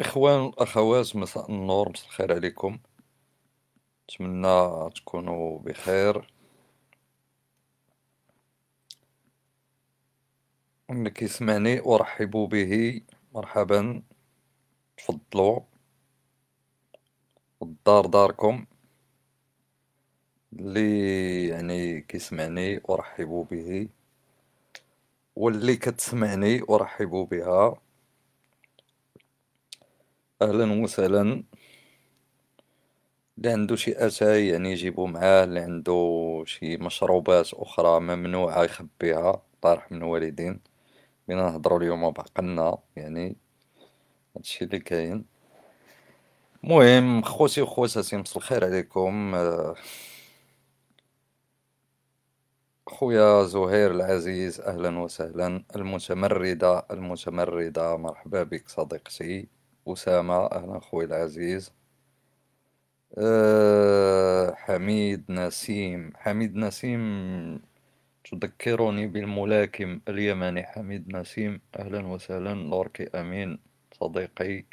[0.00, 2.78] إخوان الأخوات مساء النور مساء الخير عليكم.
[4.04, 6.32] نتمنى تكونوا بخير.
[10.90, 13.00] اللي كيسمعني أرحب به
[13.34, 14.02] مرحبا.
[14.96, 15.60] تفضلوا.
[17.62, 18.66] الدار داركم.
[20.52, 23.88] اللي يعني كيسمعني أرحب به.
[25.36, 27.87] واللي كتسمعني أرحب بها.
[30.42, 31.44] أهلا وسهلا.
[33.38, 39.72] اللي عنده شي أتاي يعني يجيبو معاه اللي عنده شي مشروبات أخرى ممنوعة يخبيها الله
[39.74, 40.60] يرحم الوالدين.
[41.28, 43.36] بينا نهضرو اليوم بعقلنا يعني
[44.36, 45.24] هادشي لي كاين.
[46.64, 49.34] المهم خوتي وخواتاتي مسا الخير عليكم.
[52.88, 55.64] خويا زهير العزيز أهلا وسهلا.
[55.76, 59.57] المتمردة المتمردة مرحبا بك صديقتي.
[59.92, 61.72] أسامة أهلا خوي العزيز.
[63.18, 66.12] أه حميد نسيم.
[66.16, 67.62] حميد نسيم
[68.24, 70.62] تذكرني بالملاكم اليمني.
[70.62, 72.54] حميد نسيم أهلا وسهلا.
[72.54, 73.58] لوركي أمين
[74.00, 74.64] صديقي.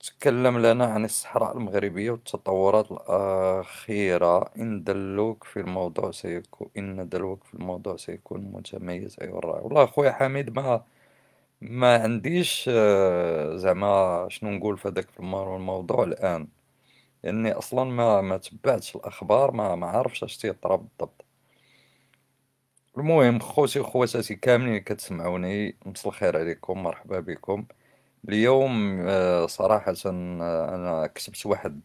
[0.00, 4.50] تكلم لنا عن الصحراء المغربية والتطورات الأخيرة.
[4.58, 9.16] إن دلوك في الموضوع سيكون إن دلوك في الموضوع سيكون متميز.
[9.22, 9.60] الرائع.
[9.62, 10.84] والله أخويا حميد ما
[11.62, 15.08] ما عنديش آه، زعما شنو نقول في هذاك
[15.56, 16.48] الموضوع الآن.
[17.24, 21.24] لأني أصلا ما ما تبعتش الأخبار ما ما عارفش اش تيطرا بالضبط.
[22.98, 27.66] المهم خوتي وخواتاتي كاملين كتسمعوني مسا الخير عليكم مرحبا بكم.
[28.28, 31.80] اليوم آه، صراحة آه، أنا كتبت واحد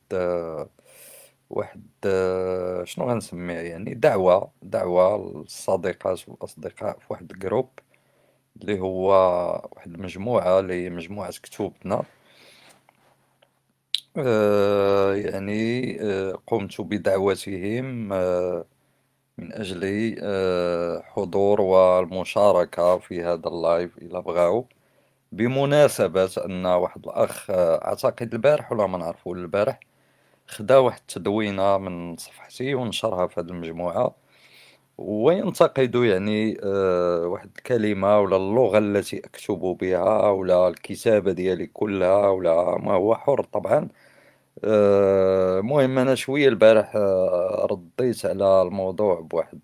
[1.49, 1.81] واحد
[2.83, 7.69] شنو غنسميه يعني دعوة دعوة للصديقات والأصدقاء في واحد ال group.
[8.61, 9.09] اللي هو
[9.75, 12.03] واحد المجموعة اللي هي مجموعة كتوبنا
[14.17, 18.65] آه يعني آه قمت بدعوتهم آه
[19.37, 24.67] من أجل آه حضور والمشاركة في هذا ال live إلا بغاو.
[25.31, 29.79] بمناسبة أن واحد الأخ آه، أعتقد البارح ولا ما نعرفو البارح
[30.47, 34.15] خدا واحد التدوينة من صفحتي ونشرها في هذه المجموعة.
[34.97, 42.77] وينتقد يعني آه، واحد الكلمة ولا اللغة التي أكتب بها ولا الكتابة ديالي كلها ولا
[42.77, 43.87] ما هو حر طبعا.
[44.63, 45.61] آه،
[45.97, 49.59] أنا شوية البارح آه، رديت على الموضوع بواحد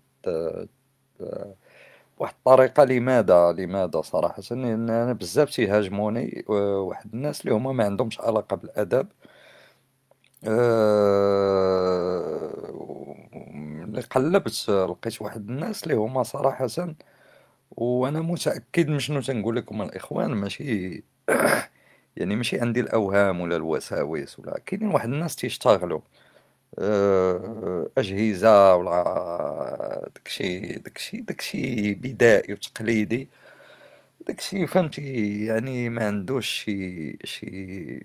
[2.18, 2.84] بواحد الطريقة.
[2.84, 9.08] لماذا؟ لماذا صراحة؟ لأن أنا بزاف تيهاجموني واحد الناس اللي هما ما عندهمش علاقة بالأدب.
[13.92, 16.68] ملي قلبت لقيت واحد الناس اللي هما صراحة
[17.70, 21.04] وأنا متأكد من شنو تنقول لكم الإخوان ماشي
[22.16, 26.00] يعني ماشي عندي الأوهام ولا الوساوس ولا كاينين واحد الناس تيشتغلوا
[26.78, 33.28] آه، أجهزة ولا داكشي داكشي داكشي بدائي وتقليدي
[34.28, 38.00] داكشي فهمتي يعني ما عندوش شي شي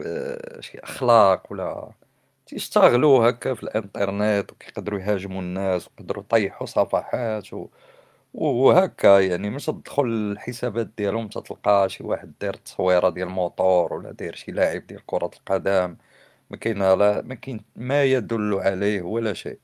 [0.00, 1.92] آه، شي أخلاق ولا
[2.52, 7.68] تيشتغلوا هكا في الإنترنت وكيقدروا يهاجموا الناس ويقدروا يطيحوا صفحات و...
[8.34, 14.34] وهكا يعني مش تدخل الحسابات ديالهم تلقى شي واحد داير تصويرة ديال الموطور ولا داير
[14.34, 15.96] شي لاعب ديال كرة القدم
[16.50, 19.58] ما كاين لا ما كاين ما يدل عليه ولا شيء.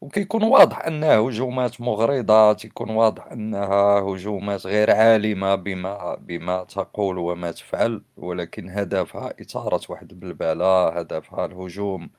[0.00, 7.50] وكيكون واضح أنها هجومات مغرضة تيكون واضح أنها هجومات غير عالمة بما بما تقول وما
[7.52, 12.10] تفعل ولكن هدفها إثارة واحد البلبلة هدفها الهجوم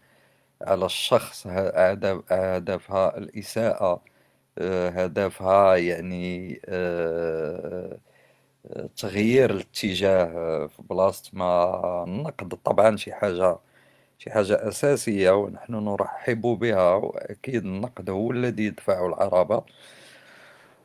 [0.61, 1.47] على الشخص
[2.31, 4.03] هدفها الإساءة
[4.59, 7.99] آه، هدفها يعني آه،
[8.97, 13.57] تغيير الاتجاه في بلاصة ما النقد طبعا شي حاجة
[14.23, 19.63] شي حاجة أساسية ونحن نرحب بها وأكيد النقد هو الذي يدفع العربة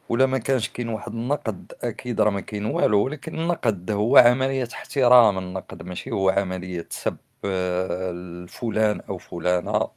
[0.09, 4.69] ولا ما كانش كاين واحد النقد أكيد راه ما كاين والو ولكن النقد هو عملية
[4.73, 5.39] احترام.
[5.39, 9.91] النقد ماشي هو عملية سب الفلان أو فلانة.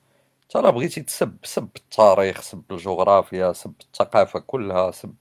[0.49, 5.15] ترى بغيتي تسب سب التاريخ سب الجغرافيا سب الثقافة كلها سب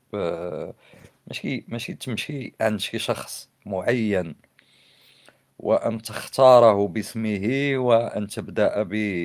[1.27, 4.48] ماشي ماشي تمشي عند شي شخص معين.
[5.59, 8.83] وأن تختاره باسمه وأن تبدأ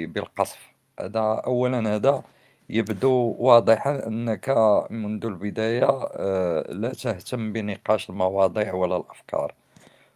[0.08, 0.74] بالقصف.
[1.00, 2.24] هذا أولا هذا
[2.70, 4.50] يبدو واضحا أنك
[4.90, 9.54] منذ البداية آه، لا تهتم بنقاش المواضيع ولا الأفكار.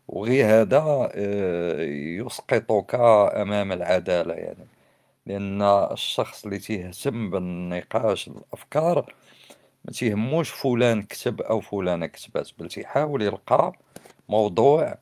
[0.08, 1.82] وغير هذا آه،
[2.26, 2.96] يسقطك
[3.36, 4.68] أمام العدالة يعني.
[5.26, 9.14] لأن الشخص اللي تيهتم بالنقاش الأفكار
[9.86, 13.74] ما تيهموش فلان كتب أو فلانة كتبات بل تيحاول يلقى
[14.30, 14.98] موضوع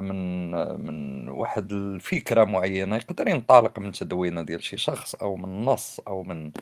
[0.00, 0.50] من
[0.86, 6.22] من واحد الفكرة معينة يقدر ينطلق من تدوينة ديال شي شخص أو من نص أو
[6.22, 6.52] من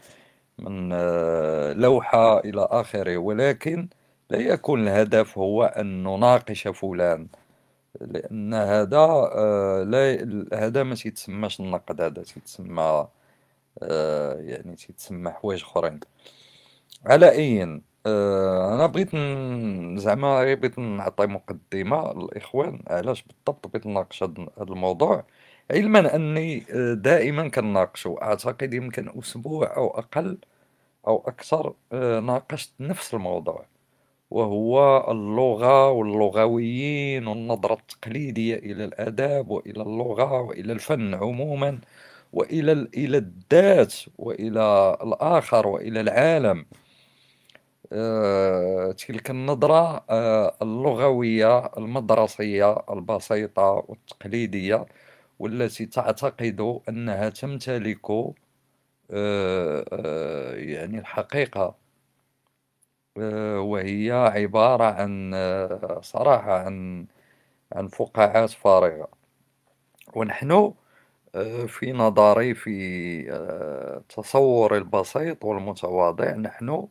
[0.58, 3.16] من آه، لوحة إلى آخره.
[3.18, 3.88] ولكن
[4.30, 7.28] لا يكون الهدف هو أن نناقش فلان
[8.00, 10.28] لأن هذا آه، لا
[10.66, 13.08] هذا ما تيتسماش النقد هذا تيتسمى
[14.40, 16.00] يعني تيتسمى حوايج أخرين.
[17.06, 19.10] على أي آه، أنا بغيت
[20.00, 25.24] زعما غير بغيت نعطي مقدمة للإخوان علاش بالضبط بغيت نناقش هذا الموضوع
[25.70, 30.38] علما أني آه، دائما كنناقشو أعتقد يمكن أسبوع أو أقل
[31.06, 33.66] أو أكثر آه، ناقشت نفس الموضوع
[34.30, 41.80] وهو اللغة واللغويين والنظرة التقليدية إلى الآداب وإلى اللغة وإلى الفن عموما
[42.32, 46.66] وإلى إلى الذات وإلى الآخر وإلى العالم.
[48.92, 54.86] تلك النظرة آه، اللغوية المدرسية البسيطة والتقليدية
[55.38, 58.10] والتي تعتقد أنها تمتلك
[59.10, 61.74] آه، يعني الحقيقة.
[63.58, 65.34] وهي عبارة عن
[66.02, 67.06] صراحة عن
[67.72, 69.08] عن فقاعات فارغة.
[70.14, 70.74] ونحن
[71.68, 72.72] في نظري في
[74.08, 76.88] تصوري البسيط والمتواضع نحن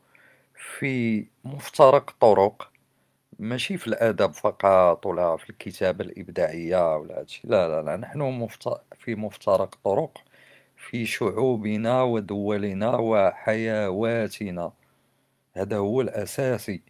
[0.58, 2.72] في مفترق طرق
[3.40, 8.48] ماشي في الأدب فقط ولا في الكتابة الإبداعية ولا هادشي لا لا لا نحن.
[9.00, 10.24] في مفترق طرق
[10.76, 14.72] في شعوبنا ودولنا وحيواتنا
[15.54, 16.82] هذا هو الأساسي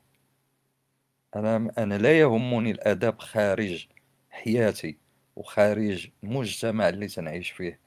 [1.36, 3.88] أنا أنا لا يهمني الأدب خارج
[4.30, 4.98] حياتي
[5.36, 7.80] وخارج المجتمع اللي تنعيش فيه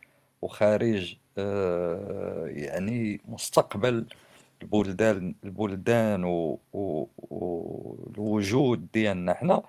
[0.43, 4.07] وخارج آه يعني مستقبل
[4.63, 6.25] البلدان البلدان
[7.23, 9.63] والوجود ديالنا حنا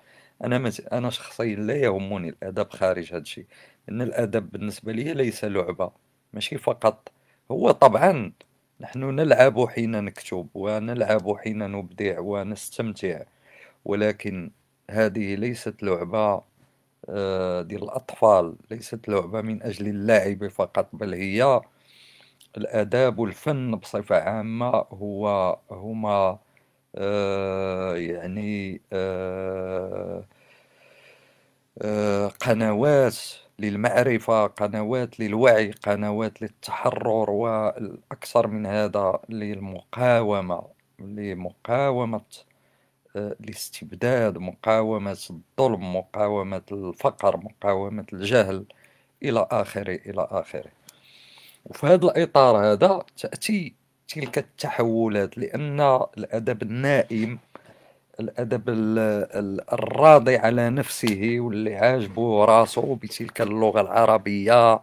[0.44, 0.80] أنا مت...
[0.80, 3.46] أنا شخصيا لا يهمني الأدب خارج هذا الشيء
[3.88, 5.90] ان الأدب بالنسبة لي ليس لعبة
[6.32, 7.12] ماشي فقط.
[7.50, 8.32] هو طبعا
[8.80, 13.22] نحن نلعب حين نكتب ونلعب حين نبدع ونستمتع
[13.84, 14.50] ولكن
[14.90, 16.42] هذه ليست لعبة
[17.08, 21.60] آه، ديال الأطفال ليست لعبة من أجل اللعب فقط بل هي
[22.56, 26.38] الآداب والفن بصفة عامة هو هما
[26.96, 30.24] آه يعني آه
[31.82, 33.16] آه قنوات
[33.58, 40.62] للمعرفة قنوات للوعي قنوات للتحرر والأكثر من هذا للمقاومة
[41.00, 42.20] لمقاومة
[43.16, 48.66] الاستبداد مقاومة الظلم مقاومة الفقر مقاومة الجهل
[49.22, 50.72] إلى آخره إلى آخره.
[51.64, 53.74] وفي هذا الإطار هذا تأتي
[54.08, 55.80] تلك التحولات لأن
[56.18, 57.38] الأدب النائم
[58.20, 58.62] الأدب
[59.72, 64.80] الراضي على نفسه واللي عاجبه راسه بتلك اللغة العربية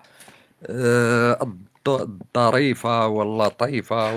[0.70, 1.54] آه،
[1.88, 4.16] الظريفة واللطيفة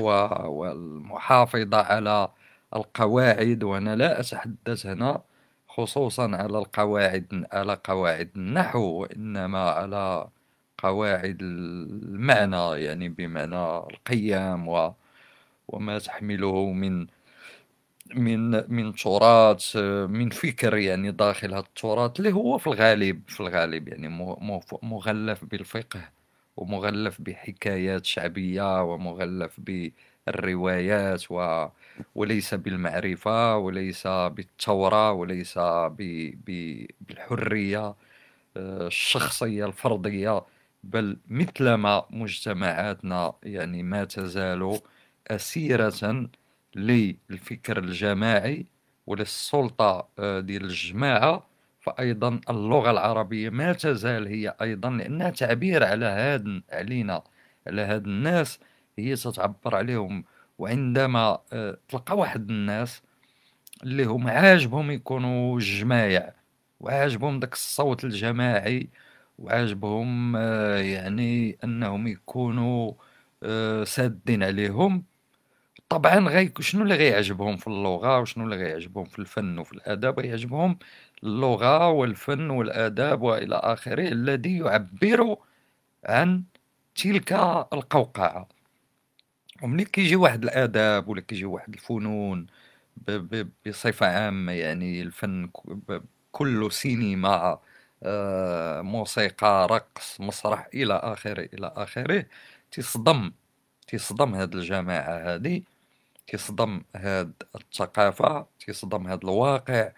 [0.49, 2.29] والمحافظة على
[2.77, 5.21] القواعد وأنا لا أتحدث هنا
[5.69, 10.29] خصوصا على القواعد على قواعد النحو وإنما على
[10.83, 14.95] قواعد المعنى يعني بمعنى القيم و
[15.69, 17.07] وما تحمله من
[18.15, 19.77] من من تراث
[20.11, 24.09] من فكر يعني داخل هذا التراث اللي هو في الغالب في الغالب يعني
[24.83, 26.11] مغلف بالفقه
[26.57, 31.67] ومغلف بحكايات شعبية ومغلف بالروايات و
[32.15, 35.59] وليس بالمعرفة وليس بالثورة وليس
[37.01, 37.95] بالحرية
[38.57, 40.43] آه، الشخصية الفردية.
[40.85, 44.81] بل مثلما مجتمعاتنا يعني ما تزال
[45.29, 46.29] أسيرة
[46.77, 48.67] للفكر الجماعي
[49.07, 51.47] وللسلطة آه، ديال الجماعة.
[51.81, 57.23] فأيضا اللغة العربية ما تزال هي أيضا لأنها تعبير على هاد علينا
[57.67, 58.59] على هاد الناس.
[58.99, 60.25] هي تتعبر عليهم.
[60.59, 63.03] وعندما آه، تلقى واحد الناس
[63.83, 66.33] اللي هم عاجبهم يكونوا جمايع
[66.81, 68.89] وعاجبهم داك الصوت الجماعي
[69.39, 72.93] وعاجبهم آه، يعني أنهم يكونوا
[73.43, 75.05] آه، سادين عليهم.
[75.89, 80.79] طبعا غي شنو اللي غيعجبهم في اللغة وشنو اللي غيعجبهم في الفن وفي الآداب غيعجبهم
[81.25, 85.37] اللغة والفن والآداب وإلى آخره الذي يعبر
[86.07, 86.45] عن
[86.97, 87.33] تلك
[87.75, 88.49] القوقعة.
[89.63, 92.47] وملي كيجي واحد الآداب ولا كيجي واحد الفنون
[93.67, 95.51] بصفة عامة يعني الفن
[96.33, 97.61] كله سينما
[98.83, 102.27] موسيقى رقص مسرح إلى آخره إلى آخره.
[102.73, 103.33] تصدم
[103.89, 105.65] تصدم هاد الجماعة هادي
[106.27, 109.93] تيصدم هاد الثقافة تيصدم هاد الواقع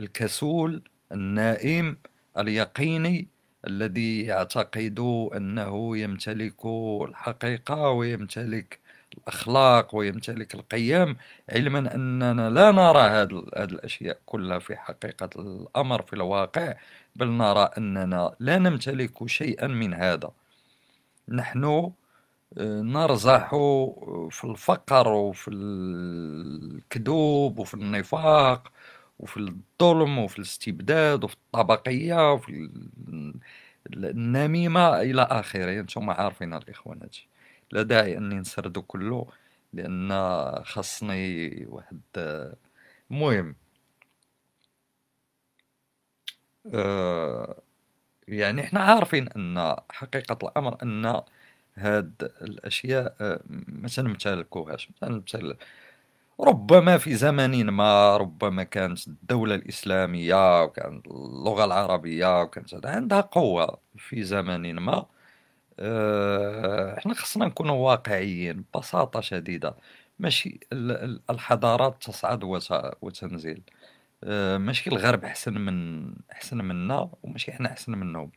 [0.00, 1.96] الكسول النائم
[2.38, 3.28] اليقيني
[3.66, 5.00] الذي يعتقد
[5.36, 6.66] أنه يمتلك
[7.08, 8.78] الحقيقة ويمتلك
[9.18, 11.16] الأخلاق ويمتلك القيم
[11.50, 16.74] علما أننا لا نرى هذه الأشياء كلها في حقيقة الأمر في الواقع.
[17.18, 20.30] بل نرى أننا لا نمتلك شيئا من هذا.
[21.28, 21.64] نحن
[22.58, 23.50] آه، نرزح
[24.30, 28.72] في الفقر وفي الكذوب وفي النفاق
[29.18, 32.70] وفي الظلم وفي الاستبداد وفي الطبقية وفي
[33.94, 35.80] النميمة إلى آخره.
[35.80, 37.00] أنتم عارفين الإخوان
[37.72, 39.26] لا داعي أني نسردو كله
[39.72, 40.12] لأن
[40.64, 42.00] خاصني واحد
[43.10, 43.54] المهم آه
[48.28, 51.22] يعني إحنا عارفين أن حقيقة الأمر أن
[51.76, 55.56] هاد الأشياء آه، ما تنمتلكوهاش مثلا
[56.40, 64.22] ربما في زمن ما ربما كانت الدولة الإسلامية وكانت اللغة العربية وكانت عندها قوة في
[64.24, 65.06] زمن ما.
[65.80, 69.76] آه، إحنا خصنا نكونوا واقعيين ببساطة شديدة.
[70.18, 70.60] ماشي
[71.30, 72.44] الحضارات تصعد
[73.02, 73.62] وتنزل
[74.24, 78.30] آه، ماشي الغرب أحسن من أحسن منا وماشي إحنا أحسن منهم.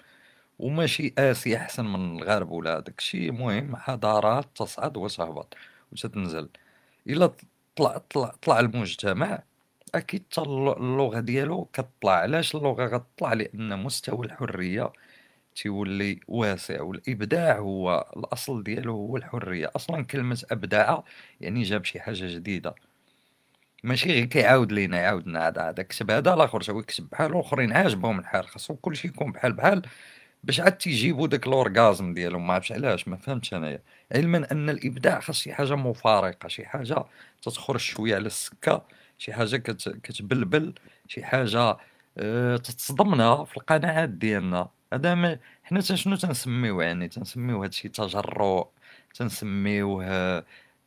[0.60, 5.56] وماشي آسيا أحسن من الغرب ولا داكشي مهم حضارات تصعد وتهبط
[5.92, 6.50] وتتنزل.
[7.08, 7.32] إلا
[7.76, 9.44] طلع طلع طلع المجتمع
[9.96, 12.14] أكيد اللغة ديالو كطلع.
[12.14, 14.94] علاش اللغة غتطلع لأن مستوى الحرية
[15.56, 19.72] تيولي واسع والإبداع هو الأصل ديالو هو الحرية.
[19.76, 21.00] أصلا كلمة أبدع
[21.42, 22.76] يعني جاب شي حاجة جديدة.
[23.84, 27.32] ماشي غير كيعاود لينا يعاود لنا هذا هذا كتب هذا الآخر تا هو يكتب بحال
[27.32, 29.82] الاخرين عاجبهم الحال خاصو كلشي يكون بحال بحال
[30.44, 32.48] باش عاد تيجيبوا داك الأورغازم ديالهم.
[32.48, 33.82] ما عرفتش علاش ما فهمتش أنايا.
[34.16, 37.06] علما أن الإبداع خاص شي حاجة مفارقة شي حاجة
[37.42, 38.86] تتخرج شوية على السكة
[39.18, 39.90] شي حاجة كت...
[40.04, 40.74] كتبلبل
[41.08, 41.78] شي حاجة
[42.18, 44.70] أه تتصدمنا في القناعات ديالنا.
[44.94, 48.68] هذا ما حنا شنو تنسميوه يعني؟ تنسميوه هادشي تجرؤ
[49.16, 50.06] تنسميوه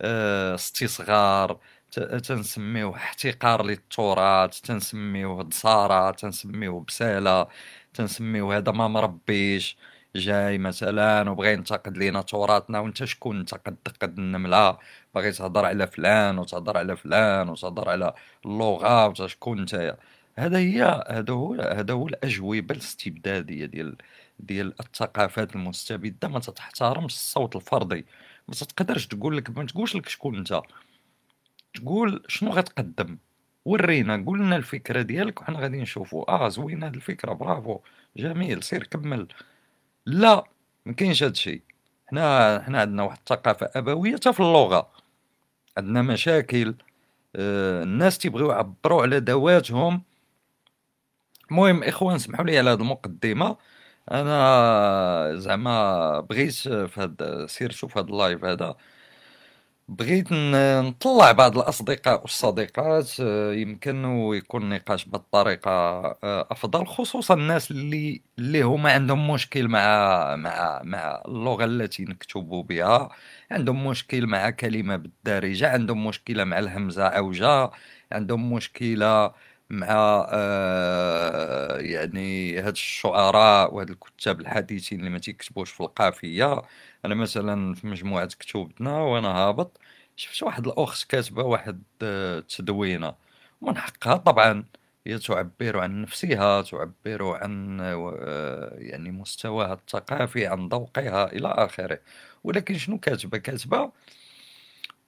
[0.01, 1.59] أه استصغار
[2.01, 7.47] تنسميوه احتقار للتراث تنسميوه دصارة تنسميوه بسالة
[7.95, 9.77] تنسميوه هذا ما مربيش
[10.17, 14.79] جاي مثلا وبغى ينتقد لينا تراثنا وانت شكون؟ انت قد قد النملة.
[15.15, 18.15] باغي تهضر على فلان وتهضر على فلان وتهضر على
[18.47, 19.97] اللغة وانت شكون انت.
[20.39, 23.97] هذا هي هذا هو هذا هو الأجوبة الاستبدادية ديال
[24.39, 26.29] ديال الثقافات المستبدة.
[26.29, 28.07] ما تحترمش الصوت الفردي.
[28.49, 30.63] ما تقدرش تقول لك ما تقولش لك شكون انت.
[31.75, 33.19] تقول شنو غتقدم؟
[33.65, 37.81] ورينا قول لنا الفكرة ديالك وحنا غادي نشوفوا آه زوينه هاد الفكرة برافو.
[38.17, 39.29] جميل سير كمل.
[40.07, 40.45] لا
[40.87, 41.63] ما كاينش هادشي
[42.07, 44.91] حنا حنا عندنا واحد الثقافة أبوية حتى في اللغة.
[45.79, 46.75] عندنا مشاكل.
[47.37, 50.03] آه الناس تيبغيو يعبروا على ذواتهم.
[51.51, 53.57] المهم إخوان سمحوا لي على هذه المقدمة.
[54.13, 58.77] أنا زعما بغيت في هاد سير شوف هاد اللايف هذا.
[59.89, 68.23] بغيت نطلع بعض الأصدقاء والصديقات آه، يمكن يكون النقاش بالطريقة آه، أفضل خصوصا الناس اللي
[68.39, 73.09] اللي هما عندهم مشكل مع مع مع اللغة التي نكتب بها.
[73.51, 77.71] عندهم مشكل مع كلمة بالدارجة عندهم مشكلة مع الهمزة أوجة
[78.13, 79.33] عندهم مشكلة
[79.71, 86.63] مع آه يعني هاد الشعراء وهاد الكتاب الحديثين اللي ما تيكتبوش في القافية.
[87.05, 89.81] أنا مثلا في مجموعة كتبتنا وأنا هابط
[90.17, 93.17] شفت واحد الأخت كاتبة واحد التدوينه آه،
[93.61, 94.65] ومن حقها طبعا.
[95.07, 102.01] هي تعبر عن نفسها تعبر عن آه، يعني مستواها الثقافي عن ذوقها إلى آخره.
[102.45, 103.93] ولكن شنو كاتبة؟ كاتبة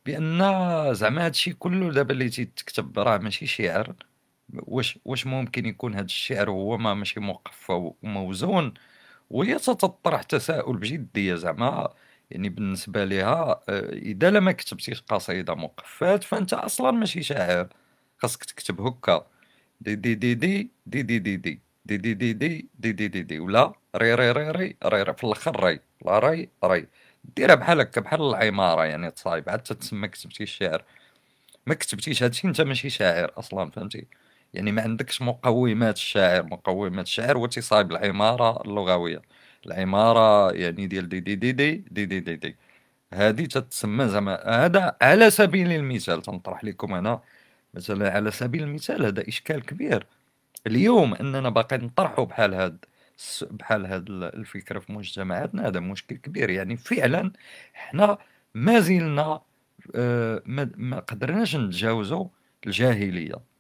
[0.07, 0.39] بأن
[0.95, 3.95] زعما هادشي كله دابا اللي تيتكتب راه ماشي شعر.
[4.55, 8.75] واش واش ممكن يكون هاد الشعر هو ما ماشي مقفى وموزون
[9.31, 11.95] وهي تطرح تساؤل بجديه زعما
[12.31, 13.61] يعني بالنسبة لها
[13.93, 17.69] اذا لما كتبتيش قصيده مقفات فانت أصلا ماشي شاعر
[18.19, 19.27] خاصك تكتب هكا
[19.81, 23.23] دي دي دي دي دي دي دي دي دي دي دي دي دي دي دي
[23.23, 26.87] دي ولا ري ري ري ري ري في الآخر ري لا ري ري
[27.37, 30.85] ديرها بحال هكا بحال العماره يعني تصايب عاد تتسمى كتبتي الشعر
[31.67, 34.07] ما كتبتيش هادشي انت ماشي شاعر أصلا فهمتي
[34.57, 39.23] يعني ما عندكش مقومات الشاعر مقومات الشاعر هو تصايب العمارة اللغوية.
[39.67, 42.57] العمارة يعني ديال دي دي دي دي دي دي دي, دي.
[43.15, 47.21] هذه تتسمى زعما هذا على سبيل المثال تنطرح لكم أنا
[47.75, 50.07] مثلا على سبيل المثال هذا إشكال كبير.
[50.67, 52.85] اليوم أننا باقي نطرحوا بحال هاد
[53.43, 56.51] بحال هاد الفكرة في مجتمعاتنا هذا مشكل كبير.
[56.51, 57.33] يعني فعلا
[57.77, 58.19] إحنا
[58.55, 59.41] ما زلنا
[59.95, 60.43] آه،
[60.77, 62.29] ما قدرناش نتجاوزوا
[62.67, 63.56] الجاهلية.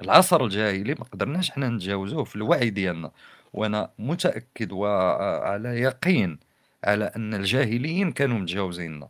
[0.00, 3.10] العصر الجاهلي ما قدرناش حنا نتجاوزوه في الوعي ديالنا.
[3.52, 6.38] وأنا متأكد وعلى يقين
[6.84, 9.08] على أن الجاهليين كانوا متجاوزيننا.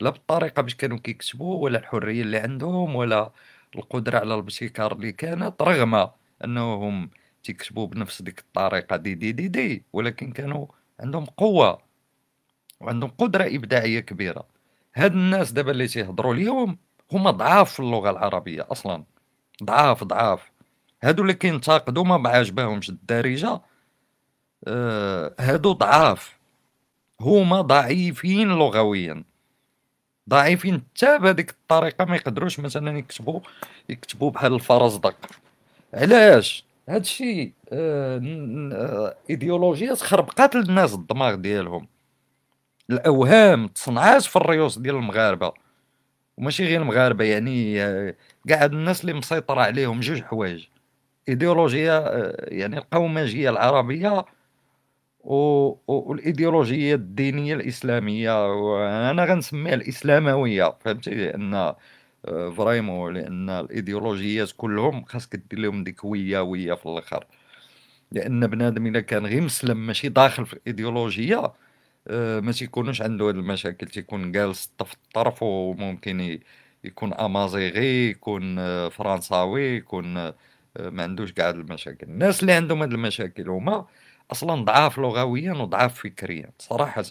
[0.00, 3.30] لا بالطريقة باش كانوا كيكتبوا ولا الحرية اللي عندهم ولا
[3.76, 6.08] القدرة على الابتكار اللي كانت رغم
[6.44, 7.10] أنهم
[7.44, 10.66] تيكتبوا بنفس ديك الطريقة دي دي دي دي ولكن كانوا
[11.00, 11.82] عندهم قوة
[12.80, 14.46] وعندهم قدرة إبداعية كبيرة.
[14.94, 16.78] هاد الناس دابا اللي تيهضروا اليوم
[17.12, 19.04] هما ضعاف في اللغة العربية أصلا.
[19.64, 20.50] ضعاف ضعاف.
[21.02, 23.60] هادو اللي كينتقدوا ما عاجباهمش الدارجة
[24.68, 26.38] آه هادو ضعاف.
[27.20, 29.24] هما ضعيفين لغويا.
[30.28, 33.40] ضعيفين حتى بهذيك الطريقة ما يقدروش مثلا يكتبوا
[33.88, 35.16] يكتبوا بحال الفرزدق
[35.94, 38.20] علاش؟ هادشي آه,
[38.72, 41.88] آه، ايديولوجيات خربقات للناس الدماغ ديالهم.
[42.90, 45.52] الأوهام تصنعات في الريوس ديال المغاربة.
[46.38, 48.14] وماشي غير المغاربه يعني آه،
[48.48, 50.66] كاع الناس اللي مسيطرة عليهم جوج حوايج.
[51.28, 54.24] إيديولوجية آه، يعني القومجيه العربية
[55.24, 58.48] والإيديولوجية الدينية الإسلامية.
[58.52, 66.74] وأنا غنسميها الإسلاموية فهمتي؟ لأن آه، vraiment لأن الإيديولوجيات كلهم خاصك دير لهم ديك ويا
[66.74, 67.26] في الآخر.
[68.12, 71.54] لأن بنادم إلا كان غير مسلم ماشي داخل في الإيديولوجية آه،
[72.40, 76.40] ما تيكونوش عنده هاد المشاكل تيكون جالس في الطرف وممكن
[76.84, 78.56] يكون أمازيغي يكون
[78.88, 80.14] فرنساوي يكون
[80.78, 82.06] ما عندوش كاع المشاكل.
[82.06, 83.86] الناس اللي عندهم هاد المشاكل هما
[84.32, 87.04] أصلا ضعاف لغويا وضعاف فكريا صراحة.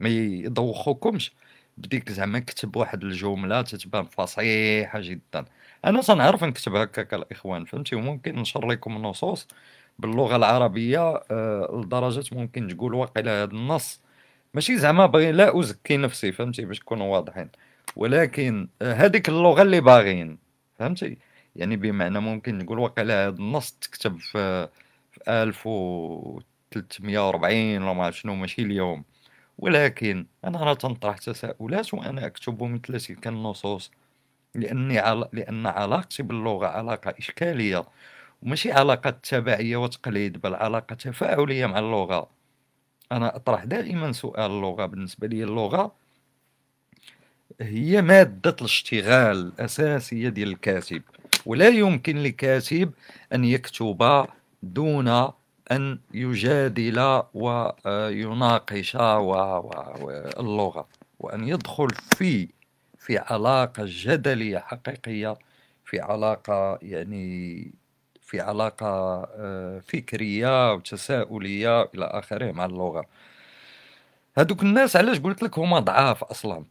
[0.00, 1.32] ما يدوخوكمش
[1.76, 5.44] بديك زعما كتب واحد الجملة تتبان فصيحة جدا.
[5.84, 9.48] أنا تنعرف نكتب هكاك الإخوان فهمتي؟ وممكن نشر لكم النصوص
[9.98, 14.00] باللغة العربية آه لدرجة ممكن تقول واقيلا هذا النص.
[14.54, 17.50] ماشي زعما باغي لا أزكي نفسي فهمتي باش نكونوا واضحين.
[17.96, 20.38] ولكن آه هذيك اللغة اللي باغيين
[20.78, 21.18] فهمتي؟
[21.56, 24.68] يعني بمعنى ممكن نقول واقيلا هذا النص تكتب في
[25.12, 29.04] في 1340 ولا ما شنو ماشي اليوم.
[29.58, 33.90] ولكن أنا راه تنطرح تساؤلات وأنا أكتب مثل تلك النصوص.
[34.54, 35.28] لأني عل...
[35.32, 37.84] لأن علاقتي باللغة علاقة إشكالية.
[38.44, 42.26] وماشي علاقة تبعية وتقليد بل علاقة تفاعلية مع اللغة.
[43.12, 45.44] أنا أطرح دائما سؤال اللغة بالنسبة لي.
[45.44, 45.92] اللغة
[47.60, 51.02] هي مادة الاشتغال الأساسية ديال الكاتب
[51.46, 52.92] ولا يمكن لكاتب
[53.32, 54.26] أن يكتب
[54.62, 55.08] دون
[55.72, 60.88] أن يجادل ويناقش اللغة
[61.20, 62.48] وأن يدخل في
[62.98, 65.36] في علاقة جدلية حقيقية
[65.84, 67.72] في علاقة يعني
[68.34, 68.86] في علاقة
[69.36, 73.06] آه، فكرية وتساؤلية إلى آخره مع اللغة.
[74.38, 76.64] هذوك الناس علاش قلت لك هما ضعاف أصلا؟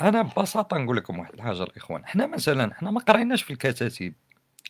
[0.00, 2.06] أنا ببساطة نقول لكم واحد الحاجة الإخوان.
[2.06, 4.14] حنا مثلا حنا ما قريناش في الكتاتيب.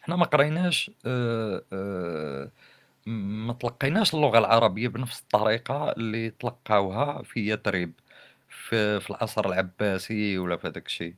[0.03, 2.51] حنا ما قريناش آه، آه،
[3.07, 7.93] ما تلقيناش اللغة العربية بنفس الطريقة اللي تلقاوها في يثرب
[8.49, 11.15] في, في العصر العباسي ولا في هذاك الشيء.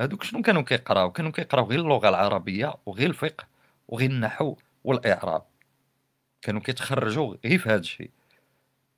[0.00, 3.51] هذوك شنو كانوا كيقراو؟ كانوا كيقراو غير اللغة العربية وغير الفقه.
[3.88, 5.42] وغير النحو والإعراب.
[6.42, 8.10] كانوا كيتخرجوا غير في هذا الشيء.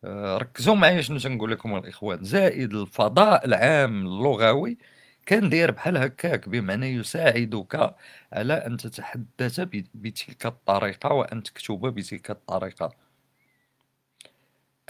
[0.04, 2.24] آه، ركزوا معايا شنو تنقول لكم الإخوان.
[2.24, 4.78] زائد الفضاء العام اللغوي
[5.26, 7.94] كان داير بحال هكاك بمعنى يساعدك
[8.32, 9.60] على أن تتحدث
[9.94, 12.92] بتلك الطريقة وأن تكتب بتلك الطريقة.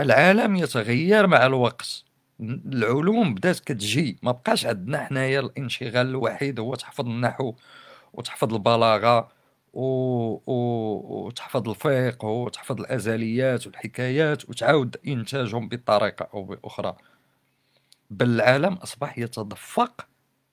[0.00, 2.04] العالم يتغير مع الوقت.
[2.40, 4.18] العلوم بدات كتجي.
[4.22, 7.54] ما بقاش عندنا حنايا الانشغال الوحيد هو تحفظ النحو
[8.12, 9.28] وتحفظ البلاغة
[10.46, 16.96] وتحفظ الفقه وتحفظ الأزليات والحكايات وتعاود إنتاجهم بطريقة أو بأخرى.
[18.10, 20.06] بل العالم أصبح يتدفق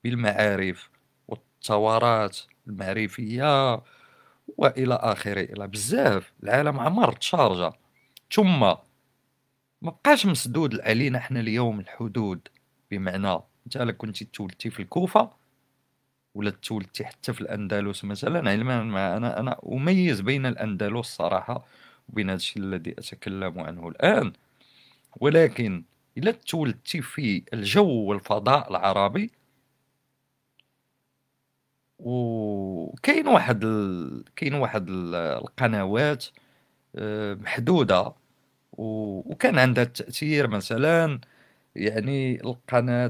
[0.04, 0.90] بالمعارف
[1.28, 3.82] والثورات المعرفية
[4.58, 6.32] وإلى آخره إلى بزاف.
[6.42, 7.72] العالم عمر تشارجا
[8.32, 8.60] ثم
[9.82, 12.48] ما بقاش مسدود علينا حنا اليوم الحدود
[12.90, 15.30] بمعنى أنت كنتي تولدتي في الكوفة
[16.34, 21.64] ولا تولدتي حتى في الأندلس مثلا؟ علما ما أنا أنا أميز بين الأندلس صراحة
[22.08, 24.32] وبين هذا الشيء الذي أتكلم عنه الآن.
[25.20, 25.84] ولكن
[26.18, 29.30] إلا تولدتي في الجو والفضاء العربي
[31.98, 34.24] وكاين واحد ال...
[34.36, 36.24] كاين واحد القنوات
[36.96, 38.12] آه، محدودة
[38.72, 41.20] وكان عندها تأثير مثلا
[41.76, 43.06] يعني القناة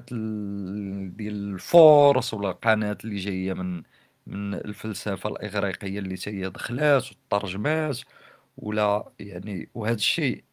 [1.17, 3.83] ديال الفورس ولا القناة اللي جاية من
[4.27, 8.01] من الفلسفة الإغريقية اللي هي دخلات وترجمات
[8.59, 10.45] ولا يعني وهذا الشيء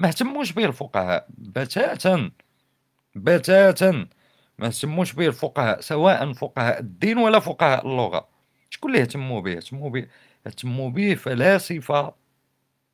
[0.00, 2.30] ما اهتموش به الفقهاء بتاتا
[3.16, 3.90] بتاتا
[4.58, 8.28] ما اهتموش به الفقهاء سواء فقهاء الدين ولا فقهاء اللغة.
[8.70, 10.06] شكون اللي اهتموا به اهتموا به
[10.46, 12.14] اهتموا به فلاسفة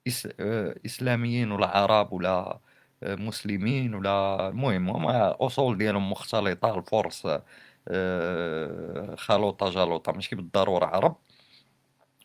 [0.06, 0.28] إس...
[0.40, 2.60] آه، إسلاميين ولا عرب ولا
[3.02, 7.28] مسلمين ولا المهم هما أصول ديالهم مختلطة الفرس
[7.88, 11.16] آه، خلوطة جلوطة ماشي بالضرورة عرب.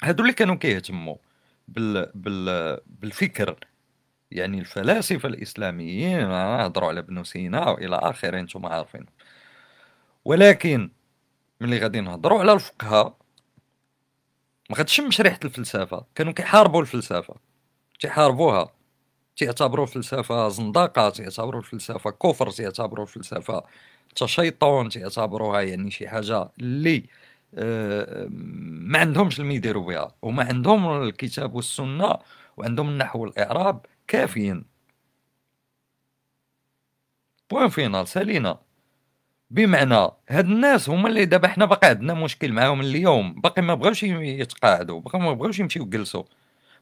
[0.03, 1.15] هادو اللي كانوا كيهتموا
[1.67, 2.11] بال...
[2.15, 2.77] بال...
[2.85, 3.55] بالفكر
[4.31, 9.05] يعني الفلاسفة الإسلاميين نهضروا على ابن سينا وإلى آخره أنتم عارفين.
[10.25, 10.91] ولكن
[11.61, 13.17] ملي غادي نهضروا على الفقهاء
[14.69, 17.35] ما غتشمش ريحة الفلسفة كانوا كيحاربوا الفلسفة
[17.99, 18.80] تيحاربوها.
[19.35, 23.63] تيعتبروا الفلسفة زندقة تيعتبروا الفلسفة كفر تيعتبروا الفلسفة
[24.15, 27.03] تشيطون تيعتبروها يعني شي حاجة اللي
[27.55, 32.17] آه، ما عندهمش اللي يديروا بها وما عندهم الكتاب والسنة
[32.57, 34.65] وعندهم النحو والإعراب كافيين.
[37.51, 38.59] point final سالينا.
[39.51, 39.95] بمعنى
[40.29, 45.01] هاد الناس هما اللي دابا حنا باقي عندنا مشكل معاهم اليوم باقي ما بغاوش يتقاعدوا
[45.01, 46.23] باقي ما بغاوش يمشيو يجلسوا.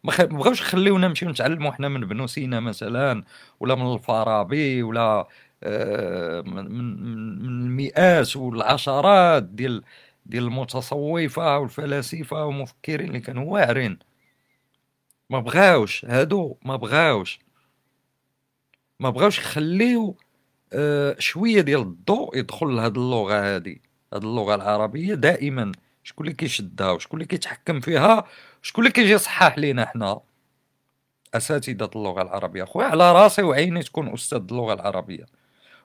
[0.03, 3.23] ما بغاوش يخليونا نمشيو نتعلموا حنا من ابن سينا مثلا
[3.59, 5.27] ولا من الفارابي ولا
[5.63, 9.83] آه، من من المئات والعشرات ديال
[10.25, 13.99] ديال المتصوفة والفلاسفة والمفكرين اللي كانوا واعرين.
[15.29, 17.39] ما بغاوش هادو ما بغاوش.
[18.99, 20.17] ما بغاوش يخليو
[20.73, 23.81] آه شوية ديال الضوء يدخل لهاد اللغة هادي
[24.13, 25.71] هاد اللغة العربية دائما.
[26.03, 28.25] شكون اللي كيشدها وشكون اللي كيتحكم فيها
[28.61, 30.19] شكون اللي كيجي يصحح لينا حنا؟
[31.33, 32.63] أساتذة اللغة العربية.
[32.63, 35.25] خويا على راسي وعيني تكون أستاذ اللغة العربية.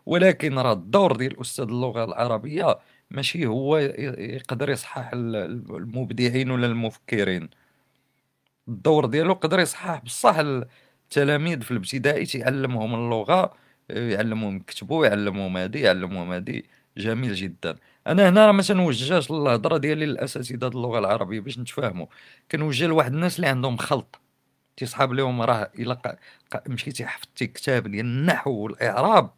[0.07, 2.79] ولكن راه الدور ديال أستاذ اللغة العربية
[3.11, 7.49] ماشي هو يقدر يصحح المبدعين ولا المفكرين.
[8.69, 13.55] الدور ديالو يقدر يصحح بصح التلاميذ في الابتدائي تيعلمهم اللغة
[13.91, 16.67] يعلموهم يكتبوا يعلموهم هادي يعلموهم هادي.
[16.97, 17.77] جميل جدا.
[18.07, 22.07] أنا هنا راه ما تنوجهش الهضره ديالي للاساتذه اللغة العربيه باش نتفاهموا.
[22.51, 24.21] كنوجه لواحد الناس اللي عندهم خلط.
[24.77, 26.19] تيصحاب لهم راه إلا
[26.69, 29.31] مشيتي حفظتي كتاب ديال النحو والإعراب.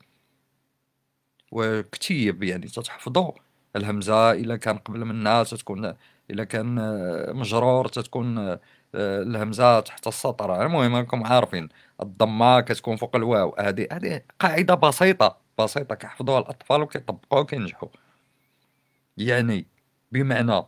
[1.53, 3.33] وكتيب يعني تتحفظوا.
[3.77, 5.95] الهمزة إلا كان قبل منها تتكون
[6.31, 6.75] إلا كان
[7.37, 8.59] مجرور تتكون
[8.95, 10.63] الهمزة تحت السطر.
[10.67, 11.69] المهم راكم عارفين.
[12.03, 13.57] الضمة كتكون فوق الواو.
[13.59, 15.37] هذه هذه قاعدة بسيطة.
[15.59, 15.95] بسيطة.
[15.95, 17.89] كيحفظوها الأطفال وكيطبقوها وكينجحوا.
[19.19, 19.67] يعني
[20.13, 20.63] بمعنى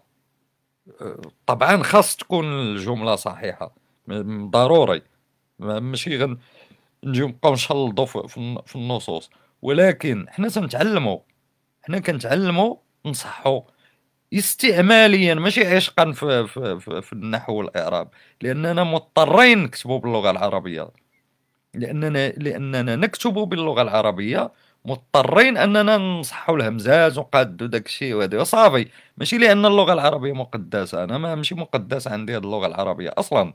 [1.46, 3.74] طبعا خاص تكون الجملة صحيحة
[4.50, 5.02] ضروري
[5.58, 6.38] ماشي غن
[7.04, 8.06] نجيو نبقاو نشلضوا
[8.66, 9.30] في النصوص.
[9.62, 11.18] ولكن حنا تنتعلموا
[11.82, 13.62] حنا كنتعلموا نصحوا
[14.34, 18.08] استعماليا ماشي عشقا في, في, في, في النحو والإعراب.
[18.42, 20.90] لأننا مضطرين نكتبوا باللغة العربية.
[21.74, 24.52] لأننا لأننا نكتب باللغة العربية
[24.84, 28.44] مضطرين أننا نصحوا الهمزات ونقادوا داك الشيء وهذا.
[28.44, 28.88] صافي
[29.18, 31.04] ماشي لأن اللغة العربية مقدسة.
[31.04, 33.52] أنا ما ماشي مقدس عندي هذه اللغة العربية أصلا.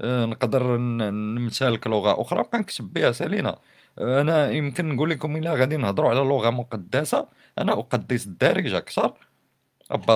[0.00, 3.58] أه نقدر نمتلك لغة أخرى نبقى نكتب بها سالينا
[4.00, 9.14] أنا يمكن نقول لكم إلا غادي نهضروا على لغة مقدسة أنا أقدس الدارجه أكثر.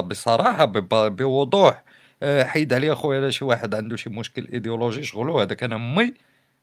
[0.01, 0.64] بصراحة
[1.09, 1.85] بوضوح.
[2.22, 6.14] أه، حيد عليا خويا شي واحد عنده شي مشكل إيديولوجي شغلو هذاك أنا أمي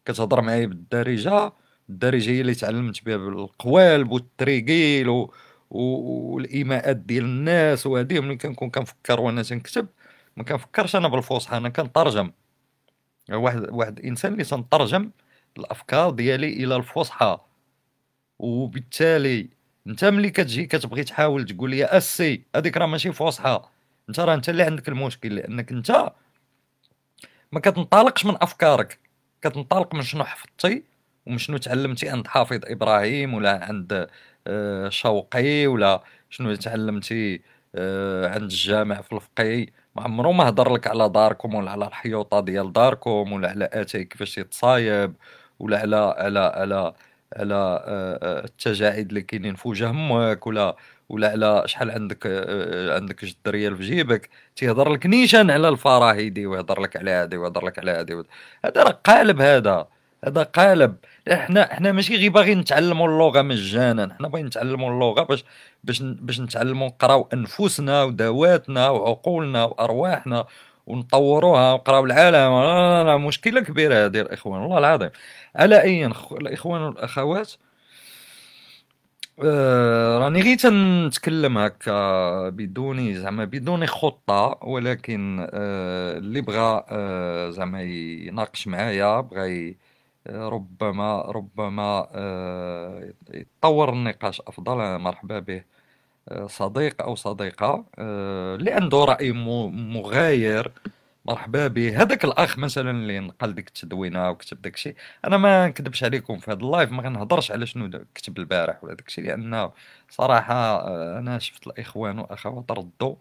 [0.05, 1.53] كتهضر معايا بالدارجة.
[1.89, 5.33] الدارجه هي اللي تعلمت بها بالقوالب والتريقيل و...
[5.69, 8.19] والإيماءات ديال الناس وهذه.
[8.19, 9.87] ملي كنكون كنفكر وأنا تنكتب
[10.37, 12.31] ما كنفكرش أنا بالفصحى أنا كنترجم.
[13.31, 15.11] واحد واحد الانسان اللي تنترجم
[15.57, 17.39] الأفكار ديالي إلى الفصحى
[18.39, 19.49] وبالتالي
[19.87, 23.61] أنت ملي كتجي كتبغي تحاول تقول لي أسي هذيك راه ماشي فصحى
[24.09, 26.11] أنت راه أنت اللي عندك المشكل لأنك أنت
[27.51, 28.99] ما كتنطلقش من أفكارك.
[29.41, 30.83] كتنطلق من شنو حفظتي
[31.25, 34.07] ومن شنو تعلمتي عند حافظ إبراهيم ولا عند
[34.47, 37.41] آه، شوقي ولا شنو تعلمتي
[37.75, 42.39] آه، عند الجامع في الفقيه ما عمرو ما هضر لك على داركم ولا على الحيوطة
[42.39, 45.15] ديال داركم ولا على اتاي كيفاش يتصايب
[45.59, 46.93] ولا على على على
[47.37, 47.55] على
[47.87, 50.75] آه، التجاعيد اللي كاينين في وجه أمك ولا
[51.09, 52.27] ولا على شحال عندك
[52.95, 54.29] عندك جد ريال في جيبك.
[54.55, 58.13] تيهضر لك نيشان على الفراهيدي ويهضر لك على هادي ويهضر لك على هادي
[58.65, 59.87] هذا راه قالب هذا.
[60.25, 60.95] هذا قالب.
[61.31, 65.43] إحنا إحنا ماشي غير باغيين نتعلموا اللغة مجانا إحنا باغيين نتعلموا اللغة باش
[65.83, 70.45] باش باش نتعلموا نقراو أنفسنا ودواتنا وعقولنا وأرواحنا
[70.87, 73.07] ونطوروها ونقراو العالم.
[73.07, 75.09] لا مشكلة كبيرة هذه الإخوان والله العظيم.
[75.55, 77.51] على أي الإخوان والأخوات
[79.43, 87.81] آه راني غير تنتكلم هكا بدون زعما بدون خطة ولكن آه اللي بغى آه زعما
[87.83, 89.75] يناقش معايا بغى
[90.29, 95.63] ربما ربما آه، يتطور النقاش أفضل مرحبا به
[96.29, 100.71] آه، صديق أو صديقة آه، اللي عنده رأي مغاير.
[101.25, 102.01] مرحبا به.
[102.01, 106.51] هذاك الأخ مثلا اللي نقل ديك التدوينة وكتب داك الشيء أنا ما نكذبش عليكم في
[106.51, 109.69] هذا اللايف ما غنهضرش على شنو كتب البارح ولا داك الشيء لأن
[110.09, 110.87] صراحة
[111.19, 113.15] أنا شفت الإخوان وأخوات ردوا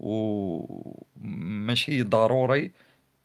[0.00, 2.72] وماشي ضروري.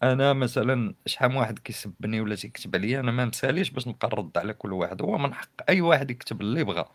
[0.04, 4.54] أنا مثلا شحال واحد كيسبني ولا تيكتب عليا أنا ما مساليش باش نبقى نرد على
[4.54, 6.86] كل واحد هو من حق اي واحد يكتب اللي بغى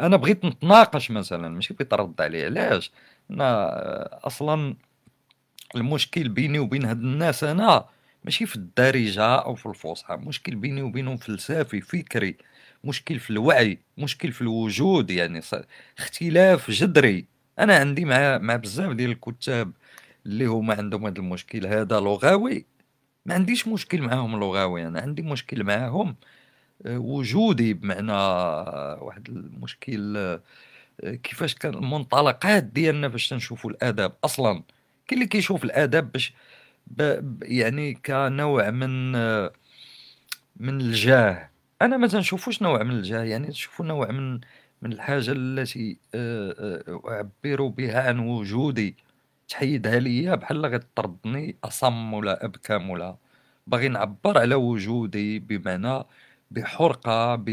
[0.00, 2.92] أنا بغيت نتناقش مثلا ماشي بغيت نرد عليه علاش؟
[3.30, 4.76] أنا أصلا
[5.76, 7.86] المشكل بيني وبين هاد الناس أنا
[8.24, 12.36] ماشي في الدارجة أو في الفصحى مشكل بيني وبينهم فلسفي فكري
[12.84, 15.40] مشكل في الوعي مشكل في الوجود يعني
[15.98, 17.26] اختلاف جذري.
[17.58, 19.72] أنا عندي مع مع بزاف ديال الكتاب
[20.26, 22.66] اللي هما عندهم هذا المشكل هذا لغوي.
[23.26, 26.16] ما عنديش مشكل معاهم لغوي أنا عندي مشكل معاهم
[26.86, 30.42] آه، وجودي بمعنى آه، واحد المشكل آه،
[31.14, 34.62] كيفاش كان المنطلقات ديالنا باش تنشوفوا الادب أصلا
[35.08, 36.34] كاين اللي كيشوف الادب باش
[37.42, 39.12] يعني كنوع من
[40.56, 41.50] من الجاه.
[41.82, 44.40] أنا ما تنشوفوش نوع من الجاه يعني نشوفو نوع من
[44.82, 48.96] من الحاجة التي اعبر بها عن وجودي.
[49.52, 53.16] تحيدها ليا بحال غتطردني أصم ولا أبكم ولا.
[53.66, 56.04] باغي نعبر على وجودي بمعنى
[56.50, 57.50] بحرقة ب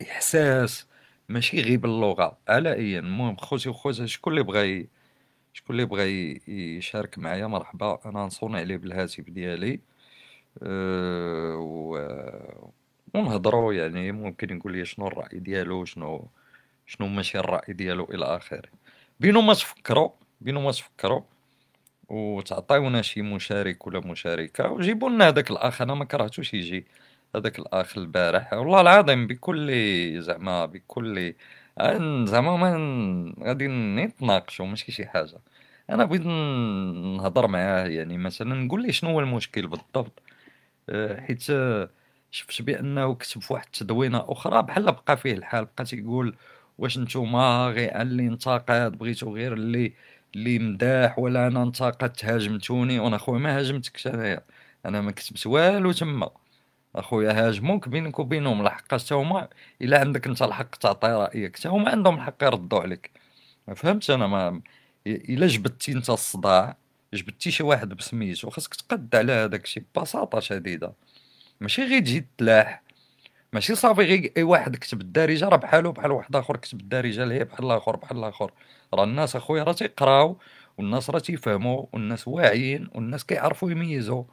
[0.00, 0.86] باحساس
[1.28, 2.38] ماشي غير باللغة.
[2.48, 4.88] على اي المهم خوتي وخواتي شكون اللي بغى
[5.52, 9.80] شكون اللي بغى يشارك معايا؟ مرحبا أنا نصوني عليه بالهاتف ديالي.
[10.62, 11.98] أه و...
[13.14, 16.28] ونهضروا يعني ممكن يقول لي شنو الرأي ديالو شنو
[16.86, 18.68] شنو ماشي الرأي ديالو إلى آخره.
[19.20, 21.22] بينو ما تفكروا بينو ما تفكروا
[22.08, 26.86] وتعطيونا شي مشارك ولا مشاركة وجيبوا لنا هذاك الاخ أنا ما كرهتوش يجي
[27.36, 28.52] هذاك الاخ البارح.
[28.52, 29.70] والله العظيم بكل
[30.22, 31.34] زعما بكل
[32.26, 35.38] زعما ما غادي نتناقشوا ماشي شي حاجة.
[35.90, 40.22] أنا بغيت نهضر معاه يعني مثلا نقول ليه شنو هو المشكل بالضبط.
[40.90, 41.42] آه، حيت
[42.30, 46.36] شفت بأنه كتب واحد التدوينة أخرى بحال بقى فيه الحال بقى تيقول
[46.78, 49.92] واش نتوما غير اللي انتقد بغيتو غير اللي
[50.34, 54.40] اللي مداح ولا أنا انتقدت هاجمتوني؟ وأنا خويا ما هاجمتكش أنايا.
[54.86, 56.30] أنا ما كتبت والو تما.
[56.96, 59.48] أخويا هاجموك بينك وبينهم لحق حتى هما
[59.82, 61.56] إلا عندك أنت الحق تعطي رأيك.
[61.56, 63.10] حتى هما عندهم الحق يردوا عليك.
[63.68, 64.62] ما فهمتش أنا ما
[65.06, 66.76] إلا جبدتي أنت الصداع
[67.14, 70.94] جبدتي شي واحد بسميتو خاصك تقد على هذاك الشيء ببساطة شديدة.
[71.62, 72.83] ماشي غير تجي تلاح.
[73.54, 77.34] ماشي صافي غير اي واحد كتب الدارجة راه بحالو بحال واحد آخر كتب الدارجة اللي
[77.34, 78.52] هي بحال الآخر بحال الآخر
[78.94, 80.38] راه الناس أخويا راه تيقراو
[80.78, 84.24] والناس راه تيفهموا والناس واعيين والناس كيعرفوا يميزوا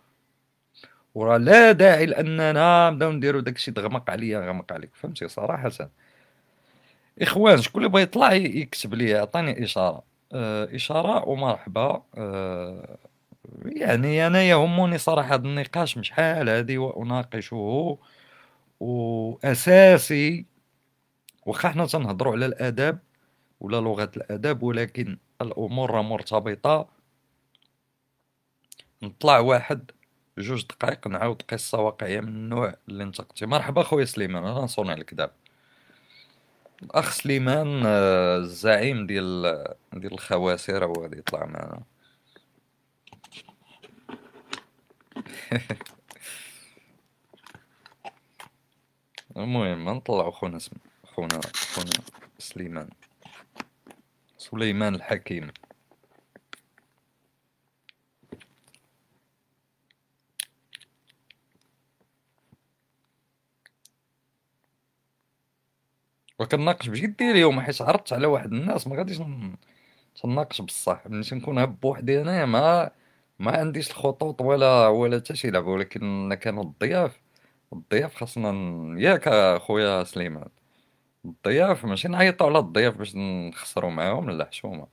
[1.15, 5.71] وراه لا داعي لأننا نبداو نديرو داكشي دغمق عليا غمق عليك فهمتي؟ صراحة.
[7.21, 10.03] إخوان شكون اللي بغى يطلع يكتب لي يعطيني إشارة.
[10.33, 12.03] آه إشارة ومرحبا.
[12.17, 12.97] آه
[13.65, 17.97] يعني أنا يهمني صراحة هذا النقاش شحال هذه واناقشه
[18.81, 20.45] وأساسي
[21.45, 22.99] واخا حنا تنهضروا على الآداب
[23.59, 26.89] ولا لغة الآداب ولكن الأمور مرتبطة.
[29.03, 29.91] نطلع واحد
[30.37, 35.13] جوج دقائق نعاود قصة واقعية من النوع اللي انتقدتي مرحبا خويا سليمان أنا نصوني عليك
[35.13, 35.33] دابا
[36.83, 39.41] الاخ سليمان آه، الزعيم ديال
[39.93, 41.83] ديال الخواسر هو غادي يطلع معنا.
[49.37, 50.71] المهم نطلعو خونا اسم
[51.03, 51.41] خونا
[51.75, 51.91] خونا
[52.39, 52.89] سليمان.
[54.37, 55.51] سليمان الحكيم.
[66.39, 69.17] وكناقش بجدية اليوم حيت عرضت على واحد الناس ما غاديش
[70.23, 71.07] تناقش بصح.
[71.07, 72.91] ملي تنكون هاب بوحدي انايا ما
[73.39, 77.20] ما عنديش الخطوط ولا ولا حتى شي لعبة ولكن كانوا الضياف
[77.73, 78.51] الضياف خاصنا
[79.01, 80.49] ياك اخويا سليمان
[81.25, 84.87] الضياف ماشي نعيطوا على الضياف باش نخسروا معاهم لا حشومه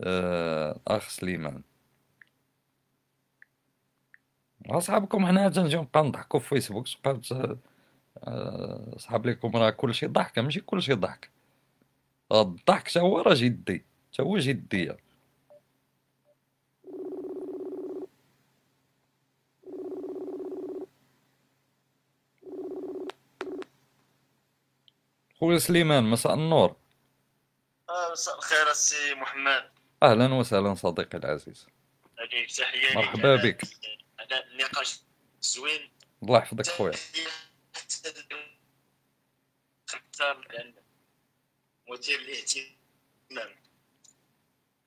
[0.00, 1.62] آه، أخ سليمان.
[4.70, 7.20] أصحابكم هنا تنجيو نبقى نضحكوا في فيسبوك تبقاو
[8.24, 11.30] آه، صحاب لكم راه كلشي ضحكه ماشي كلشي ضحك.
[12.32, 14.96] الضحك تا هو راه جدي تا هو جديه
[25.42, 26.76] خويا سليمان مساء النور.
[27.88, 29.70] آه مساء الخير السي محمد.
[30.02, 31.66] أهلا وسهلا صديقي العزيز.
[32.18, 33.62] عليك تحية مرحبا بك.
[34.18, 35.00] على النقاش
[35.40, 35.90] زوين.
[36.22, 36.92] الله يحفظك خويا.
[41.88, 43.56] مثير للاهتمام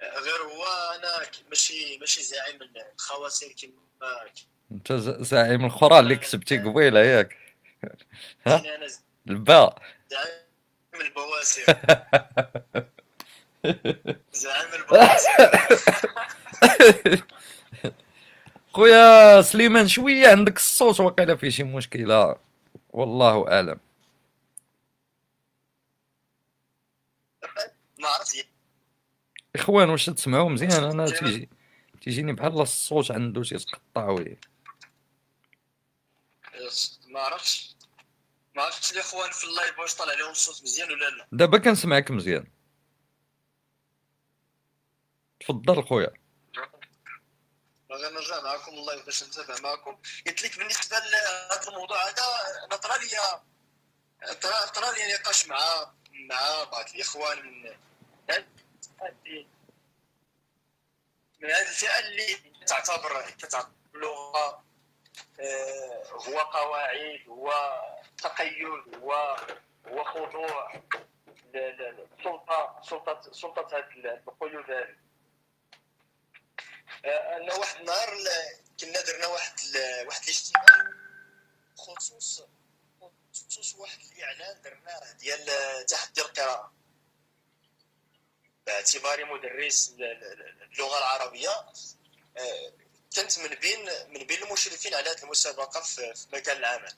[0.02, 0.66] غير هو
[0.96, 2.60] أنا ماشي ماشي زعيم
[2.94, 4.32] الخواسر كما
[4.72, 7.38] أنت زعيم الخرى اللي كسبتي قبيلة ياك.
[8.48, 8.64] ها؟
[9.28, 9.82] الباء.
[10.10, 10.45] زعيم
[11.02, 11.66] البواسر
[14.34, 15.52] زعيم البواسر
[18.74, 22.36] خويا سليمان شوية عندك الصوت وقيلا فيه شي مشكلة.
[22.94, 23.80] والله أعلم.
[28.00, 28.48] ما عرفت.
[29.56, 31.50] إخوان واش تسمعوا مزيان؟ أنا تيجي
[32.02, 34.38] تيجيني بحال الصوت عنده تيتقطع وي
[37.08, 37.75] ما عرفتش.
[38.56, 41.28] ما عرفتش الاخوان في ال live واش طالع لهم الصوت مزيان ولا لا.
[41.32, 42.52] دابا كنسمعك مزيان.
[45.40, 46.14] تفضل خويا.
[47.92, 49.98] غير نرجع معكم ال live باش نتابع معكم.
[50.28, 52.24] قلت لك بالنسبة لهذا الموضوع هذا
[52.66, 53.08] أنا طرا لي
[54.42, 55.92] طرا طرا لي نقاش مع
[56.30, 57.66] مع بعض الإخوان من
[58.30, 59.46] هذه-
[61.40, 62.36] من هذه الفئة اللي
[62.68, 64.64] تعتبر كتعتبر اللغة آه،
[66.28, 67.54] هو قواعد هو
[68.18, 69.38] تقيد هو
[69.88, 70.82] هو خضوع.
[71.54, 74.96] للسلطه سلطة سلطة هذه القيود هذه
[77.06, 78.10] آه، أنا واحد النهار
[78.80, 79.56] كنا درنا واحد
[80.08, 80.66] واحد الاجتماع
[81.78, 82.44] خصوص
[83.50, 85.46] خصوص واحد الإعلان درناه ديال
[85.86, 86.74] تحدي القراءة.
[88.66, 91.50] باعتباري مدرس اللغة العربية.
[92.38, 92.74] آه،
[93.16, 96.94] كنت من بين من بين المشرفين على هذه المسابقة في مجال العمل.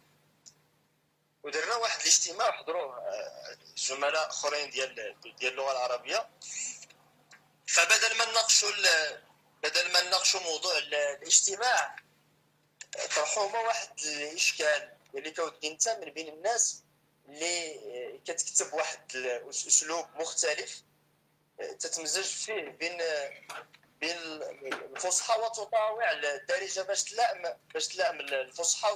[1.43, 6.29] ودرنا واحد الاجتماع حضروه آه، زملاء أخرين ديال ديال اللغة العربية.
[7.67, 8.71] فبدل ما نناقشوا
[9.63, 11.95] بدل ما نناقشوا موضوع ال- الاجتماع
[13.15, 14.93] طرحوا هما واحد الإشكال.
[15.15, 16.83] اللي كودي انت من بين الناس
[17.29, 20.81] اللي آه، كتكتب واحد الاسلوب مختلف
[21.61, 23.01] آه، تتمزج فيه بين
[24.03, 28.89] آه، بين الفصحى وتطاوع الدارجه باش تلائم باش تلائم الفصحى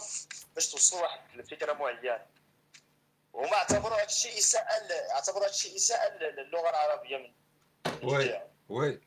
[0.55, 2.25] باش توصل واحد الفكرة معينة.
[3.33, 7.33] وهما اعتبروا هذا الشيء إساءة اعتبروا هذا الشيء إساءة للغة العربية من
[8.03, 9.01] oui oui.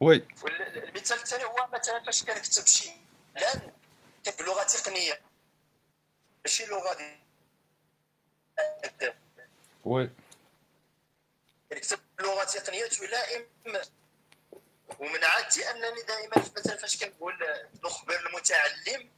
[0.00, 0.26] oui.
[0.42, 2.90] والمثال الثاني هو مثلا فاش كنكتب شي
[3.36, 3.72] اعلان
[4.22, 5.20] كتب بلغه تقنية.
[6.44, 7.18] ماشي لغة ديال
[9.84, 10.10] oui.
[12.62, 13.46] بلغه تقنيه تلائم
[14.98, 17.34] ومن عادتي أنني دائما مثلا فاش كنقول
[17.84, 19.10] نخبر المتعلم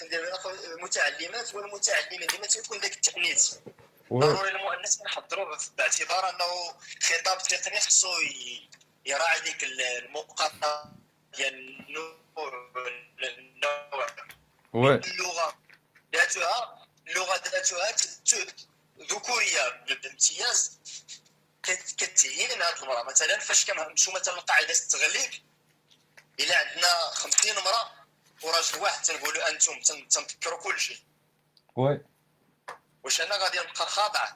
[0.00, 0.34] كندير
[0.64, 3.50] المتعلمات والمتعلمين ديما تيكون ذاك التعنيت
[4.10, 4.20] وي.
[4.20, 8.08] ضروري المؤنث نحضروه باعتبار أنه خطاب تقني خصو
[9.06, 10.92] يراعي ديك المقاطعه
[11.36, 12.16] ديال النوع
[14.74, 15.58] اللغة
[16.14, 17.96] ذاتها اللغة ذاتها
[18.98, 20.77] ذكورية بامتياز
[21.72, 23.02] كتهين هذه المرأة.
[23.02, 25.30] مثلا فاش كنمشيو مثلا لقاعده التغليب
[26.40, 27.90] إلا عندنا 50 امراه
[28.42, 30.98] وراجل واحد تنقولوا أنتم تن- تنذكروا كل شيء.
[31.76, 32.00] وي.
[33.04, 34.28] واش أنا غادي نبقى خاضع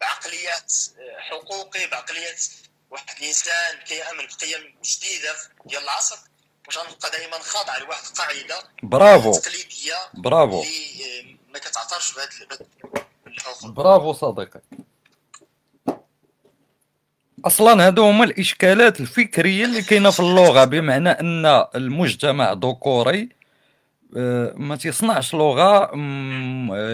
[0.00, 2.44] بعقليات آه، حقوقي بعقليات
[2.90, 6.18] واحد الإنسان كيأمن بقيم جديدة ديال العصر
[6.66, 9.32] واش غنبقى دائما خاضع لواحد القاعدة برافو.
[9.32, 10.62] تقليدية برافو.
[10.62, 12.58] اللي آه، ما كتعترفش بهذا
[13.62, 14.60] برافو صديقي.
[17.44, 23.28] أصلا هادو هما الإشكالات الفكرية اللي كاينة في اللغة بمعنى أن المجتمع ذكوري
[24.16, 25.90] آه، ما تصنعش لغة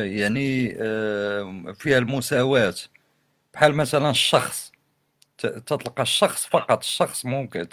[0.04, 2.74] يعني آه، فيها المساواة.
[3.54, 4.72] بحال مثلا الشخص
[5.38, 7.68] تطلق الشخص فقط الشخص ممكن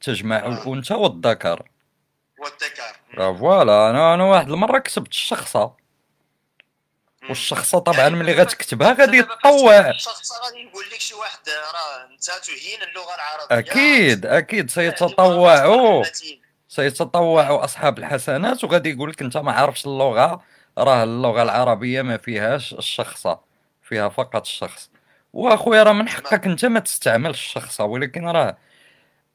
[0.00, 1.68] تجمع الأنثى والذكر.
[2.38, 3.18] والذكر.
[3.18, 5.79] آه، فوالا أنا أنا واحد المرة كتبت الشخصة.
[7.30, 12.82] والشخصة طبعا ملي غتكتبها غادي تطوع الشخص غادي يقول لك شي واحد راه انت تهين
[12.90, 13.58] اللغة العربية.
[13.72, 14.70] أكيد أكيد.
[14.70, 15.64] سيتطوع.
[15.64, 16.40] اللاتين.
[16.68, 20.42] سيتطوع أصحاب الحسنات وغادي يقول لك أنت ما عارفش اللغة.
[20.78, 23.40] راه اللغة العربية ما فيهاش الشخصة
[23.82, 24.90] فيها فقط الشخص.
[25.32, 28.56] وأخويا راه من حقك أنت ما تستعملش الشخصة ولكن راه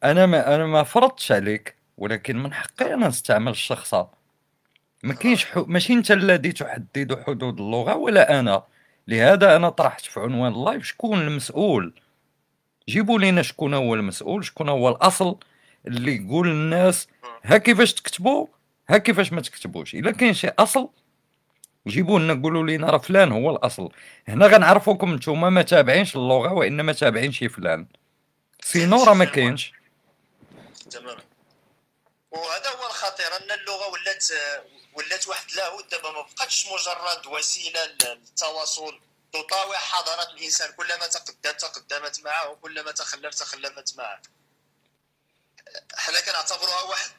[0.04, 4.25] أنا ما أنا ما فرضتش عليك ولكن من حقي أنا نستعمل الشخصة.
[5.06, 5.66] ما كاينش حو...
[5.68, 8.64] ماشي انت الذي تحدد حدود اللغة ولا أنا.
[9.08, 11.94] لهذا أنا طرحت في عنوان اللايف شكون المسؤول.
[12.90, 15.38] جيبوا لينا شكون هو المسؤول شكون هو الأصل
[15.88, 17.08] اللي يقول للناس
[17.44, 18.48] ها كيفاش تكتبوا
[18.90, 19.96] ها كيفاش ما تكتبوش.
[19.96, 20.90] إلا كاين شي أصل
[21.88, 23.90] جيبوا لنا قولوا لنا راه فلان هو الأصل.
[24.28, 27.88] هنا غنعرفوكم نتوما ما تابعينش اللغة وإنما تابعين شي فلان.
[28.62, 29.74] سينو راه ما كاينش.
[30.90, 31.18] تمام.
[32.32, 34.24] وهذا هو الخطير أن اللغة ولات
[34.96, 39.02] ولات واحد لاهوت دابا ما بقاتش مجرد وسيلة للتواصل
[39.34, 40.72] تطاوع حضارات الإنسان.
[40.72, 44.22] كلما تقدم تقدمت معه وكلما تخلف تخلفت معه.
[45.96, 47.12] حنا كنعتبروها واحد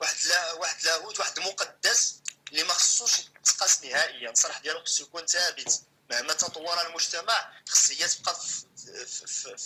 [0.00, 4.30] واحد لا واحد لاهوت واحد مقدس اللي ما خصوش يتقاس نهائيا.
[4.30, 5.82] الصراح ديالو خصو يكون ثابت.
[6.10, 8.36] مهما تطور المجتمع خص هي تبقى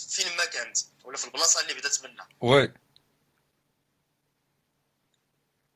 [0.09, 2.29] فين ما كانت ولا في البلاصة اللي بدات منها.
[2.41, 2.73] وي.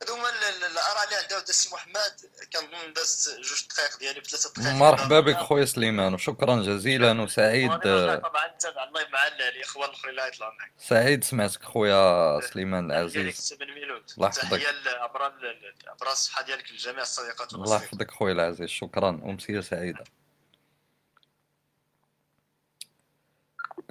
[0.02, 0.28] هادو هما
[0.70, 2.30] الآراء اللي عندها السي محمد.
[2.52, 7.70] كنظن دازت جوج دقائق ديالي بثلاثة دقائق مرحبا بك خويا سليمان وشكرا جزيلا وسعيد.
[7.70, 13.54] طبعا تابع الله مع الاخوان الاخرين اللي غيطلعوا معك سعيد سمعتك خويا سليمان العزيز.
[14.16, 14.50] الله يحفظك.
[14.50, 18.68] تحية لابرار الصحة ديالك لجميع الصديقات الله يحفظك خويا العزيز.
[18.68, 19.20] شكرا.
[19.22, 20.04] ومسيه سعيدة.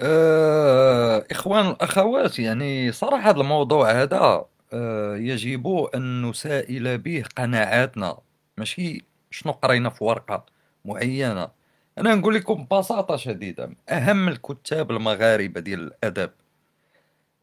[0.00, 4.46] أه إخوان الأخوات يعني صراحة هذا الموضوع هذا
[5.16, 8.18] يجب أن نسائل به قناعاتنا.
[8.58, 10.46] ماشي؟ شنو قرينا في ورقة
[10.84, 11.48] معينة؟
[11.98, 16.30] أنا نقول لكم ببساطة شديدة أهم الكتاب المغاربة ديال الأدب.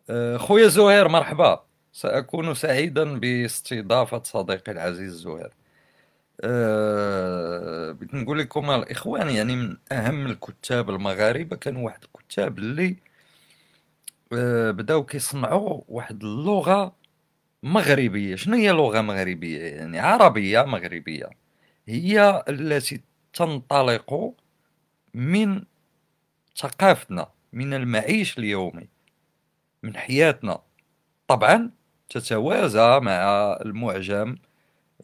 [0.10, 1.64] أه خويا زهير مرحبا.
[1.94, 5.52] سأكون سعيدا باستضافة صديقي العزيز زهير.
[6.42, 12.96] أه نقول لكم الإخوان يعني من أهم الكتاب المغاربة كانوا واحد الكتاب اللي
[14.34, 16.99] أه بداو كيصنعوا واحد اللغة
[17.64, 18.36] مغربية.
[18.36, 21.30] شنو هي لغة مغربية يعني؟ عربية مغربية.
[21.88, 23.02] هي التي
[23.34, 24.34] تنطلق
[25.14, 25.64] من
[26.58, 28.88] ثقافتنا من المعيش اليومي
[29.84, 30.62] من حياتنا.
[31.28, 31.72] طبعا
[32.10, 34.38] تتوازى مع المعجم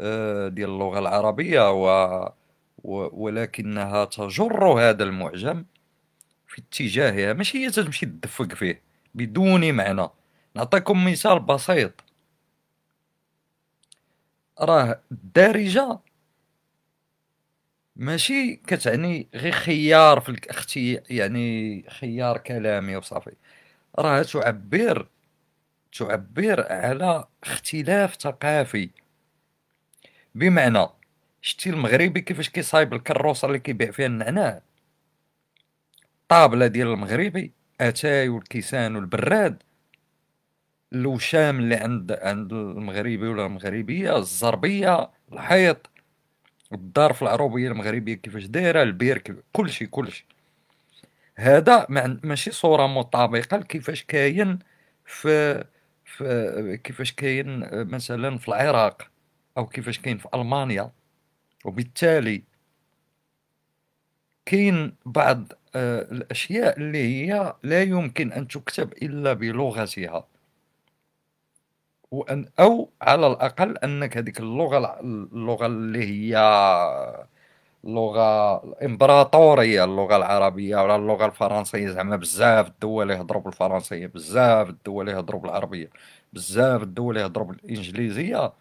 [0.02, 2.30] آه، ديال اللغة العربية و...
[3.14, 5.66] ولكنها تجر هذا المعجم
[6.48, 7.34] في اتجاهها.
[7.34, 8.84] ماشي هي تمشي تدفق فيه
[9.16, 10.10] بدون معنى.
[10.56, 12.05] نعطيكم مثال بسيط.
[14.62, 16.00] راه الدارجة
[17.96, 23.32] ماشي كتعني غير خيار في الأختي يعني خيار كلامي وصافي.
[24.00, 25.08] راه تعبر
[26.00, 28.90] تعبر على اختلاف ثقافي.
[30.36, 30.88] بمعنى
[31.42, 34.62] شتي المغربي كيفاش كيصايب الكروسة اللي كيبيع فيها النعناع؟
[36.30, 39.64] طابلة ديال المغربي أتاي والكيسان والبراد.
[40.94, 45.90] الوشام اللي عند عند المغربي ولا المغربية الزربية الحيط
[46.74, 49.44] الدار في العروبية المغربية كيفاش دايرة البير.
[49.54, 50.26] كلشي كلشي
[51.36, 51.86] هذا
[52.24, 54.60] ماشي صورة مطابقة لكيفاش كاين
[55.06, 55.64] في,
[56.06, 59.12] في كيفاش كاين مثلا في العراق
[59.58, 60.92] أو كيفاش كاين في ألمانيا
[61.66, 62.44] وبالتالي
[64.46, 70.28] كاين بعض آه، الأشياء اللي هي لا يمكن أن تكتب إلا بلغتها
[72.12, 76.04] وأن أو على الأقل أنك هذيك اللغة اللغة اللي
[76.34, 76.38] هي
[77.86, 81.90] اللغة الإمبراطورية اللغة العربية ولا اللغة الفرنسية.
[81.90, 85.90] زعما بزاف الدول يهضروا بالفرنسية بزاف الدول يهضروا بالعربية
[86.34, 88.54] بزاف الدول يهضروا بالإنجليزية.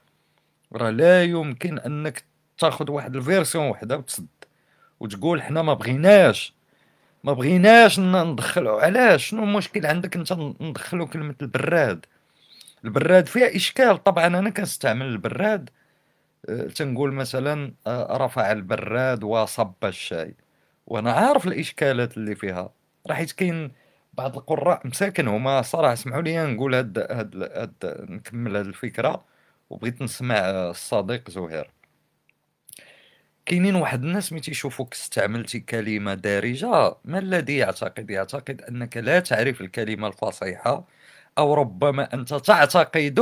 [0.73, 2.25] راه لا يمكن أنك
[2.59, 4.27] تاخذ واحد ال version وحدة وتسد.
[5.01, 6.55] وتقول حنا ما بغيناش.
[7.25, 8.79] ما بغيناش ندخلو.
[8.79, 12.07] علاش؟ شنو المشكل عندك أنت ندخلو كلمة البراد؟
[12.85, 14.03] البراد فيها إشكال.
[14.03, 15.71] طبعا أنا كنستعمل البراد
[16.49, 20.35] أه تنقول مثلا أه رفع البراد وصب الشاي.
[20.87, 22.73] وأنا عارف الإشكالات اللي فيها.
[23.07, 23.73] راه حيت كاين
[24.15, 29.25] بعض القراء مساكن هما صراحة اسمحوا لي نقول هاد هاد, هاد نكمل هاد الفكرة.
[29.71, 31.71] وبغيت نسمع الصديق زهير.
[33.47, 39.61] كاينين واحد الناس ملي تيشوفوك استعملتي كلمة دارجة ما الذي يعتقد؟ يعتقد أنك لا تعرف
[39.61, 40.85] الكلمة الفصيحة.
[41.39, 43.21] أو ربما أنت تعتقد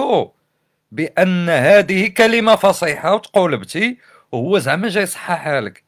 [0.93, 3.99] بأن هذه كلمة فصيحة وتقولبتي
[4.33, 5.85] وهو زعما جاي يصححها لك.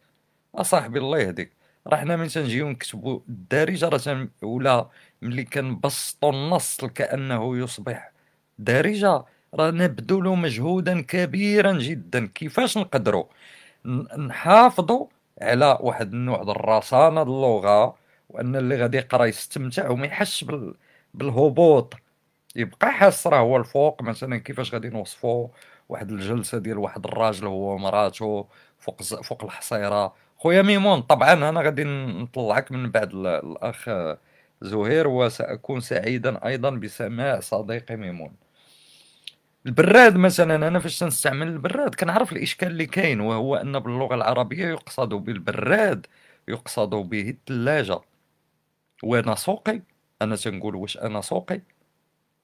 [0.55, 1.53] أصاحبي الله يهديك.
[1.87, 3.99] راه حنا من تنجيو نكتبو الدارجه راه
[4.43, 4.89] ولا
[5.23, 8.13] ملي كنبسطو النص كأنه يصبح
[8.59, 12.27] دارجه راه نبذل مجهودا كبيرا جدا.
[12.27, 13.25] كيفاش نقدروا
[14.19, 15.07] نحافظوا
[15.43, 17.97] على واحد النوع ديال الرصانة اللغة
[18.31, 20.75] وأن اللي غادي يقرا يستمتع وما يحسش بال...
[21.15, 21.95] بالهبوط.
[22.57, 25.49] يبقى حاس راه هو الفوق مثلا كيفاش غادي نوصفوا
[25.89, 28.47] واحد الجلسة ديال واحد الراجل هو ومراته
[28.79, 30.15] فوق فوق الحصيرة.
[30.39, 33.91] خويا ميمون طبعا أنا غادي نطلعك من بعد الأخ
[34.63, 38.33] زهير وسأكون سعيدا أيضا بسماع صديقي ميمون.
[39.67, 45.09] البراد مثلا أنا فاش تنستعمل البراد؟ كنعرف الإشكال اللي كاين وهو أن باللغة العربية يقصد
[45.09, 46.07] بالبراد
[46.49, 48.01] يقصد به الثلاجه
[49.03, 49.83] وأنا سوقي
[50.23, 51.61] أنا تنقول واش أنا سوقي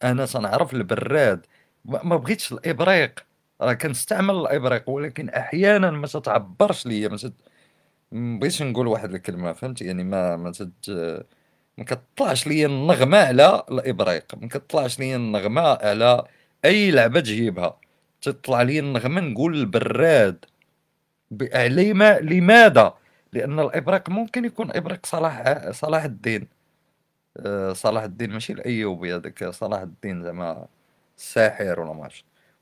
[0.05, 1.47] أنا تنعرف البراد.
[1.85, 3.21] ما بغيتش الإبريق.
[3.61, 7.33] راه كنستعمل الإبريق ولكن أحيانا ما تتعبرش ليا ما تت...
[8.13, 10.91] بغيتش نقول واحد الكلمة فهمت يعني ما ما تت...
[11.79, 14.25] ما كتطلعش ليا النغمة على الإبريق.
[14.37, 16.25] ما كتطلعش ليا النغمة على
[16.65, 17.79] أي لعبة تجيبها.
[18.23, 20.45] تطلع لي النغمة نقول البراد.
[21.55, 22.95] لما لماذا؟
[23.33, 26.49] لأن الإبريق ممكن يكون إبريق صلاح صلاح الدين.
[27.73, 30.67] صلاح الدين ماشي الايوبي هذاك صلاح الدين زعما
[31.19, 32.09] الساحر ولا ما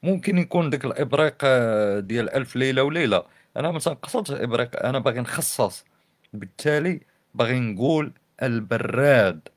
[0.03, 3.25] ممكن يكون داك الابريق آه، ديال ألف ليلة وليلة.
[3.57, 5.85] أنا ما تنقصدش الابريق أنا باغي نخصص.
[6.33, 7.01] بالتالي
[7.35, 8.13] باغي نقول
[8.43, 9.49] البراد.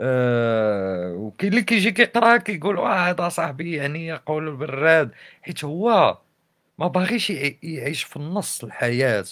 [0.00, 5.10] أه وكاين اللي كيجي كيقرأ كيقول واه هذا صاحبي يعني يقول البراد.
[5.42, 6.18] حيت هو
[6.78, 7.30] ما باغيش
[7.62, 9.24] يعيش في النص الحياة.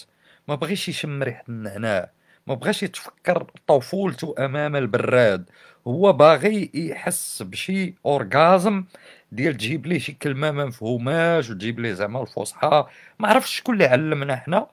[0.48, 2.10] ما بغيش يشم ريحة النعناع.
[2.50, 5.50] ما بغاش يتفكر طفولته أمام البراد.
[5.86, 8.84] هو باغي يحس بشي أورغازم
[9.32, 12.86] ديال تجيب ليه شي كلمة ما مفهوماش وتجيب ليه زعما الفصحى.
[13.18, 14.66] ما عرفتش شكون اللي علمنا حنا.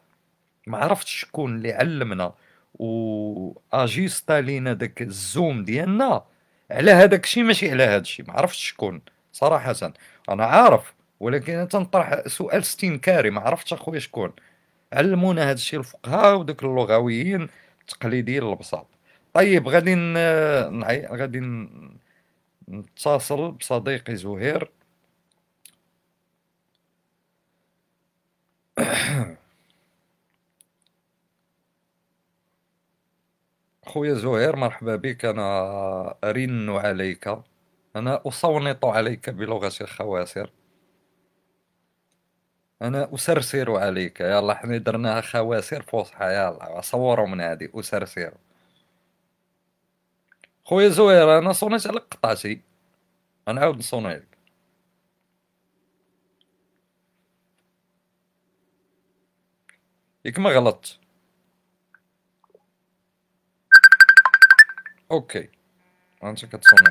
[0.67, 2.33] ما عرفتش شكون اللي علمنا.
[2.79, 6.23] و اجيستا لينا داك الزوم ديالنا
[6.71, 9.01] على هذاك الشيء ماشي على هذا الشيء ما عرفتش شكون
[9.33, 9.75] صراحة.
[10.29, 14.31] أنا عارف ولكن تنطرح سؤال استنكاري ما عرفتش أخويا شكون.
[14.93, 17.47] علمونا هذا الشيء الفقهاء ودوك اللغويين.
[17.89, 18.87] التقليديين البساط
[19.33, 21.39] طيب غادي نعي غادي
[22.69, 24.71] نتصل بصديقي زهير.
[33.85, 35.25] خويا زهير مرحبا بك.
[35.25, 35.43] أنا
[36.23, 37.27] أرن عليك.
[37.95, 40.49] أنا أصونط عليك بلغة الخواسر.
[42.81, 44.19] أنا أسرسر عليك.
[44.21, 48.33] يلا حنا درناها خواسر فصحى يلا صوروا من هذه أسرسر
[50.65, 52.61] خويا زهير أنا صونيت عليك قطعتي.
[53.49, 54.37] غنعاود نصوني عليك
[60.25, 60.99] ياك ما غلطت.
[65.11, 65.49] أوكي.
[66.23, 66.89] أنت كتصوني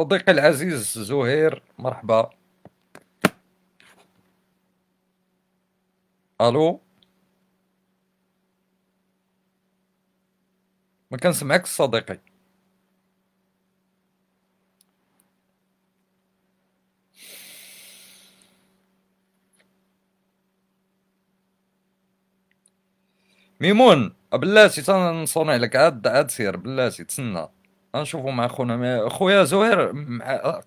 [0.00, 2.30] صديقي العزيز زهير مرحبا.
[6.40, 6.80] ألو؟
[11.10, 12.20] ما كنسمعك صديقي.
[23.60, 27.48] ميمون بلاتي تنصوني لك عاد عاد سير بلاتي تسنى.
[27.96, 29.80] غنشوفو مع خونا خويا زهير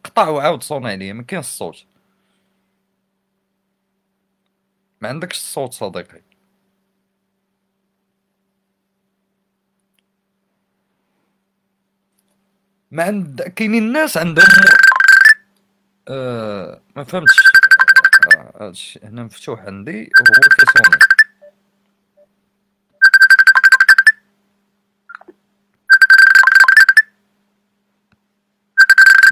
[0.04, 1.86] قطع وعاود صوني عليا ما كاينش الصوت
[5.02, 6.22] ما عندكش الصوت صديقي.
[12.92, 14.46] ما عند كاينين الناس عندهم
[16.08, 17.38] آه ما فهمتش.
[18.36, 19.00] آه، هادشي.
[19.04, 21.13] هنا مفتوح عندي وهو كيصوني.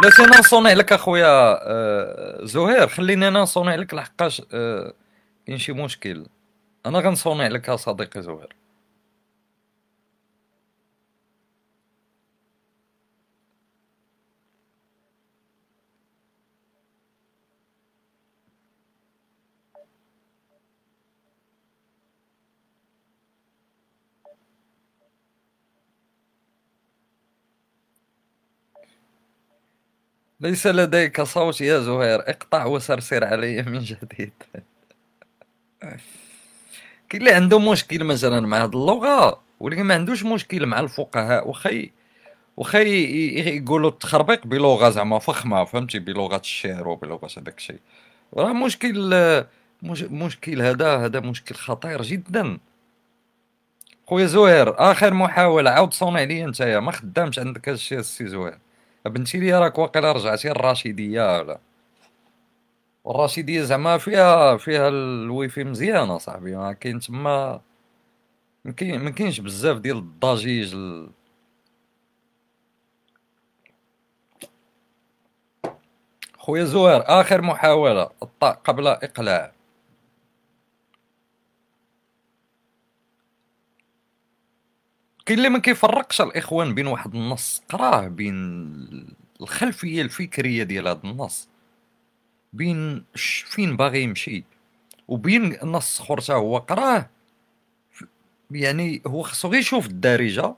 [0.01, 4.93] بلاتي أنا نصوني لك اخويا آه زهير خليني أنا نصوني لك لحقاش آه
[5.47, 6.25] كاين شي مشكل.
[6.85, 8.55] أنا غنصوني لك صديقي زهير.
[30.41, 32.19] ليس لديك صوت يا زهير.
[32.29, 34.33] اقطع وسرسر علي من جديد.
[37.09, 41.49] كاين اللي عنده مشكل مثلا مع هاد اللغة ولكن ما عندوش مشكل مع الفقهاء.
[41.49, 41.91] وخي
[42.57, 47.79] وخي يقولوا التخربيق بلغة زعما فخمة فهمتي؟ بلغة الشعر وبلغة هذاك الشيء.
[48.37, 49.13] راه مشكل
[49.83, 52.57] مش مشكل هذا هذا مشكل خطير جدا.
[54.07, 56.79] خويا زهير آخر محاولة عاود صوني عليا نتايا.
[56.79, 58.57] ما خدامش عندك هذا الشيء السي زهير.
[59.05, 61.59] بنتي لي راك واقيلا رجعتي الراشدية ولا؟
[63.07, 67.61] الراشديه زعما فيها فيها الويفي مزيانه صاحبي ما كاين تما
[68.65, 71.09] ما كاينش بزاف ديال الضجيج ال...
[76.37, 78.09] خويا زهير آخر محاولة
[78.41, 79.51] قبل إقلاع.
[85.25, 88.35] كاين اللي ما كيفرقش الإخوان بين واحد النص قراه بين
[89.41, 91.49] الخلفية الفكرية ديال هذا النص
[92.53, 93.05] بين
[93.45, 94.43] فين باغي يمشي
[95.07, 97.09] وبين نص أخر هو قراه
[98.51, 100.55] يعني هو خصو غير يشوف الدارجة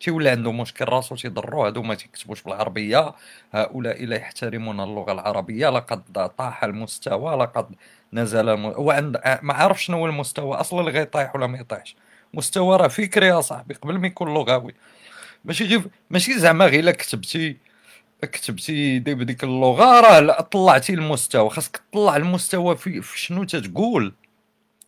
[0.00, 3.14] تيولي عنده مشكل راسو تيضرو هادو ما تيكتبوش بالعربية
[3.52, 7.74] هؤلاء لا يحترمون اللغة العربية لقد طاح المستوى لقد
[8.12, 8.66] نزل الم...
[8.66, 11.96] هو عند ما عارف شنو هو المستوى أصلا اللي غيطيح ولا ما يطيحش.
[12.36, 14.74] مستوى راه فكري يا صاحبي قبل ما يكون لغوي.
[15.44, 17.56] ماشي غير ماشي زعما غير كتبتي
[18.22, 21.50] كتبتي دي بديك اللغة راه طلعتي المستوى.
[21.50, 24.14] خاصك تطلع المستوى في, في شنو تتقول؟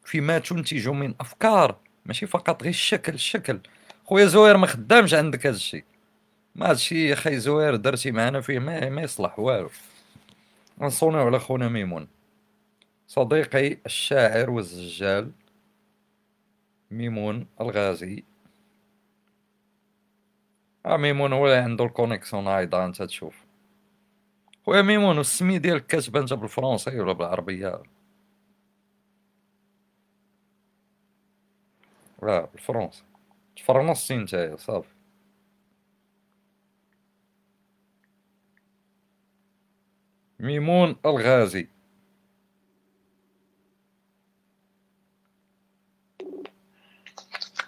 [0.05, 1.77] فيما تنتج من أفكار.
[2.07, 3.61] ماشي فقط غير الشكل الشكل.
[4.07, 5.85] خويا زوير ما خدامش عندك هذا الشيء.
[6.55, 9.71] ما هادشي خي زوير درتي معنا فيه ما, ما يصلح والو.
[10.81, 12.09] نصونيو على خونا ميمون.
[13.09, 15.31] صديقي الشاعر والزجال.
[16.91, 18.25] ميمون الغازي.
[20.87, 23.47] آه ميمون هو اللي عنده ال connexion أيضا أنت تشوف.
[24.67, 27.83] خويا ميمون والسمي ديالك كاتبه أنت بالفرنسي ولا بالعربية؟
[32.23, 33.03] لا بالفرنسي.
[33.57, 34.89] تفرنسي نتايا صافي.
[40.41, 41.69] ميمون الغازي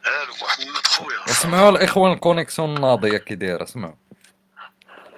[0.06, 3.94] ألو محمد خويا اسمعوا الاخوان ال connexion الناضيه كي دايره اسمعوا.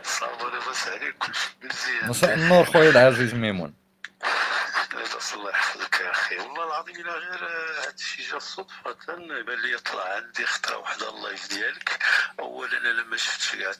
[0.02, 3.74] ça va لاباس عليك كلشي مزيان مساء النور خويا العزيز ميمون.
[4.92, 7.48] لاباس الله يحفظك يا أخي والله العظيم الا غير
[7.86, 11.98] هادشي جا صدفة بان لي طلع عندي خطرة واحدة ال live ديالك
[12.40, 13.72] اولا أنا لما شفت كاع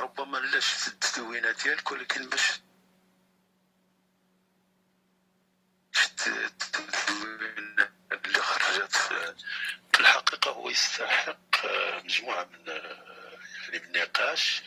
[0.00, 2.60] ربما لا شفت التدوينة ديالك ولكن باش
[5.92, 8.96] شفت التدوينة اللي خرجت.
[9.96, 11.66] في الحقيقة هو يستحق
[12.04, 12.82] مجموعة من يعني
[13.72, 14.62] من النقاش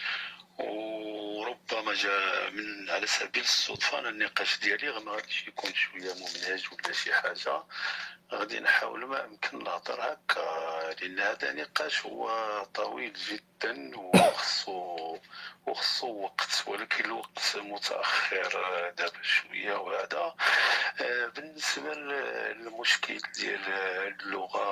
[1.50, 6.94] وربما جاء من على سبيل الصدفه أنا النقاش ديالي ما غاديش يكون شوية ممنهج ولا
[6.94, 7.64] شي حاجة.
[8.32, 12.30] غادي نحاول ما امكن نهضر هكا لأن هذا نقاش هو
[12.74, 15.18] طويل جدا وخصو
[15.66, 18.50] وخصو وقت ولكن الوقت متأخر
[18.98, 19.74] دابا شوية.
[19.74, 20.36] وهذا
[21.36, 23.70] بالنسبة للمشكل ديال
[24.22, 24.70] اللغة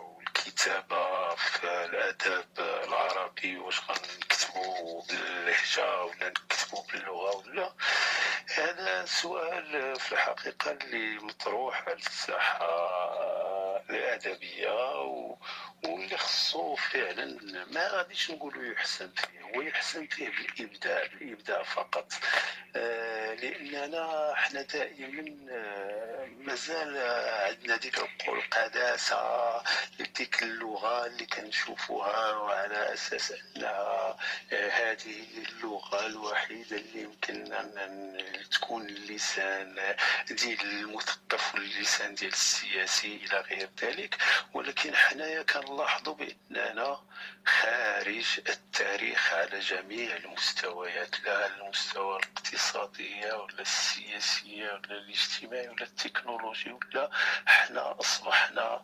[0.00, 7.72] والكتابة في الأدب العربي واش غنكتبوا باللهجة ولا نكتبوا باللغة ولا.
[8.54, 12.66] هذا سؤال في الحقيقة اللي مطروح على الساحة.
[13.90, 14.70] الأدبية
[15.84, 17.38] واللي خصو فعلا
[17.70, 22.12] ما غاديش نقولوا يحسن فيه هو يحسن فيه بالإبداع الابداع فقط.
[22.76, 26.96] آه لأننا إحنا دائما آه مازال
[27.46, 29.62] عندنا ديك القداسة
[30.00, 34.16] لديك اللغة اللي كنشوفوها وعلى أساس أنها
[34.52, 37.72] آه هذه اللغة الوحيدة اللي يمكننا
[38.52, 39.96] تكون اللسان
[40.30, 44.16] ديال المثقف واللسان ديال السياسي إلى غير ذلك
[44.54, 47.00] ولكن حنايا كنلاحظوا بأننا
[47.46, 56.72] خارج التاريخ على جميع المستويات لا على المستوى الاقتصادية ولا السياسية ولا الاجتماعي ولا التكنولوجي
[56.72, 57.10] ولا
[57.46, 58.82] حنا أصبحنا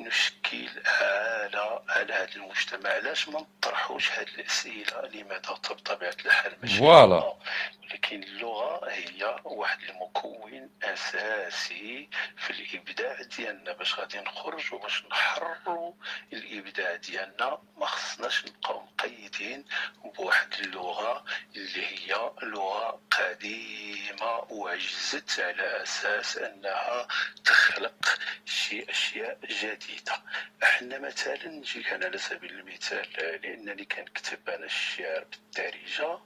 [0.00, 0.68] نشكل
[1.02, 2.90] آلة على هذا المجتمع.
[2.90, 7.34] علاش ما نطرحوش هذه الأسئلة لماذا بطبيعة الحال؟ ماشي فوالا.
[7.82, 13.72] ولكن اللغة هي واحد المكون أساسي في الإبداع ديالنا.
[13.72, 15.92] باش غادي نخرج وباش نحرروا
[16.32, 19.64] الإبداع ديالنا ما خصناش نبقاو مقيدين
[20.04, 21.24] بواحد اللغة
[21.56, 27.08] اللي هي لغة قديمة وعجزت على أساس أنها
[27.44, 30.22] تخلق شي أشياء جديدة.
[30.62, 33.08] إحنا مثلا نجي كان على سبيل المثال
[33.42, 36.18] لأنني كنكتب أنا الشعر بالدارجة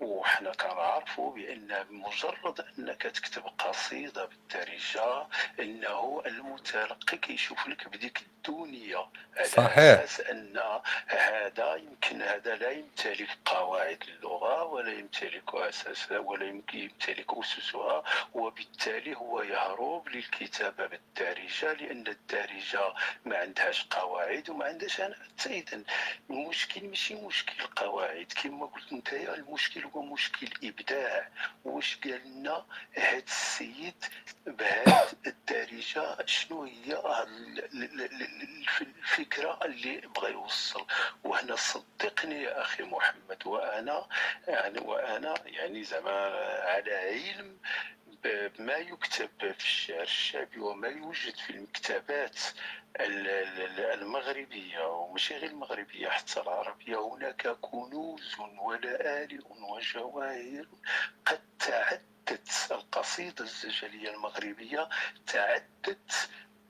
[0.00, 5.26] وحنا كنعرفوا بأن بمجرد أنك تكتب قصيدة بالدارجة
[5.60, 9.08] إنه المتلقي كيشوف لك بديك الدنيا.
[9.36, 9.78] على صحيح.
[9.78, 10.60] أساس أن
[11.06, 18.02] هذا يمكن هذا لا يمتلك قواعد اللغة ولا يمتلك أساس ولا يمكن يمتلك أسسها
[18.34, 22.94] وبالتالي هو يهرب للكتابة بالدارجة لأن الدارجة
[23.24, 25.16] ما عندهاش قواعد وما عندهاش أنا.
[25.46, 25.82] اذا
[26.30, 31.28] المشكل ماشي مشكل قواعد كما قلت أنت المشكل هو مشكل إبداع
[31.64, 34.04] واش قال لنا هذا السيد
[34.46, 37.02] بهذه الدارجة شنو هي
[38.80, 40.86] الفكرة اللي بغى يوصل.
[41.24, 44.06] وهنا صدقني يا أخي محمد وأنا
[44.48, 46.10] يعني وأنا يعني زعما
[46.64, 47.58] على علم
[48.24, 52.38] بما يكتب في الشعر الشعبي وما يوجد في المكتبات
[53.94, 60.66] المغربية وماشي غير المغربية حتى العربية هناك كنوز ولآلئ وجواهر
[61.26, 64.88] قد تعدت القصيدة الزجلية المغربية
[65.26, 66.28] تعدت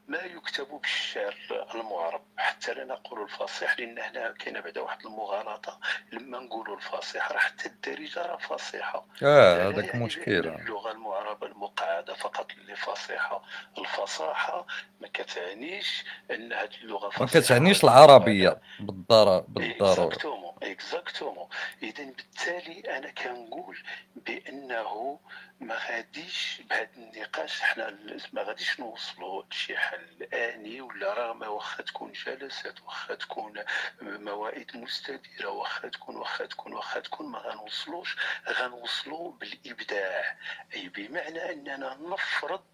[0.09, 1.37] ما يكتب بالشعر
[1.75, 5.81] المعرب حتى لا نقول الفصيح لأن هنا كاينة بعدا واحد المغالطة.
[6.13, 9.07] لما نقولوا الفصيح راه حتى الدارجة راه فصيحة.
[9.23, 13.43] آه هذاك مشكل اللغة المعربه المقعدة فقط اللي فصيحة.
[13.79, 14.67] الفصاحة
[15.01, 17.25] ما كتعنيش أن هذه اللغة فصيحة.
[17.25, 18.61] ما كتعنيش العربية.
[18.81, 21.49] بالضروره بالضروره اكزاكتومون
[21.83, 23.79] اذا بالتالي أنا كنقول
[24.17, 25.19] بأنه
[25.61, 27.99] ما غاديش بهذا النقاش حنا
[28.33, 33.65] ما غاديش نوصلوا لشي حل آني ولا رغم واخا تكون جلسات واخا تكون
[34.03, 38.17] موائد مستديرة واخا تكون واخا تكون واخا تكون ما غنوصلوش.
[38.49, 40.39] غنوصلوا بالإبداع.
[40.75, 42.67] أي بمعنى أننا نفرض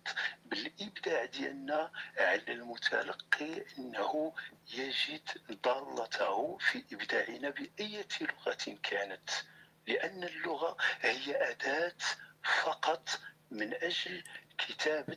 [0.45, 4.35] بالإبداع ديالنا على المتلقي أنه
[4.73, 5.29] يجد
[5.65, 9.31] ضالته في إبداعنا باية لغة كانت.
[9.87, 11.93] لأن اللغة هي أداة
[12.45, 13.09] فقط
[13.51, 14.23] من أجل
[14.59, 15.17] كتابة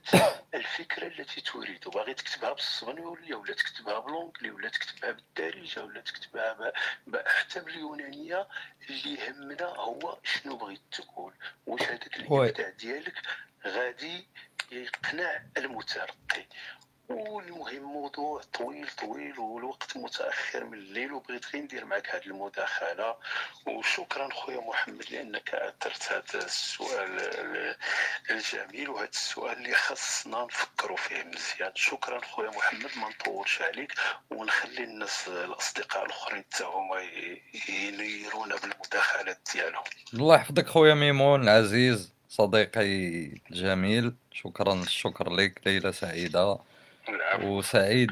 [0.54, 6.74] الفكرة التي تريد باغي تكتبها بالصبنيولية ولا تكتبها بالونجلي ولا تكتبها بالدارجة ولا تكتبها
[7.26, 8.48] حتى باليونانية
[8.90, 11.34] اللي يهمنا هو شنو بغيت تقول.
[11.66, 13.22] واش هذاك الإبداع ديالك
[13.66, 14.28] غادي
[14.72, 16.46] يقنع المتلقي
[17.10, 23.16] والمهم موضوع طويل طويل والوقت متأخر من الليل وبغيت غير ندير معك هذه المداخلة.
[23.66, 27.76] وشكرا خويا محمد لأنك أثرت هذا السؤال
[28.32, 31.72] الجميل وهذا السؤال اللي خصنا نفكروا فيه مزيان.
[31.76, 33.93] شكرا خويا محمد ما نطولش عليك
[34.30, 37.01] ونخلي الناس الأصدقاء الأخرين حتى هما
[37.70, 39.84] ينيرونا بالمداخلات ديالهم.
[40.14, 42.82] الله يحفظك خويا ميمون العزيز صديقي
[43.51, 44.14] الجميل.
[44.32, 46.58] شكرا الشكر لك ليلة سعيدة.
[47.43, 48.12] وسعيد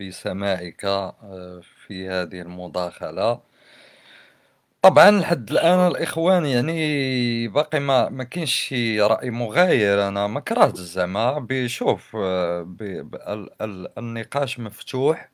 [0.00, 3.40] بسماعك آه، في هذه المداخلة.
[4.82, 10.08] طبعا لحد الآن الإخوان يعني باقي ما ما كاينش شي رأي مغاير.
[10.08, 12.76] أنا ما كرهت زعما بشوف آه،
[13.98, 15.30] النقاش مفتوح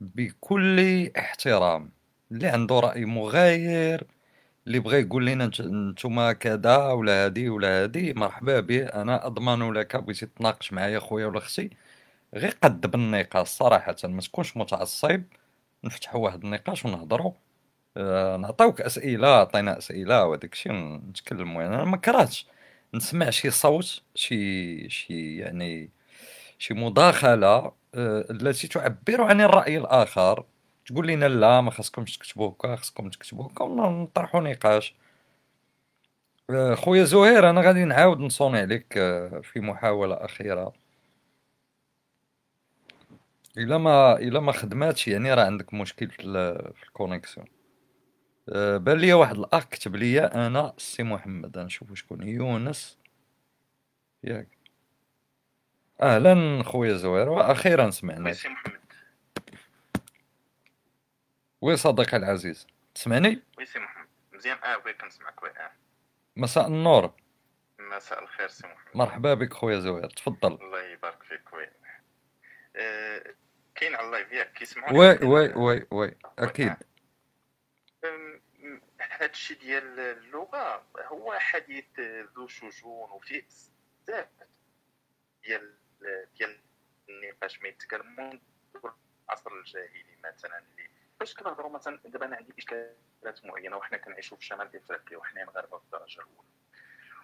[0.00, 1.90] بكل احترام.
[2.32, 4.06] اللي عنده رأي مغاير
[4.68, 9.96] اللي بغى يقول لنا نتوما كذا ولا هادي ولا هادي مرحبا به أنا أضمن لك
[9.96, 11.70] بغيتي تناقش معايا خويا ولا أختي
[12.34, 15.22] غير قد بالنقاش صراحة ما تكونش متعصب
[15.84, 17.32] نفتحوا واحد النقاش ونهضروا
[17.96, 22.46] آه نعطيوك أسئلة عطينا أسئلة وهداك الشيء نتكلموا أنا ما كرهتش
[22.94, 25.90] نسمع شي صوت شي شي يعني
[26.58, 27.74] شي مداخلة آه
[28.30, 30.44] التي تعبر عن الرأي الآخر.
[30.88, 34.94] تقول لنا لا ما خاصكمش تكتبوا هكا خاصكم تكتبوا هكا ونطرحوا نقاش.
[36.50, 40.72] آه، خويا زهير أنا غادي نعاود نصوني عليك آه، في محاولة أخيرة.
[43.58, 46.22] إلا ما إلا ما خدماتش يعني راه عندك مشكل في,
[46.74, 47.46] في الكونيكسيون.
[48.48, 52.98] آه، بان ليا واحد الأخ كتب ليا أنا السي محمد نشوف شكون يونس.
[54.24, 54.48] ياك.
[56.02, 58.32] أهلا خويا زهير وأخيرا سمعنا.
[58.32, 58.77] سي محمد.
[61.60, 64.08] oui صديقي العزيز تسمعني؟ oui سي محمد.
[64.32, 64.58] مزيان.
[64.64, 65.42] آه oui كنسمعك.
[65.42, 65.72] oui آه.
[66.36, 67.12] مساء النور.
[67.78, 68.96] مساء الخير سي محمد.
[68.96, 70.10] مرحبا بك خويا زهير.
[70.10, 70.52] تفضل.
[70.52, 71.52] الله يبارك فيك.
[71.52, 71.70] oui
[72.76, 73.34] آه
[73.74, 76.14] كاين على ال live ياك كيسمعوني وي وي وي وي.
[76.38, 76.76] أكيد.
[78.98, 82.00] هذا الشيء ديال اللغة هو حديث
[82.36, 83.46] ذو شجون وفيه
[84.02, 84.28] بزاف
[85.44, 85.74] ديال
[86.38, 86.60] ديال
[87.08, 87.62] النقاش.
[87.62, 88.38] ما يتكلم منذ
[89.28, 90.88] العصر الجاهلي مثلا اللي
[91.20, 95.78] فاش كنهضروا مثلا دابا أنا عندي إشكالات معينة وحنا كنعيشوا في شمال إفريقيا وحنا مغاربه
[95.78, 96.48] بالدرجه الاولى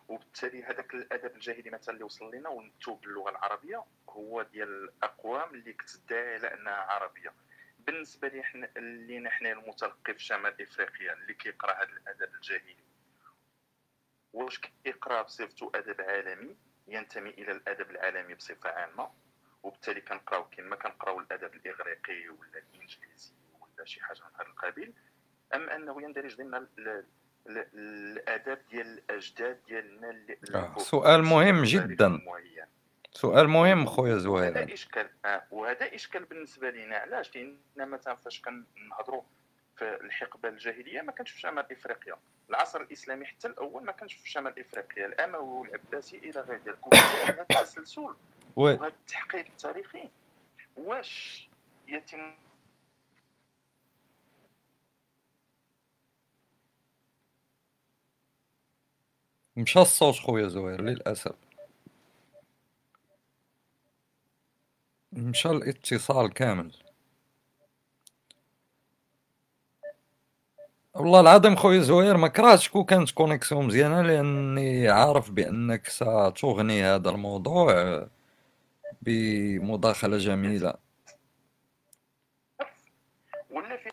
[0.09, 5.73] وبالتالي هذاك الأدب الجاهلي مثلا اللي وصل لنا ونكتب باللغة العربية هو ديال الأقوام اللي
[5.73, 7.33] كتدعي على أنها عربية.
[7.79, 12.77] بالنسبة لي حنا اللي حنا المتلقي في شمال إفريقيا اللي كيقرأ هذا الأدب الجاهلي.
[14.33, 16.57] واش كيقرأ بصفته أدب عالمي؟
[16.89, 19.11] ينتمي إلى الأدب العالمي بصفة عامة.
[19.63, 23.33] وبالتالي كنقراو كما كنقراو الأدب الإغريقي ولا الإنجليزي.
[23.85, 24.93] شي حاجة من هذا القبيل
[25.55, 26.67] أم أنه يندرج ضمن
[27.47, 30.79] الاداب ديال الأجداد ديالنا آه.
[30.79, 32.21] سؤال مهم جدا.
[33.13, 34.59] سؤال مهم خويا زهير.
[34.59, 35.43] هذا إشكال آه.
[35.51, 39.23] وهذا إشكال بالنسبة لنا علاش؟ لأن مثلا فاش كنهضروا
[39.77, 42.15] في الحقبة الجاهلية ما كانش في شمال إفريقيا.
[42.51, 45.07] العصر الإسلامي حتى الأول ما كانش في شمال إفريقيا.
[45.07, 46.95] الأموي والعباسي إلى غير ذلك.
[46.95, 48.15] هذا التسلسل.
[48.57, 50.09] وهذا التحقيق التاريخي.
[50.77, 51.49] واش
[51.89, 52.35] يتم
[59.57, 61.35] مشى الصوت خويا زهير للأسف.
[65.13, 66.73] مشى الاتصال كامل.
[70.95, 77.11] والله العظيم خويا زهير ما كرهتش كون كانت كونيكسيون مزيانة لأني عارف بأنك ستغني هذا
[77.11, 77.73] الموضوع
[83.51, 83.91] ولا في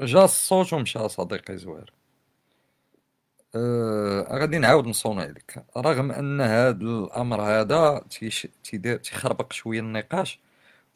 [0.00, 1.92] جا الصوت ومشى صديقي زوير
[3.54, 5.64] أه غادي نعاود نصوني عليك.
[5.76, 8.04] رغم أن هذا الأمر هذا
[8.64, 10.40] تيدير تيخربق شوية النقاش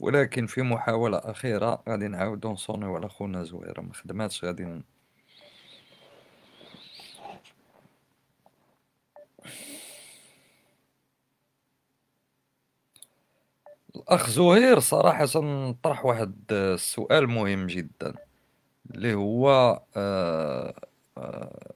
[0.01, 3.81] ولكن في محاولة أخيرة غادي نعاودو نصونيو على خونا زوير.
[3.81, 4.83] ما خدماتش غادي ن-
[13.97, 15.27] الأخ زهير صراحة
[15.83, 18.15] طرح واحد السؤال مهم جدا
[18.95, 19.49] اللي هو
[19.97, 20.75] آه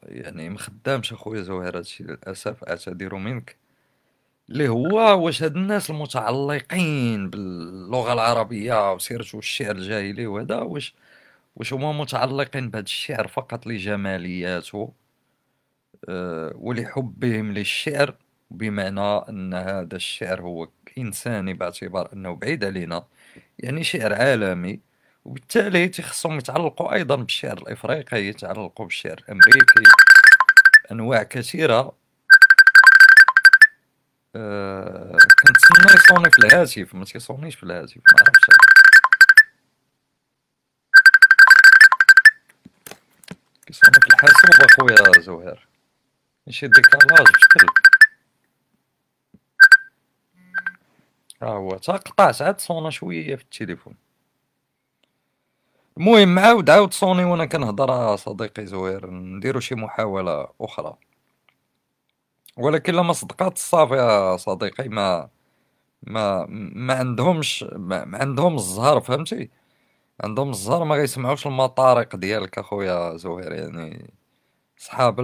[0.03, 3.57] يعني مخدامش أخويا زهير هادشي للأسف أعتذر منك.
[4.51, 10.95] اللي هو واش هاد الناس المتعلقين باللغة العربية وسيرتو الشعر الجاهلي وهذا واش
[11.57, 14.93] واش هما متعلقين بهاد الشعر فقط لجمالياته
[16.09, 18.15] آه ولحبهم للشعر
[18.51, 20.69] بمعنى أن هذا الشعر هو
[20.99, 23.07] إنساني باعتبار أنه بعيد علينا.
[23.59, 24.81] يعني شعر عالمي.
[25.29, 29.83] وبالتالي تخصهم يتعلقوا أيضا بالشعر الإفريقي يتعلقوا بالشعر الأمريكي
[30.93, 31.93] أنواع كثيرة.
[34.37, 35.17] آه
[35.47, 38.47] كنتسنى يصوني في الهاتف ما تيصونيش في الهاتف ما عرفتش.
[43.67, 45.69] كيصوني في الحاسوب أخويا زهير.
[46.47, 47.67] ماشي ديكالاج بشكل
[51.43, 54.08] ها هو تا قطعت عاد صونا شوية في التليفون.
[55.99, 60.95] المهم عاود عاود صوني وأنا كنهضر صديقي زهير نديرو شي محاولة أخرى.
[62.57, 65.29] ولكن لما صدقات الصافي يا صديقي ما
[66.03, 69.51] ما ما عندهمش ما, عندهم الزهر فهمتي؟
[70.25, 74.15] عندهم الزهر ما غيسمعوش المطارق ديالك أخويا زهير يعني
[74.79, 75.21] صحاب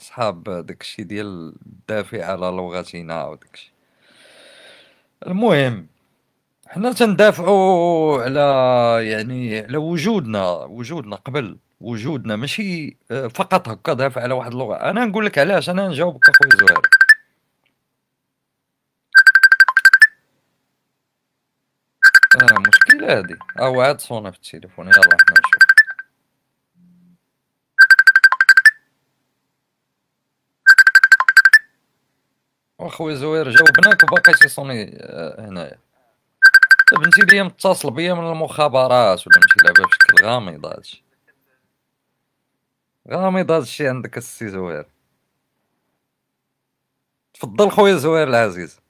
[0.00, 3.72] صحاب داكشي ديال الدافع على لغتنا وداكشي
[5.26, 5.88] المهم
[6.68, 8.40] حنا تندافعوا على
[9.10, 14.76] يعني على وجودنا وجودنا قبل وجودنا ماشي آه، فقط هكا دافع على واحد اللغة.
[14.76, 16.80] أنا نقول لك علاش؟ أنا نجاوبك أخويا زهير.
[22.42, 23.34] آه مشكلة هادي.
[23.58, 24.86] ها هو عاد صونا في التليفون.
[24.86, 25.62] يلا حنا نشوف.
[32.80, 35.78] أخويا زهير جاوبناك وباقي تيصوني آه، هنايا.
[36.96, 41.04] بنتي ليا متصل بيا من المخابرات ولا نمشي لعبها بشكل غامض هادشي
[43.10, 44.86] غامض هادشي عندك السي زهير
[47.34, 48.80] تفضل خويا زهير العزيز.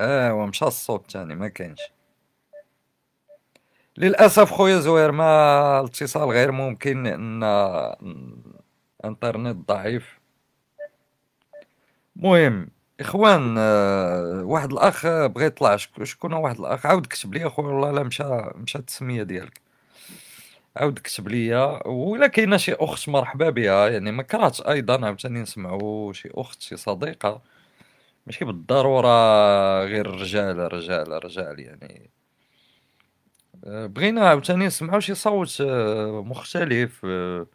[0.00, 1.80] ايوا مشى الصوت تاني ما كاينش.
[3.96, 7.42] للأسف خويا زهير ما الاتصال غير ممكن إن
[9.04, 10.18] إنترنت ضعيف.
[12.16, 12.73] مهم.
[13.00, 15.76] إخوان آه، واحد الأخ بغى يطلع.
[15.76, 18.24] شك- شكون واحد الأخ؟ عاود كتب لي أخويا والله لا مشى
[18.54, 19.60] مشى التسمية ديالك.
[20.76, 21.54] عاود كتب لي
[21.86, 26.76] ولا كاينة شي أخت مرحبا بها يعني ما كرهتش أيضا عاوتاني نسمعوا شي أخت شي
[26.76, 27.42] صديقة.
[28.26, 29.08] ماشي بالضرورة
[29.84, 32.10] غير رجال رجال رجال يعني.
[33.64, 37.46] آه، بغينا عاوتاني نسمعوا شي صوت آه، مختلف آه، آه،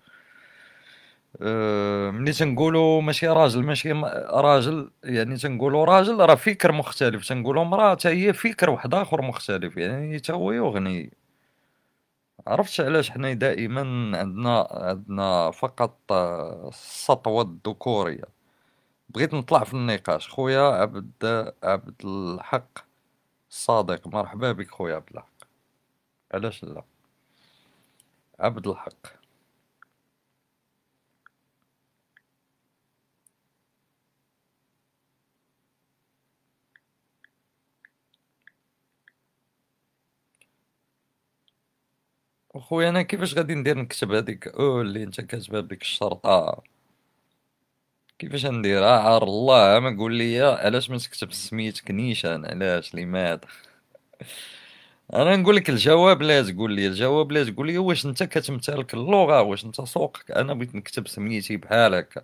[2.11, 3.91] ملي تنقولوا ماشي راجل ماشي
[4.29, 9.77] راجل يعني تنقولوا راجل راه فكر مختلف تنقولوا امرأة حتى هي فكر واحد آخر مختلف
[9.77, 11.13] يعني حتى هو يغني.
[12.47, 13.81] عرفتش علاش حنا دائما
[14.19, 18.23] عندنا عندنا فقط آه، السطوة الذكورية
[19.09, 20.29] بغيت نطلع في النقاش.
[20.29, 22.79] خويا عبد عبد الحق
[23.51, 25.29] الصادق مرحبا بك خويا عبد الحق.
[26.33, 26.83] علاش لا؟
[28.39, 29.18] عبد الحق.
[42.55, 46.63] اخويا أنا كيفاش غادي ندير نكتب هذيك أو اللي أنت كاتبها بديك الشرطة؟
[48.19, 53.39] كيفاش نديرها عار الله ما قول لي علاش ما تكتب سميتك نيشان؟ علاش لماذا
[55.13, 59.41] أنا نقول لك الجواب لا تقول لي الجواب لا تقول لي واش أنت كتمتلك اللغة
[59.41, 62.23] واش أنت سوقك؟ أنا بغيت نكتب سميتي بحال هكا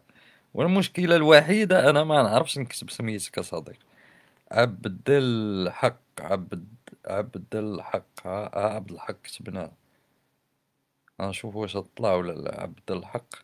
[0.53, 3.79] والمشكلة الوحيدة أنا ما نعرفش نكتب سميتك صديق
[4.51, 6.65] عبد الحق عبد
[7.07, 9.71] عبد الحق عبد الحق كتبناه
[11.19, 12.61] نشوف واش طلع ولا لا.
[12.61, 13.35] عبد الحق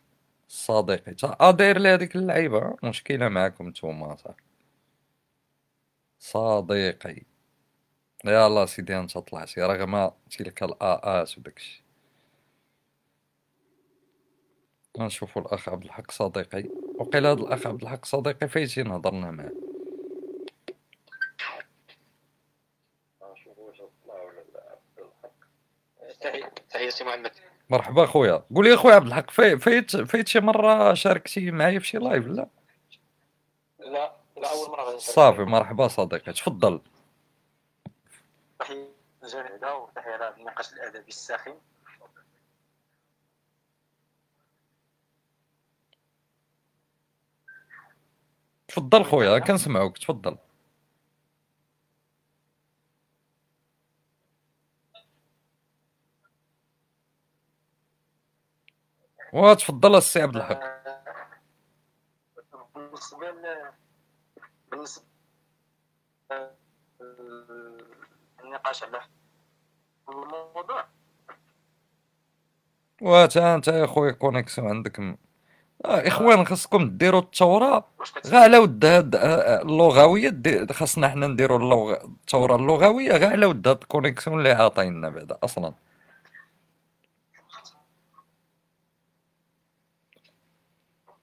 [0.48, 2.76] الصديقي تا آه داير لي هذيك اللعيبة.
[2.82, 4.34] مشكلة معاكم نتوما صح.
[6.18, 7.22] صديقي
[8.24, 11.82] يلا سيدي أنت طلعتي رغم تلك الآآت وداكشي
[14.98, 16.64] نشوفوا الأخ عبد الحق صديقي
[16.98, 19.52] وقيل هذا الأخ عبد الحق صديقي فايتين هضرنا معاه؟
[26.70, 27.51] تحياتي محمد.
[27.72, 28.44] مرحبا خويا.
[28.54, 32.48] قول لي خويا عبد الحق فايت فايت شي مرة شاركتي معايا في شي live لا؟
[33.78, 34.98] لا لا أول مرة غادي.
[34.98, 36.80] صافي مرحبا صديقي تفضل.
[39.62, 41.54] وتحية على النقاش الآدبي الساخن.
[48.68, 50.36] تفضل خويا كنسمعوك تفضل.
[59.32, 60.60] وتفضل السي عبد الحق.
[62.74, 63.26] بالنسبة
[64.70, 65.04] بالنسبة
[68.44, 69.00] النقاش على
[70.08, 70.84] الموضوع
[73.02, 75.16] واتا انت يا خويا connexion عندك م...
[75.84, 78.26] آه إخوان خاصكم ديروا الثوره كت...
[78.26, 80.66] غا على ود هاد آه، اللغوية.
[80.72, 81.92] خاصنا حنا نديروا اللغ...
[82.04, 85.74] الثوره اللغوية غا على ود هاد ال connexion اللي عاطينا بعدا أصلا.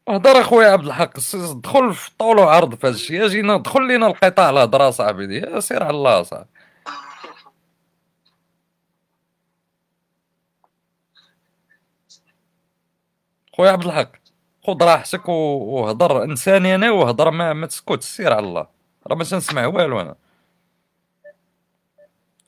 [0.09, 1.13] هضر اخويا عبد الحق.
[1.53, 3.25] دخل في طول وعرض في هادشي.
[3.25, 6.49] اجينا دخل لينا القطاع الهضره صاحبي دي سير على الله صاحبي.
[13.53, 14.11] خويا عبد الحق
[14.67, 18.01] خذ راحتك وهضر انساني أنا وهضر ما, ما تسكت.
[18.03, 18.67] سير على الله.
[19.07, 20.15] راه ما تنسمع والو أنا.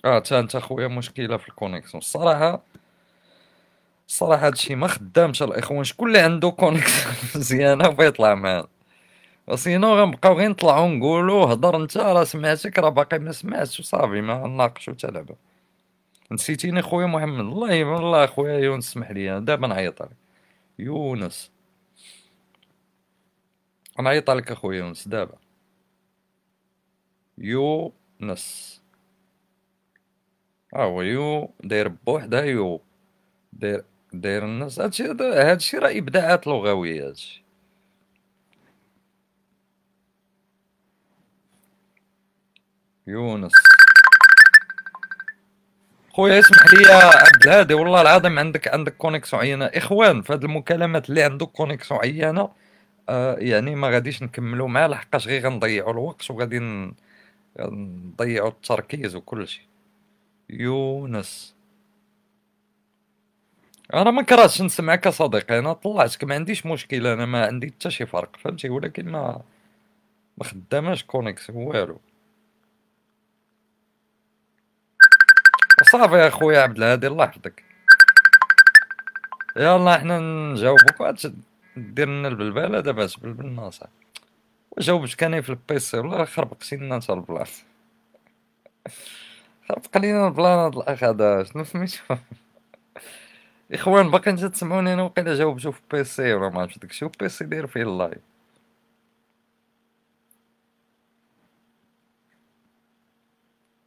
[0.06, 2.02] آه تا انت خويا مشكلة في ال connexion.
[2.02, 2.64] الصراحة
[4.12, 5.84] الصراحه هادشي ما خدامش الإخوان.
[5.84, 8.68] شكون اللي عنده connexion مزيانه بيطلع معانا.
[9.48, 14.48] وسينو غنبقاو غير نطلعو نقولو هضر أنت راه سمعتك راه باقي ما سمعتش وصافي ما
[14.48, 15.36] نناقشو حتى لعبه
[16.32, 17.40] نسيتيني خويا محمد.
[17.40, 20.18] الله والله خويا يونس اسمح لي دابا نعيط عليك.
[20.80, 21.52] يونس.
[24.00, 25.38] نعيط عليك اخويا يونس دابا.
[27.38, 28.82] يونس.
[30.76, 32.82] ها هو يو داير بوحدها يو.
[33.54, 33.84] داير
[34.14, 37.44] داير الناس هادشي هادشي راه إبداعات لغويه هادشي
[43.08, 43.52] يونس.
[46.14, 51.10] خويا اسمح لي عبد الهادي والله العظيم عندك عندك connexion عيانه إخوان في هاد المكالمات
[51.10, 52.50] اللي عنده connexion عيانه
[53.10, 56.60] آه يعني ما غاديش نكملوا معاه لحقاش غير غنضيعوا الوقت وغادي
[57.60, 59.64] نضيعوا التركيز وكل شيء
[60.50, 61.56] يونس.
[63.94, 68.06] أنا ما كرهتش نسمعك صديقي؟ أنا طلعتك ما عنديش مشكل أنا ما عندي حتى شي
[68.06, 69.42] فرق فهمتي؟ ولكن ما
[70.38, 72.00] ما خداماش connexion والو.
[75.92, 77.64] صافي يا خويا عبد الهادي الله يحفظك.
[79.58, 81.18] يلا حنا نجاوبوك
[81.78, 83.94] دير لنا البلبلة دابا تبلبل لنا صاحبي
[84.72, 87.46] وجاوبتك أنا في ال PC والله خربقتي لنا انت ال plan
[89.70, 92.16] خربق لينا ال plan هاد الأخ هذا شنو سميتو؟
[93.74, 97.06] إخوان باقي انت تسمعوني أنا وقيلا جاوبتو في PC ولا ما عرفتش داكشي.
[97.06, 98.20] و PC داير فيه ال live.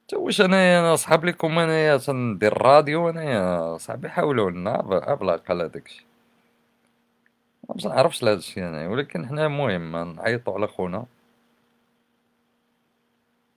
[0.08, 4.80] تا واش أنايا أنا سحاب لكم أنايا تندير الراديو أنايا صاحبي حاولوا لنا
[5.12, 6.06] ابلا على داكشي.
[7.68, 11.06] ما نعرفش لهاد الشيء أنا ولكن حنا المهم نعيطوا على خونا.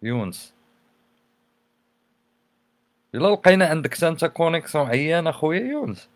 [0.03, 0.53] يونس.
[3.15, 6.09] إلا لقينا عندك أنت connexion عيان أخويا يونس.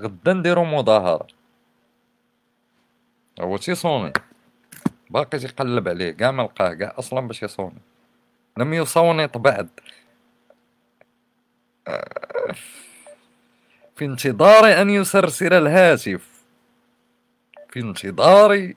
[0.00, 1.26] غدا نديرو مظاهرة.
[3.40, 4.12] هو تيصوني
[5.10, 7.80] باقي تيقلب عليه كاع ما لقاه كاع أصلا باش يصوني.
[8.56, 9.68] لم يصونط بعد
[11.88, 12.54] آه،
[13.96, 16.44] في انتظار أن يسرسل الهاتف.
[17.68, 18.72] في انتظار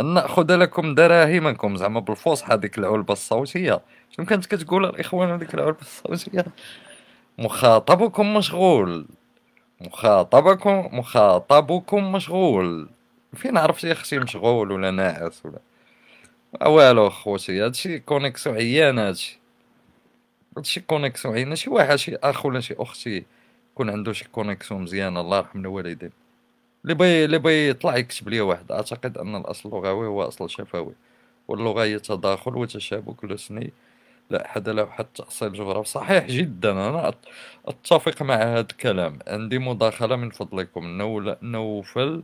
[0.00, 1.76] أن نأخذ لكم دراهمكم.
[1.76, 3.80] زعما بالفصحى ديك العلبة الصوتية.
[4.10, 6.46] شنو كانت كتقول الإخوان هذيك العلبة الصوتية؟
[7.38, 9.06] مخاطبكم مشغول.
[9.80, 12.88] مخاطبكم مخاطبكم مشغول.
[13.34, 15.58] فين عرفتي يا أختي مشغول ولا ناعس ولا.
[16.66, 19.40] والو خوتي هادشي كونيكسيون عيان هادشي
[20.56, 23.24] هادشي connexion عيان شي واحد شي أخ ولا شي أختي
[23.72, 26.10] يكون عنده شي connexion مزيانه الله يرحم الوالدين.
[26.84, 28.72] اللي بغى اللي بغى يطلع يكتب لي واحد.
[28.72, 30.94] أعتقد أن الأصل اللغوي هو أصل شفوي
[31.48, 33.72] واللغة هي تداخل وتشابك لسني
[34.30, 36.70] لا أحد له حد تأصيل جغرافي صحيح جدا.
[36.72, 37.28] أنا أت-
[37.68, 39.18] أتفق مع هذا الكلام.
[39.28, 40.86] عندي مداخلة من فضلكم.
[40.86, 42.22] نول نوفل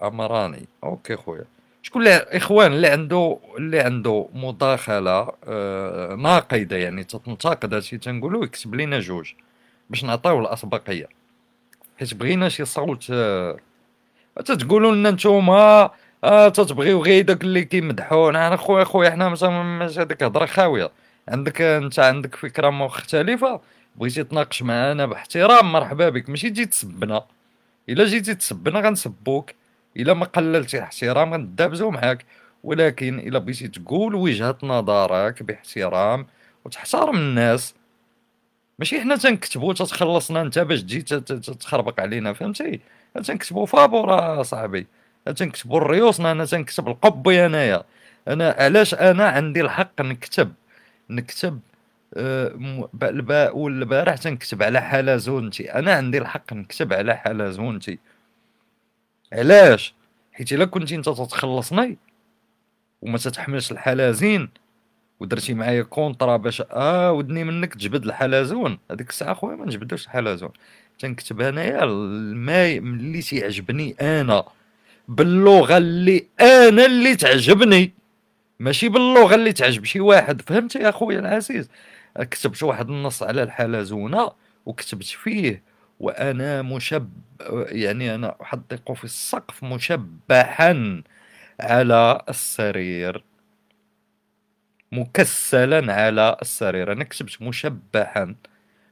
[0.00, 1.44] عمراني OK خويا.
[1.82, 8.74] شكون اللي إخوان اللي عنده اللي عنده مداخلة آه ناقدة يعني تنتقد هادشي تنقولو يكتب
[8.74, 9.32] لينا جوج
[9.90, 11.08] باش نعطيو الأسبقية.
[11.98, 13.56] حيت بغينا شي صوت آه
[14.44, 15.90] تتقولوا لنا نتوما
[16.24, 20.90] آه تتبغيو غير داك اللي كيمدحونا أنا خويا خويا حنا ماشي هذيك هضره خاوية.
[21.28, 23.60] عندك انت عندك فكرة مختلفة.
[23.96, 25.72] بغيتي تناقش معانا باحترام.
[25.72, 26.30] مرحبا بك.
[26.30, 27.24] ماشي تجي تسبنا.
[27.88, 29.50] إلا جيتي تسبنا غنسبوك.
[29.96, 32.24] إلا ما قللتي احترام غندابزو معاك.
[32.64, 36.26] ولكن إلا بغيتي تقول وجهة نظرك باحترام
[36.64, 37.74] وتحترم الناس.
[38.78, 41.02] ماشي حنا تنكتبو تتخلصنا انت باش تجي
[41.60, 42.32] تخربق علينا.
[42.32, 42.80] فهمتي؟
[43.24, 44.86] تنكتبو فابور صاحبي.
[45.36, 47.84] تنكتبو الريوسنا أنا تنكتب القبي أنايا.
[48.28, 50.52] أنا علاش أنا عندي الحق نكتب؟
[51.10, 51.60] نكتب
[52.14, 57.98] آه، الباء والبارح تنكتب على حلزونتي أنا عندي الحق نكتب على حلزونتي
[59.32, 59.94] علاش؟
[60.32, 61.98] حيت إلا كنتي أنت تتخلصني
[63.02, 64.48] وما تتحملش الحلازين
[65.20, 70.50] ودرتي معايا كونطرا باش آه ودني منك تجبد الحلزون هذيك الساعة خويا ما نجبدوش الحلزون
[70.98, 74.44] تنكتب انايا الماي اللي تيعجبني أنا
[75.08, 77.92] باللغة اللي أنا اللي تعجبني.
[78.60, 80.42] ماشي باللغة اللي تعجب شي واحد.
[80.42, 81.70] فهمتي يا خويا العزيز؟
[82.20, 84.32] كتبت واحد النص على الحلزونه
[84.66, 85.62] وكتبت فيه.
[86.00, 87.10] وأنا مشب
[87.68, 91.02] يعني أنا أحدق في السقف مشبحا
[91.60, 93.24] على السرير.
[94.92, 96.92] مكسلا على السرير.
[96.92, 98.34] أنا كتبت مشبحا.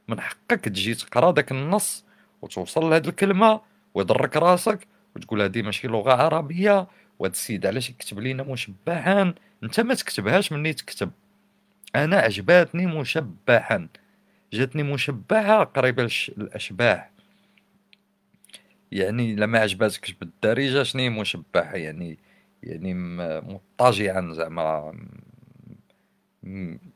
[0.07, 2.05] من حقك تجي تقرأ داك النص
[2.41, 3.61] وتوصل لهاد الكلمة
[3.93, 6.87] ويضرك راسك وتقول هادي ماشي لغة عربية.
[7.19, 9.33] وهاد السيد علاش يكتب لينا مشبحا؟
[9.63, 11.11] انت ما تكتبهاش مني تكتب.
[11.95, 13.87] أنا عجباتني مشبحا
[14.53, 17.09] جاتني مشبعه قريبة للاشباح
[18.91, 22.17] يعني لما عجباتكش بالدارجه شنو مشبعه يعني
[22.63, 22.93] يعني
[23.41, 24.93] مضطجعا زعما.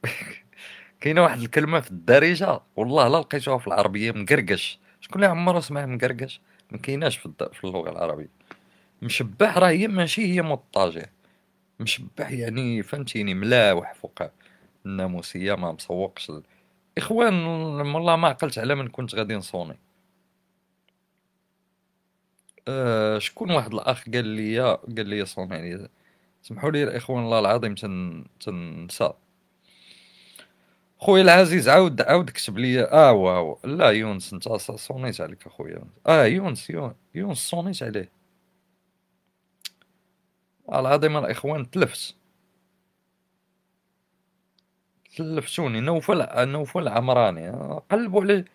[1.01, 4.79] كاينة واحد الكلمة في الدارجة؟ والله لا لقيتوها في العربية مقرقش.
[5.01, 6.41] شكون اللي عمره سمع مقرقش؟
[6.71, 8.29] ما كايناش في, في اللغة العربية.
[9.01, 11.05] مشبح راه هي ماشي هي مضطجع.
[11.79, 14.23] مشبح يعني فهمتيني ملاوح فوق
[14.85, 16.31] الناموسية ما مسوقش
[16.97, 17.45] إخوان
[17.95, 19.79] والله ما عقلت على من كنت غادي نصوني.
[22.67, 24.59] أه شكون واحد الأخ قال لي
[24.97, 25.89] قال لي صوني يعني
[26.41, 29.13] سمحوا لي الاخوان الله العظيم تن تنسى.
[30.99, 32.83] خويا العزيز عاود عاود كتب لي.
[32.83, 35.83] آه واو لا يونس انت صونيت عليك أخويا.
[36.07, 36.71] آه يونس
[37.15, 38.16] يونس صونيت عليه.
[40.73, 42.15] العظيم الإخوان تلفت
[45.17, 47.49] تلفتوني نوفل نوفل عمراني.
[47.91, 48.45] قلبوا على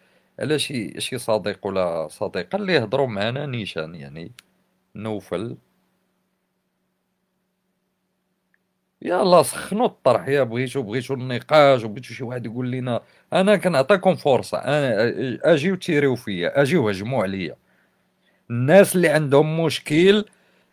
[0.40, 4.32] على شي شي صديق ولا صديقة اللي يهضروا معنا نيشان يعني
[4.96, 5.56] نوفل.
[9.02, 13.00] يلا سخنوا الطرح يا بغيتو بغيتو النقاش وبغيتو شي واحد يقول لنا
[13.32, 14.94] أنا كنعطيكم فرصة أنا
[15.52, 17.56] أجيو تيريو فيا أجيو هجموا عليا.
[18.50, 20.24] الناس اللي عندهم مشكل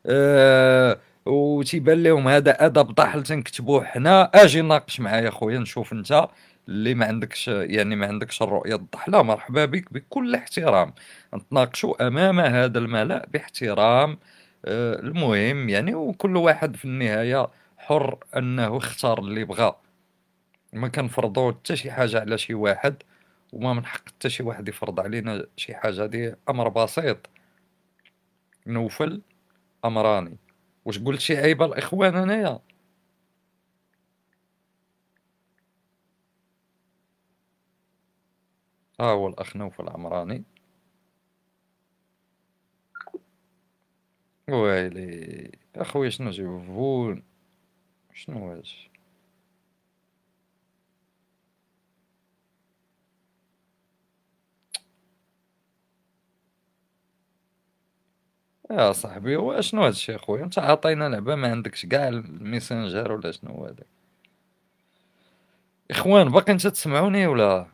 [0.06, 4.32] آه وتيبان لهم هذا أدب ضحل تنكتبوه حنا.
[4.36, 6.28] أجي ناقش معايا خويا نشوف أنت
[6.68, 10.94] اللي ما عندكش يعني ما عندكش الرؤية الضحله مرحبا بك بكل احترام.
[11.36, 14.18] نتناقشوا أمام هذا الملأ باحترام.
[14.66, 17.48] آه المهم يعني وكل واحد في النهاية
[17.78, 19.76] حر أنه اختار اللي بغى.
[20.74, 23.04] ما كنفرضوا حتى شي حاجة على شي واحد
[23.54, 26.04] وما من حق حتى شي واحد يفرض علينا شي حاجة.
[26.04, 27.30] هذه أمر بسيط.
[28.68, 29.22] نوفل
[29.86, 30.38] أمراني.
[30.90, 32.60] واش قلت شي عيبه الاخوان انايا
[39.00, 40.44] ها هو الاخ نوفل العمراني.
[44.50, 47.24] ويلي اخويا شنو جيبون؟
[48.14, 48.89] شنو هاش
[58.72, 63.32] يا صاحبي هو شنو هادشي أخويا؟ انت عطينا لعبة ما عندكش كاع ال Messenger ولا
[63.32, 63.86] شنو هو هذاك.
[65.92, 67.68] إخوان باقي انت تسمعوني ولا؟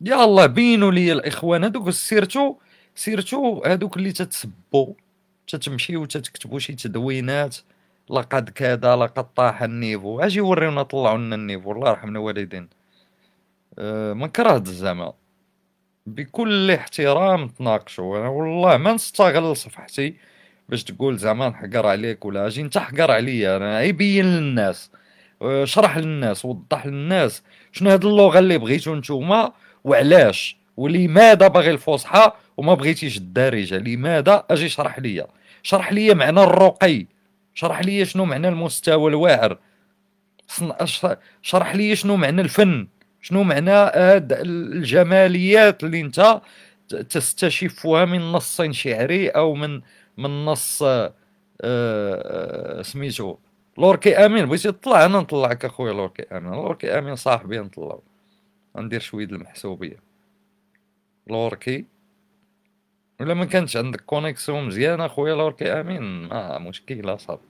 [0.00, 2.56] يا الله بينوا لي الإخوان هذوك سيرتو
[2.94, 4.94] سيرتو هذوك اللي تتسبوا
[5.46, 7.56] تتمشيو تتكتبوا شي تدوينات.
[8.10, 10.20] لقد كذا لقد طاح ال niveau.
[10.20, 11.72] أجي وريونا طلعوا لنا ال niveau.
[11.72, 12.68] الله يرحم الوالدين.
[13.78, 15.12] أه ما كرهتش زعما
[16.14, 18.18] بكل احترام تناقشوا.
[18.18, 20.14] أنا والله ما نستغل صفحتي
[20.68, 23.56] باش تقول زعما نحقر عليك ولا أجي انت حقر عليا.
[23.56, 24.90] أنا يبين للناس
[25.42, 27.42] آه، شرح للناس وضح للناس
[27.72, 29.52] شنو هاد اللغة اللي بغيتو نتوما
[29.84, 30.56] وعلاش.
[30.76, 35.26] ولماذا باغي الفصحى وما بغيتيش الدارجة؟ لماذا أجي شرح ليا؟
[35.62, 37.06] شرح ليا معنى الرقي.
[37.54, 39.58] شرح ليا شنو معنى المستوى الواعر.
[41.42, 42.86] شرح ليا شنو معنى الفن.
[43.20, 46.40] شنو معنى هاد الجماليات اللي انت
[47.10, 49.80] تستشفها من نص شعري أو من
[50.16, 51.14] من نص آه،
[51.62, 53.36] آه، سميتو
[53.78, 54.46] لوركي آمين.
[54.46, 56.52] بغيتي تطلع أنا نطلعك أخويا لوركي آمين.
[56.52, 58.02] لوركي آمين صاحبي نطلعو
[58.76, 60.00] ندير شوية المحسوبية.
[61.26, 61.84] لوركي.
[63.20, 67.49] ولا ما كانش عندك connexion مزيان أخويا لوركي آمين؟ ما مشكلة صافي.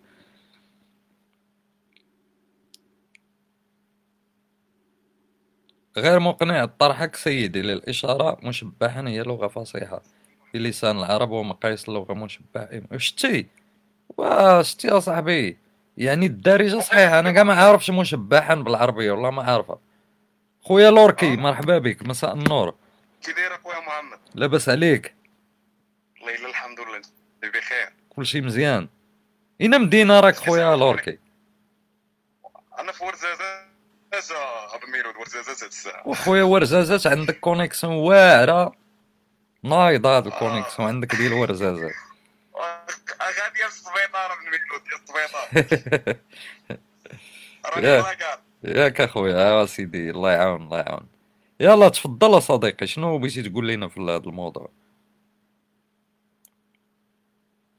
[5.96, 10.02] غير مقنع طرحك سيدي للإشارة مشبحا هي لغة فصيحة.
[10.52, 13.46] في لسان العرب ومقاييس اللغة مشبع شتي
[14.16, 15.58] وشتي يا صاحبي.
[15.96, 17.18] يعني الدارجة صحيحة.
[17.18, 19.78] أنا كاع ما عارفش مشبحا بالعربية والله ما عارفة.
[20.62, 22.02] خويا لوركي مرحبا بك.
[22.02, 22.74] مساء النور.
[23.22, 24.18] كي داير أخويا محمد.
[24.34, 25.14] لاباس عليك.
[26.20, 27.00] والله إلا الحمد لله.
[27.42, 27.92] بخير.
[28.10, 28.88] كلشي مزيان.
[29.60, 31.18] اين مدينة راك خويا لوركي.
[32.78, 33.59] أنا في ورزازات
[35.18, 36.08] ورزازات هاد الساعة.
[36.08, 38.72] وخويا ورزازات عندك connexion واعرة.
[39.62, 41.94] نايضة هاد ال connexion عندك ديال ورزازات.
[43.22, 46.16] غادي ديال السبيطار ميلود ديال السبيطار
[48.64, 51.08] ياك أخويا آه سيدي الله يعاون الله يعاون.
[51.60, 54.70] يلا تفضل صديقي شنو بغيتي تقول لنا في هذا الموضوع؟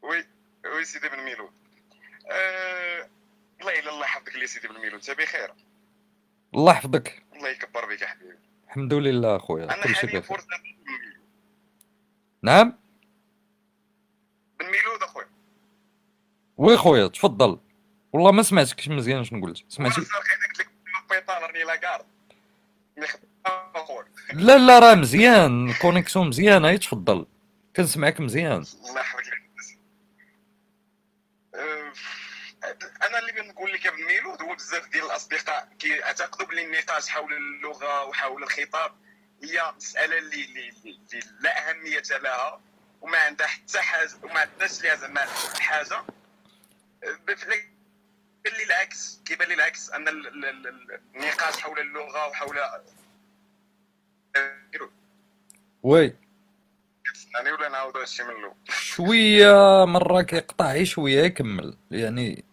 [0.01, 0.25] oui
[0.75, 1.51] oui سيدي بن ميلود.
[2.31, 3.09] آه،
[3.61, 5.53] الله الا الله يحفظك لي سيدي بن ميلود انت بخير
[6.55, 7.23] الله يحفظك.
[7.35, 8.37] الله يكبر بك حبيبي.
[8.67, 10.45] الحمد لله اخويا أنا كل شيء حاليا ميلود.
[12.43, 12.77] نعم؟
[14.59, 15.27] بن ميلود اخويا
[16.57, 17.59] oui خويا تفضل.
[18.13, 20.01] والله ما سمعتكش مزيان شنو قلت سمعتي؟
[24.33, 25.69] لا لا راه مزيان.
[25.69, 27.25] ال connexion مزيانه تفضل.
[27.75, 28.65] كنسمعك مزيان.
[28.89, 29.41] الله يحفظك لك
[31.55, 31.93] أه،
[33.07, 37.33] أنا اللي بنقول لك يا ابن ميلود هو بزاف ديال الأصدقاء كيعتقدوا بلي النقاش حول
[37.33, 38.91] اللغة وحول الخطاب
[39.43, 40.73] هي مسألة اللي اللي,
[41.39, 42.61] لا أهمية لها
[43.01, 45.25] وما عندها حتى حاجة وما عندناش ليها زعما
[45.59, 46.03] حاجة.
[47.27, 47.49] لكن
[48.57, 52.57] لي العكس كيبان لي العكس أن ال- ال- ال- النقاش حول اللغة وحول
[55.83, 56.13] وي.
[57.33, 58.53] يعني ولا نعاود هادشي من الأول.
[58.69, 61.77] شوية مرة كيقطع غير شوية يكمل.
[61.91, 62.45] يعني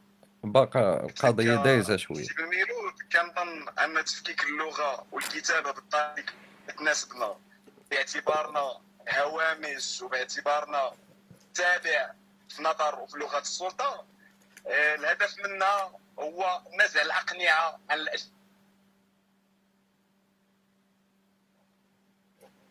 [0.52, 2.22] باقا القضية دايزة شوية.
[2.22, 6.32] سيدي الميلود كنظن أن تفكيك اللغة والكتابة بالطريقة
[6.78, 7.38] تناسبنا
[7.90, 10.92] باعتبارنا هوامش وباعتبارنا
[11.54, 12.12] تابع
[12.48, 14.06] في نظر وفي لغة السلطة.
[14.66, 18.30] آه، الهدف منها هو نزع الاقنعه عن الاشياء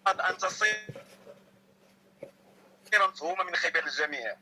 [0.08, 0.88] أن تصير
[2.94, 4.36] مفهومة من قبل الجميع.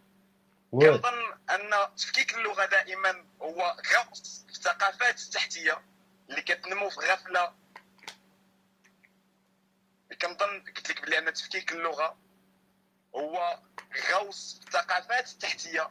[0.82, 5.82] كنظن أن تفكيك اللغة دائما هو غوص في الثقافات التحتية
[6.30, 7.54] اللي كتنمو في غفلة.
[10.22, 12.18] كنظن قلت لك بلي أن تفكيك اللغة
[13.16, 13.60] هو
[14.12, 15.90] غوص في الثقافات التحتية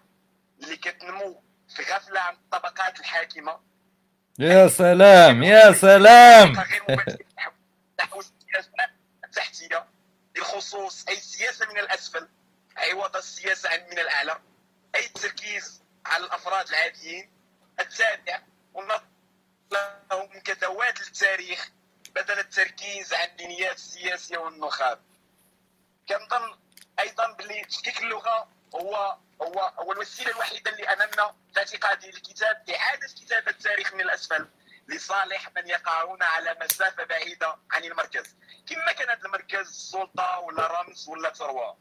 [0.62, 1.43] اللي كتنمو
[1.77, 3.61] في غفلة عن الطبقات الحاكمة.
[4.39, 6.52] يا سلام يا سلام.
[8.01, 8.70] نحو السياسة
[9.24, 9.86] التحتية
[10.35, 12.28] بالخصوص أي سياسة من الأسفل
[12.77, 14.39] عوض السياسة من الأعلى.
[14.95, 17.31] أي تركيز على الأفراد العاديين؟
[17.81, 18.41] التابع.
[20.11, 21.71] لهم كذوات للتاريخ
[22.15, 25.01] بدل التركيز على البنيات السياسية والنخاب.
[26.09, 26.59] كنظن
[26.99, 33.07] أيضا باللي تفكيك اللغة هو هو هو الوسيلة الوحيدة اللي أمامنا في اعتقادي للكتاب إعادة
[33.07, 34.49] كتابة التاريخ من الأسفل
[34.89, 38.37] لصالح من يقعون على مسافة بعيدة عن المركز.
[38.66, 41.77] كما كان هذا المركز سلطة ولا رمز ولا ثروة.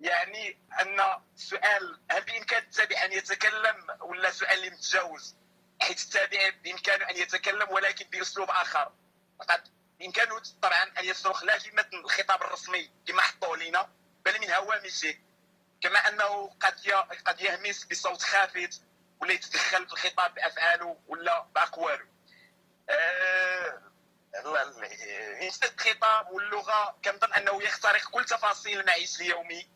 [0.00, 5.34] يعني أن سؤال هل بامكان التابع أن يتكلم ولا سؤال متجاوز؟
[5.82, 8.92] حيث التابع بإمكانه أن يتكلم ولكن بأسلوب آخر.
[9.38, 9.60] فقط
[9.98, 13.90] بإمكانه طبعا أن يصرخ لا كلمة الخطاب الرسمي كما حطوه لنا
[14.24, 15.14] بل من هوامشه
[15.80, 16.80] كما أنه قد
[17.26, 18.82] قد يهمس بصوت خافت
[19.20, 22.06] ولا يتدخل في الخطاب بأفعاله ولا بأقواله.
[22.90, 24.84] ال- ال-
[25.42, 26.98] انسان الخطاب واللغة.
[27.04, 29.68] كنظن أنه يخترق كل تفاصيل المعيش اليومي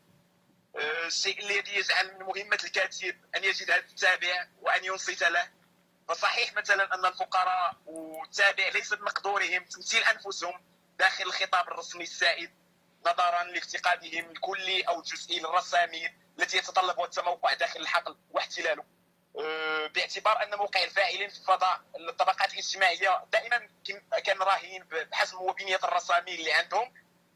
[0.77, 5.49] الشيء الذي يجعل من مهمة الكاتب أن يجد هذا التابع وأن ينصت له.
[6.09, 10.65] فصحيح مثلا أن الفقراء والتابع ليس بمقدورهم تمثيل أنفسهم
[10.99, 12.51] داخل الخطاب الرسمي السائد
[13.07, 18.85] نظرا لافتقادهم الكلي أو الجزئي للرسامين التي يتطلب التموقع داخل الحقل واحتلاله.
[19.39, 23.69] أه، باعتبار أن موقع الفاعلين في فضاء الطبقات الاجتماعية دائما
[24.25, 26.95] كان راهن بحسب وبنية الرسامين اللي عندهم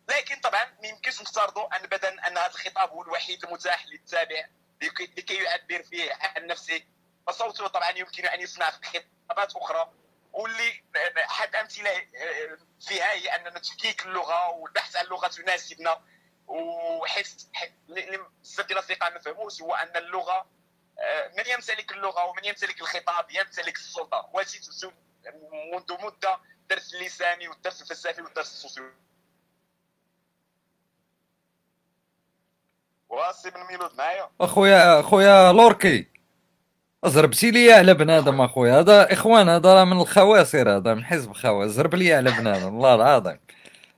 [0.09, 4.47] لكن طبعا ما يمكنش نفترضوا أن ابدا أن هذا الخطاب هو الوحيد المتاح للتابع
[4.82, 6.82] لكي يعبر فيه عن نفسه.
[7.26, 9.93] فصوته طبعا يمكن أن يسمع في خطابات أخرى.
[10.32, 10.82] واللي
[11.16, 12.59] حد أمثلة أه،
[12.89, 16.01] فيها هي اننا تفكيك اللغة والبحث عن لغه تناسبنا.
[17.89, 20.47] ل- بزاف ديال الاصدقاء ما فهموش هو أن اللغة
[21.01, 24.30] آه، من يمتلك اللغة ومن يمتلك الخطاب يمتلك السلطة.
[24.60, 24.93] تسو-
[25.72, 28.97] منذ مدة الدرس اللساني والدرس الفلسفي والدرس السوسيولوجي
[33.09, 36.06] وا سي بن ميلود معايا اخويا أخويا لوركي.
[37.06, 38.80] زربتي لي على بنادم أخويا.
[38.80, 42.94] هذا إخوان هذا راه من الخواسر هذا من حزب خواس زرب لي على بنادم والله
[42.94, 43.39] العظيم.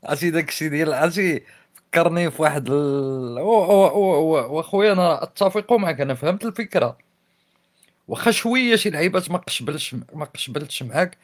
[0.05, 1.43] عرفتي داك الشيء ديال عرفتي
[1.74, 3.39] فكرني في واحد ال...
[4.51, 6.97] واخويا أنا أتفق معك أنا فهمت الفكرة.
[8.09, 11.19] واخا شوية شي لعيبات ما قشبلش ما قشبلتش معاك.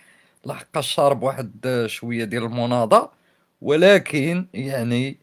[0.46, 3.10] لحقاش شارب واحد شوية ديال المناضة.
[3.62, 5.18] ولكن يعني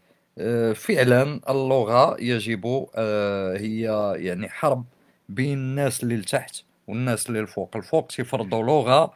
[0.73, 4.85] فعلا اللغة يجب آه، هي يعني حرب
[5.29, 6.55] بين الناس اللي لتحت
[6.87, 9.13] والناس اللي الفوق الفوق تيفرضوا لغة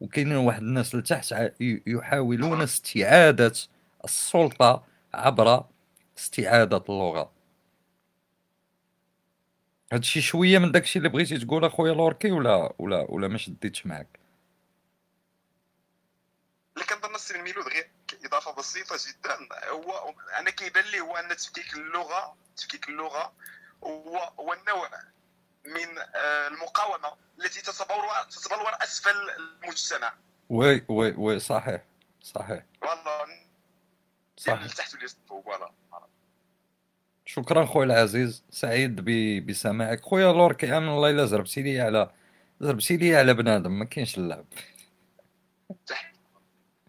[0.00, 1.34] وكاينين واحد الناس لتحت
[1.86, 3.52] يحاولون استعادة
[4.04, 4.84] السلطة
[5.14, 5.64] عبر
[6.18, 7.32] استعادة اللغة.
[9.92, 14.18] هادشي شوية من داكشي اللي بغيتي تقول اخويا لوركي ولا ولا ولا ما شديتش معاك؟
[16.76, 17.91] اللي كنظن السي الميلود غير
[18.58, 19.38] بسيطة جدا.
[19.70, 23.32] هو أنا كيبان لي هو أن تفكيك اللغة تفكيك اللغة
[23.84, 24.90] هو هو النوع
[25.64, 30.14] من آه، المقاومة التي تتبلور تتبلور أسفل المجتمع.
[30.48, 31.82] oui oui oui صحيح
[32.22, 32.64] صحيح.
[32.82, 33.26] والله
[34.36, 34.66] صحيح.
[35.28, 35.72] فوق voilà
[37.24, 39.00] شكرا خويا العزيز سعيد
[39.46, 40.00] بسماعك.
[40.00, 42.10] خويا لوركي امن الله الا زربتي لي على
[42.60, 44.44] زربتي لي على بنادم ما كاينش اللعب.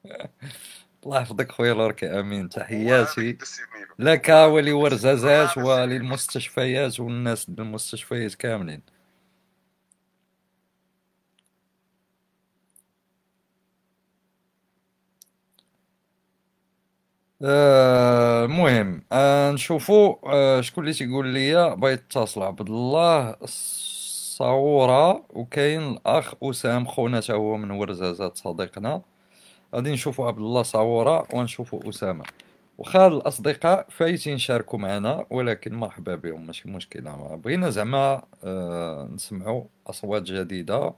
[1.06, 2.50] الله يحفظك خويا لوركي آمين.
[2.50, 3.38] تحياتي.
[4.00, 8.82] لك ولورزازات وللمستشفيات والناس ديال المستشفيات كاملين.
[17.42, 26.34] آه، المهم آه نشوفوا آه شكون اللي تيقول لي يتصل عبد الله الصاورة وكاين الأخ
[26.44, 29.02] اسام خونا تا هو من ورزازات صديقنا.
[29.74, 32.26] غادي نشوفوا عبد الله صاورة ونشوفوا أسامة.
[32.78, 37.36] وخا الأصدقاء فايتين يشاركوا معنا ولكن مرحبا بهم ماشي مشكلة.
[37.36, 40.94] بغينا زعما آه نسمعوا أصوات جديدة.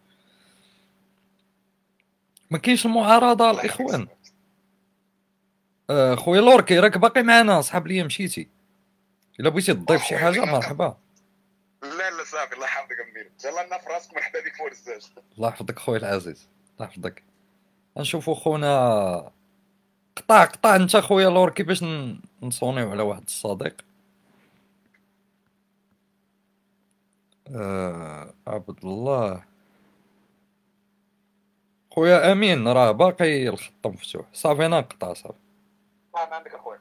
[2.52, 4.08] ما كاينش المعارضة الإخوان.
[5.90, 8.50] آه، خويا لوركي راك باقي معنا صحاب ليا مشيتي.
[9.40, 10.98] إلا بغيتي تضيف شي حاجة مرحبا.
[11.84, 13.32] لا لا صافي الله يحفظك أمير.
[13.46, 15.02] يلا لنا في راسك مرحبا بك فوق الزاج.
[15.38, 16.48] الله يحفظك خويا العزيز.
[16.76, 17.24] الله يحفظك.
[17.98, 19.32] نشوفوا خونا
[20.16, 23.86] قطع قطع انت خويا لوركي باش ن- نصونيو على واحد الصديق.
[27.56, 29.44] آه عبد الله.
[31.92, 35.38] خويا أمين راه باقي الخط مفتوح صافي أنا نقطع صافي.
[36.14, 36.80] ما عندك اخويا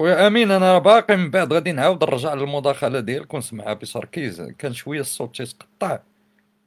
[0.00, 5.00] خويا امين أنا باقي من بعد غادي نعاود نرجع للمداخلة ديالك ونسمعها بتركيز كان شوية
[5.00, 5.98] الصوت تيتقطع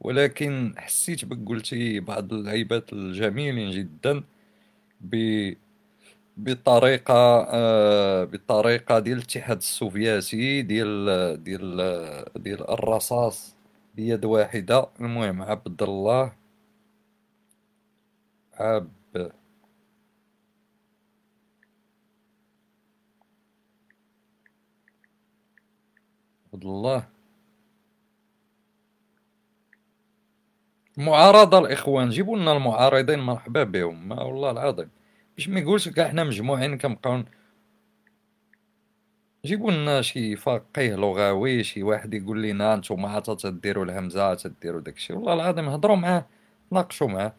[0.01, 4.23] ولكن حسيت بك قلتي بعض اللعيبات الجميلين جدا
[5.01, 5.15] ب
[6.37, 11.77] بطريقة آه بطريقة ديال الاتحاد السوفيتي ديال ديال
[12.37, 13.55] ديال الرصاص
[13.95, 14.87] بيد واحدة.
[15.01, 16.33] المهم عبد الله
[18.59, 19.31] عب عبد
[26.53, 27.07] الله.
[30.97, 34.89] معارضة الإخوان جيبوا لنا المعارضين مرحبا بهم ما والله العظيم.
[35.37, 37.23] باش ما يقولش كاع حنا مجموعين كنبقاو
[39.45, 45.13] جيبوا لنا شي فقيه لغوي شي واحد يقول لنا نتوما عاد تديروا الهمزة تديروا داكشي
[45.13, 46.25] والله العظيم هضروا معاه
[46.71, 47.33] ناقشوا معاه.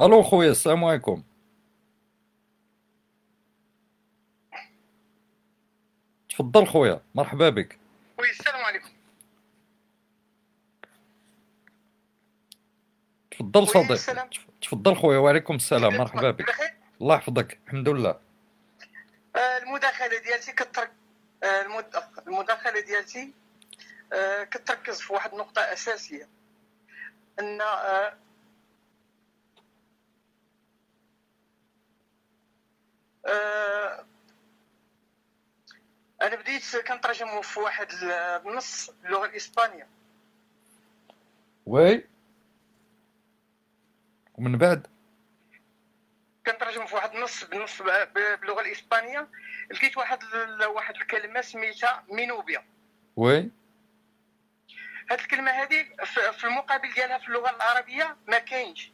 [0.00, 1.22] ألو خويا السلام عليكم.
[6.34, 7.78] تفضل خويا مرحبا بك.
[8.18, 8.88] وي السلام عليكم.
[13.30, 14.30] تفضل صديق.
[14.62, 16.76] تفضل خويا وعليكم السلام مرحبا بك.
[17.00, 18.20] الله يحفظك الحمد لله.
[19.36, 20.92] آه، المداخلة ديالتي كترك
[21.42, 23.32] آه، المد- المداخلة ديالتي
[24.12, 26.28] آه، كتركز في واحد النقطة أساسية.
[27.40, 27.60] أن
[36.24, 37.86] أنا بديت كنترجم في واحد
[38.46, 39.88] النص باللغة الاسبانيه
[41.66, 42.04] وي.
[44.34, 44.86] ومن بعد؟
[46.46, 49.28] كنترجم في واحد النص بالنص باللغة الإسبانية.
[49.70, 50.18] لقيت واحد
[50.66, 52.64] واحد الكلمة سميتها مينوبيا.
[53.16, 53.50] وي.
[55.10, 55.86] هاد الكلمة هذه
[56.32, 58.90] في المقابل ديالها في اللغة العربية ما كاينش.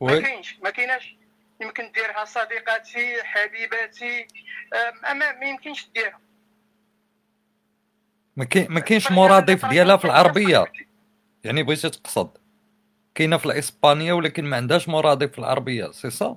[0.00, 0.56] ما كاينش.
[0.56, 1.16] ما كايناش.
[1.60, 4.28] يمكن ديرها صديقاتي حبيباتي.
[5.10, 6.20] أما ما يمكنش ديرها.
[8.36, 10.72] ما كاين ما كاينش مرادف ديالها في العربية.
[11.44, 12.30] يعني بغيتي تقصد.
[13.14, 16.36] كاينة في الإسبانية ولكن ما عندهاش مرادف في العربية سي صا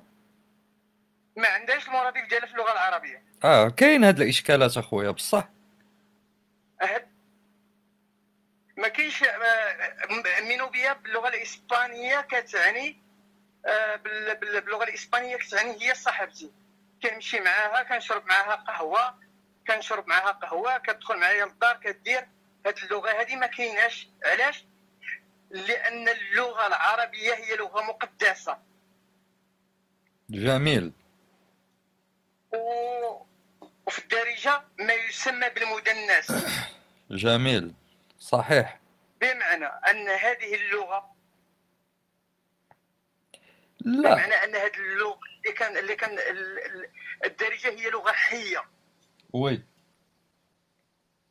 [1.38, 3.24] ما عندهاش المرادف ديالها في اللغة العربية.
[3.44, 5.50] آه كاين هاد الإشكالات أخويا بصح.
[6.82, 7.06] أهد.
[8.78, 12.98] ما كاينش آه، مينوبيا باللغة الإسبانية كتعني
[13.66, 16.52] آه، بال- بال- باللغة الإسبانية كتعني هي صاحبتي.
[17.04, 19.14] كنمشي معاها كنشرب معاها قهوة
[19.70, 22.28] كنشرب معاها قهوة كتدخل معايا للدار كدير
[22.66, 23.22] هاد اللغة.
[23.22, 24.08] هذه ما كايناش.
[24.26, 24.66] علاش؟
[25.50, 28.58] لأن اللغة العربية هي لغة مقدسة.
[30.30, 30.92] جميل.
[32.54, 32.58] و...
[33.88, 36.32] وفي الدارجة ما يسمى بالمدنس.
[37.12, 37.74] جميل.
[38.20, 38.80] صحيح.
[39.22, 41.16] بمعنى أن هذه اللغة
[43.80, 44.14] لا.
[44.14, 46.90] بمعنى أن هذه اللغة اللي كان اللي كان ال- ال-
[47.26, 48.64] الدارجة هي لغة حية.
[49.34, 49.64] وي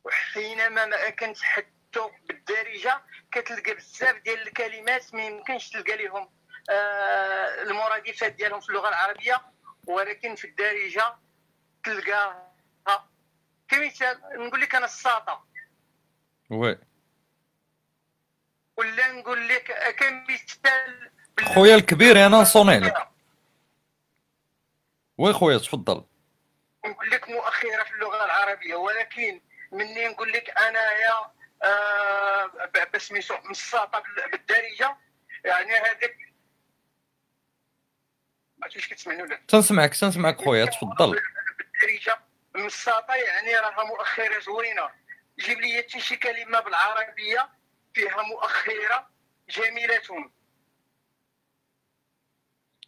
[0.03, 3.01] وحينما ما كنتحدثوا بالدارجة
[3.31, 6.29] كتلقى بزاف ديال الكلمات ما يمكنش تلقى لهم
[6.69, 9.41] آه، المرادفات ديالهم في اللغة العربية.
[9.87, 11.15] ولكن في الدارجة
[11.83, 12.49] تلقاها.
[13.67, 15.45] كمثال نقول لك أنا الساطة.
[16.49, 16.77] وي
[18.77, 23.07] ولا نقول لك كمثال بال- خويا الكبير أنا نصوني لك.
[25.17, 26.03] وي خويا تفضل.
[26.85, 29.41] نقول لك مؤخره في اللغة العربية ولكن
[29.71, 31.31] مني نقول لك أنايا
[31.63, 32.51] آه
[32.93, 34.97] بسميتو مساطه بال- بالدارجة.
[35.45, 36.17] يعني هذاك
[38.57, 39.41] ما عرفتش كتسمعني ولا لا.
[39.47, 41.21] تنسمعك تنسمعك خويا تفضل.
[41.57, 42.19] بالدارجة
[42.55, 44.89] مساطه يعني راها مؤخره زوينة.
[45.39, 47.49] جيب لي حتى شي كلمة بالعربية
[47.93, 49.09] فيها مؤخرة
[49.49, 50.31] جميلة.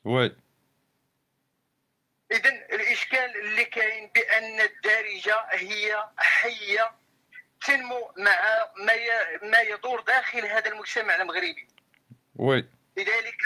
[0.03, 0.35] وي.
[2.31, 6.91] اذا الإشكال اللي كاين بأن الدارجة هي حية
[7.65, 8.93] تنمو مع ما
[9.41, 11.67] ما يدور داخل هذا المجتمع المغربي.
[12.35, 12.69] وي.
[12.97, 13.41] لذلك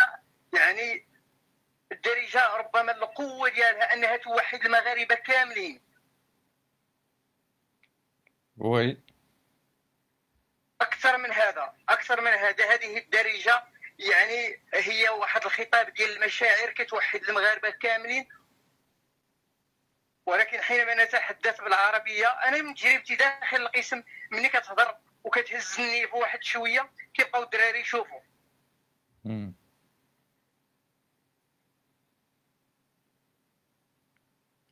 [0.53, 1.05] يعني
[1.91, 5.81] الدارجة ربما القوة ديالها أنها توحد المغاربة كاملين.
[8.57, 8.97] وي.
[10.81, 12.73] أكثر من هذا أكثر من هذا.
[12.73, 13.63] هذه الدارجة
[13.99, 18.27] يعني هي واحد الخطاب ديال المشاعر كتوحد المغاربة كاملين
[20.25, 26.91] ولكن حينما نتحدث بالعربية أنا من تجربتي داخل القسم ملي كتهضر وكتهزني في واحد شوية
[27.13, 28.19] كيبقاو الدراري يشوفوا.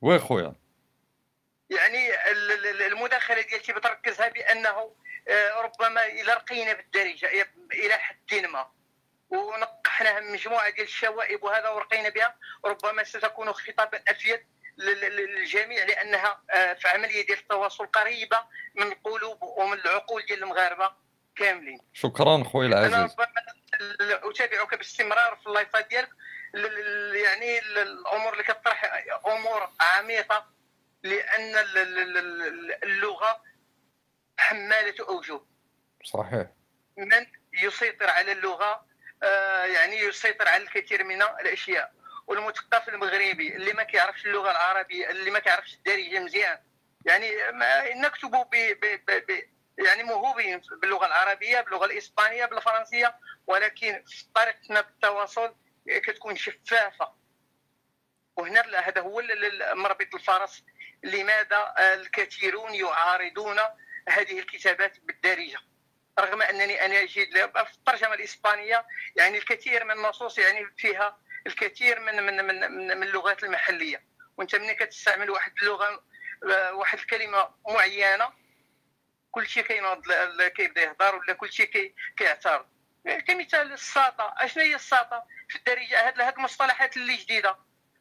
[0.01, 0.55] وي خويا.
[1.69, 4.95] يعني ال- ال- المداخلة ديالتي بتركزها بأنه
[5.27, 8.71] آه، ربما إلى رقينا بالدارجة إلى حد ما.
[9.29, 12.35] ونقحناها من مجموعة ديال الشوائب وهذا ورقينا بها
[12.65, 14.45] ربما ستكون خطابا أفيد
[14.77, 18.37] للجميع لأنها آه، في عملية ديال التواصل قريبة
[18.75, 20.91] من القلوب ومن العقول ديال المغاربة
[21.35, 21.79] كاملين.
[21.93, 23.11] شكرا خويا أنا العزيز.
[23.13, 23.27] ربما
[23.81, 26.09] ال- أتابعك باستمرار في اللايفات ديالك.
[27.25, 30.45] يعني ال- الأمور اللي كطرح أمور عميقة
[31.03, 33.43] لأن ال- ال- ال- اللغة
[34.37, 35.39] حمالة أوجه.
[36.03, 36.47] صحيح.
[36.97, 38.85] من يسيطر على اللغة
[39.23, 41.93] آه، يعني يسيطر على الكثير من الأشياء.
[42.27, 46.59] والمثقف المغربي اللي ما كيعرفش اللغة العربية اللي ما كيعرفش الدارجه مزيان.
[47.05, 48.77] يعني ما نكتبوا ب
[49.77, 53.15] يعني موهوبين باللغة العربية باللغة الإسبانية بالفرنسية
[53.47, 55.55] ولكن في طريقتنا بالتواصل
[55.87, 57.13] كتكون شفافة.
[58.37, 59.23] وهنا هذا هو
[59.73, 60.63] مربط الفرس.
[61.03, 63.59] لماذا الكثيرون يعارضون
[64.09, 65.57] هذه الكتابات بالدارجة؟
[66.19, 67.33] رغم أنني أنا جيد.
[67.33, 68.85] في الترجمة الإسبانية
[69.15, 71.17] يعني الكثير من النصوص يعني فيها
[71.47, 74.03] الكثير من من من, من, من اللغات المحلية.
[74.37, 76.03] وانت ملي كتستعمل واحد اللغة
[76.51, 78.29] آه، واحد الكلمة معينة
[79.31, 80.01] كل شيء كينوض
[80.55, 82.65] كيبدا يهضر ولا كل شيء كي كيعترض.
[83.27, 84.33] كمثال الساطة.
[84.37, 87.55] أشنو هي الساطة في الدارجة؟ هاد هاد المصطلحات اللي جديدة.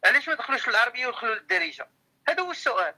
[0.04, 1.88] علاش ما دخلوش العربيه ودخلوا للدارجة؟
[2.28, 2.94] هذا هو السؤال.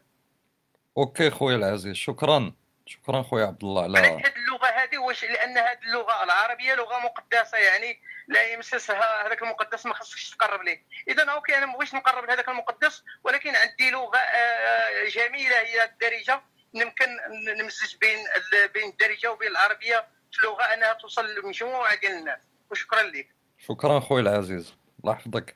[0.96, 1.96] OK خويا العزيز.
[1.96, 2.52] شكرا.
[2.86, 7.58] شكرا خويا عبد الله على هذه اللغة هذه؟ واش لأن هذه اللغة العربية لغة مقدسة
[7.58, 10.84] يعني لا يمسسها هذاك المقدس ما خصكش تقرب ليه.
[11.08, 16.42] إذا OK أنا ما بغيتش نقرب لهذاك المقدس ولكن عندي لغه آه، جميلة هي الدارجة.
[16.74, 17.06] يمكن
[17.58, 18.18] نمزج بين
[18.74, 22.38] بين الدارجة وبين العربية في لغه أنها توصل لمجموعة ديال الناس.
[22.70, 23.28] وشكرا لك
[23.58, 24.74] شكرا خويا العزيز.
[25.00, 25.54] الله يحفظك.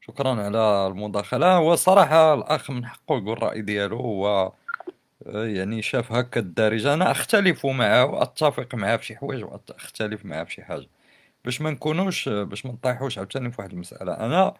[0.00, 1.54] شكرا على المداخلة.
[1.54, 4.52] هو صراحة الأخ من حقه يقول الرأي ديالو هو
[5.26, 6.94] آه، يعني شاف هكا الدارجة.
[6.94, 10.86] أنا أختلف معه وأتفق معه في شي حوايج وأختلف معه في شي حاجة.
[11.44, 14.12] باش ما نكونوش باش ما نطيحوش عاوتاني في واحد المسألة.
[14.14, 14.54] أنا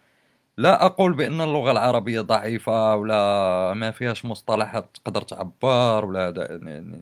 [0.57, 6.59] لا أقول بأن اللغة العربية ضعيفة ولا ما فيهاش مصطلحات تقدر تعبر ولا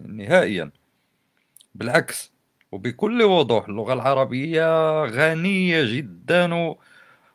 [0.08, 0.72] نهائيا.
[1.76, 2.34] بالعكس
[2.72, 4.64] وبكل وضوح اللغة العربية
[5.06, 6.80] غنية جدا و...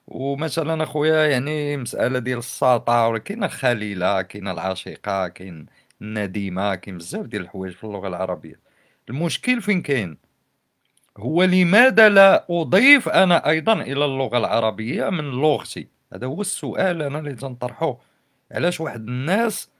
[0.08, 5.66] ومثلا أخويا يعني مسألة ديال الساطع ولا كاينة الخليلة كاينة العشيقة كاين
[6.02, 8.60] النديمة كاين بزاف ديال الحوايج في اللغة العربية.
[9.10, 10.18] المشكل فين كاين؟
[11.18, 17.18] هو لماذا لا أضيف أنا أيضا إلى اللغة العربية من لغتي؟ هذا هو السؤال أنا
[17.18, 17.98] اللي تنطرحه
[18.52, 19.70] علاش واحد الناس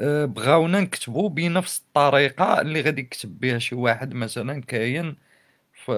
[0.00, 5.16] آه، بغاونا نكتبو بنفس الطريقة اللي غادي يكتب بها شي واحد مثلا كاين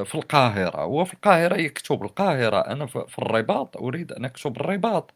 [0.05, 0.81] في القاهرة.
[0.83, 2.59] هو في القاهرة يكتب القاهرة.
[2.61, 5.15] أنا في الرباط أريد أن أكتب الرباط.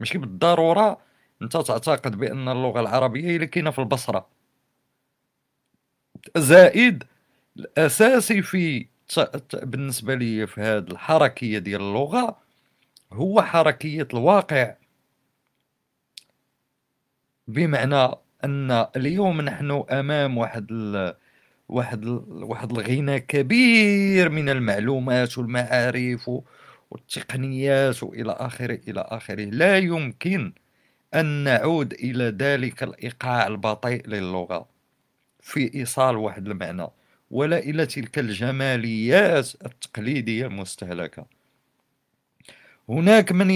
[0.00, 0.98] ماشي بالضرورة
[1.42, 4.26] أنت تعتقد بأن اللغة العربية هي اللي كاينة في البصرة.
[6.36, 7.04] زائد
[7.58, 8.86] الأساسي في
[9.54, 12.38] بالنسبة لي في هذه الحركية ديال اللغة
[13.12, 14.74] هو حركية الواقع.
[17.48, 18.14] بمعنى
[18.44, 21.14] أن اليوم نحن أمام واحد ال...
[21.68, 22.44] واحد ال...
[22.44, 26.30] واحد الغنى كبير من المعلومات والمعارف
[26.90, 29.44] والتقنيات وإلى آخره إلى آخره.
[29.44, 30.52] لا يمكن
[31.14, 34.68] أن نعود إلى ذلك الإيقاع البطيء للغة
[35.40, 36.86] في إيصال واحد المعنى.
[37.30, 41.26] ولا إلى تلك الجماليات التقليدية المستهلكة.
[42.88, 43.50] هناك من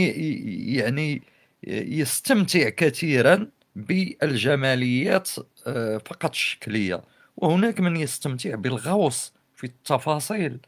[0.74, 1.22] يعني
[1.64, 5.30] يستمتع كثيرا بالجماليات
[5.66, 7.02] آه، فقط الشكلية
[7.36, 10.58] وهناك من يستمتع بالغوص في التفاصيل.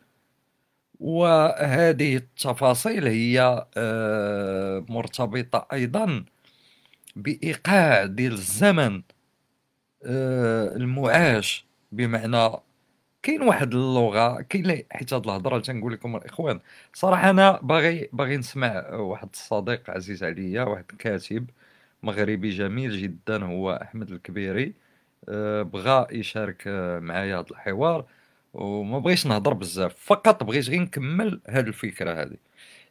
[1.00, 6.24] وهذه التفاصيل هي آه، مرتبطة أيضا
[7.16, 9.02] بإيقاع ديال الزمن
[10.04, 12.50] آه، المعاش بمعنى
[13.22, 16.60] كاين واحد اللغة كاين حيت هاد الهضرة تنقول لكم الإخوان.
[16.94, 21.50] صراحة أنا باغي باغي نسمع واحد الصديق عزيز عليا واحد الكاتب
[22.02, 24.74] مغربي جميل جدا هو أحمد الكبيري.
[25.28, 26.62] أه، بغى يشارك
[27.02, 28.06] معايا هذا الحوار.
[28.54, 32.36] وما بغيش نهضر بزاف فقط بغيت غير نكمل هاد الفكرة هذه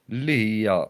[0.09, 0.89] اللي هي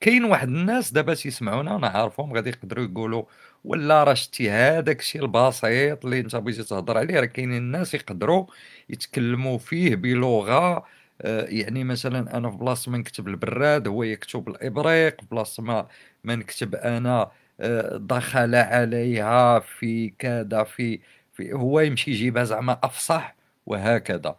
[0.00, 3.24] كاين واحد الناس دابا تيسمعونا أنا عارفهم غادي يقدروا يقولوا
[3.64, 8.46] ولا راه شتي هذاك الشيء البسيط اللي انت بغيتي تهضر عليه؟ راه كاينين الناس يقدروا
[8.90, 10.86] يتكلموا فيه بلغة
[11.22, 15.88] آه، يعني مثلا أنا في بلاصة ما نكتب البراد هو يكتب الإبريق في بلاصة ما
[16.24, 17.30] ما نكتب أنا
[17.60, 21.00] آه، دخل عليها في كذا في
[21.32, 23.36] في هو يمشي يجيبها زعما أفصح
[23.66, 24.36] وهكذا.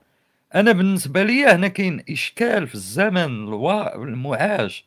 [0.56, 3.54] أنا بالنسبة لي هنا كاين إشكال في الزمن
[3.95, 4.86] المعاش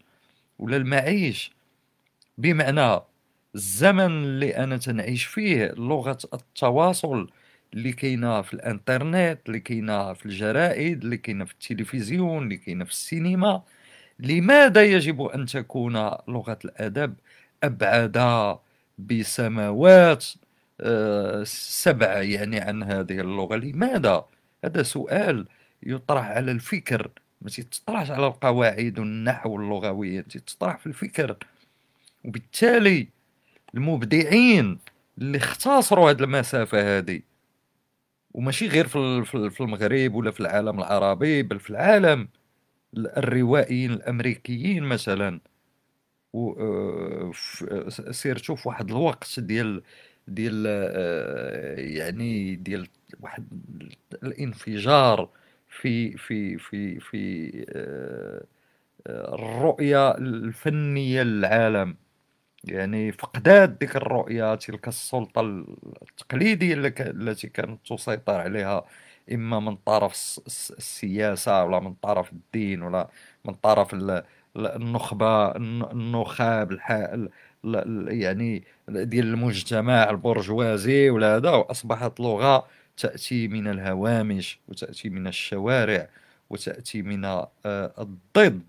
[0.58, 1.52] ولا المعيش.
[2.38, 3.00] بمعنى
[3.56, 7.30] الزمن اللي أنا تنعيش فيه لغة التواصل
[7.74, 12.90] اللي كاينة في الإنترنت اللي كاينة في الجرائد اللي كاينة في التلفزيون اللي كاينة في
[12.90, 13.62] السينما.
[14.20, 15.94] لماذا يجب أن تكون
[16.28, 17.14] لغة الأدب
[17.62, 18.18] أبعد
[18.98, 20.26] بسماوات
[20.80, 24.24] آه، سبع يعني عن هذه اللغة؟ لماذا؟
[24.64, 25.46] هذا سؤال
[25.82, 27.10] يطرح على الفكر.
[27.42, 31.36] ما تطرحش على القواعد والنحو اللغوية تطرح في الفكر.
[32.24, 33.15] وبالتالي
[33.76, 34.78] المبدعين
[35.18, 37.20] اللي اختصروا هذه المسافة هذه
[38.34, 42.28] وماشي غير في المغرب ولا في العالم العربي بل في العالم
[42.96, 45.40] الروائيين الأمريكيين مثلا.
[46.32, 47.32] و
[48.10, 49.82] سيرتو في واحد الوقت ديال
[50.28, 52.88] ديال آه، يعني ديال
[53.20, 53.48] واحد
[54.22, 55.28] الانفجار
[55.68, 58.44] في في في في آه،
[59.06, 61.96] آه، الرؤية الفنية للعالم.
[62.66, 65.40] يعني فقدان ديك الرؤية تلك السلطة
[66.02, 68.84] التقليدية التي كانت تسيطر عليها
[69.32, 70.12] إما من طرف
[70.46, 73.08] السياسة ولا من طرف الدين ولا
[73.44, 73.94] من طرف
[74.56, 76.72] النخبة النخاب
[78.08, 82.66] يعني ديال المجتمع البرجوازي ولا هذا وأصبحت لغة
[82.96, 86.08] تأتي من الهوامش وتأتي من الشوارع
[86.50, 87.48] وتأتي من آه،
[87.98, 88.62] الضد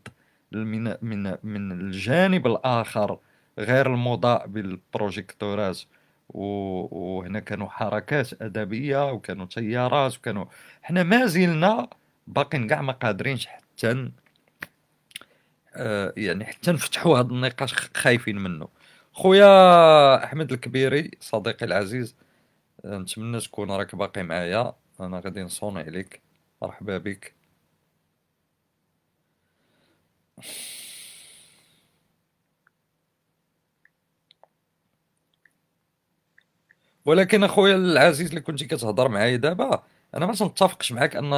[0.52, 3.20] من من من الجانب الآخر
[3.58, 5.80] غير المضاء بالبروجيكتورات.
[6.30, 10.46] وهنا كانوا حركات أدبية وكانوا تيارات وكانوا
[10.84, 11.90] حنا ما زلنا
[12.28, 14.12] باقين كاع ما قادرينش حتى
[15.76, 18.68] آه، يعني حتى نفتحوا هذا النقاش خايفين منه
[19.14, 22.16] خويا أحمد الكبيري صديقي العزيز
[22.86, 24.74] نتمنى تكون راك باقي معايا.
[25.00, 26.22] أنا غادي نصوني عليك.
[26.62, 27.34] مرحبا بك.
[37.08, 39.84] ولكن أخويا العزيز اللي كنتي كتهضر معايا دابا
[40.16, 41.34] أنا ما تنتفقش معاك ان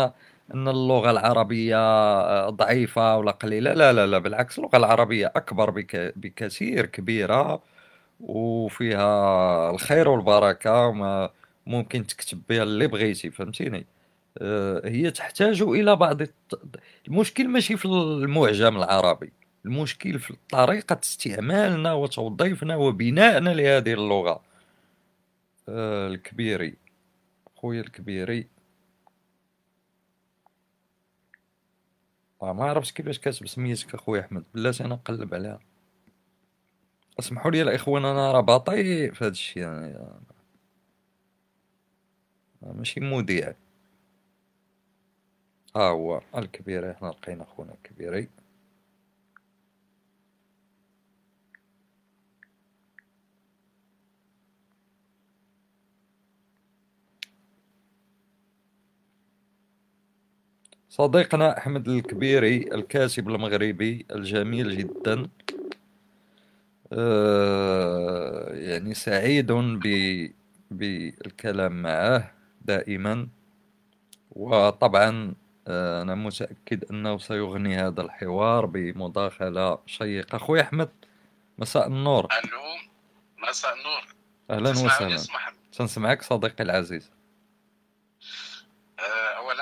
[0.53, 6.13] أن اللغة العربية آه، ضعيفة ولا قليلة لا لا لا بالعكس اللغة العربية أكبر بك
[6.15, 7.63] بكثير كبيرة
[8.19, 11.29] وفيها الخير والبركة وما
[11.67, 13.85] ممكن تكتب بها اللي بغيتي فهمتيني
[14.37, 16.21] آه، هي تحتاج إلى بعض.
[17.07, 19.33] المشكل ماشي في المعجم العربي
[19.65, 24.48] المشكل في طريقة استعمالنا وتوظيفنا وبنائنا لهذه اللغة
[25.69, 26.77] آه، الكبيري.
[27.55, 28.47] خويا الكبيري.
[32.41, 35.59] آه ما عرفتش كيفاش كاتب سميتك اخويا أحمد بلاتي أنا نقلب عليها.
[37.19, 40.19] اسمحوا لي الاخوان أنا راه بطيء في هذا الشيء يعني آه،
[42.63, 43.53] ماشي مذيع.
[45.75, 48.29] ها هو الكبيري حنا لقينا خونا الكبيري.
[60.99, 65.29] صديقنا أحمد الكبيري الكاتب المغربي الجميل جدا.
[66.93, 69.51] آه، يعني سعيد
[70.71, 72.31] بالكلام معه
[72.61, 73.27] دائما.
[74.31, 75.33] وطبعا
[75.67, 80.35] آه، أنا متأكد أنه سيغني هذا الحوار بمداخلة شيقة.
[80.35, 80.89] أخوي أحمد
[81.57, 82.27] مساء النور.
[82.43, 84.15] ألو مساء النور.
[84.49, 85.21] أهلا وسهلا.
[85.71, 87.11] تنسمعك صديقي العزيز.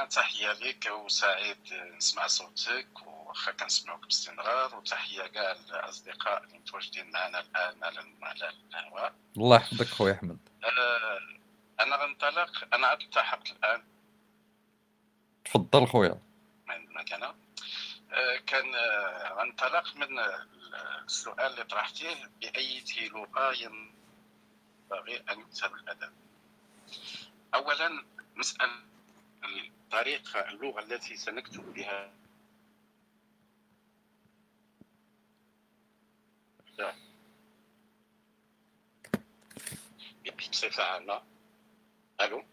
[0.07, 4.75] تحية لك وسعيد نسمع صوتك وخا كنسمعوك باستمرار.
[4.75, 7.83] وتحية كاع الأصدقاء اللي متواجدين معنا الآن
[8.23, 9.13] على الهواء.
[9.37, 10.37] الله يحفظك خويا أحمد.
[10.63, 11.19] آه،
[11.79, 13.83] أنا غنطلق أنا عاد التحقت الآن.
[15.45, 16.21] تفضل خويا.
[16.67, 17.35] من مكانه.
[18.11, 18.75] آه، كان
[19.37, 20.19] غنطلق من
[21.05, 22.31] السؤال اللي طرحتيه.
[22.41, 26.13] بأي لغه ينبغي أن يكتب الادب
[27.55, 28.05] اولا
[28.35, 28.87] مسألة
[29.43, 32.13] الطريقة اللغة التي سنكتب بها.
[40.51, 41.21] بصفة عامة.
[42.21, 42.43] ألو؟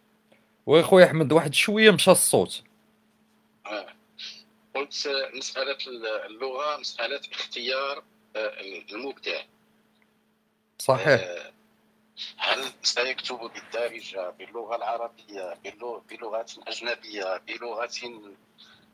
[0.83, 2.63] خويا أحمد واحد شوية مشى الصوت.
[3.67, 3.95] آه.
[4.75, 5.79] قلت مسألة
[6.27, 8.05] اللغة مسألة اختيار
[8.37, 8.61] آه،
[8.93, 9.43] المبدع
[10.79, 11.21] صحيح.
[11.21, 11.54] آه
[12.37, 15.55] هل سيكتب بالدارجة باللغة العربية
[16.11, 17.91] بلغة أجنبية بلغة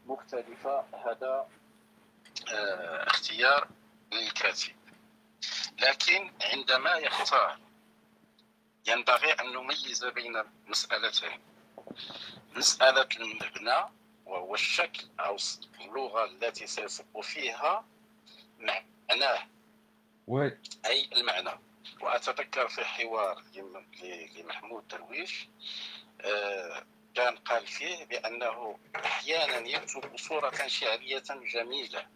[0.06, 1.48] مختلفة؟ هذا
[2.52, 3.68] آه، اختيار
[4.12, 4.72] للكاتب.
[5.78, 7.58] لكن عندما يختار
[8.86, 11.40] ينبغي أن نميز بين مسألتين.
[12.56, 13.84] مسألة المبنى
[14.26, 15.36] وهو الشكل أو
[15.80, 17.84] اللغة التي سيصب فيها
[18.58, 19.46] معناه.
[20.86, 21.69] أي المعنى.
[22.00, 23.44] وأتذكر في حوار
[24.36, 25.48] لمحمود درويش
[26.20, 31.24] آه، كان قال فيه بأنه أحيانا يكتب صورة شعرية
[31.54, 32.06] جميلة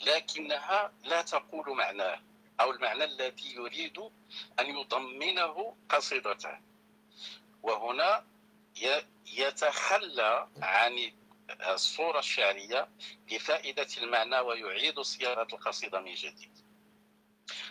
[0.00, 2.20] لكنها لا تقول معناه
[2.60, 3.98] أو المعنى الذي يريد
[4.58, 6.60] أن يضمنه قصيدته.
[7.62, 8.24] وهنا
[9.26, 11.12] يتخلى عن
[11.50, 12.88] الصورة الشعرية
[13.30, 16.63] لفائدة المعنى ويعيد صياغة القصيدة من جديد.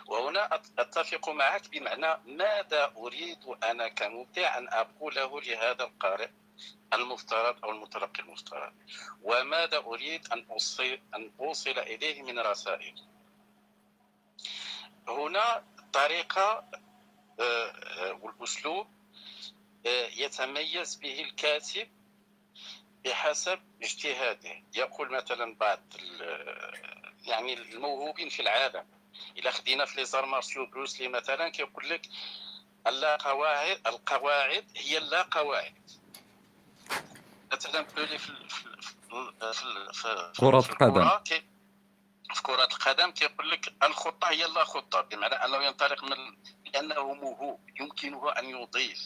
[0.06, 6.30] وهنا أتفق معك بمعنى ماذا أريد أنا كمبدع أن أقوله لهذا القارئ
[6.92, 8.72] المفترض أو المتلقي المفترض؟
[9.22, 12.94] وماذا أريد أن أوصل, أن أوصل إليه من رسائل؟
[15.08, 16.64] هنا طريقة
[17.40, 18.86] آه، آه، والأسلوب
[19.86, 21.88] آه، يتميز به الكاتب
[23.04, 24.62] بحسب اجتهاده.
[24.76, 25.80] يقول مثلا بعض
[27.26, 28.93] يعني الموهوبين في العالم
[29.38, 32.08] إلا خدينا في لي زار مارسيو بروسلي مثلا كيقول لك
[32.86, 35.74] اللا قواعد القواعد هي لا قواعد
[37.52, 38.64] مثلا بلولي في في
[39.92, 41.08] في كرة القدم.
[42.34, 46.36] في كرة القدم كيقول لك الخطة هي لا خطة بمعنى أنه ينطلق من
[46.66, 49.00] لأنه موهوب يمكنه أن يضيف.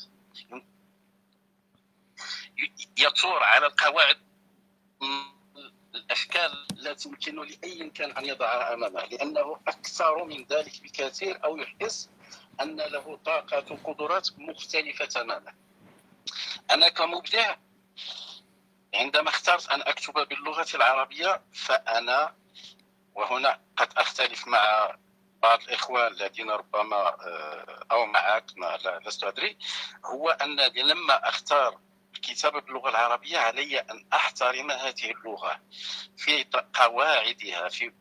[2.99, 4.19] يثور على القواعد
[5.99, 12.11] الاشكال لا تمكن لأي كان أن يضعها أمامه لأنه أكثر من ذلك بكثير أو يحس
[12.61, 15.55] أن له طاقة وقدرات مختلفة تماما.
[16.71, 17.57] أنا كمبدع
[18.95, 22.35] عندما اخترت أن أكتب باللغة العربية فأنا
[23.15, 24.95] وهنا قد أختلف مع
[25.43, 29.59] بعض الإخوة الذين ربما آه، أو معك ما لست أدري
[30.05, 31.79] هو أنني لما أختار
[32.15, 35.61] الكتابة باللغة العربية علي أن أحترم هذه اللغة
[36.17, 36.45] في
[36.75, 37.93] قواعدها في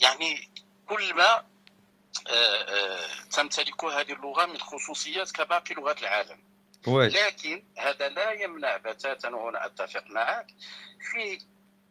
[0.00, 0.50] يعني
[0.88, 1.44] كل ما
[3.30, 6.44] تمتلك هذه اللغة من خصوصيات كباقي لغات العالم.
[7.08, 10.46] لكن هذا لا يمنع بتاتا وهنا أتفق معك
[11.12, 11.38] في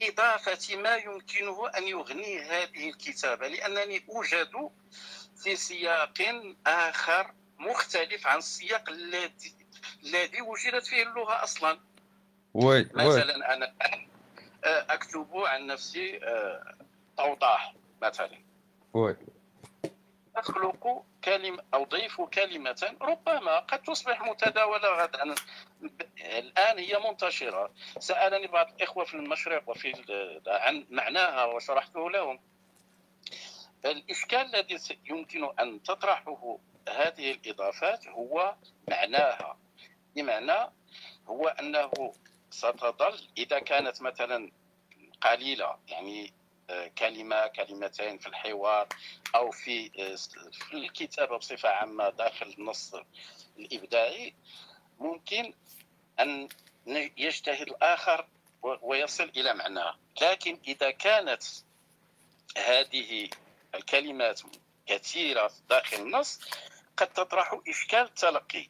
[0.01, 4.69] إضافة ما يمكنه أن يغني هذه الكتابة لأنني أوجد
[5.43, 6.13] في سياق
[6.67, 9.54] آخر مختلف عن السياق الذي
[10.03, 11.79] الذي وجدت فيه اللغة أصلا.
[12.53, 13.73] وي مثلا أنا
[14.63, 16.19] أكتب عن نفسي
[17.19, 18.39] أوضاح مثلا.
[18.93, 19.17] وي.
[20.35, 25.35] أخلق كلمة أضيف كلمة ربما قد تصبح متداولة غدا.
[26.19, 27.71] الآن هي منتشرة.
[27.99, 29.93] سألني بعض الإخوة في المشرق وفي
[30.47, 32.39] عن معناها وشرحته لهم.
[33.85, 36.57] الإشكال الذي يمكن أن تطرحه
[36.89, 38.55] هذه الإضافات هو
[38.89, 39.57] معناها.
[40.15, 40.71] بمعنى
[41.27, 42.13] هو أنه
[42.49, 44.51] ستظل إذا كانت مثلا
[45.21, 46.33] قليلة يعني
[46.97, 48.87] كلمة كلمتين في الحوار
[49.35, 49.89] أو في
[50.51, 52.95] في الكتابة بصفة عامة داخل النص
[53.59, 54.33] الإبداعي
[54.99, 55.53] ممكن
[56.19, 56.49] أن
[57.17, 58.27] يجتهد الآخر
[58.61, 61.43] ويصل إلى معناه لكن إذا كانت
[62.57, 63.29] هذه
[63.75, 64.41] الكلمات
[64.85, 66.39] كثيرة داخل النص
[66.97, 68.67] قد تطرح إشكال التلقي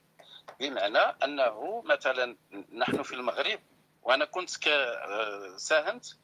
[0.60, 2.38] بمعنى أنه مثلا
[2.74, 3.60] نحن في المغرب
[4.04, 4.50] وأنا كنت
[5.58, 6.18] ساهمت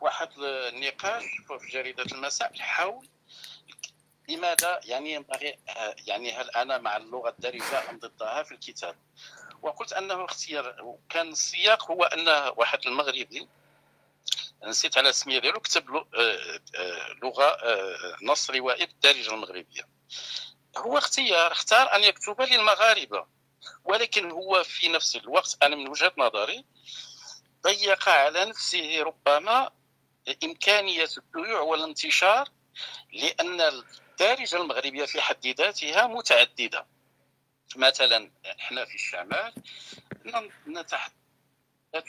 [0.00, 1.24] واحد النقاش
[1.60, 3.08] في جريدة المساء حول
[4.28, 5.58] لماذا يعني ينبغي
[6.06, 8.96] يعني هل أنا مع اللغة الدارجة أم ضدها في الكتاب.
[9.62, 13.48] وقلت أنه اختيار كان السياق هو أن واحد المغربي
[14.64, 16.04] نسيت على السميه ديالو كتب آه،
[16.74, 19.88] آه، لغة آه، نص روائي بالدارجه المغربية.
[20.76, 23.26] هو اختيار اختار أن يكتب للمغاربة.
[23.84, 26.64] ولكن هو في نفس الوقت أنا من وجهة نظري
[27.62, 29.70] ضيق على نفسه ربما
[30.44, 32.48] إمكانية الديوع والانتشار
[33.12, 36.86] لأن الدارجة المغربية في حد ذاتها متعددة.
[37.76, 38.30] مثلا
[38.60, 39.52] إحنا في الشمال
[40.66, 41.14] نتحدث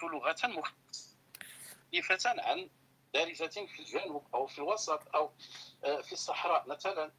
[0.03, 2.69] لغة مختلفة عن
[3.14, 5.32] دارجة في الجنوب أو في الوسط أو
[5.84, 7.11] آه، في الصحراء مثلا.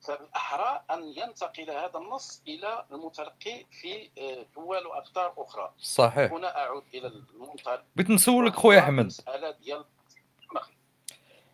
[0.00, 5.72] فالأحرى أن ينتقل هذا النص إلى المتلقي في آه، دول وأقطار أخرى.
[5.78, 6.32] صحيح.
[6.32, 7.84] هنا أعود إلى المنطلق.
[7.96, 9.00] بغيت نسولك خويا أحمد.
[9.00, 9.84] المسألة ديال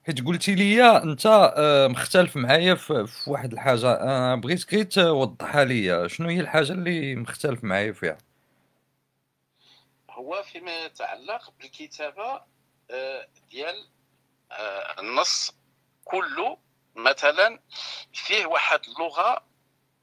[0.06, 3.92] حيت قلتي لي أنت آه، مختلف معايا في واحد الحاجة.
[3.92, 8.18] آه، بغيت غير توضحها لي شنو هي الحاجة اللي مختلف معايا فيها؟
[10.10, 12.40] هو فيما يتعلق بالكتابة
[13.50, 13.86] ديال
[14.98, 15.54] النص
[16.04, 16.56] كله
[16.96, 17.60] مثلا
[18.12, 19.44] فيه واحد اللغة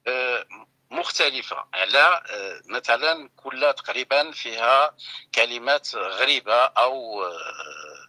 [0.08, 0.46] آه،
[0.92, 1.66] مختلفة.
[1.74, 4.96] على آه، مثلا كل تقريبا فيها
[5.36, 8.08] كلمات غريبة أو آه،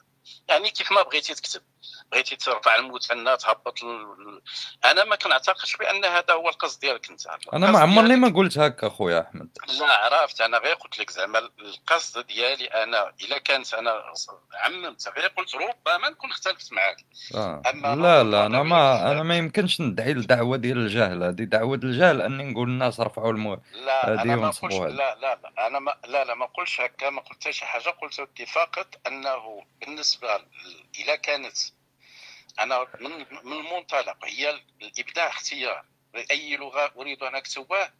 [0.48, 1.62] يعني كيف ما بغيتي تكتب.
[2.12, 4.42] بغيتي ترفع المثنى تهبط ال...
[4.84, 7.20] أنا ما كنعتقدش بأن هذا هو القصد ديالك أنت.
[7.52, 9.58] أنا ما عمرني ما قلت هكا خويا أحمد.
[9.80, 10.40] لا عرفت.
[10.40, 14.02] أنا غير قلت لك زعما القصد ديالي أنا إلا كانت أنا
[14.54, 16.96] عممت غير قلت ربما نكون اختلفت معاك.
[17.34, 17.62] آه.
[17.70, 21.44] أما لا لا أنا ما أنا ما يمكنش ندعي الدعوه ديال الجهل هذه.
[21.44, 25.78] دعوة الجهل أني نقول الناس رفعوا المو لا أنا ما قلتش لا لا لا أنا
[25.78, 30.28] ما لا لا ما قلتش هكا ما قلت شي حاجة قلت فقط أنه بالنسبة
[31.00, 31.56] إلى كانت
[32.60, 35.84] أنا من من المنطلق هي الإبداع اختيار.
[36.30, 37.90] أي لغة أريد أن اكتبه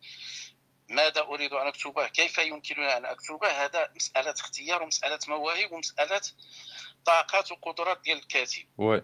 [0.88, 6.20] ماذا أريد أن اكتبه كيف يمكنني أن اكتبه هذا مسألة اختيار ومسألة مواهب ومسألة
[7.04, 8.64] طاقات وقدرات ديال الكاتب.
[8.78, 9.02] وي.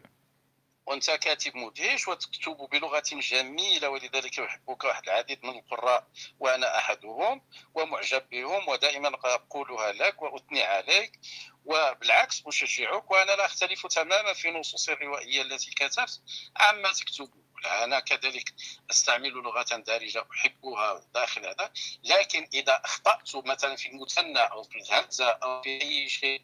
[0.87, 6.07] وأنت كاتب مدهش وتكتب بلغة جميلة ولذلك يحبك واحد العديد من القراء
[6.41, 7.43] وأنا أحدهم
[7.75, 11.19] ومعجب بهم ودائما أقولها لك وأثني عليك.
[11.65, 16.21] وبالعكس اشجعك وأنا لا أختلف تماما في نصوص الروائية التي كتبت
[16.57, 17.31] عما تكتب
[17.67, 18.55] أنا كذلك
[18.91, 21.73] أستعمل لغة دارجة أحبها داخل هذا.
[22.05, 26.43] لكن إذا أخطأت مثلا في المثنى أو في الهمزة أو في أي شيء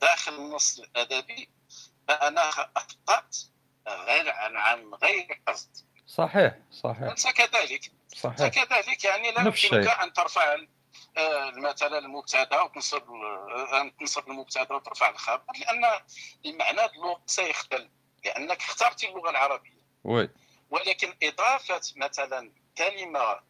[0.00, 1.48] داخل النص الأدبي
[2.08, 3.36] فأنا أخطأت
[3.88, 5.70] غير عن عن غير قصد
[6.06, 7.02] صحيح صحيح.
[7.02, 7.92] أنت كذلك.
[8.16, 8.48] صحيح.
[8.48, 10.56] كذلك يعني لا يمكنك أن ترفع
[11.18, 16.00] آه، مثلا المبتدأ وتنصب آه، تنصب المبتدأ وترفع الخبر لأن
[16.46, 17.88] المعنى اللغة سيختل
[18.24, 19.82] لأنك اخترت اللغة العربية.
[20.04, 20.30] وي.
[20.70, 23.40] ولكن إضافة مثلا كلمة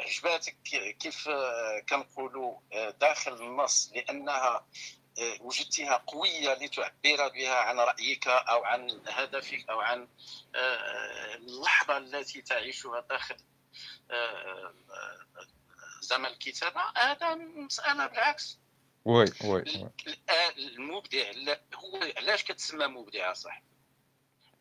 [0.00, 0.56] عجباتك
[1.00, 2.58] كيف آه، كنقولوا
[2.90, 4.66] داخل النص لأنها
[5.40, 10.08] وجدتها قوية لتعبر بها عن رأيك أو عن هدفك أو عن
[11.34, 13.36] اللحظة التي تعيشها داخل
[16.00, 18.58] زعما الكتابة هذا مسألة بالعكس.
[19.04, 19.90] وي وي
[20.58, 21.32] المبدع
[21.74, 23.62] هو علاش كتسمى مبدع صح؟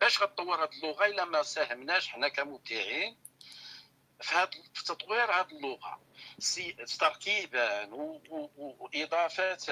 [0.01, 3.17] باش غتطور هذه اللغة إلا ما ساهمناش حنا كمبدعين
[4.21, 6.01] في هذا في تطوير هذه اللغة.
[6.99, 7.89] تركيبا
[8.57, 9.65] واضافات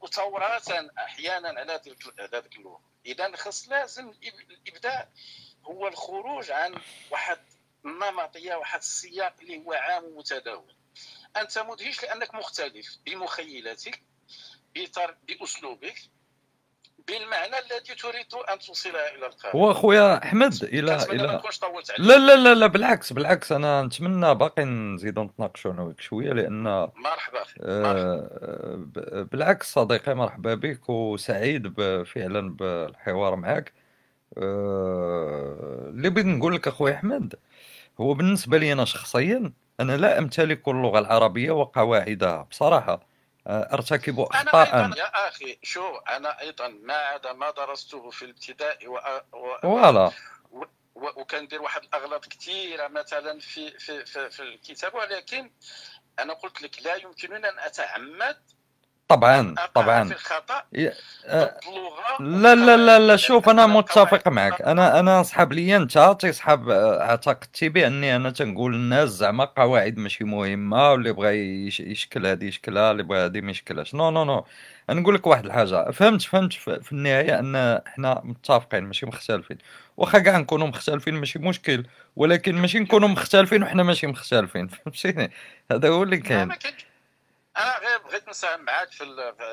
[0.00, 2.80] وتورات أحيانا على هذيك اللغة.
[3.06, 4.12] اذا خص لازم
[4.50, 5.08] الإبداع
[5.64, 6.80] هو الخروج عن
[7.10, 7.38] واحد
[7.86, 10.74] النمطيه واحد السياق اللي هو عام ومتداول.
[11.36, 14.02] أنت مدهش لأنك مختلف بمخيلتك
[15.28, 15.94] بأسلوبك
[17.08, 21.42] بالمعنى الذي تريد أن توصله إلى القارئ هو خويا أحمد إلى إلى
[21.98, 26.62] لا لا لا لا بالعكس بالعكس أنا نتمنى باقي نزيدو نتناقشوا أنا وياك شوية لأن
[26.94, 28.88] مرحبا آه
[29.32, 31.74] بالعكس صديقي مرحبا بك وسعيد
[32.04, 33.72] فعلا بالحوار معك
[34.38, 37.34] آه اللي بغيت نقول لك أخويا أحمد
[38.00, 42.42] هو بالنسبة لي أنا شخصيا أنا لا أمتلك اللغة العربية وقواعدها.
[42.42, 43.08] بصراحة
[43.46, 48.24] آه، أرتكب اخطاء أنا أيضا يا أخي شو أنا أيضا ما عدا ما درسته في
[48.24, 48.94] الابتدائي و...
[49.32, 49.58] و...
[49.62, 50.10] فوالا.
[50.52, 50.64] و...
[50.94, 55.50] وكندير واحد الأغلاط كثيره مثلا في في في, في الكتاب ولكن
[56.18, 58.36] أنا قلت لك لا يمكنني أن اتعمد
[59.08, 60.10] طبعا طبعا.
[61.26, 61.60] آه،
[62.20, 64.62] لا لا لا لا شوف أنا متفق معك.
[64.62, 70.24] أنا أنا صحاب لي أنت تيصحاب آه، اعتقدتي باني أنا تنقول للناس زعما قواعد ماشي
[70.24, 71.36] مهمة واللي بغى
[71.80, 73.94] يشكل هذه يشكلها اللي بغى هذه ما يشكلهاش.
[73.94, 74.44] non non non.
[74.90, 75.90] نقول لك واحد الحاجة.
[75.90, 79.58] فهمت فهمت في النهاية أن إحنا متفقين ماشي مختلفين.
[79.96, 81.86] واخا كاع نكونوا مختلفين ماشي مشكل
[82.16, 84.68] ولكن ماشي نكونوا مختلفين وحنا ماشي مختلفين.
[84.68, 85.30] فهمتيني؟
[85.72, 86.48] هذا هو اللي كاين.
[87.58, 89.04] أنا غير بغيت نساهم معاك في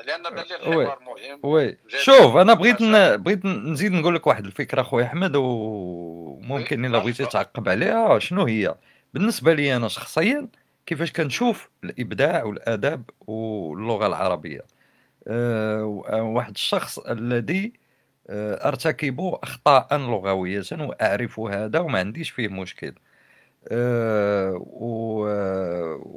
[0.06, 1.40] لأن بان لي الحوار مهم.
[1.42, 1.78] وي.
[1.88, 3.16] شوف أنا بغيت ن...
[3.16, 8.18] بغيت نزيد نقول لك واحد الفكرة خويا أحمد وممكن إلا بغيتي تعقب عليها.
[8.18, 8.74] شنو هي؟
[9.14, 10.48] بالنسبة لي أنا شخصيا
[10.86, 14.64] كيفاش كنشوف الإبداع والادب واللغة العربية.
[15.28, 17.72] أه واحد الشخص الذي
[18.30, 22.94] أه أرتكب أخطاء لغوية وأعرف هذا وما عنديش فيه مشكل.
[23.68, 24.62] أه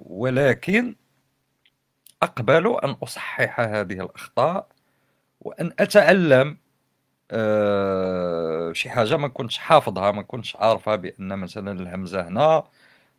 [0.06, 0.95] ولكن
[2.24, 4.68] أقبل أن أصحح هذه الأخطاء
[5.41, 6.58] وأن أتعلم
[7.32, 12.64] أه شي حاجة ما كنتش حافظها ما كنتش عارفها بأن مثلا الهمزة هنا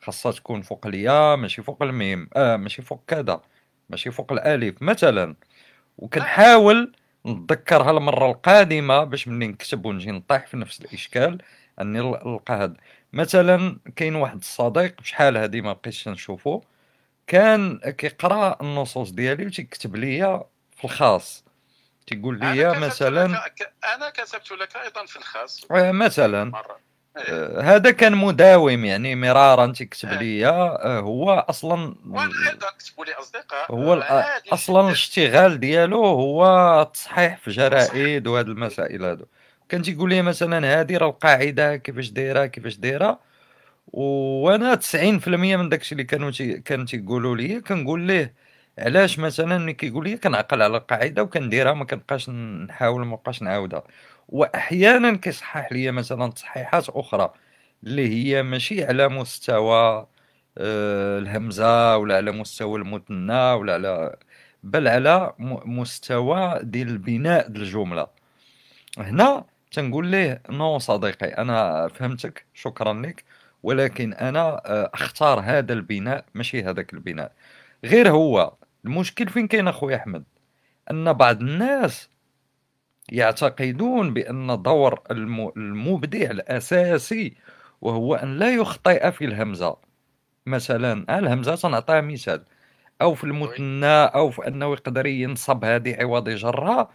[0.03, 3.41] خاصها تكون فوق الياء ماشي فوق الميم آه ماشي فوق كذا
[3.91, 5.37] ماشي فوق الألف مثلا.
[5.99, 6.93] وكنحاول
[7.27, 11.39] نتذكرها المرة القادمة باش ملي نكتب ونجي نطيح في نفس الإشكال
[11.81, 12.75] أني نلقى هذا
[13.13, 16.63] مثلا كاين واحد الصديق بشحال هذه ما بقيتش نشوفه
[17.31, 20.45] كان كيقرا النصوص ديالي وتيكتب ليا
[20.77, 21.45] في الخاص.
[22.07, 23.25] تيقول لي مثلا
[23.95, 25.67] أنا كتبت لك أيضا في الخاص.
[25.71, 26.53] آه، مثلا.
[27.17, 30.19] آه هذا كان مداوم يعني مرارا تيكتب آه.
[30.19, 31.95] لي آه هو أصلا
[33.07, 33.73] لي أصدقاء.
[33.73, 34.05] هو
[34.53, 39.25] أصلا الاشتغال ديالو هو التصحيح في جرائد وهاد المسائل هادو.
[39.69, 43.30] كان تيقول لي مثلا هذه راه القاعدة كيفاش دايرة كيفاش دايرة.
[43.93, 48.35] وأنا 90% من داكشي اللي كانوا تي كان تيقولوا لي كنقول ليه
[48.79, 53.83] علاش مثلا ملي كيقول لي كنعقل على القاعدة وكنديرها ما كنبقاش نحاول ما بقاش نعاودها.
[54.29, 57.33] واحيانا كيصحح لي مثلا تصحيحات أخرى
[57.85, 60.07] اللي هي ماشي على مستوى
[60.59, 64.17] آه، الهمزة ولا على مستوى المثنى ولا على
[64.63, 65.35] بل على
[65.67, 68.07] مستوى ديال البناء ديال الجملة.
[68.99, 73.25] هنا تنقول ليه نو صديقي أنا فهمتك شكرا لك
[73.63, 77.33] ولكن أنا آه، أختار هذا البناء ماشي هذاك البناء.
[77.85, 78.55] غير هو
[78.85, 80.25] المشكل فين كاين أخويا أحمد؟
[80.91, 82.09] أن بعض الناس
[83.13, 85.01] يعتقدون بأن دور
[85.57, 87.37] المبدع الأساسي
[87.81, 89.77] وهو أن لا يخطئ في الهمزة.
[90.47, 92.45] مثلا الهمزة تنعطيها مثال.
[93.03, 96.91] أو في المثنى أو في أنه يقدر ينصب هذه عوض يجرها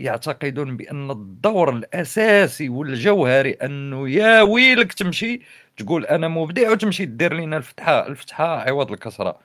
[0.00, 5.40] يعتقدون بأن الدور الأساسي والجوهري انه يا ويلك تمشي
[5.76, 9.38] تقول أنا مبدع وتمشي دير لنا الفتحة الفتحة عوض الكسرة.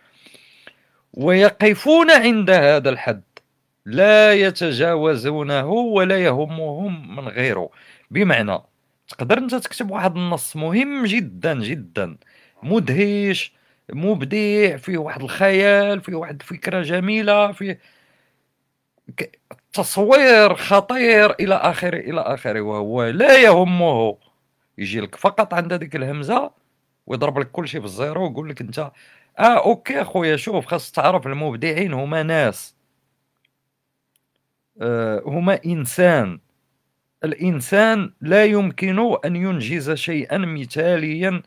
[1.13, 3.23] ويقفون عند هذا الحد
[3.85, 7.69] لا يتجاوزونه ولا يهمهم من غيره.
[8.11, 8.59] بمعنى
[9.07, 12.17] تقدر أنت تكتب واحد النص مهم جدا جدا.
[12.63, 13.53] مدهش
[13.93, 17.79] مبدع فيه واحد الخيال فيه واحد الفكرة جميلة فيه
[19.73, 24.17] تصوير خطير إلى آخره إلى آخره وهو لا يهمه.
[24.77, 26.51] يجي لك فقط عند هذيك الهمزة
[27.07, 28.79] ويضرب لك كل شيء بال zéro ويقول لك أنت
[29.39, 32.75] آه OK أخويا شوف خاص تعرف المبدعين هما ناس.
[34.81, 36.39] آه هما إنسان.
[37.23, 41.41] الإنسان لا يمكن أن ينجز شيئا مثاليا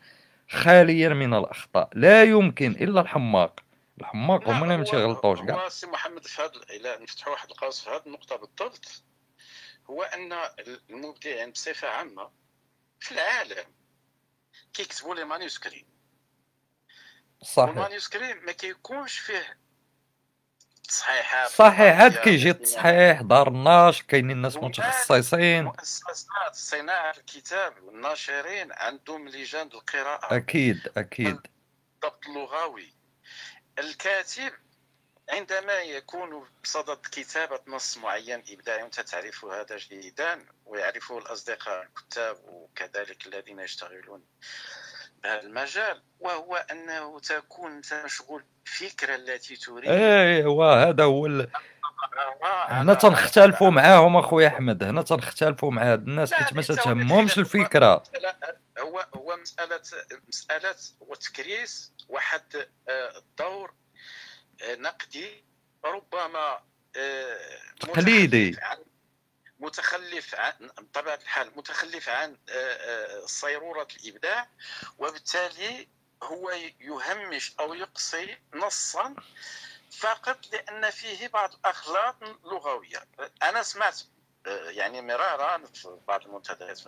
[0.49, 1.89] خاليا من الأخطاء.
[1.95, 3.64] لا يمكن إلا الحماق.
[4.01, 5.69] الحماق هما اللي ما تيغلطوش كاع.
[5.69, 9.03] سي محمد في هذا إلى نفتحوا واحد القوس في هذه النقطة بالضبط
[9.89, 10.33] هو أن
[10.89, 12.31] المبدعين بصفة عامة
[12.99, 13.65] في العالم
[14.73, 15.85] كيكتبوا les manuscrits
[17.43, 17.69] صحيح.
[17.69, 19.57] وال manuscrit ما كيكونش فيه
[20.83, 25.63] تصحيحات صحيح عاد كيجي التصحيح دار النشر كاينين ناس متخصصين.
[25.63, 30.35] مؤسسات صناعة الكتاب والناشرين عندهم لجان القراءة.
[30.35, 31.39] أكيد أكيد.
[31.95, 32.94] الضبط اللغوي.
[33.79, 34.51] الكاتب
[35.29, 43.27] عندما يكون بصدد كتابة نص معين إبداعي وأنت تعرف هذا جيدا ويعرفه الأصدقاء الكتاب وكذلك
[43.27, 44.23] الذين يشتغلون
[45.23, 51.51] بهذا المجال وهو أنه تكون أنت مشغول بالفكرة التي تريد ايوا هذا هو ال...
[52.67, 57.39] هنا تنختلفوا معاهم أخويا أحمد هنا تنختلفوا مع هاد الناس حيت ما تتهمهمش.
[57.39, 59.81] الفكرة لا، هو هو مسألة
[60.27, 63.73] مسألة وتكريس واحد آه، الدور
[64.61, 65.43] آه، نقدي
[65.85, 66.63] ربما
[66.95, 68.57] آه، تقليدي.
[69.59, 72.37] متخلف عن- بطبيعة الحال متخلف عن
[73.25, 74.49] صيرورة الإبداع
[74.97, 75.87] وبالتالي
[76.23, 76.49] هو
[76.79, 79.15] يهمش أو يقصي نصا
[79.99, 83.07] فقط لأن فيه بعض الأخلاق اللغوية
[83.43, 83.99] أنا سمعت
[84.69, 86.79] يعني مرارا في بعض المنتديات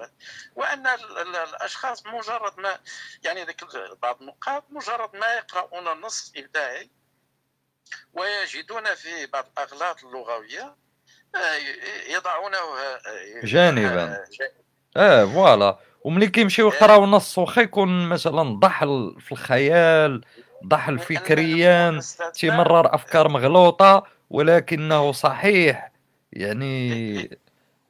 [0.55, 2.79] وأن ال- ال- الأشخاص مجرد ما
[3.23, 3.63] يعني ذيك
[4.01, 6.89] بعض النقاط مجرد ما يقرؤون النص الابداعي
[8.13, 10.75] ويجدون فيه بعض الأغلاط اللغوية
[11.35, 11.55] آه،
[12.15, 12.99] يضعونه آه،
[13.43, 14.03] جانباً.
[14.03, 14.53] آه، جانباً.
[14.97, 20.25] آه voilà وملي كيمشيو يقراو نص واخا يكون مثلا ضحل في الخيال
[20.65, 21.99] ضحل فكريا
[22.34, 25.91] تيمرر أفكار مغلوطة ولكنه صحيح
[26.34, 27.38] يعني آه،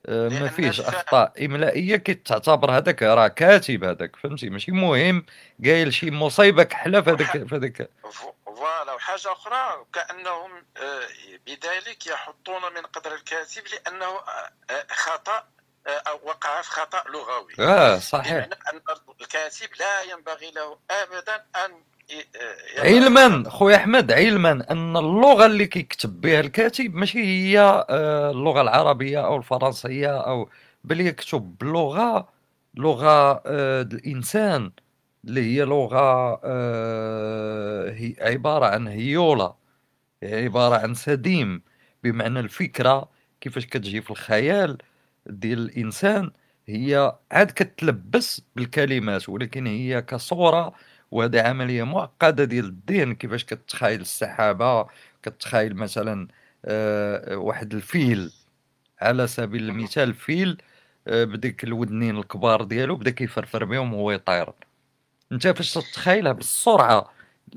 [0.08, 1.46] ما لأن فيهش أخطاء.
[1.46, 5.26] املائيه كتعتبر هذاك راه كاتب هذاك فهمتي؟ ماشي مهم
[5.66, 7.90] قايل شي مصيبه كحله في هذاك في هذاك
[8.46, 8.94] فوالا.
[8.94, 11.08] وحاجة أخرى كأنهم آه،
[11.46, 15.44] بذلك يحطون من قدر الكاتب لأنه آه، آه، خطأ
[15.88, 17.54] آه، أو وقع في خطأ لغوي.
[17.60, 18.34] آه صحيح.
[18.34, 18.82] بمعنى أن
[19.22, 21.97] الكاتب لا ينبغي له ابدا أن آه،
[22.78, 27.60] علما خويا أحمد علما أن اللغة اللي كيكتب بها الكاتب ماشي هي
[27.90, 30.50] آه، اللغة العربية أو الفرنسية أو
[30.84, 32.30] بل يكتب بلغة
[32.76, 34.72] لغة آه، الإنسان
[35.26, 39.56] اللي هي لغة آه، هي عبارة عن هيولة
[40.24, 41.62] عبارة عن سديم
[42.04, 43.10] بمعنى الفكرة
[43.42, 44.78] كيفاش كتجي في الخيال
[45.28, 46.32] ديال الإنسان
[46.68, 50.74] هي عاد كتلبس بالكلمات ولكن هي كصورة
[51.12, 54.88] وهذه عملية معقدة ديال الذهن كيفاش كتخيل السحابه
[55.24, 56.28] كتخيل مثلا
[56.66, 58.32] آه، واحد الفيل.
[59.02, 60.62] على سبيل المثال فيل
[61.08, 64.50] آه، بديك الودنين الكبار ديالو بدأ كيفرفر بهم وهو يطير.
[65.32, 67.12] أنت فاش تتخيلها بالسرعة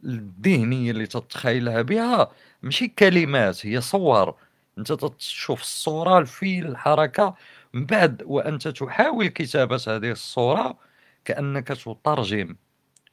[0.04, 2.32] الذهنية اللي تتخيلها بها
[2.62, 4.36] ماشي كلمات هي صور.
[4.78, 7.34] أنت تشوف الصورة الفيل الحركة
[7.74, 10.78] من بعد وأنت تحاول كتابة هذه الصورة
[11.24, 12.56] كأنك تترجم.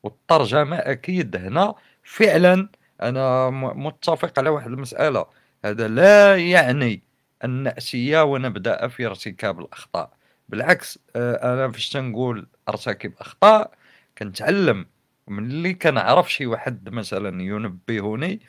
[0.08, 2.70] والترجمة أكيد هنا فعلا
[3.02, 5.26] أنا متفق على واحد المسألة.
[5.66, 7.04] هذا لا يعني
[7.44, 10.14] أن ناتي ونبدأ في ارتكاب الأخطاء.
[10.50, 13.72] بالعكس آه، أنا فاش تنقول أرتكب أخطاء
[14.18, 14.86] كنتعلم.
[15.28, 18.40] من اللي كنعرف شي واحد مثلا ينبهني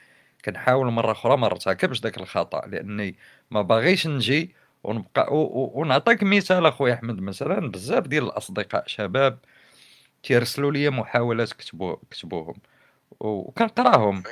[0.44, 2.66] كنحاول مرة أخرى ما ارتكبش ذاك الخطأ.
[2.66, 3.16] لأني
[3.50, 4.54] ما باغيش نجي
[4.84, 5.26] ونبقى
[5.74, 9.38] ونعطيك مثال أخويا أحمد مثلا بزاف ديال الأصدقاء شباب
[10.22, 12.54] تيرسلوا لي محاولات كتبو كتبوهم.
[13.20, 14.22] وكنقراهم.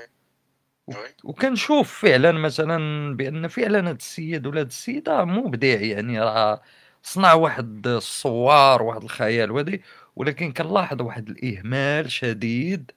[1.25, 2.79] وكنشوف فعلا مثلا
[3.17, 6.63] بأن فعلا هاد السيد ولا هاد السيدة مبدع يعني راه
[7.03, 9.79] صنع واحد الصور واحد الخيال وهذه
[10.17, 12.91] ولكن كنلاحظ واحد الإهمال شديد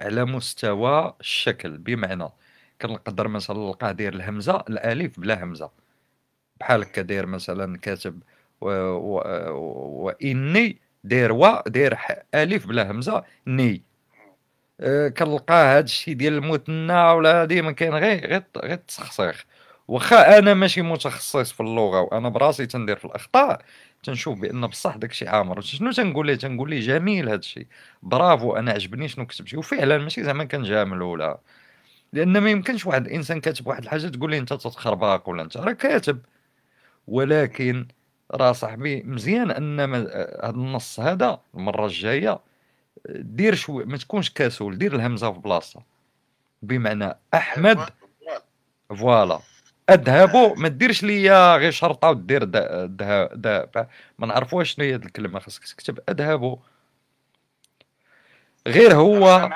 [0.00, 1.78] على مستوى الشكل.
[1.78, 2.28] بمعنى
[2.82, 5.70] كنقدر مثلا نلقاه داير الهمزة الألف بلا همزة.
[6.60, 8.22] بحال هكا داير مثلا كاتب
[8.60, 8.68] و...
[8.70, 9.22] و...
[10.04, 11.98] وإني داير و داير
[12.34, 13.82] ألف بلا همزة ني.
[14.80, 19.44] آه، كنلقاه هاد الشيء ديال المثنى ولا ديما كاين غير غير غير التسخسيخ
[19.88, 23.62] واخا أنا ماشي متخصص في اللغة وأنا براسي تندير في الأخطاء
[24.02, 27.66] تنشوف بأن بصح داكشي عامر شنو تنقول ليه؟ تنقول ليه جميل هاد الشيء
[28.02, 29.56] برافو أنا عجبني شنو كتبتي.
[29.56, 31.38] وفعلا ماشي زعما كنجامل ولا.
[32.12, 35.56] لأن ما يمكنش واحد الإنسان كاتب واحد الحاجة تقول لي أنت تتخرباق ولا أنت.
[35.56, 36.20] راه كاتب.
[37.08, 37.88] ولكن
[38.32, 42.40] راه صاحبي مزيان أن هذا النص هذا المرة الجاية
[43.08, 45.84] دير شوي ما تكونش كسول دير الهمزة في بلاصتها
[46.62, 48.42] بمعنى أحمد voilà.
[48.88, 49.40] voilà
[49.90, 53.86] اذهب ما ديرش ليا غير شرطة ودير دا
[54.18, 56.58] ما نعرف واش شنو هي الكلمة خاصك تكتب اذهب
[58.66, 59.50] غير هو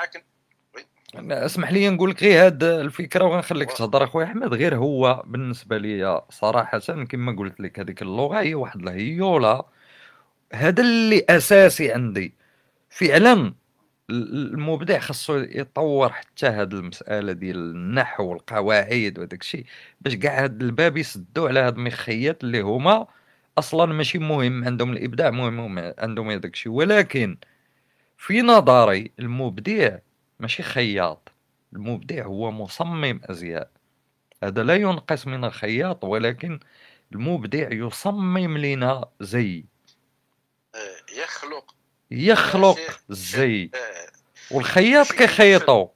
[1.15, 6.21] اسمح لي نقول لك غير هاد الفكرة وغنخليك تهضر أخويا أحمد غير هو بالنسبة لي
[6.29, 9.63] صراحة كما قلت لك هذيك اللغة هي واحد الهيولة.
[10.53, 12.35] هذا اللي أساسي عندي.
[12.89, 13.53] فعلا
[14.09, 19.65] المبدع خاصو يطور حتى هاد المسألة ديال النحو والقواعد وداك الشيء
[20.01, 23.07] باش كاع هاد الباب يسدوا على هاد المخيات اللي هما
[23.57, 26.71] أصلا ماشي مهم عندهم الإبداع مهم عندهم هذاك الشيء.
[26.71, 27.37] ولكن
[28.17, 29.97] في نظري المبدع
[30.39, 31.31] ماشي خياط.
[31.73, 33.71] المبدع هو مصمم أزياء.
[34.43, 36.59] هذا لا ينقص من الخياط ولكن
[37.11, 39.65] المبدع يصمم لنا زي.
[40.75, 41.75] آه، يخلق.
[42.11, 42.79] يخلق
[43.09, 44.11] الزي آه،
[44.51, 45.87] والخياط كيخيطو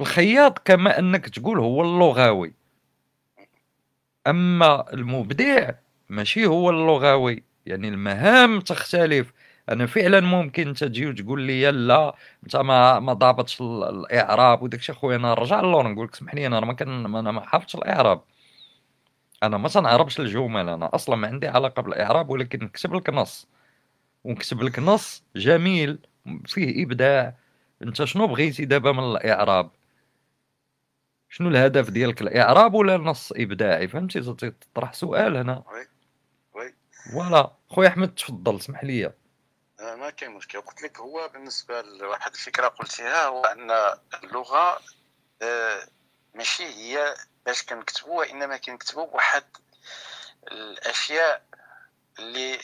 [0.00, 2.54] الخياط كما أنك تقول هو اللغوي.
[4.26, 5.70] أما المبدع
[6.08, 7.42] ماشي هو اللغوي.
[7.66, 9.32] يعني المهام تختلف.
[9.68, 12.14] أنا فعلا ممكن أنت تجي وتقول لي لا
[12.44, 16.46] أنت ما ما ضابطش الإعراب وداك الشيء خويا أنا نرجع للور نقول لك اسمح لي
[16.46, 18.22] أنا ما كان أنا ما حافظش الإعراب.
[19.42, 23.48] أنا ما تنعربش الجمل أنا أصلا ما عندي علاقة بالإعراب ولكن نكتب لك نص.
[24.24, 25.98] ونكتب لك نص جميل
[26.46, 27.34] فيه إبداع.
[27.82, 29.70] أنت شنو بغيتي دابا من الإعراب؟
[31.28, 35.64] شنو الهدف ديالك؟ الإعراب ولا نص إبداعي؟ فهمتي؟ تطرح سؤال هنا.
[35.72, 35.86] oui
[36.54, 36.74] oui.
[37.12, 37.52] voilà.
[37.68, 39.12] خويا أحمد تفضل اسمح لي.
[39.80, 40.60] ما كاين مشكل.
[40.60, 43.70] قلت لك هو بالنسبة لواحد الفكرة قلتيها هو أن
[44.24, 44.80] اللغة
[45.42, 45.88] آه،
[46.34, 47.14] ماشي هي
[47.46, 49.44] باش كنكتبوا وإنما كنكتبوا بواحد
[50.52, 51.42] الأشياء
[52.18, 52.60] اللي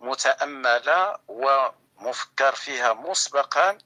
[0.00, 3.78] متأملة ومفكر فيها مسبقا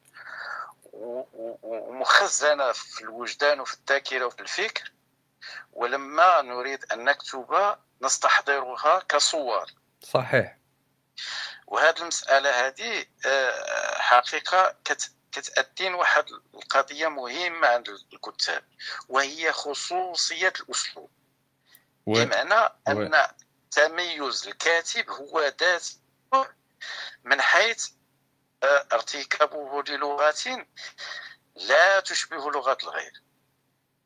[1.63, 4.93] ومخزنة في الوجدان وفي الذاكرة وفي الفكر.
[5.73, 9.67] ولما نريد أن نكتب نستحضرها كصور.
[10.01, 10.57] صحيح.
[11.67, 14.77] وهذه المسألة هذه آه، حقيقة
[15.33, 16.25] كتأدين واحد
[16.55, 18.65] القضية مهمة عند الكتاب
[19.09, 21.11] وهي خصوصية الأسلوب.
[22.07, 22.13] و...
[22.13, 23.27] بمعنى أن و...
[23.71, 25.87] تميز الكاتب هو ذات
[27.25, 27.89] من حيث
[28.63, 30.41] آه، ارتكابه للغات
[31.57, 33.23] لا تشبه لغة الغير.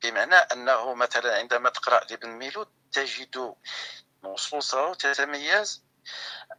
[0.03, 3.55] بمعنى أنه مثلا عندما تقرأ لابن ميلود تجد
[4.24, 5.90] نصوصه تتميز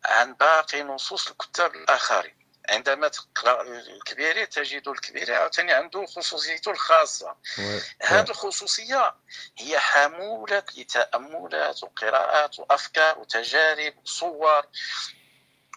[0.05, 2.41] عن باقي نصوص الكتاب الآخرين.
[2.69, 7.35] عندما تقرأ الكبيري تجد الكبيري عاوتاني عنده خصوصيته الخاصة.
[8.01, 9.15] هذه الخصوصية
[9.57, 14.65] هي حموله لتأملات وقراءات وأفكار وتجارب وصور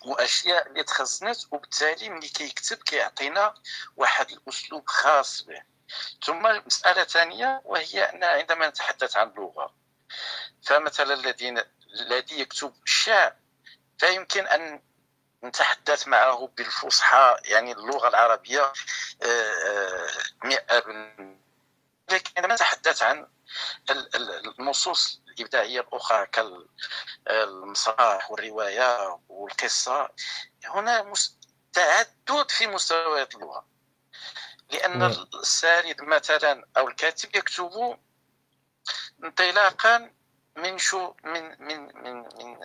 [0.05, 3.55] وأشياء اللي تخزنت وبالتالي ملي كيكتب كيعطينا
[3.97, 5.63] واحد الأسلوب خاص به.
[6.25, 9.75] ثم مسألة ثانية وهي أن عندما نتحدث عن اللغة
[10.67, 11.63] فمثلا الذين
[12.01, 13.37] الذي يكتب الشعر
[13.99, 14.83] فيمكن أن
[15.45, 18.73] نتحدث معه بالفصحى يعني اللغة العربية
[19.23, 19.53] آه،
[20.71, 21.37] آه،
[22.11, 23.29] لكن عندما نتحدث عن
[24.59, 26.27] النصوص الإبداعية الأخرى
[27.27, 30.09] كالمسرح والرواية والقصة
[30.65, 31.13] هنا
[31.73, 33.67] تعدد في مستويات اللغة.
[34.71, 35.03] لأن
[35.35, 37.99] السارد مثلا أو الكاتب يكتب
[39.25, 40.11] انطلاقا
[40.57, 42.57] من شو من من من, من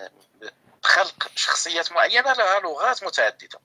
[0.83, 3.59] خلق شخصيات معينة لها لغات متعددة.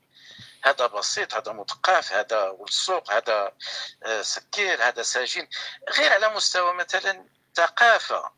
[0.65, 3.53] هذا بسيط هذا مثقف هذا والسوق هذا
[4.05, 5.49] آه، سكير هذا ساجين
[5.99, 8.31] غير على مستوى مثلا الثقافه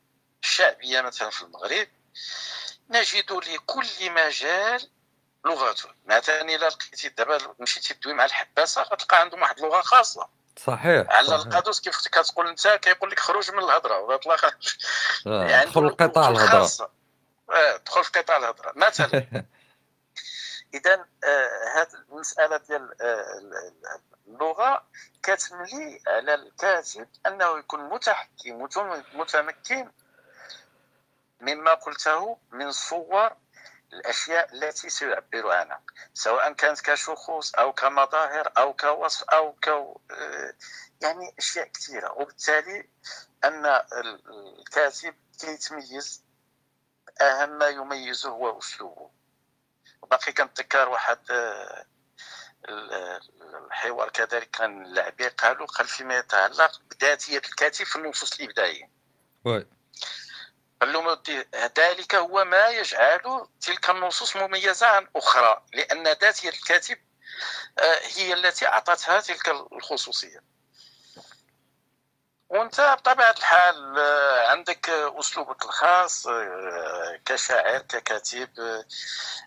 [0.42, 1.88] الشعبيه مثلا في المغرب
[2.90, 4.90] نجد لكل مجال
[5.44, 10.28] لغته مثلا الا لقيتي دابا مشيتي تدوي مع الحباسة غتلقى عندهم واحد اللغة خاصة.
[10.66, 14.52] صحيح على القادوس كيف كتقول أنت كيقول لك خرج من الهضرة وغتلاقى
[15.26, 16.90] آه، يعني دخل قطاع الهضرة.
[17.86, 18.72] دخل في قطاع الهضرة.
[18.76, 19.26] مثلا.
[20.74, 21.06] اذا
[21.76, 22.94] هذه المسألة ديال
[24.26, 24.86] اللغة
[25.22, 28.68] كتملي على الكاتب أنه يكون متحكم
[29.14, 29.90] متمكن
[31.40, 33.36] مما قلته من صور
[33.92, 35.80] الأشياء التي سيعبر عنها.
[36.14, 39.66] سواء كانت كشخوص أو كمظاهر أو كوصف أو ك
[41.00, 42.12] يعني أشياء كثيرة.
[42.12, 42.88] وبالتالي
[43.44, 46.25] أن الكاتب كيتميز
[47.20, 49.10] أهم ما يميزه هو أسلوبه.
[50.10, 51.18] باقي كنتذكر واحد
[52.68, 58.90] الحوار كذلك كان اللاعبين قالوا قال فيما يتعلق بذاتية الكاتب في النصوص الإبداعية.
[59.44, 59.66] وي.
[60.80, 61.22] قال لهم
[61.78, 66.98] ذلك هو ما يجعل تلك النصوص مميزة عن أخرى لأن ذاتية الكاتب
[67.78, 70.55] آه، هي التي أعطتها تلك الخصوصية.
[72.48, 78.84] وانت بطبيعة الحال آه، عندك أسلوبك الخاص آه، كشاعر ككاتب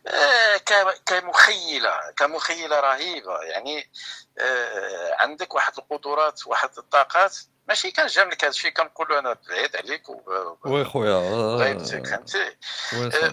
[0.07, 0.57] آه،
[1.05, 3.41] كمخيلة كمخيلة رهيبة.
[3.41, 3.89] يعني
[5.19, 7.37] عندك واحد القدرات واحد الطاقات.
[7.67, 11.19] ماشي كنجامل لك هذا الشيء كنقول أنا بعيد عليك و- وي خويا
[12.03, 12.57] فهمتي.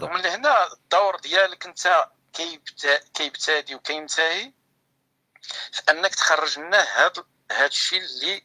[0.04, 2.08] ومن هنا الدور ديالك انت
[3.14, 4.52] كيبتدي وكينتهي
[5.72, 8.42] في أنك تخرج لنا هذا هذا الشيء اللي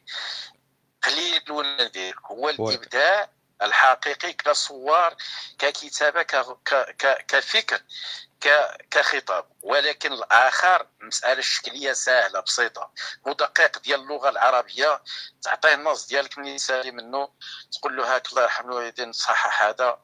[1.04, 3.30] قليل ولا ندير هو الإبداع
[3.62, 5.16] الحقيقي كصور
[5.60, 6.22] ككتابة
[7.28, 7.82] كفكر.
[8.92, 9.46] كخطاب.
[9.64, 12.90] ولكن الآخر مسألة الشكلية سهلة بسيطة.
[13.26, 15.02] مدقق ديال اللغة العربية
[15.42, 17.28] تعطيه النص ديالك من يسالي منه
[17.72, 19.98] تقول له هاك الله يرحم الوالدين صحح هذا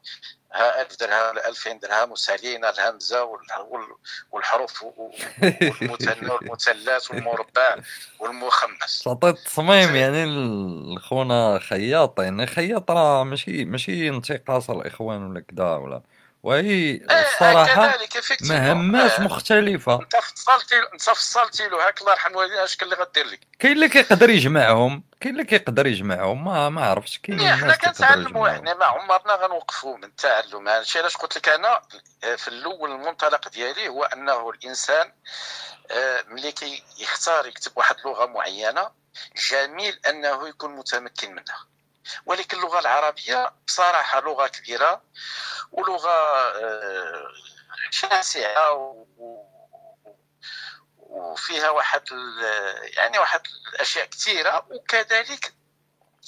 [0.52, 3.96] ها 1000 درهم ولا 2000 درهم وسالينا الهمزة والح- وال-
[4.32, 7.76] والحروف والمثنى والمثلث والمربع
[8.18, 9.02] والمخمس.
[9.04, 10.24] تعطي التصميم يعني
[10.96, 16.02] لخونا خياط يعني خياط راه ماشي ماشي انتقاص الإخوان ولا كذا ولا
[16.42, 18.50] وهي الصراحة كذلك effectivement.
[18.50, 19.94] مهمات آه، مختلفة.
[20.02, 23.72] أنت فصلتي أنت فصلتي له هاك الله يرحم الوالدين اش كان اللي غدير لك؟ كاين
[23.72, 28.84] اللي كيقدر يجمعهم كاين اللي كيقدر يجمعهم ما ما عرفتش كاين حنا كنتعلموا حنا ما
[28.84, 30.68] عمرنا غنوقفوا من التعلم.
[30.68, 31.80] هادشي علاش قلت لك أنا
[32.36, 35.12] في الأول المنطلق ديالي هو أنه الإنسان
[36.28, 38.90] ملي كيختار يكتب واحد اللغة معينة
[39.50, 41.66] جميل أنه يكون متمكن منها.
[42.26, 45.02] ولكن اللغة العربية بصراحة لغة كبيرة
[45.72, 47.28] ولغة آه،
[47.90, 49.48] شاسعه و- و-
[50.98, 52.02] وفيها واحد
[52.96, 53.40] يعني واحد
[53.74, 55.52] الأشياء كثيرة وكذلك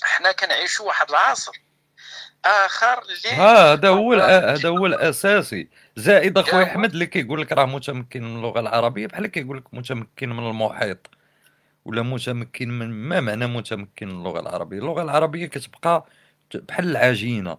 [0.02, 1.52] حنا كنعيشوا واحد العصر
[2.44, 5.69] آخر اللي ها هذا هو هذا هو الأساسي.
[5.97, 9.65] زائد اخويا يا أحمد اللي كيقول لك راه متمكن من اللغة العربية بحال كيقول لك
[9.74, 11.07] متمكن من المحيط.
[11.91, 16.07] ولا متمكن من ما معنى متمكن من اللغة العربية؟ اللغة العربية كتبقى
[16.55, 17.59] بحال العجينة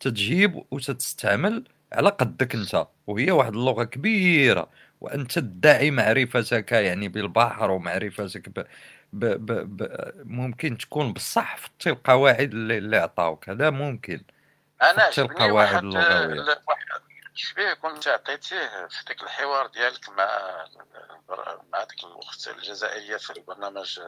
[0.00, 4.70] تتجيب وتستعمل على قدك انت وهي واحد اللغة كبيرة
[5.00, 8.66] وأنت تدعي معرفتك يعني بالبحر ومعرفتك ب...
[9.12, 9.24] ب...
[9.26, 9.76] ب...
[9.76, 10.12] ب...
[10.24, 14.20] ممكن تكون بصح في القواعد اللي, اللي عطاوك هذا ممكن
[14.82, 17.05] أنا عجبني القواعد واحد واحد
[17.36, 20.66] شبيه كنت عطيتيه في ذاك الحوار ديالك مع
[21.72, 24.00] مع ذاك الوقت الجزائرية في البرنامج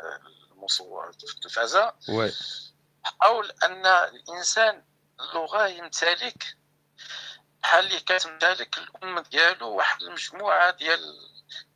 [0.53, 2.33] المصور في التلفازه وي.
[3.21, 4.85] حول أن الإنسان
[5.21, 6.57] اللغة يمتلك
[7.63, 11.01] بحال اللي كتمتلك الأم ديالو واحد المجموعة ديال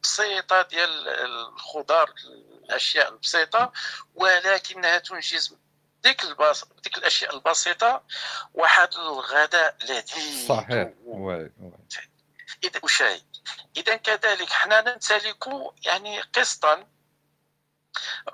[0.02, 2.14] بسيطه ديال الخضار
[2.64, 3.72] الأشياء البسيطة
[4.14, 5.56] ولكنها تنجز
[6.04, 8.02] ديك الباس ديك الأشياء البسيطة
[8.54, 10.48] واحد الغداء لذيذ.
[10.48, 10.88] صحيح.
[11.04, 11.46] و-
[12.64, 13.22] إذا وشاي.
[13.76, 15.44] إذا كذلك حنا نمتلك
[15.86, 16.86] يعني قسطا.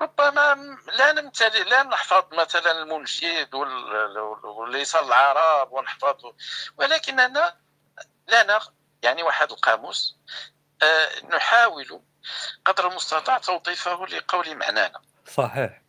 [0.01, 6.16] ربما لا نمتلك لا نحفظ مثلا المنشد وال- واللسان العرب ونحفظ.
[6.77, 7.57] ولكننا
[8.28, 8.61] لنا
[9.03, 10.16] يعني واحد القاموس
[10.82, 12.01] آه، نحاول
[12.65, 15.01] قدر المستطاع توظيفه لقول معنانا.
[15.36, 15.82] صحيح.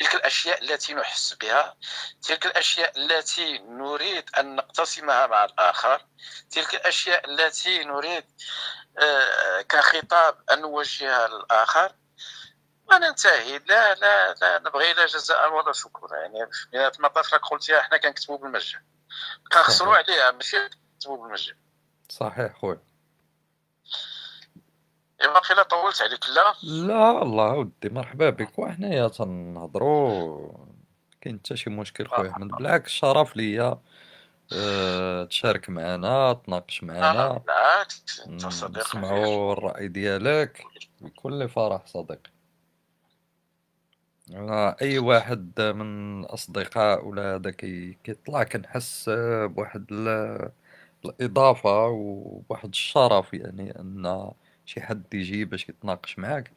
[0.00, 1.76] تلك الأشياء التي نحس بها
[2.22, 6.06] تلك الأشياء التي نريد أن نقتسمها مع الآخر
[6.50, 8.24] تلك الأشياء التي نريد
[8.98, 11.92] آه، كخطاب أن نوجهها للآخر.
[12.90, 13.58] وننتهي.
[13.58, 16.16] لا لا لا نبغي لا جزاء ولا شكرا.
[16.16, 18.82] يعني في نهايه المطاف راك قلتيها حنا كنكتبوا بالمجان.
[19.52, 19.96] كنخسروا.
[19.96, 21.56] عليها ماشي؟ كنكتبوا بالمجان.
[22.10, 22.87] صحيح خويا.
[25.22, 26.54] ايوا أخي لا طولت عليك لا؟
[26.86, 28.58] لا الله ودي مرحبا بك.
[28.58, 30.50] وحنايا تنهضروا
[31.20, 33.78] كاين حتى شي مشكل خويا احمد بالعكس شرف ليا.
[34.52, 38.86] أه تشارك معنا تناقش معنا آه، بالعكس أنت صديق.
[38.86, 40.62] نسمعوا الرأي ديالك
[41.00, 42.30] بكل فرح صديقي
[44.82, 50.50] أي واحد من الأصدقاء ولا هذا كي- كيطلع كنحس آه، بواحد ال-
[51.04, 54.30] الإضافة وبواحد الشرف يعني أن
[54.68, 56.50] شي حد يجي باش يتناقش معاك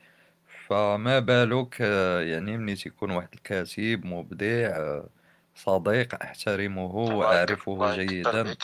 [0.67, 5.09] فما بالك آه، يعني ملي تيكون واحد الكاتب مبدع آه،
[5.55, 6.15] صديق
[7.13, 8.55] وأعرفه يكبر جيدا.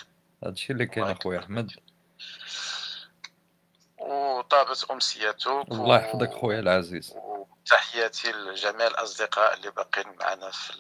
[0.44, 1.08] هادشي اللي كاين
[1.40, 1.68] أحمد.
[1.68, 1.82] بك.
[3.98, 7.14] وطابت امسيتك الله يحفظك خويا العزيز.
[7.16, 10.74] وتحياتي لجميع الأصدقاء اللي باقيين معنا في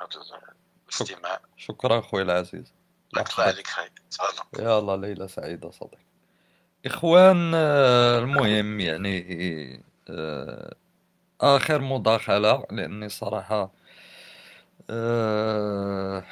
[0.00, 0.40] هذا
[0.88, 1.40] الاستماع.
[1.56, 2.72] شكرا خويا العزيز.
[3.16, 3.92] الله عليك خير.
[4.58, 6.11] يلا ليلة سعيدة صديقي.
[6.86, 10.74] إخوان آه، المهم يعني آه،
[11.40, 13.70] آخر مداخلة لأني صراحة
[14.90, 16.24] آه،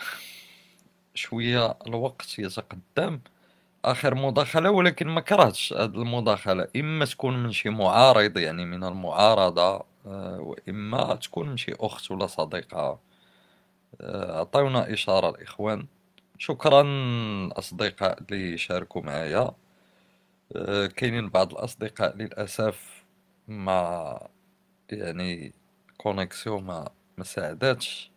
[1.14, 3.20] شوية الوقت يتقدم.
[3.84, 6.68] آخر مداخلة ولكن ما كرهتش هذه المداخلة.
[6.76, 12.26] إما تكون من شي معارض يعني من المعارضة آه، وإما تكون من شي أخت ولا
[12.26, 12.98] صديقة.
[14.00, 15.86] آه، عطيونا إشارة الإخوان.
[16.38, 19.50] شكرا الأصدقاء اللي شاركوا معايا.
[20.96, 23.04] كاينين بعض الأصدقاء للأسف
[23.48, 24.28] ما
[24.92, 25.54] يعني
[25.98, 28.10] كونيكسيون ما ما ساعداتش.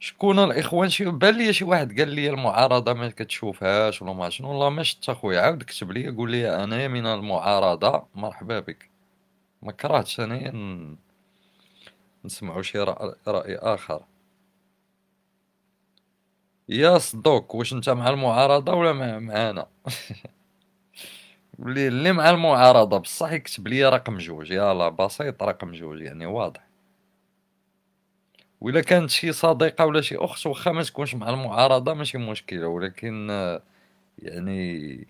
[0.00, 4.48] شكون الإخوان؟ شي بان لي شي واحد قال لي المعارضة ما كتشوفهاش ولا ما شنو.
[4.48, 8.06] والله ما شفت اخويا عاود كتب لي قول لي أنا من المعارضة.
[8.14, 8.90] مرحبا بك.
[9.62, 10.96] ما كرهتش انايا ن-
[12.24, 12.78] نسمعوا شي
[13.28, 14.04] رأي آخر.
[16.68, 19.66] يا صدوق واش أنت مع المعارضة ولا مع معانا
[21.58, 24.50] اللي اللي مع المعارضة بصح يكتب لي رقم جوج.
[24.50, 26.68] يلا بسيط رقم جوج يعني واضح.
[28.60, 32.66] وإلا كانت شي صديقة ولا شي أخت واخا ما تكونش مع المعارضة ماشي مشكلة.
[32.66, 33.30] ولكن
[34.18, 35.06] يعني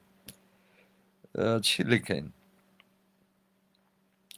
[1.38, 2.32] هادشي اللي كاين.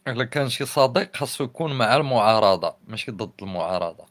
[0.08, 4.06] إلا كان شي صديق خاصو يكون مع المعارضة ماشي ضد المعارضة.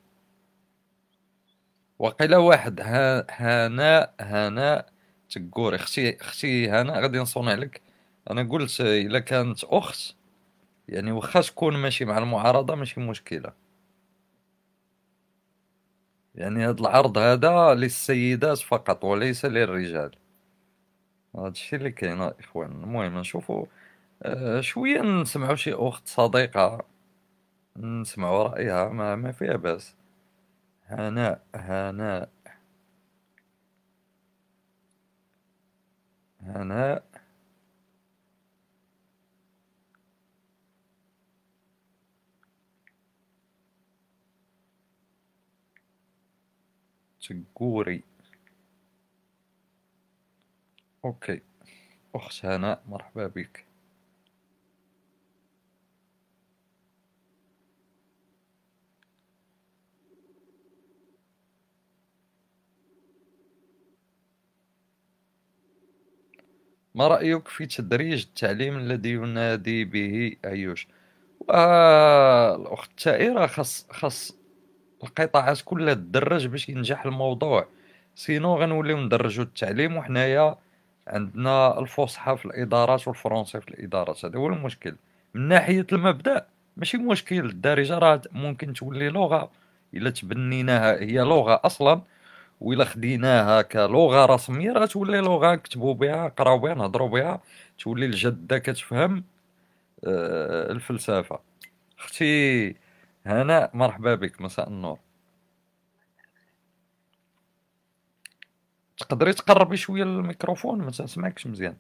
[1.99, 2.81] وقيلا واحد
[3.29, 4.89] هناء هناء
[5.29, 7.81] تقوري أختي أختي هناء غادي نصونع لك.
[8.29, 10.15] أنا قلت إلا كانت أخت
[10.89, 13.53] يعني واخا تكون ماشي مع المعارضة ماشي مشكلة.
[16.35, 20.11] يعني هذا العرض هذا للسيدات فقط وليس للرجال.
[21.35, 22.71] هذا الشيء اللي كاين إخوان.
[22.71, 23.65] المهم نشوفوا
[24.23, 26.85] آه، شوية نسمعوا شي أخت صديقة
[27.77, 29.95] نسمعوا رأيها ما, ما فيها بأس.
[30.87, 32.29] هناء هناء.
[36.41, 37.03] هناء.
[47.33, 48.03] تقوري
[51.05, 51.41] أوكي.
[52.15, 53.65] أخت هناء مرحبا بك.
[66.95, 70.87] ما رأيك في تدريج التعليم الذي ينادي به أيوش؟
[71.39, 74.38] والأخت تائرة خاص خاص
[75.03, 77.67] القطاعات كلها تدرج باش ينجح الموضوع.
[78.15, 80.55] سينو غنوليو ندرجو التعليم وحنايا
[81.07, 84.25] عندنا الفصحى في الإدارات والفرنسي في الإدارات.
[84.25, 84.95] هذا هو المشكل.
[85.33, 86.45] من ناحية المبدأ
[86.77, 87.45] ماشي مشكل.
[87.45, 89.51] الدارجة راه ممكن تولي لغة.
[89.93, 92.01] إلا تبنيناها هي لغة أصلا.
[92.61, 95.53] وإلا خديناها كلغة رسمية راه تولي لغة.
[95.55, 97.41] نكتبو بها نقراو بها نهضرو بها.
[97.79, 99.23] تولي الجدة كتفهم
[100.07, 101.39] آه، الفلسفة.
[101.99, 102.75] أختي
[103.25, 104.99] هناء مرحبا بك مساء النور.
[108.97, 111.77] تقدري تقربي شوية للميكروفون؟ ما تسمعكش مزيان.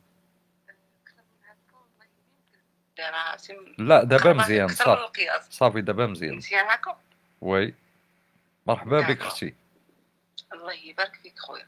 [3.77, 5.27] لا دابا مزيان صافي.
[5.49, 6.35] صافي دابا مزيان.
[6.35, 6.99] مزيان هكا
[7.41, 7.75] oui.
[8.67, 9.21] مرحبا بك.
[9.21, 9.55] أختي
[10.53, 11.67] الله يبارك فيك خويا.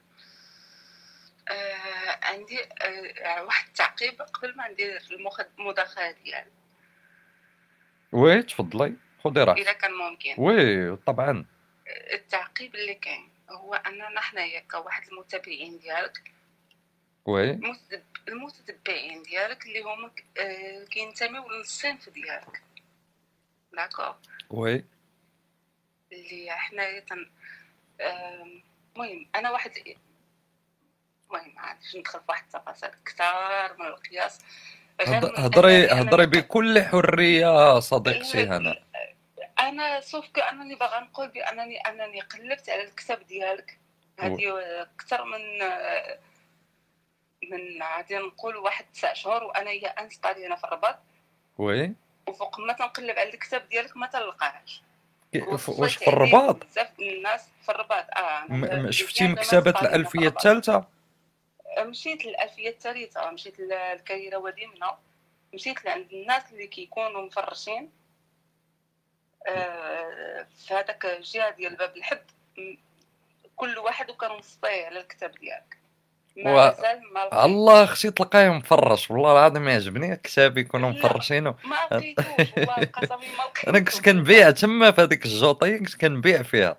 [1.49, 5.01] آه عندي آه واحد التعقيب قبل ما ندير
[5.59, 6.51] المداخلة ديالي.
[8.11, 8.95] oui تفضلي.
[9.23, 10.35] خدي راحتك إذا كان ممكن.
[10.37, 11.45] oui طبعا.
[12.13, 16.31] التعقيب اللي كاين هو أننا حنايا كواحد المتابعين ديالك
[17.25, 17.51] oui.
[17.51, 22.61] المتتب- المتتبعين ديالك اللي هما آه كينتميو للصنف ديالك.
[23.73, 24.13] d'accord
[24.49, 24.83] oui.
[26.11, 27.29] اللي حنايا تن
[28.01, 34.39] المهم أنا واحد المهم ما عادش ندخل في واحد التفاصيل كثار من القياس.
[35.37, 38.75] هضري هضري بكل حرية صديقتي هنا.
[39.61, 43.77] أنا سوف كأنني باغا نقول بأنني أنني قلبت على الكتاب ديالك.
[44.19, 45.41] هذه أكثر من
[47.51, 50.99] من غادي نقول واحد تسع شهور وأنا هي انسقى لي أنا في الرباط.
[51.57, 51.93] وي.
[52.27, 54.81] وفوق ما تنقلب على الكتاب ديالك ما تلقاهاش.
[55.33, 58.05] ف- وصلت واش في الرباط؟ بزاف الناس في الرباط.
[58.17, 60.27] آه م- شفتي مكتبة الألفية.
[60.27, 60.83] الثالثة؟
[61.79, 63.31] مشيت للألفية الثالثة.
[63.31, 64.91] مشيت للكريرة وديمنة
[65.53, 67.83] مشيت لعند الناس اللي كيكونوا مفرشين.
[67.83, 68.00] آه،
[70.67, 72.21] في هذاك الجهة ديال باب الحد
[72.57, 72.75] م-
[73.55, 75.77] كل واحد وكان مصطي على الكتاب ديالك.
[76.37, 76.75] ما و-
[77.11, 79.11] ما الله أختي تلقاه مفرش.
[79.11, 80.99] والله العظيم يعجبني كتاب يكونوا لا.
[80.99, 82.25] مفرشينه ما لقيتوش.
[82.57, 83.67] والله قسمي ما لقيتوش.
[83.67, 86.77] أنا كنت كنبيع تما في هذيك الجوطيه كنت كنبيع فيها.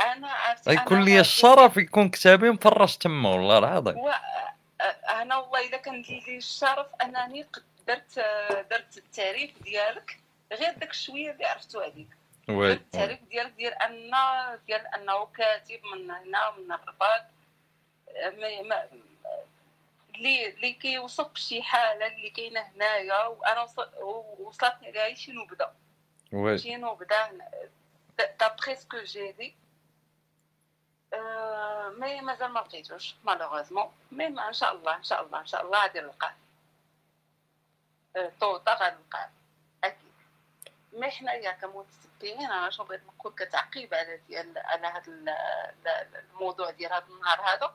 [0.00, 0.28] أنا
[0.68, 3.98] يكون لي الشرف يكون كتابي مفرش تما والله العظيم.
[3.98, 4.10] و...
[5.10, 7.46] أنا والله الا كان لي الشرف أنني
[7.88, 8.18] درت
[8.70, 10.18] درت التعريف ديالك.
[10.52, 11.80] غير داك الشويه اللي عرفتو
[12.48, 14.10] وي التعريف ديالك ديال ان
[14.66, 17.22] ديال أنه كاتب من هنا من الرباط.
[20.14, 23.94] اللي اللي كيوصف شي حالة اللي كاينة هنايا وأنا وص-
[24.40, 25.72] وصلتني عليها شي نبذة.
[26.58, 27.40] شي نبذة.
[28.40, 29.54] d'après ce que j'ai dit
[31.98, 35.82] mais مازال ما لقيتوش malheureusement mais ان شاء الله ان شاء الله ان شاء الله
[35.82, 36.34] غادي نلقاه
[38.40, 39.37] طوطا غنلقاه أكيد
[40.92, 45.02] mais حنايا كمتتبعين أنا شنو بغيت نقول كتعقيب على ديال على هذا
[46.32, 47.74] الموضوع ديال هذا النهار هذا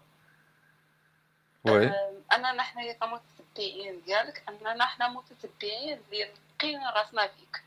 [1.66, 1.86] oui.
[2.34, 7.64] اننا حنايا كمتتبعين ديالك أننا حنا متتبعين اللي لقينا راسنا فيك.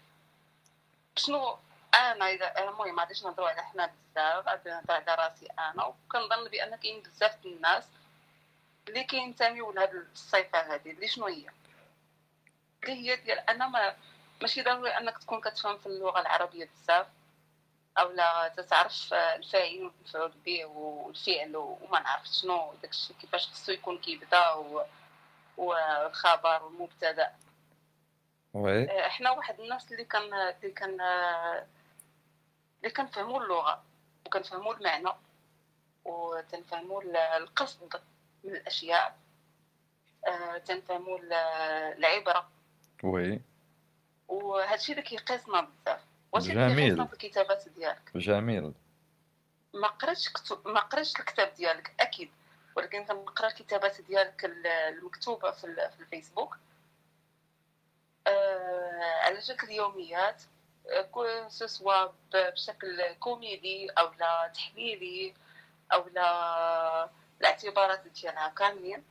[1.16, 1.58] شنو
[1.94, 6.48] أنا اذا المهم ما غاديش نهضروا على حنا بزاف غادي نهضر على راسي أنا وكنظن
[6.48, 7.84] بان كاين بزاف الناس
[8.88, 11.46] اللي كينتميو لهاد الصفه هذه اللي شنو هي؟
[12.82, 13.96] اللي هي ديال أنا ما
[14.42, 17.06] ماشي ضروري أنك تكون كتفهم في اللغة العربية بزاف
[17.98, 24.50] أو لا تتعرف الفاعل والمفعول به والفعل وما نعرف شنو داكشي كيفاش خصو يكون كيبدأ
[25.56, 27.32] والخبر والمبتدأ.
[28.54, 28.90] وي.
[28.90, 31.00] آه، إحنا واحد الناس اللي كان اللي كان
[32.78, 33.82] اللي كنفهموا اللغة
[34.26, 35.08] وكنفهموا المعنى
[36.04, 37.02] وتنفهموا
[37.36, 38.00] القصد
[38.44, 39.16] من الأشياء.
[40.26, 41.18] آه، تنفهموا
[41.98, 42.48] العبرة.
[43.02, 43.40] وي.
[44.28, 46.00] وهادشي اللي كيقيسنا بزاف
[46.32, 47.06] واش جميل.
[47.06, 48.72] في الكتابات ديالك؟ جميل.
[49.74, 52.30] ما قريتش كتب ما قريتش الكتاب ديالك أكيد.
[52.76, 56.56] ولكن كنقرا الكتابات ديالك ال- المكتوبة في, ال- في الفيسبوك.
[58.26, 60.42] آه على شكل يوميات
[60.90, 65.34] آه، كو سوسوا بشكل كوميدي أو لا تحليلي
[65.92, 67.08] أو لا
[67.40, 69.04] الاعتبارات ديالها كاملين.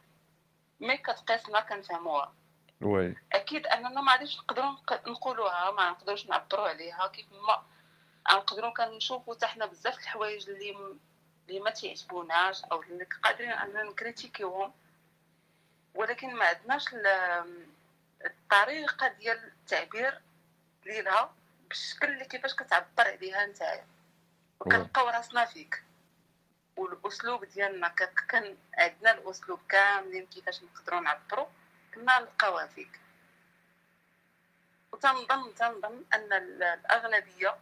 [0.79, 2.33] مي كتقيسنا كنفهموها.
[2.81, 3.15] وي.
[3.33, 7.07] أكيد اننا ما غاديش نقدروا نق- نقولوها ما نقدروش نعبروا عليها.
[7.07, 7.63] كيف ما
[8.33, 10.95] نقدروا كنشوفوا حتى حنا بزاف الحوايج اللي
[11.49, 14.73] اللي ما تيعجبوناش أو اللي قادرين أننا نكريتيكيوهم.
[15.95, 17.67] ولكن ما عندناش ال-
[18.25, 20.21] الطريقة ديال التعبير
[20.83, 21.33] ديالها
[21.69, 23.85] بالشكل اللي كيفاش كتعبر عليها نتايا.
[24.59, 25.83] وكنلقاو راسنا فيك.
[26.77, 27.87] والأسلوب ديالنا
[28.29, 31.45] كان عندنا الأسلوب كاملين كيفاش نقدروا نعبروا.
[31.95, 32.99] كنا نلقاوها فيك.
[34.91, 37.57] وتنظن تنظن أن ال- الأغلبية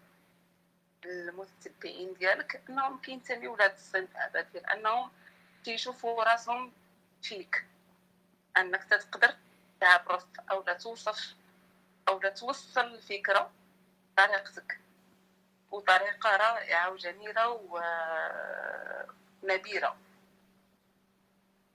[1.05, 5.11] المتتبعين ديالك أنهم كينتميو لهذا الصنف هذا ديال أنهم
[5.65, 6.72] كيشوفوا راسهم
[7.23, 7.65] فيك.
[8.57, 9.35] أنك تقدر
[9.80, 11.35] تعرف أو لا توصف
[12.07, 13.51] أو لا توصل الفكرة
[14.18, 14.80] بطريقتك.
[15.72, 17.47] وطريقة رائعة وجميلة
[19.43, 19.95] ونبيله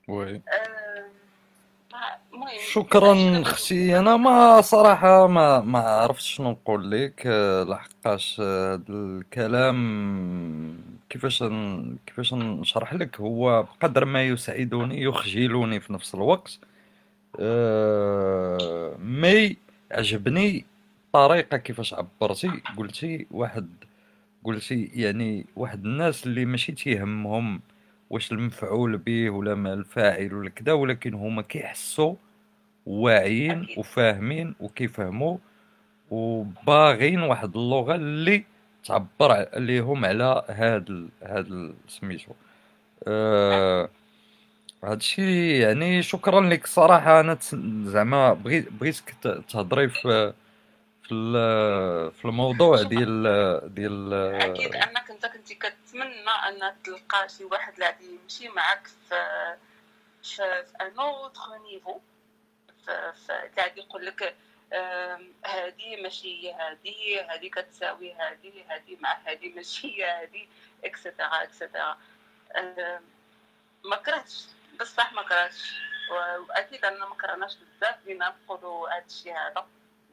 [0.08, 0.32] وي.
[0.32, 1.27] ما- المهم
[2.72, 3.98] شكرا أختي.
[3.98, 9.78] أنا ما صراحة ما ما عرفت شنو نقول لك آه، لحقاش آه، هاد الكلام
[11.10, 16.58] كيفاش ن- كيفاش نشرح لك هو بقدر ما يسعدني يخجلني في نفس الوقت.
[17.40, 19.56] آه، مي
[19.92, 20.64] عجبني
[21.06, 22.50] الطريقة كيفاش عبرتي.
[22.78, 23.68] قلتي واحد
[24.44, 27.60] قلتي يعني واحد الناس اللي ماشي تيهمهم
[28.10, 32.14] واش المفعول به ولا ما الفاعل ولا كذا ولكن هما كيحسوا
[32.86, 33.66] واعيين.
[33.76, 35.36] وفاهمين وكيفهموا
[36.10, 38.44] وباغين واحد اللغة اللي
[38.84, 41.08] تعبر ليهم على هاد.
[41.22, 42.32] هاد سميتو
[43.08, 43.88] آه...
[44.84, 47.54] هادشي يعني شكرا لك صراحة أنا تس-
[47.84, 49.14] زعما بغيت بغيتك
[49.48, 50.32] تهضري في
[51.02, 51.14] في
[52.18, 55.54] في الموضوع ديال ديال أكيد انك انت كنتي
[55.98, 59.56] كتمنى أن تلقى شي واحد اللي يمشي معاك في
[60.22, 60.42] في
[60.80, 61.40] un autre
[61.70, 62.00] niveau
[63.58, 64.36] غادي يقول لك
[65.44, 70.46] هذه ماشي هي هذه هذه كتساوي هذه هذه مع هذه ماشي هي هذه
[70.84, 71.96] اكسترا اكسترا
[73.84, 74.46] ما كرهتش
[74.80, 75.80] بصح ما كرهتش.
[76.48, 79.66] وأكيد أننا ما كرهناش بزاف بينا نقولوا هذا الشيء هذا.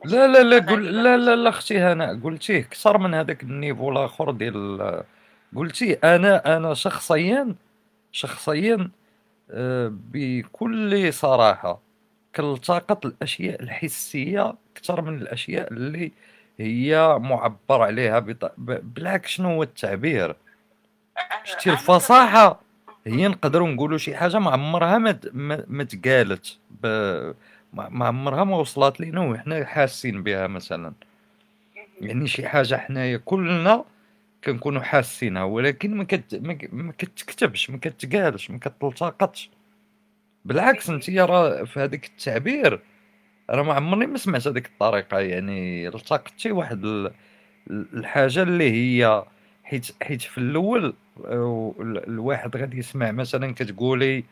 [0.05, 4.31] لا لا لا قول لا لا لا أختي هنا قلتيه كثر من هذاك النيفو الآخر
[4.31, 5.03] ديال
[5.55, 7.55] قلتي أنا أنا شخصيا
[8.11, 8.89] شخصيا
[9.51, 11.79] آه، بكل صراحة
[12.33, 16.11] كالتقط الأشياء الحسية أكثر من الأشياء اللي
[16.59, 18.53] هي معبر عليها بط...
[18.57, 20.35] ب- بالعكس شنو هو التعبير؟
[21.43, 22.59] شتي أنا الفصاحة
[23.07, 26.87] هي نقدروا نقولوا شي حاجة ما عمرها ما ما تقالت ب...
[27.73, 30.93] ما عمرها ما وصلت لينا وحنا حاسين بها مثلا.
[32.01, 33.85] يعني شي حاجة حنايا كلنا
[34.45, 36.39] كنكونوا حاسينها ولكن ما كت
[36.73, 39.49] ما كتكتبش ما كتقالش ما كتلتقطش.
[40.45, 42.79] بالعكس انت راه في هذاك التعبير
[43.49, 47.11] أنا ما عمرني ما سمعت هذيك الطريقة يعني التقطتي واحد ال-
[47.69, 49.23] ال- الحاجة اللي هي
[49.63, 50.93] حيت حيت في الأول
[51.25, 54.23] آه، ال- الواحد غادي يسمع مثلا كتقولي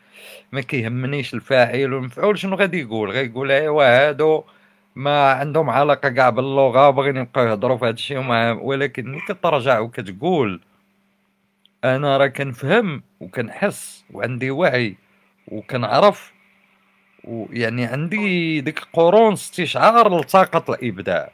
[0.52, 4.44] ما كيهمنيش الفاعل والمفعول شنو غادي يقول؟ غيقول ايوا هادو
[4.96, 8.18] ما عندهم علاقة كاع باللغة باغيين يبقاو يهضروا في هذا الشيء
[8.62, 10.60] ولكن ملي كترجع وكتقول
[11.84, 14.96] أنا راه كنفهم وكنحس وعندي وعي
[15.48, 16.32] وكنعرف.
[17.24, 21.30] ويعني عندي ديك قرون استشعار لطاقة الإبداع.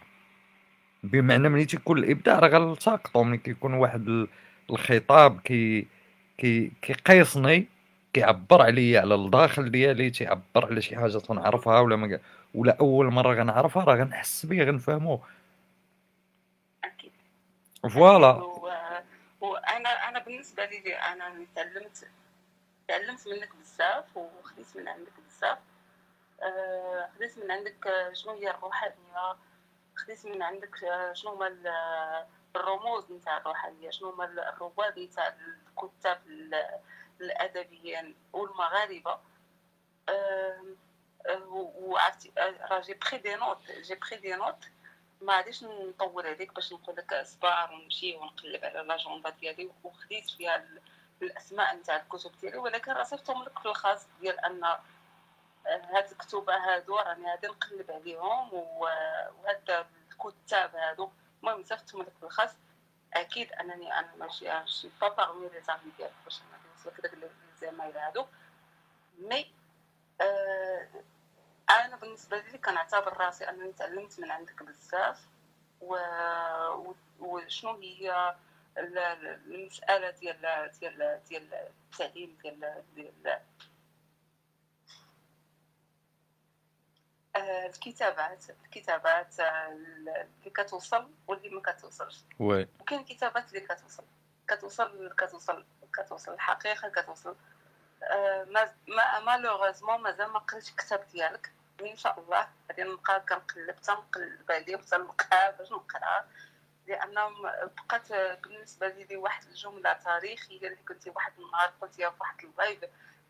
[1.02, 4.28] بمعنى ملي تيكون الإبداع راه غنلتقطو ملي كيكون واحد ال-
[4.70, 5.86] الخطاب كي
[6.38, 7.68] كي كيقيسني
[8.12, 12.18] كيعبر عليا على الداخل ديالي تيعبر على شي حاجة تنعرفها ولا ما
[12.54, 15.20] ولا أول مرة غنعرفها راه غنحس بيه غنفهمو
[16.84, 17.12] أكيد.
[17.90, 18.30] فوالا.
[19.40, 22.08] وأنا أنا بالنسبة لي أنا تعلمت
[22.88, 25.58] تعلمت منك بزاف وخديت من عندك بزاف.
[26.42, 29.36] آه، خديت من عندك آه، شنو هي الروحانية؟
[29.96, 35.34] خديت من عندك آه، شنو هما ال- الرموز نتاع الروحانية؟ شنو هما الرواد نتاع
[35.82, 36.80] الكتاب ال-
[37.20, 39.18] الأدبيين والمغاربة؟
[41.26, 42.00] آه،
[42.38, 44.64] آه، راه j'ai pris des notes j'ai pris des notes
[45.20, 50.56] ما غاديش نطول عليك باش نقول لك اصبر ونمشي ونقلب على l'agenda ديالي وخديت فيها
[50.56, 50.80] ال-
[51.22, 54.80] الأسماء نتاع الكتب ديالي ولكن راه صيفطهم لك في الخاص ديال أن آه،
[55.66, 61.10] هاد الكتب هادو راني غادي نقلب عليهم وهاد الكتاب هادو
[61.42, 62.50] المهم صيفطهم لك في الخاص.
[63.14, 66.40] أكيد أنني أنا ماشي ماشي با parmi les amis ديالك باش
[66.76, 67.30] نوصلك داك les
[67.60, 68.26] emails هادو.
[69.18, 69.52] mais
[70.20, 70.88] آه
[71.70, 75.20] أنا بالنسبة لي كنعتبر راسي أنني تعلمت من عندك بزاف
[75.80, 75.96] و...
[77.20, 78.34] وشنو هي
[78.78, 81.54] ال- ال- المسألة ديال ديال ديال
[81.92, 83.40] التعليم ديال ديال
[87.36, 92.24] آه، الكتابات الكتابات آه، اللي كتوصل واللي ما كتوصلش.
[92.80, 94.04] وكاين كتابات اللي كتوصل.
[94.48, 97.36] كتوصل كتوصل كتوصل الحقيقة كتوصل
[98.02, 101.52] آه، ما ما malheureusement مازال ما قريتش الكتاب ديالك.
[101.86, 102.48] إن شاء الله.
[102.70, 106.24] غادي نبقى كنقلب تنقلب عليه وتنبقى باش نقرأ.
[106.86, 107.14] لأن
[107.76, 108.12] بقات
[108.42, 112.80] بالنسبة لي واحد الجملة تاريخية اللي كنتي واحد النهار قلتيها في واحد ال live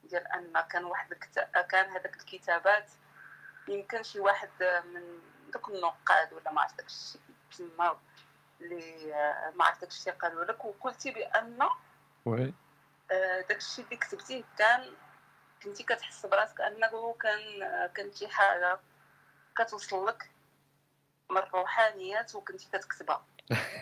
[0.04, 1.14] ديال أن كان واحد
[1.70, 2.90] كان هذاك الكتابات
[3.68, 4.50] يمكن شي واحد
[4.84, 5.18] من
[5.52, 7.20] دوك النقاد ولا ما عرفت داك الشيء
[7.58, 7.98] تما
[8.60, 9.12] اللي
[9.54, 11.68] ما عرفت داك الشيء قالوا لك وقلتي بأن
[12.24, 12.54] oui.
[13.12, 14.92] آه، داك الشيء اللي كتبتيه كان
[15.62, 17.40] كنتي كتحس براسك انه كان
[17.94, 18.78] كانت شي حاجة
[19.58, 20.30] كتوصل لك
[21.30, 23.24] من الروحانيات وكنتي كتكتبها.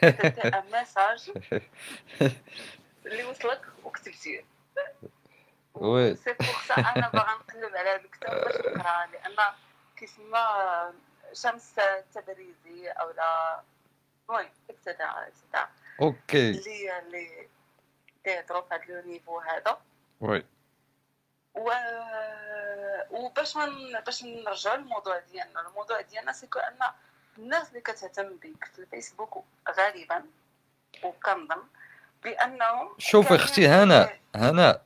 [0.02, 1.32] كتبتي un message
[3.06, 4.44] اللي وصلك وكتبتيه
[5.74, 6.16] oui.
[6.16, 6.36] c'est
[6.78, 9.36] أنا باغا نقلب على هذا الكتاب باش نقرأ لأن
[9.96, 10.46] كيسمى
[11.32, 13.62] شمس التبريزي أو لا
[14.28, 15.30] المهم اكتدا
[16.00, 16.50] أوكي.
[16.50, 17.48] اللي اللي
[18.24, 19.80] تيهضروا في هذا لو نيفو هذا.
[20.20, 20.44] وي.
[21.54, 21.70] و...
[23.10, 24.00] وباش من...
[24.06, 25.60] باش نرجعوا للموضوع ديالنا.
[25.68, 26.74] الموضوع ديالنا سيكو أن
[27.38, 29.44] الناس اللي كتهتم بك في الفيسبوك
[29.78, 30.22] غالبا
[31.04, 31.62] وكنظن
[32.24, 34.80] بأنهم شوفي أختي هنا هنا.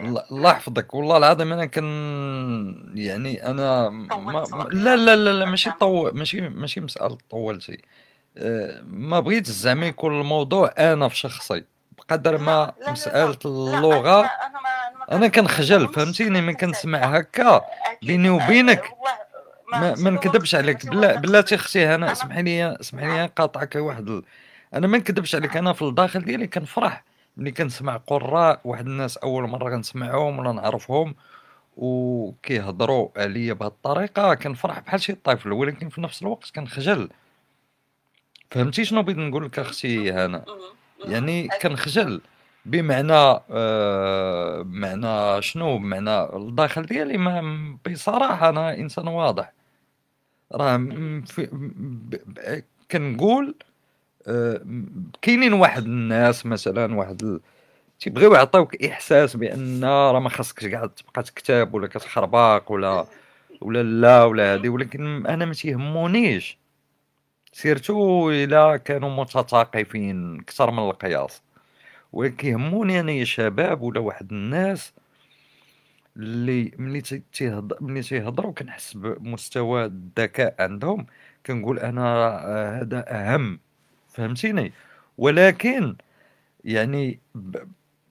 [0.00, 0.94] الله يحفظك.
[0.94, 6.80] والله العظيم أنا كن يعني أنا ما لا لا لا لا ماشي طول ماشي ماشي
[6.80, 7.82] مسألة طولتي.
[8.36, 11.64] أه، ما بغيتش زعما يكون الموضوع أنا في شخصي
[11.98, 13.32] بقدر ما لا- مسألة لا،
[14.28, 14.68] أنا- أنا ما
[15.10, 16.98] أنا كنخجل فهمتيني؟ من كنسمع.
[16.98, 17.60] هكا.
[18.02, 18.84] بيني وبينك.
[19.72, 20.86] ما نكذبش عليك.
[20.86, 21.16] بلا.
[21.16, 24.22] بلاتي أختي هنا أنا- اسمحي لي اسمحي لي نقاطعك واحد ال...
[24.74, 25.56] أنا ما نكذبش عليك.
[25.56, 27.04] أنا في الداخل ديالي كنفرح
[27.36, 31.14] ملي كنسمع قراء واحد الناس أول مرة كنسمعهم ولا نعرفهم
[31.76, 34.34] وكيهضروا عليا بهذه الطريقة.
[34.34, 37.08] كنفرح بحال شي طفل ولكن في نفس الوقت كنخجل.
[38.50, 40.44] فهمتي شنو بغيت نقول لك أختي هنا.
[41.04, 41.48] يعني.
[41.62, 42.20] كنخجل.
[42.64, 43.12] بمعنى
[43.50, 49.52] آه بمعنى شنو؟ بمعنى الداخل ديالي ما بصراحة أنا إنسان واضح.
[50.52, 50.76] راه
[52.90, 53.54] كنقول
[54.28, 54.60] آه،
[55.22, 57.40] كاينين واحد الناس مثلا واحد ال...
[58.00, 63.06] تيبغيو يعطيوك إحساس بأن راه ما خاصكش قاعد تبقى تكتب ولا كتخرباق ولا
[63.60, 66.58] ولا لا ولا هادي ولكن أنا ما تيهمونيش.
[67.52, 71.42] surtout إلا كانوا متثاقفين أكثر من القياس.
[72.12, 74.92] وكيهموني أنا يا شباب ولا واحد الناس
[76.16, 81.06] اللي ملي تي- تيهض- ملي تيهضروا كنحس بمستوى الذكاء عندهم
[81.46, 82.04] كنقول أنا
[82.46, 83.58] آه، هذا أهم
[84.08, 84.72] فهمتيني؟
[85.18, 85.96] ولكن
[86.64, 87.56] يعني ب...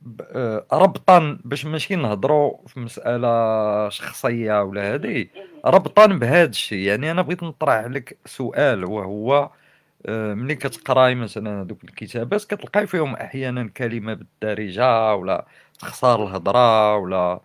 [0.01, 0.21] ب...
[0.21, 5.27] آه، ربطا باش ماشي نهضروا في مسألة شخصية ولا هذه
[5.65, 6.79] ربطا بهذا الشيء.
[6.87, 9.49] يعني أنا بغيت نطرح لك سؤال وهو
[10.09, 15.45] ملي كتقراي مثلا هذوك الكتابات كتلقاي فيهم أحيانا كلمة بالدارجة ولا
[15.79, 17.39] تخسر الهضرة ولا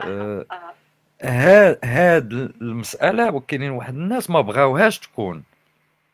[0.00, 0.72] آه، آه.
[1.22, 5.42] ها هاد المسألة وكاينين واحد الناس ما بغاوهاش تكون.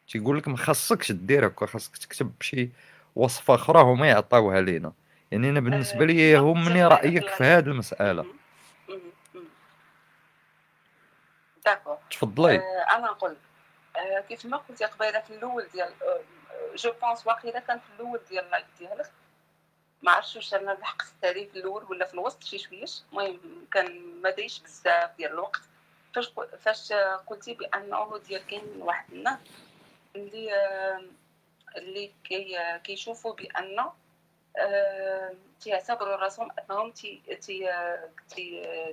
[0.08, 2.68] تيقول لك ما خاصكش دير هكا خاصك تكتب بشي
[3.16, 4.92] وصفة أخرى هما يعطيوها لينا.
[5.30, 8.24] يعني أنا بالنسبة آه، لي يهمني لك رأيك في هذه المسألة.
[11.64, 11.97] d'accord.
[12.10, 12.56] تفضلي.
[12.56, 13.47] آه، أنا نقول آه،
[14.28, 15.92] كيف ما قلتي قبيلة في الأول ديال
[16.74, 19.10] je pense واقيلا كان في الأول ديال ال live ديالك.
[20.02, 23.02] ما عرفتش واش أنا لحقت التالي في الأول ولا في الوسط شي شويش.
[23.12, 25.60] المهم كان ما دايش بزاف ديال الوقت.
[26.14, 26.92] فاش فاش
[27.26, 29.38] قلتي بأنه ديال كاين واحد الناس
[30.16, 31.02] اللي آه،
[31.76, 33.86] اللي كي كيشوفوا بان
[34.58, 37.70] آه، تيعتبروا راسهم أنهم تي تي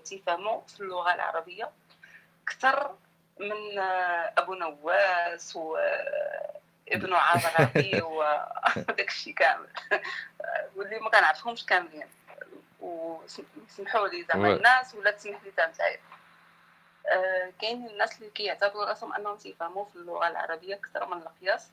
[0.06, 1.72] تيفهموا في اللغة العربية
[2.44, 2.96] أكثر
[3.40, 3.80] من
[4.38, 9.68] أبو نواس وابن عربي وداك الشيء كامل.
[10.76, 12.08] واللي ما كنعرفهمش كاملين.
[12.80, 14.56] وسمحوا لي زعما.
[14.56, 16.00] الناس ولا تسمح لي تنتعب
[17.08, 21.70] آه، كاين الناس اللي كيعتبروا راسهم أنهم تيفهموا في اللغة العربية أكثر من القياس.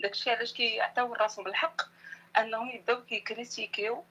[0.00, 1.82] داكشي علاش كيعطيو راسهم الحق؟
[2.38, 4.04] أنهم يبداو كيكريتيكيو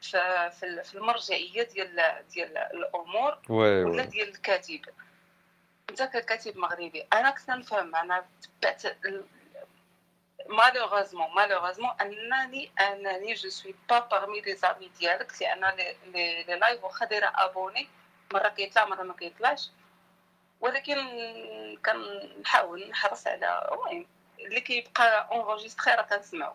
[0.00, 4.80] في المرجعية ديال ديال الأمور ولا ديال الكاتب.
[5.90, 8.24] انت ككاتب مغربي أنا كنت نفهم أنا
[8.60, 8.82] تبعت
[10.48, 15.96] malheureusement malheureusement انني أنني je suis pas parmi les amis ديالك لأن لي
[16.42, 17.88] لي لايف واخا دايرة abonné
[18.32, 19.70] مرة كيطلع مرة ما كيطلعش.
[20.60, 20.96] ولكن
[21.86, 24.06] كنحاول نحرص على المهم
[24.40, 26.54] اللي كيبقى enregistré راه كنسمعو.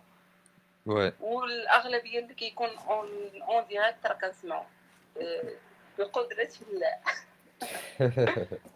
[1.19, 4.64] والأغلبية اللي كيكون en en direct راه كنسمعو.
[5.22, 5.53] أه،
[5.97, 6.99] بقدرة الله.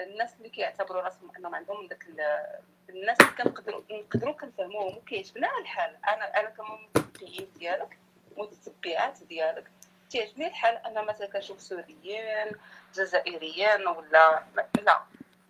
[0.00, 2.58] الناس اللي كيعتبروا راسهم انهم عندهم داك ال-
[2.90, 5.96] الناس اللي كنقدروا نقدروا كنفهموهم وكيعجبنا الحال.
[6.08, 7.98] أنا أنا كمتبعين ديالك
[8.36, 9.70] متتبعات ديالك
[10.10, 12.52] تيعجبني الحال أنا مثلا كنشوف سوريين
[12.94, 14.42] جزائريين ولا
[14.82, 15.02] لا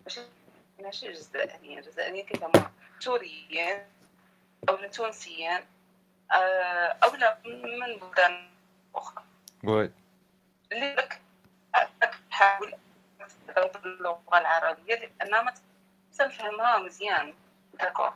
[0.03, 0.21] ماشي
[0.79, 1.81] ماشي جزائريين.
[1.81, 2.67] جزائريين كيفهموا
[2.99, 3.79] سوريين
[4.69, 5.59] أو تونسيين
[6.31, 6.35] آه،
[7.03, 8.49] أو لا من بلدان
[8.95, 9.23] أخرى.
[10.71, 11.21] اللي لك
[12.35, 12.75] تحاول
[13.83, 15.53] باللغة العربية لأن ما
[16.17, 17.33] تنفهمها مزيان.
[17.79, 18.13] d'accord.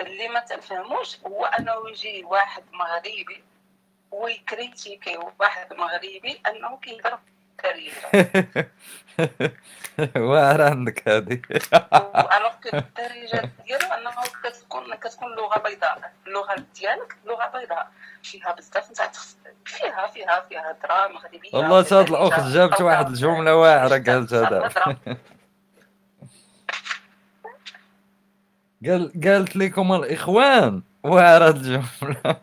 [0.00, 3.44] اللي ما تنفهموش هو أنه يجي واحد مغربي
[4.10, 7.18] وي critiquer واحد مغربي أنه كيهضر
[7.62, 8.70] بالدارجه
[10.16, 11.40] واعر عندك هذه
[12.36, 14.10] alors que الدارجة ديالو انه
[14.44, 16.12] كتكون كتكون لغة بيضاء.
[16.26, 17.90] اللغة ديالك لغة بيضاء.
[18.24, 19.10] فيها بزاف نتاع
[19.64, 24.70] فيها فيها فيها هضره مغربيه والله دارجة، الأخت جابت واحد الجملة واعرة قالت هذا.
[28.86, 32.36] قال قالت لكم الإخوان واعرة الجملة.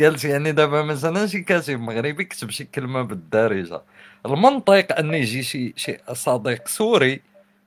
[0.00, 3.82] قالت يعني دابا مثلا شي كاتب مغربي كتب شي كلمة بالدارجة.
[4.26, 7.22] المنطق ان يجي شي شي صديق سوري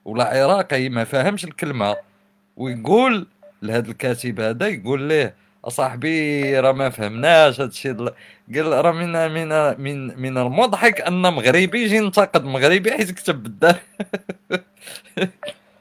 [0.06, 1.96] ولا عراقي ما فاهمش الكلمة
[2.58, 3.28] ويقول
[3.62, 5.36] لهذا الكاتب هذا يقول ليه
[5.66, 9.50] أصاحبي راه ما فهمناش هادشي قال راه من من
[9.82, 13.80] من من المضحك أن مغربي يجي ينتقد مغربي حيت كتب بالدار.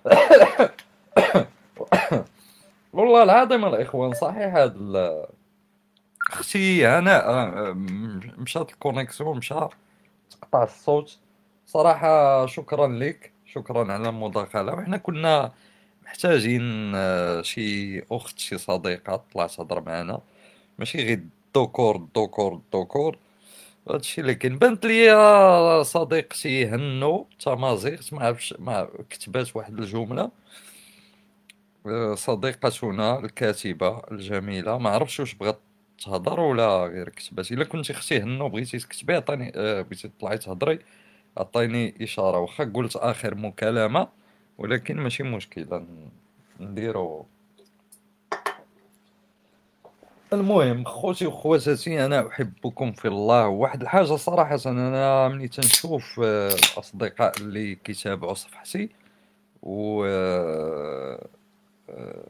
[2.93, 5.27] والله العظيم الإخوان صحيح ال-
[6.31, 7.73] أختي هناء آه،
[8.39, 9.55] مشات الكونيكسيون مشى
[10.31, 11.19] تقطع الصوت.
[11.67, 14.75] صراحة شكرا لك شكرا على المداخلة.
[14.75, 15.53] وحنا كنا
[16.09, 20.20] محتاجين آه، شي أخت شي صديقة تطلع تهضر معنا
[20.78, 23.19] ماشي غير الدوكور الدوكور الدوكور
[23.91, 24.59] هادشي اللي كاين.
[24.59, 30.31] بانت لي صديقتي هنو تمازيغ ما عرفتش ما كتبات واحد الجملة.
[31.87, 34.78] آه، صديقتنا الكاتبة الجميلة.
[34.78, 35.61] ما عرفتش واش بغات
[36.05, 37.53] تهضر ولا غير كتبات.
[37.53, 40.78] إلا كنتي أختي هنو بغيتي تكتبي عطيني آه، بغيتي تطلعي تهضري
[41.37, 42.39] عطيني إشارة.
[42.39, 44.09] واخا قلت آخر مكالمة.
[44.59, 45.87] ولكن ماشي مشكلة.
[46.61, 47.27] نديرو.
[50.33, 53.49] المهم خوتي وخواتاتي أنا أحبكم في الله.
[53.49, 58.89] واحد الحاجة صراحة أنا ملي تنشوف آه، الأصدقاء اللي كيتابعوا صفحتي
[59.62, 61.28] و آه،
[61.91, 62.25] آه،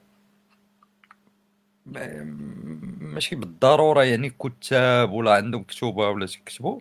[3.00, 6.80] ماشي بالضرورة يعني كتاب ولا عندهم كتوبة ولا تيكتبوا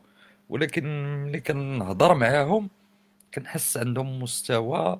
[0.49, 0.83] ولكن
[1.23, 2.69] ملي كنهضر معاهم
[3.33, 4.99] كنحس عندهم مستوى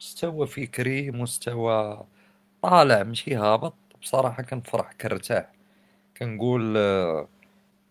[0.00, 2.06] مستوى فكري مستوى
[2.62, 3.74] طالع ماشي هابط.
[4.02, 5.52] بصراحة كنفرح كنرتاح
[6.18, 7.28] كنقول آه،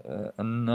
[0.05, 0.67] آه، أن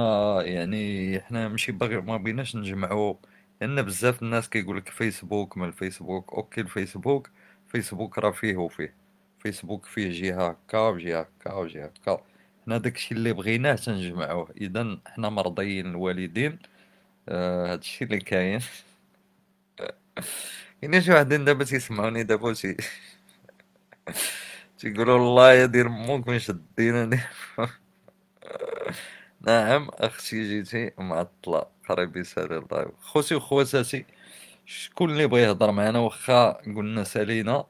[0.46, 3.14] يعني حنا ماشي باغي ما بغيناش نجمعوا
[3.60, 6.34] لأن بزاف الناس كيقول لك فيسبوك ما الفيسبوك.
[6.34, 7.30] أوكي الفيسبوك
[7.68, 8.94] فيسبوك راه فيه وفيه.
[9.40, 12.24] فيسبوك فيه جهة هكا وجهة هكا وجهة هكا.
[12.66, 14.50] حنا داكشي اللي بغيناه تنجمعوه.
[14.60, 16.58] اذا حنا مرضيين الوالدين.
[17.31, 18.60] آه، هادشي اللي كاين.
[20.83, 22.76] كاين شي وحدين دابا تيسمعوني دابا تي
[24.78, 27.20] تيقولوا الله يا دير موك من شدينا
[29.47, 34.05] نعم أختي جيتي معطلة قريب يسالي الله خوتي وخواتاتي
[34.67, 37.67] شكون اللي بغى يهضر معنا؟ واخا قلنا سالينا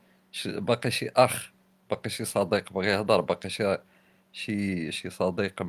[0.47, 1.51] باقي شي أخ
[1.91, 3.77] باقي شي صديق بغى يهضر باقي شي
[4.33, 5.63] شي شي صديق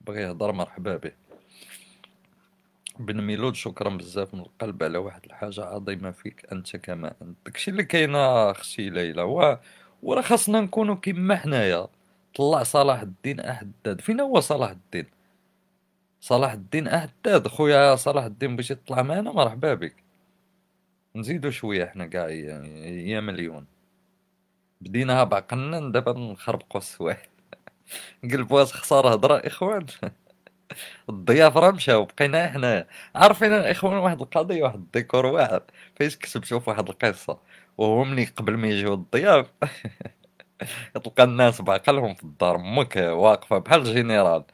[0.00, 1.29] بغى يهضر مرحبا به.
[3.00, 7.36] بن ميلود شكرا بزاف من القلب على واحد الحاجة عظيمة فيك أنت كما أنت.
[7.46, 9.58] داكشي اللي كاينة أختي ليلى و...
[10.02, 11.88] وراه خاصنا نكونو كيما حنايا.
[12.36, 14.00] طلع صلاح الدين أحداد.
[14.00, 15.06] فين هو صلاح الدين؟
[16.20, 17.48] صلاح الدين أحداد.
[17.48, 19.96] خويا صلاح الدين بغيتي تطلع معنا؟ مرحبا بك.
[21.16, 23.66] نزيدو شوية حنا كاع يا مليون.
[24.80, 27.22] بديناها بعقلنا دابا نخربقو السوايع.
[28.24, 29.80] نقلبوها خسارة هضرة إخوان.
[29.80, 30.12] الضياف
[31.56, 35.62] راه مشاو بقينا حنايا عارفين الاخوان واحد القضية واحد الديكور واعر
[35.96, 37.38] فاش كتبتو في واحد القصة.
[37.78, 39.46] وهو ملي قبل ما يجيو الضياف.
[41.04, 44.44] تلقى الناس بعقلهم في الدار أمك واقفة بحال الجنرال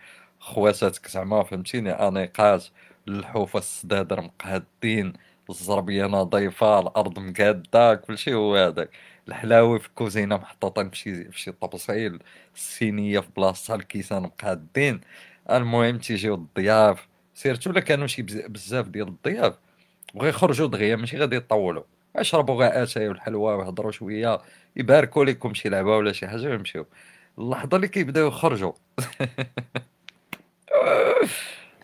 [0.41, 2.65] خواتاتك زعما فهمتيني؟ انيقات
[3.09, 5.13] اللحوفه السدادر مقادين
[5.51, 8.91] الزربية نظيفة الأرض مقادة كلشي هو هذاك.
[9.29, 12.19] الحلاوي في الكوزينة محطوطين في شي طبسيل
[12.57, 15.01] السينيه في بلاصتها الكيسان مقادين.
[15.51, 17.09] المهم تيجيو الضياف.
[17.35, 19.55] surtout الا كانوا شي بزاف ديال الضياف.
[20.15, 21.83] وغيخرجوا دغيا ماشي غادي يطولوا
[22.19, 24.41] يشربوا غير آتاي والحلوى ويهضروا شوية.
[24.77, 26.87] يباركوا لكم شي لعبة ولا شي حاجة ويمشيو.
[27.39, 28.73] اللحظة اللي كيبداو يخرجوا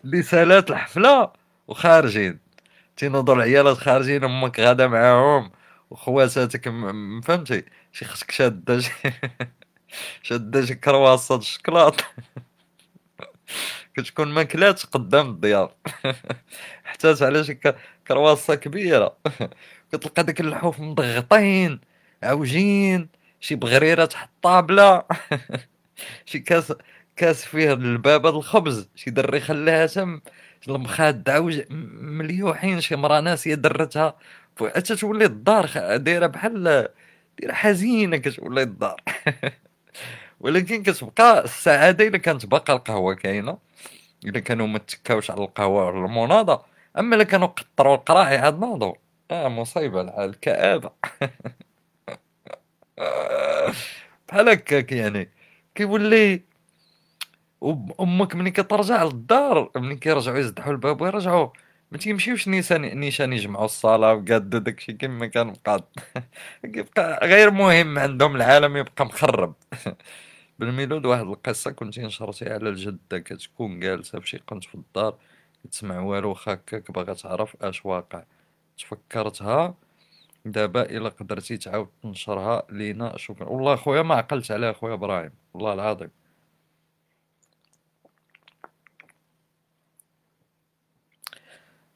[0.05, 1.31] اللي سالات الحفلة
[1.67, 2.39] وخارجين.
[2.97, 5.51] تينوضوا العيالات خارجين أمك غادا معاهم.
[5.91, 6.63] وخواتاتك
[7.23, 8.81] فهمتي؟ شي خصك شاده
[10.23, 11.95] شاده شي كرواسة الشكلاط
[13.95, 15.71] كتكون ماكلات قدام الضياف
[16.83, 17.59] حتى على شي
[18.07, 19.17] كرواسة كبيرة.
[19.91, 21.79] كتلقى داك اللحوف مضغطين
[22.23, 23.09] عوجين
[23.39, 25.03] شي بغريرة تحت الطابلة.
[26.25, 26.73] شي كاس
[27.15, 30.21] كاس فيه البابه الخبز شي دري خلاها تم.
[30.67, 34.17] المخاد عوج مليوحين شي مرا ناسيه درتها.
[34.75, 36.63] حتى تولي الدار دايرة بحال
[37.39, 39.01] دايرة حزينة كتولي الدار.
[40.43, 43.57] ولكن كتبقى السعادة الا كانت باقا القهوة كاينة
[44.25, 46.65] الا كانوا ما تكاوش على القهوة ولا المناضة.
[46.99, 48.93] أما الا كانوا قطروا القراعي عاد ناضوا
[49.31, 50.91] آه مصيبة الكآبه
[54.29, 55.29] بحال هكاك يعني.
[55.75, 56.41] كيولي
[58.01, 61.49] أمك ملي كترجع للدار ملي كيرجعوا يزدحوا الباب ويرجعوا
[61.91, 65.83] ما تيمشيوش نيشان نيشان يجمعوا الصلاة وقادو داكشي كما كان مقاد
[66.73, 69.53] كيبقى غير مهم عندهم العالم يبقى مخرب.
[70.59, 75.17] بالميلود واحد القصة كنت نشرتي على الجده كتكون جالسة فشي قنت في الدار
[75.71, 78.23] تسمع والو هكاك باغا تعرف اش واقع.
[78.77, 79.75] تفكرتها
[80.45, 85.73] دابا الا قدرتي تعاود تنشرها لينا شكرا والله خويا ما عقلت عليها خويا إبراهيم والله
[85.73, 86.09] العظيم.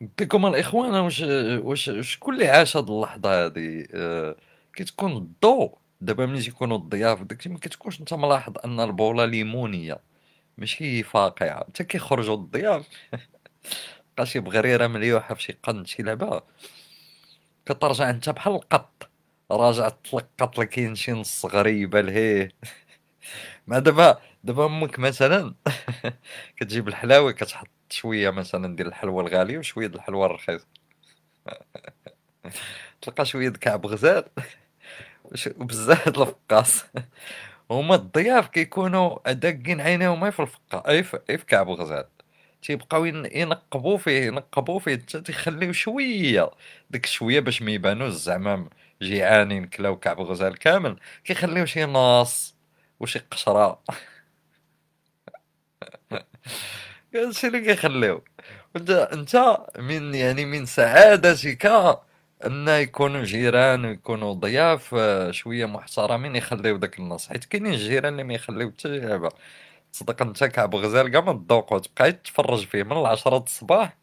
[0.02, 1.22] بكم الاخوان واش
[1.64, 4.36] واش شكون اللي عاش هاد اللحظة هادي؟ آه
[4.74, 10.00] كتكون الضوء دابا ملي تيكونوا الضياف داكشي ما كتكونش انت ملاحظ أن البوله ليمونية.
[10.58, 11.60] ماشي فاقعة.
[11.60, 12.88] حتى كيخرجوا الضياف
[14.18, 16.42] بقى شي بغريرة مليوحه فشي قند شي لعبة.
[17.66, 19.10] كترجع أنت بحال القط.
[19.52, 22.52] راجع تلقط لك شي نص غريبه لهيه
[23.68, 25.54] مع دابا دابا أمك مثلا
[26.58, 30.68] كتجيب الحلاوة كتحط شوية مثلا ديال الحلوى الغالية وشوية ديال الحلوى الرخيصة.
[33.02, 34.24] تلقى شوية كعب غزال.
[35.58, 36.86] وبزاف د الفقاص.
[37.72, 42.06] هما الضياف كيكونوا داقين عينيهم في الفقا أي في كعب غزال
[42.62, 46.52] تيبقاو ينقبوا فيه ينقبوا فيه حتى تيخليو شوية.
[46.90, 48.70] ديك شوية باش ما يبانوش زعما
[49.02, 50.98] جيعانين كلاو كعب غزال كامل.
[51.24, 52.56] كيخليو شي نص
[53.00, 53.82] وشي قشرة.
[57.16, 58.24] هادشي اللي كيخليو.
[58.90, 61.66] انت من يعني من سعادتك
[62.46, 68.24] أن يكونوا جيران ويكونوا ضياف آه، شوية محترمين يخليو داك النص حيت كاينين الجيران اللي
[68.24, 69.30] ما يخليو حتى لعبه
[69.94, 73.98] تصدق أنت كعب غزال كاع ما تذوقو تبقى تفرج فيه من العشرة الصباح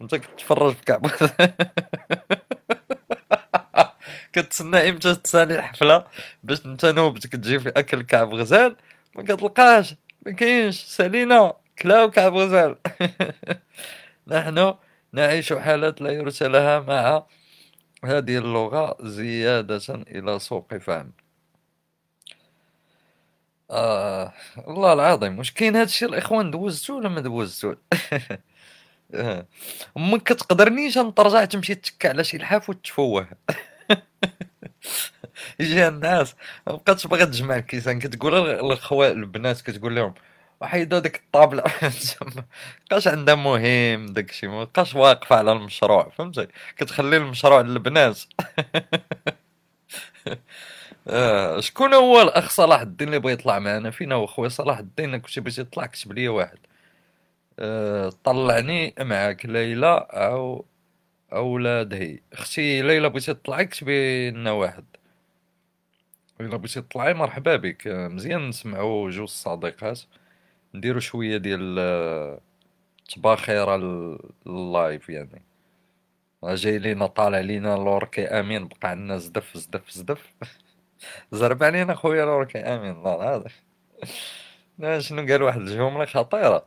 [0.00, 1.06] أنت كتفرج في كعب
[4.32, 6.04] كتسنى إمتى تسالي الحفلة
[6.42, 8.76] باش أنت نوبتك تجي في أكل كعب غزال
[9.16, 9.94] ما كتلقاش
[10.26, 10.84] ما كاينش.
[10.84, 11.54] سالينا.
[11.78, 12.76] كلاو كعب غزال.
[14.28, 14.74] نحن
[15.12, 17.26] نعيش حالة لا يرثى لها مع
[18.04, 21.12] هذه اللغة زيادة إلى سوق فهم
[23.70, 24.32] آه
[24.68, 27.74] الله العظيم واش كاين هادشي الإخوان دوزتو ولا ما دوزتو.
[29.96, 33.28] ما كتقدرنيش ترجع تمشي تتكى على شي لحاف وتفوه
[35.60, 36.34] يجي الناس
[36.66, 40.14] ما بقاتش باغا تجمع الكيسان كتقول للخوات البنات كتقول لهم
[40.60, 41.62] وحيدوا ديك الطابلة.
[42.80, 46.46] مابقاش عندها مهم داكشي مابقاش واقفة على المشروع فهمتي؟
[46.76, 48.20] كتخلي المشروع للبنات.
[51.08, 55.16] آه شكون هو الأخ صلاح الدين اللي بغى يطلع معنا؟ فينا هو خويا صلاح الدين
[55.16, 56.58] كنتي بغيتي تطلع كتب لي واحد.
[57.58, 60.64] آه طلعني معاك ليلى أو
[61.32, 64.84] أولاد هي أختي ليلى بغيتي تطلعي كتبي لنا واحد.
[66.40, 67.86] الا بغيتي تطلعي مرحبا بك.
[67.86, 70.00] آه، مزيان نسمعوا جوج الصديقات.
[70.74, 71.78] نديرو شوية ديال
[73.08, 73.76] التباخيره
[74.46, 75.42] ال live يعني.
[76.44, 78.68] جاي لينا طالع لينا لوركي آمين.
[78.68, 80.34] بقى عندنا زدف زدف زدف.
[81.32, 82.90] زرب علينا خويا لوركي آمين.
[82.90, 83.48] الله هذا
[85.00, 86.66] شنو قال واحد الجملة خطيرة.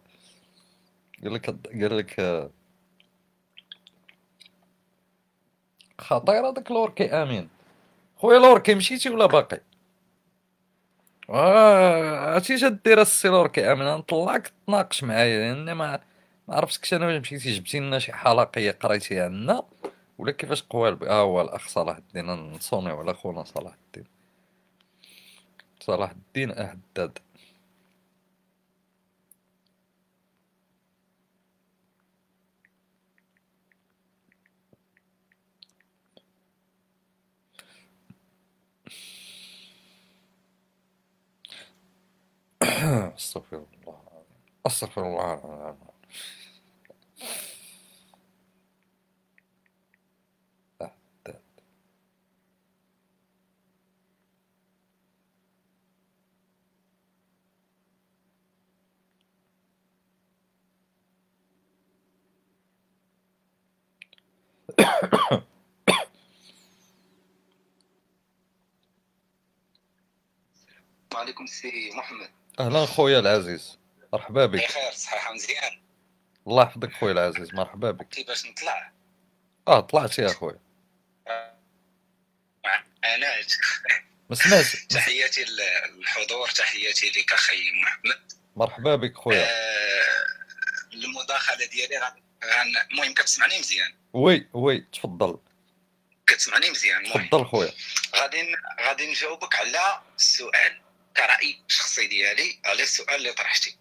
[1.24, 2.52] قال لك قال لك
[6.00, 7.50] خطيرة داك لوركي آمين.
[8.18, 9.62] خويا لوركي مشيتي ولا باقي؟
[11.32, 16.00] عرفتي اش دير السي لوركي امين نطلعك تناقش معايا لأن ما
[16.48, 19.64] ما عرفتكش أنا واش مشيتي جبتي لنا شي حلقية قريتيها عندنا.
[20.18, 24.06] ولا كيفاش قوال ها هو الأخ صلاح الدين نصونيو على خونا صلاح الدين.
[25.80, 27.18] صلاح الدين أحداد
[43.18, 43.98] استغفر الله
[44.66, 45.76] أستغفر الله
[71.16, 72.41] عليكم سي محمد.
[72.60, 73.78] أهلا خويا العزيز.
[74.14, 74.64] مرحبا بك.
[74.64, 75.82] بخير صحيحه مزيان.
[76.48, 78.10] الله يحفظك خويا العزيز مرحبا بك.
[78.10, 78.92] كيفاش نطلع؟
[79.68, 80.60] آه طلعت يا خويا
[83.04, 83.28] أنا
[84.30, 88.32] ما سمعتش تحياتي للحضور تحياتي لك أخي محمد.
[88.56, 89.46] مرحبا بك خويا.
[89.46, 90.26] آه
[90.94, 92.14] المداخلة ديالي
[92.92, 95.40] المهم كتسمعني مزيان؟ oui oui تفضل.
[96.28, 97.72] كتسمعني مزيان تفضل خويا.
[98.16, 100.82] غادي غادي نجاوبك على السؤال.
[101.18, 103.78] كرأي شخصي ديالي على السؤال اللي طرحتي.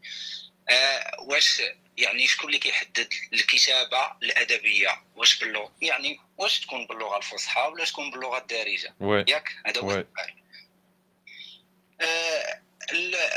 [0.68, 1.62] آه واش
[1.96, 8.10] يعني شكون اللي كيحدد الكتابة الأدبية؟ واش باللغة؟ يعني واش تكون باللغة الفصحى ولا تكون
[8.10, 8.94] باللغة الدارجة؟
[9.28, 10.06] ياك؟ هذا هو السؤال.
[12.00, 12.62] آه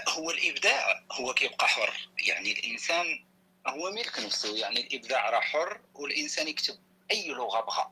[0.09, 2.09] هو الإبداع هو كيبقى حر.
[2.27, 3.25] يعني الإنسان
[3.67, 4.57] هو ملك نفسه.
[4.57, 6.79] يعني الإبداع راه حر والإنسان يكتب
[7.11, 7.91] أي لغة بغى.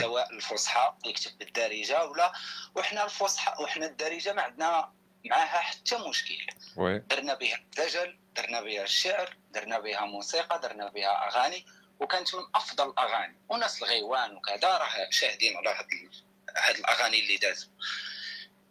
[0.00, 2.32] سواء الفصحى يكتب بالدارجة ولا
[2.74, 4.92] وحنا الفصحى وحنا الدارجة ما عندنا
[5.24, 6.46] معاها حتى مشكل.
[6.76, 6.98] وي.
[6.98, 11.66] درنا بها الدجل درنا بها الشعر درنا بها موسيقى درنا بها أغاني
[12.00, 13.36] وكانت من أفضل الأغاني.
[13.48, 15.86] وناس الغيوان وكذا راه شاهدين على هاد
[16.56, 17.70] هاد الأغاني اللي دازوا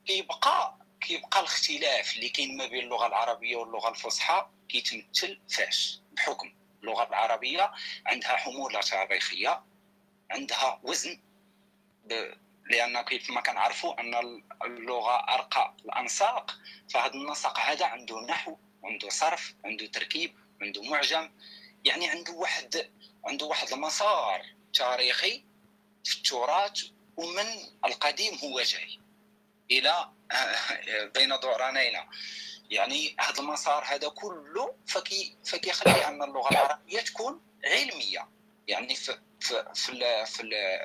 [0.05, 7.03] كيبقى كيبقى الاختلاف اللي كاين ما بين اللغة العربية واللغة الفصحى كيتمثل فاش بحكم اللغة
[7.07, 7.71] العربية
[8.05, 9.63] عندها حمولة تاريخية.
[10.31, 11.19] عندها وزن
[12.69, 19.53] لأن كيف ما كنعرفوا أن اللغة أرقى الأنساق فهذا النسق هذا عنده نحو عنده صرف
[19.65, 21.31] عنده تركيب عنده معجم
[21.85, 22.91] يعني عنده واحد
[23.25, 25.43] عنده واحد المسار تاريخي
[26.03, 26.83] في التراث
[27.17, 27.45] ومن
[27.85, 28.99] القديم هو جاي
[29.72, 30.09] إلى
[31.15, 32.09] بين دورانينا.
[32.69, 38.30] يعني هذا المسار هذا كله فكي فكيخلي أن اللغة العربية تكون علمية.
[38.67, 40.25] يعني في في في,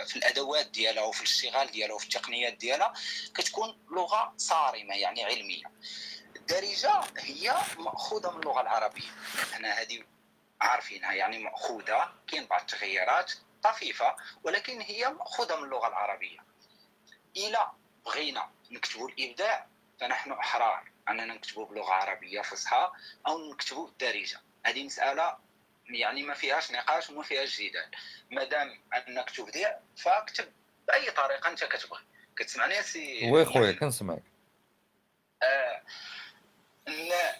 [0.07, 2.93] في, الأدوات ديالها وفي الاشتغال ديالها وفي التقنيات ديالها
[3.35, 5.65] كتكون لغة صارمة يعني علمية.
[6.37, 9.11] الدارجة هي مأخوذة من اللغة العربية.
[9.53, 10.05] إحنا هذه
[10.61, 13.33] عارفينها يعني مأخوذة كاين بعض التغيرات
[13.63, 16.39] طفيفة ولكن هي مأخوذة من اللغة العربية.
[17.37, 17.71] إلى
[18.05, 19.67] بغينا نكتبوا الإبداع
[20.01, 22.93] فنحن أحرار أننا نكتبوا بلغة عربية فصحى
[23.27, 25.37] أو نكتبوا بالدارجه هذه مسألة
[25.95, 27.91] يعني ما فيهاش نقاش وما فيهاش جدال
[28.31, 30.53] ما دام أنك تبدع فاكتب
[30.89, 32.03] بأي طريقة أنت كتبغي.
[32.37, 34.23] كتسمعني سي وي خويا كنسمعك.
[35.43, 35.83] آه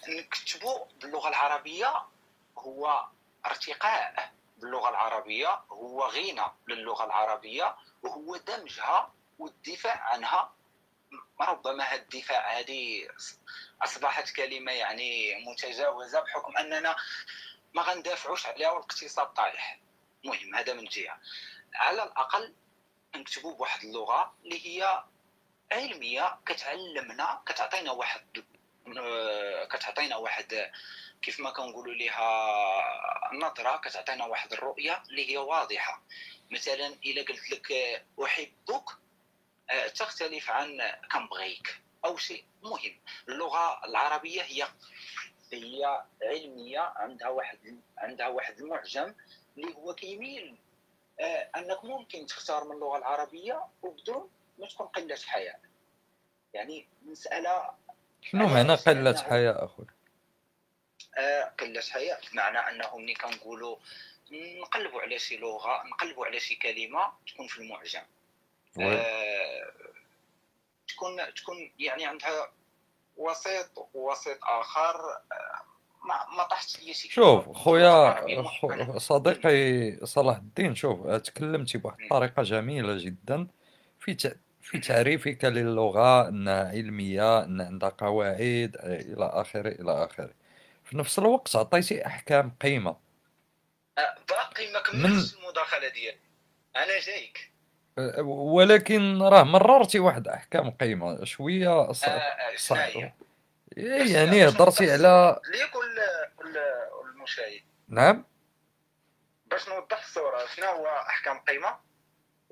[0.07, 1.93] نكتبوا باللغة العربية
[2.57, 3.07] هو
[3.45, 4.31] ارتقاء.
[4.57, 10.53] باللغة العربية هو غنى للغة العربية وهو دمجها والدفاع عنها.
[11.41, 13.07] ربما هذا الدفاع هذه
[13.81, 16.95] أصبحت كلمة يعني متجاوزة بحكم أننا
[17.73, 19.79] ما غندافعوش عليها والاقتصاد طايح.
[20.23, 21.19] مهم هذا من جهة.
[21.75, 22.55] على الأقل
[23.15, 25.03] نكتبوا بواحد اللغة اللي هي
[25.71, 28.43] علمية كتعلمنا كتعطينا واحد
[28.97, 30.71] آه، كتعطينا واحد
[31.21, 36.01] كيف ما كنقولوا ليها نظرة كتعطينا واحد الرؤية اللي هي واضحة.
[36.51, 38.89] مثلا إلا قلت لك آه، أحبك
[39.69, 43.01] آه، تختلف عن كنبغيك أو شيء مهم.
[43.29, 44.67] اللغة العربية هي
[45.55, 49.15] هي علمية عندها واحد عندها واحد المعجم
[49.57, 50.57] اللي هو كيميل.
[51.19, 55.59] آه، أنك ممكن تختار من اللغة العربية وبدون ما تكون قلة حياء.
[56.53, 57.69] يعني مسألة
[58.21, 59.85] شنو معنى قلة حياء أخوي؟
[61.17, 63.77] آه، قلة حياء بمعنى أنه ملي كنقولوا
[64.31, 68.03] نقلبوا على شي لغة نقلبوا على شي كلمة تكون في المعجم.
[68.79, 69.71] آه،
[70.87, 72.51] تكون تكون يعني عندها
[73.17, 74.95] وسيط ووسيط آخر
[75.31, 75.63] آه،
[76.07, 78.97] ما ما طاحتش ليا شي شوف خويا خو-.
[78.97, 83.47] صديقي صلاح الدين شوف تكلمتي بواحد الطريقة جميلة جدا.
[83.99, 90.33] في ت- في تعريفك للغة أنها علمية أن عندها قواعد إلى آخره إلى آخره.
[90.83, 92.95] في نفس الوقت عطيتي أحكام قيمة.
[93.97, 96.17] آه، باقي ما من- كملتش المداخلة ديالي.
[96.75, 97.51] أنا جايك.
[98.19, 102.21] ولكن راه مررتي واحد أحكام قيمة شوية ص- آه،
[102.71, 103.13] آه،؟
[103.77, 107.61] إيه، يعني هضرتي على ليك ولا المشاهد.
[107.87, 108.25] نعم.
[109.51, 111.67] باش نوضح الصورة شنو هو أحكام قيمة؟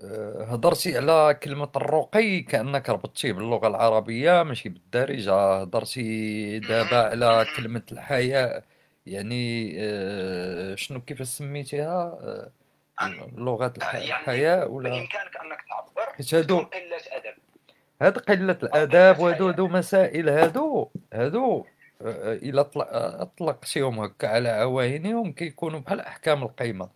[0.04, 5.34] آه، هضرتي على كلمة الرقي كأنك ربطتيه باللغة العربية ماشي بالدارجة.
[5.62, 8.64] هضرتي دابا على كلمة الحياء
[9.06, 12.20] يعني آه، شنو كيف سميتيها؟
[13.06, 13.28] آه،
[13.78, 17.34] الح- يعني الحياء ولا بإمكانك أنك تعبر حيت هادو قلة أدب.
[18.02, 21.66] هاد قلة الآداب وهادو هادو مسائل هادو هادو
[22.06, 26.90] آه، طلق- آه، أطلقتيهم هكا على عواينهم كيكونوا بحال أحكام القيمة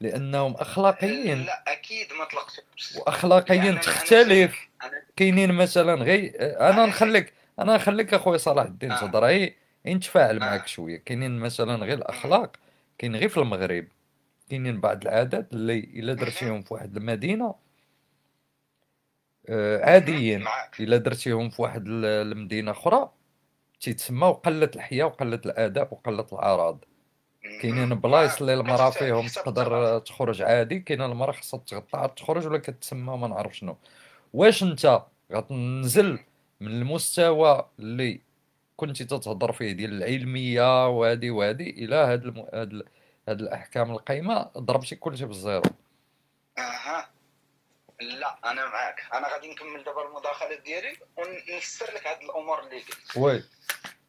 [0.00, 1.42] لأنهم أخلاقيين.
[1.44, 4.68] لا أكيد ما طلقتش واخلاقيا تختلف.
[5.16, 9.00] كاينين مثلا غير أنا نخليك أنا نخليك اخويا صلاح الدين آه.
[9.00, 10.40] تهضر غير نتفاعل آه.
[10.46, 11.02] معك شوية.
[11.06, 12.56] كاينين مثلا غير الأخلاق
[12.98, 13.84] كاين غير في المغرب.
[14.52, 17.54] كاينين بعض العادات اللي إلا درتيهم في واحد المدينة
[19.48, 20.44] آه، عاديين.
[20.80, 23.10] إلا درتيهم في واحد ال- المدينة أخرى
[23.80, 26.84] تيتسماو قله الحياء وقله الآداب وقله الأعراض.
[27.62, 33.16] كاينين بلايص اللي المراه فيهم تقدر تخرج عادي كاين المراه خاصها تغطى تخرج ولا كتسمى
[33.16, 33.76] ما نعرف شنو.
[34.32, 36.18] واش أنت غتنزل
[36.60, 38.20] من المستوى اللي
[38.76, 42.46] كنتي تتهضر فيه ديال العلمية وهادي وهادي إلى هاد الم...
[42.54, 42.84] هاد, ال...
[43.28, 45.62] هاد الأحكام القيمه ضربتي كلشي بال zéro.
[46.58, 47.10] أها.
[48.00, 49.00] لا أنا معاك.
[49.14, 53.16] أنا غادي نكمل دابا المداخله ديالي ونفسر لك هاد الأمور اللي قلت.
[53.16, 53.44] oui.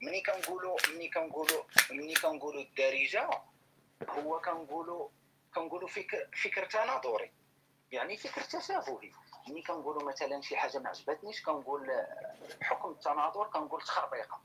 [0.01, 3.29] ملي كنقولوا ملي كنقولوا ملي كنقولوا الدارجة
[4.09, 5.09] هو كنقولوا
[5.55, 7.31] كنقولوا فكر فكر تناظري.
[7.91, 9.11] يعني فكر تشافهي
[9.47, 14.41] ملي كنقولوا مثلا شي حاجة ما عجبتنيش كنقول آه، بحكم التناظر كنقول تخربيقة.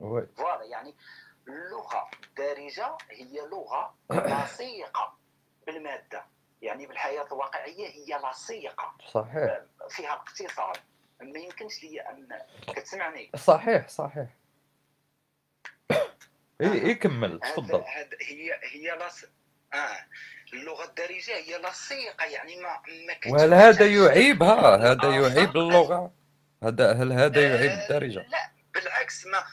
[0.00, 0.26] وي.
[0.36, 0.94] فوالا يعني
[1.48, 3.94] اللغة الدارجة هي لغة
[4.44, 5.18] لصيقه
[5.66, 6.24] بالمادة.
[6.62, 9.60] يعني بالحياة الواقعية هي لصيقه صحيح.
[9.90, 10.76] فيها الاقتصاد
[11.20, 12.28] ما يمكنش لي أن
[12.76, 13.30] كتسمعني.
[13.36, 14.28] صحيح صحيح.
[16.60, 17.40] إي إي كمل.
[17.44, 17.84] هذا تفضل.
[18.20, 19.24] هي هي لص
[19.74, 20.06] آه.
[20.52, 25.36] اللغة الدارجة هي لصيقه يعني ما ما وهل هذا يعيبها هذا الآخر.
[25.36, 26.12] يعيب اللغة؟
[26.62, 29.44] هذا هل هذا يعيب آه، الدارجة؟ لا بالعكس ما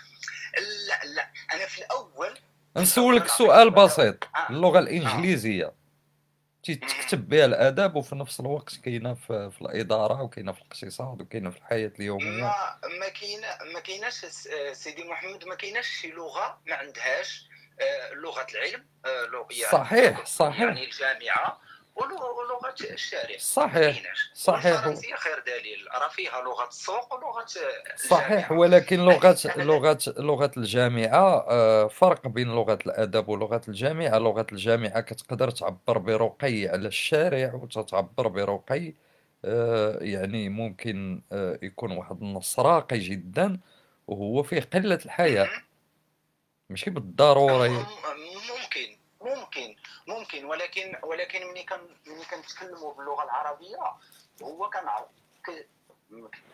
[0.60, 1.30] لا لا.
[1.54, 2.30] أنا في الأول
[2.78, 4.28] نسولك سؤال بسيط.
[4.50, 5.80] اللغة الإنجليزية.
[6.64, 11.58] تكتب بها الآداب وفي نفس الوقت كاينة في, في الإدارة وكاينة في الاقتصاد وكاينة في
[11.58, 12.42] الحياة اليومية.
[12.42, 14.26] ما ما كاينة ما كايناش
[14.74, 17.50] سيدي محمد ما كايناش شي لغة ما عندهاش
[17.82, 20.60] آه، لغة العلم آه، يعني صحيح صحيح.
[20.62, 21.62] يعني الجامعة.
[22.02, 22.30] ولغه
[22.94, 23.38] الشارع.
[23.38, 24.04] صحيح
[24.34, 24.74] صحيح.
[24.74, 25.86] والفرنسيه خير دليل.
[26.02, 27.46] راه فيها لغة السوق ولغة
[27.96, 28.52] صحيح.
[28.52, 34.18] ولكن لغة أنا- لغة لغة الجامعة آه، فرق بين لغة الأدب ولغة الجامعة.
[34.18, 38.94] لغة الجامعة كتقدر تعبر برقي على الشارع وتتعبر برقي
[39.46, 43.60] آه، يعني ممكن آه، يكون واحد النص راقي جدا
[44.08, 45.50] وهو فيه قلة الحياء
[46.70, 47.70] ماشي بالضروري.
[47.70, 49.76] ممكن ممكن.
[50.10, 53.94] ممكن ولكن ولكن ملي كان ملي كنتكلموا باللغة العربية
[54.44, 55.08] هو كنعرف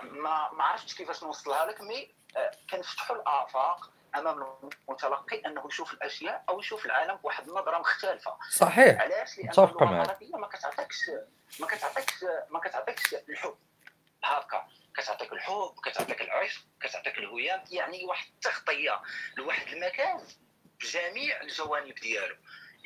[0.03, 4.57] ما ما عرفتش كيفاش نوصلها لك مي آه، كنفتحوا الآفاق أمام
[4.89, 8.37] المتلقي أنه يشوف الأشياء أو يشوف العالم بواحد النظرة مختلفة.
[8.51, 9.01] صحيح.
[9.01, 9.83] علاش؟ لأن اللغة.
[9.83, 11.11] العربية ما كتعطيكش
[11.59, 13.55] ما كتعطيكش ما كتعطيكش الحب.
[14.23, 14.67] هكا.
[14.97, 19.01] كتعطيك الحب كتعطيك العشق كتعطيك الهيام يعني واحد التغطية
[19.37, 20.21] لواحد المكان
[20.81, 22.35] بجميع الجوانب ديالو.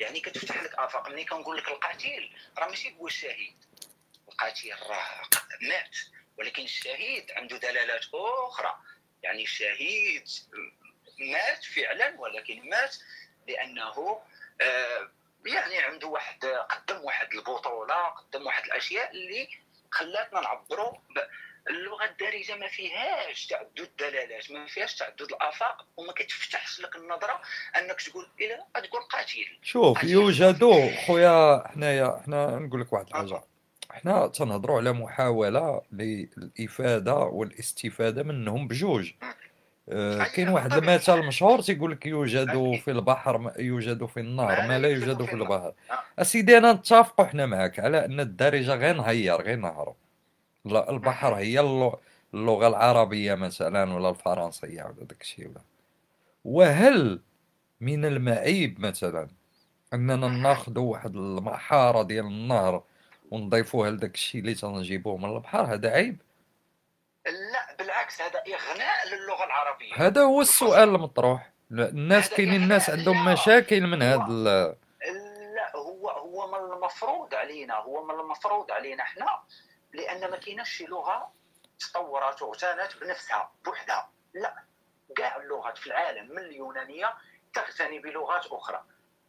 [0.00, 1.08] يعني كتفتح لك آفاق.
[1.08, 3.56] ملي كنقول لك القتيل راه ماشي هو الشهيد.
[4.28, 5.22] القتيل راه
[5.60, 5.96] مات
[6.38, 8.76] ولكن الشهيد عنده دلالات أخرى.
[9.22, 10.28] يعني الشهيد
[11.18, 12.96] مات فعلا ولكن مات
[13.48, 14.22] لأنه
[14.60, 15.10] آه،
[15.46, 19.48] يعني عنده واحد قدم واحد البطولة قدم واحد الأشياء اللي
[19.90, 20.98] خلاتنا نعبروا
[21.68, 27.40] اللغة الدارجة ما فيهاش تعدد الدلالات ما فيهاش تعدد الآفاق وما كتفتحش لك النظرة
[27.76, 29.46] أنك تقول إلى تقول قاتل.
[29.62, 30.64] شوف يوجد
[31.06, 33.42] خويا حنايا حنا نقول لك واحد الحاجة.
[33.90, 39.12] حنا تنهضروا على محاولة للإفادة والاستفادة منهم بجوج.
[39.88, 44.88] آه، كاين واحد المثل مشهور تيقول لك يوجد في البحر يوجد في النهر ما لا
[44.88, 45.72] يوجد في البحر.
[46.18, 49.96] أسيدي أنا نتفقوا حنا معك على أن الدارجة غير نهير غير نهرو
[50.64, 51.60] لا البحر هي
[52.34, 55.60] اللغة العربية مثلا ولا الفرنسية ولا داك الشيء ولا.
[56.44, 57.20] وهل
[57.80, 59.28] من المعيب مثلا
[59.94, 62.82] أننا ناخذوا واحد المحارة ديال النهر
[63.30, 66.22] ونضيفوها لداك الشيء اللي تنجيبوه من البحر؟ هذا عيب.
[67.26, 69.94] لا بالعكس هذا إغناء للغة العربية.
[70.06, 71.52] هذا هو السؤال المطروح.
[71.72, 74.76] الناس كاينين الناس عندهم مشاكل من هذا
[75.54, 79.02] لا هو هو من المفروض علينا هو من المفروض علينا.
[79.02, 79.26] إحنا
[79.92, 81.32] لأن ما كايناش شي لغة
[81.78, 84.10] تطورت واغتنت بنفسها بوحدها.
[84.34, 84.64] لا
[85.16, 87.14] كاع اللغات في العالم من اليونانية
[87.54, 88.84] تغتني بلغات أخرى.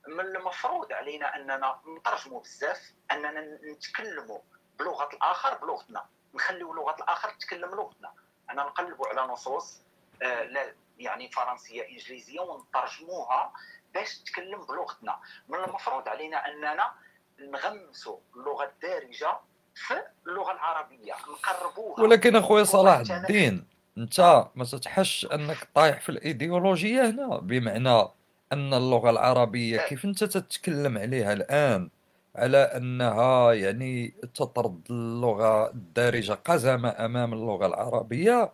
[0.08, 4.40] من المفروض علينا أننا نترجموا بزاف أننا نتكلموا
[4.80, 6.10] بلغة الآخر بلغتنا.
[6.34, 8.14] نخليو لغة الآخر تتكلم لغتنا.
[8.50, 9.82] أنا نقلبوا على نصوص
[10.22, 13.54] آه يعني فرنسية إنجليزية ونترجموها
[13.94, 15.20] باش تتكلم بلغتنا.
[15.48, 16.94] من المفروض علينا أننا
[17.40, 19.40] نغمسوا اللغة الدارجة
[19.76, 19.94] في
[20.28, 22.02] اللغة العربية نقربوها.
[22.02, 23.66] ولكن اخويا صلاح الدين
[23.98, 28.08] أنت ما تتحش أنك طايح في الإيديولوجية هنا بمعنى
[28.54, 29.88] أن اللغة العربية إيه.
[29.88, 31.90] كيف أنت تتكلم عليها الآن؟
[32.36, 38.52] على أنها يعني تطرد اللغة الدارجة قزمة أمام اللغة العربية؟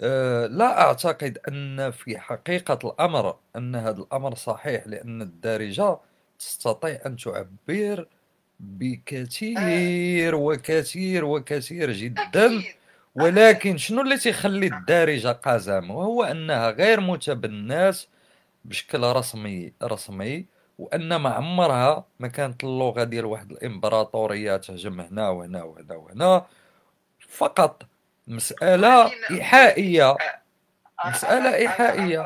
[0.00, 5.98] أه لا أعتقد أن في حقيقة الأمر أن هذا الأمر صحيح لأن الدارجة
[6.38, 8.06] تستطيع أن تعبر
[8.62, 12.62] بكثير وكثير وكثير جدا.
[13.14, 17.94] ولكن شنو اللي تيخلي الدارجة قزمه وهو أنها غير متبناه
[18.64, 20.46] بشكل رسمي رسمي
[20.78, 26.46] وأن ما عمرها ما كانت اللغة ديال واحد الإمبراطورية تهجم هنا وهنا وهنا وهنا.
[27.28, 27.82] فقط
[28.26, 30.16] مسألة إيحائية.
[31.04, 32.20] مسألة إيحائية.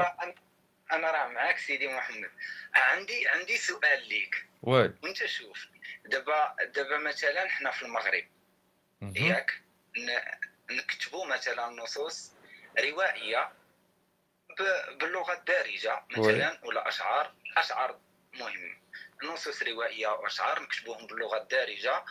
[0.92, 2.28] أنا راه معاك سيدي محمد.
[2.74, 4.46] عندي عندي سؤال ليك.
[4.62, 4.92] وي.
[5.02, 5.66] وأنت شوف.
[6.06, 8.24] دابا دابا مثلا حنا في المغرب
[9.02, 9.62] ياك
[10.70, 12.32] نكتبوا مثلا نصوص
[12.78, 13.52] روائية
[15.00, 17.98] باللغة الدارجة مثلا ولا أشعار أشعار
[18.34, 18.78] مهم.
[19.24, 22.04] نصوص روائية وأشعار نكتبوهم باللغة الدارجة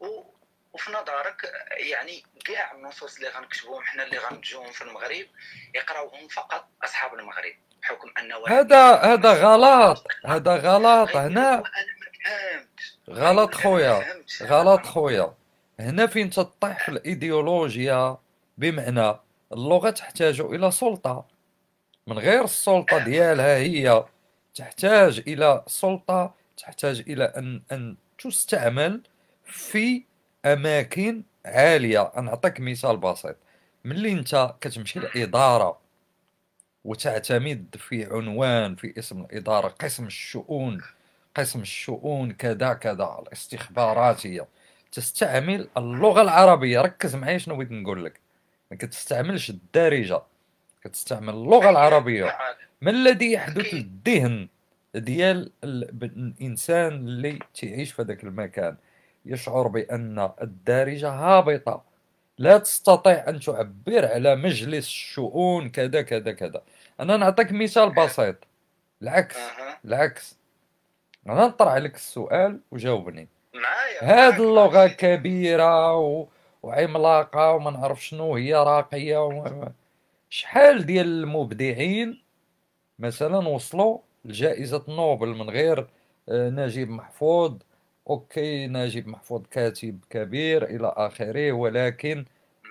[0.00, 0.24] و
[0.72, 5.26] وفي نظرك يعني كاع النصوص اللي غنكتبوهم حنا اللي غنتجوهم في المغرب
[5.74, 10.06] يقراوهم فقط أصحاب المغرب بحكم أنه هذا هذا غلط.
[10.26, 11.16] هذا غلط.
[11.16, 11.62] هنا
[13.10, 14.04] غلط خويا
[14.42, 15.34] غلط خويا.
[15.80, 18.18] هنا فين تطيح في الإيديولوجيا؟
[18.58, 19.16] بمعنى
[19.52, 21.26] اللغة تحتاج إلى سلطة.
[22.06, 24.04] من غير السلطة ديالها هي
[24.54, 29.02] تحتاج إلى سلطة تحتاج إلى أن أن تستعمل
[29.44, 30.04] في
[30.44, 32.12] أماكن عالية.
[32.16, 33.36] نعطيك مثال بسيط.
[33.84, 35.80] ملي أنت كتمشي لإدارة
[36.84, 40.82] وتعتمد في عنوان في اسم الإدارة قسم الشؤون
[41.36, 44.46] قسم الشؤون كذا كذا الاستخباراتية.
[44.92, 46.80] تستعمل اللغة العربية.
[46.80, 48.20] ركز معايا شنو بغيت نقول لك.
[48.70, 50.22] ما كتستعملش الدارجة.
[50.84, 52.38] كتستعمل اللغة العربية.
[52.80, 54.48] ما الذي يحدث للذهن
[54.94, 58.76] ديال الإنسان اللي تعيش في ذاك المكان؟
[59.26, 61.84] يشعر بأن الدارجة هابطة.
[62.38, 66.62] لا تستطيع أن تعبر على مجلس الشؤون كذا كذا كذا.
[67.00, 68.36] أنا نعطيك مثال بسيط.
[69.02, 69.36] العكس.
[69.84, 70.39] العكس.
[71.26, 73.28] أنا نطرح لك السؤال وجاوبني.
[74.02, 76.26] هاد اللغة كبيرة و...
[76.62, 79.44] وعملاقة وما نعرف شنو هي راقية و...
[80.30, 82.22] شحال ديال المبدعين
[82.98, 85.88] مثلا وصلوا لجائزة نوبل من غير
[86.28, 87.58] آه، نجيب محفوظ؟
[88.10, 92.24] أوكي نجيب محفوظ كاتب كبير إلى آخره ولكن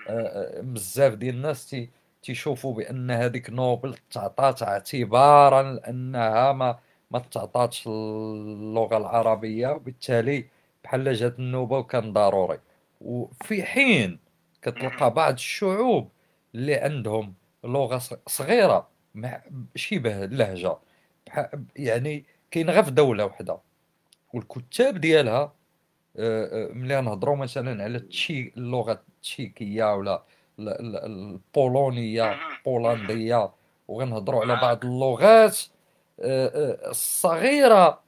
[0.08, 1.76] آه، آه، بزاف ديال الناس
[2.22, 6.78] تيشوفوا بأن هذيك نوبل تعطات اعتبارا لأنها ما
[7.10, 10.44] ما تعطاتش اللغة العربية وبالتالي
[10.84, 12.58] بحال جات النوبة وكان ضروري.
[13.00, 14.18] وفي حين
[14.62, 16.08] كتلقى بعض الشعوب
[16.54, 18.88] اللي عندهم لغة صغيرة
[19.74, 20.76] شبه لهجه
[21.26, 23.58] بح- يعني كاين غير في دولة وحدة.
[24.34, 25.52] والكتاب ديالها
[26.16, 30.22] آه، آه، ملي نهضروا مثلا على التشي اللغة التشيكية ولا
[30.58, 33.50] ال- ال- البولونية البولنديه
[33.88, 35.58] وغنهضروا على بعض اللغات
[36.22, 38.00] الصغيرة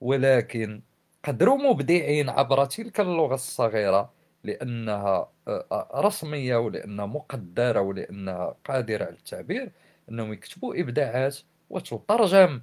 [0.00, 0.82] ولكن
[1.24, 4.12] قدروا مبدعين عبر تلك اللغة الصغيرة
[4.44, 9.70] لأنها آه، آه، رسمية ولانها مقدرة ولأنها قادرة على التعبير
[10.10, 11.38] إنهم يكتبوا إبداعات
[11.70, 12.60] وتترجم.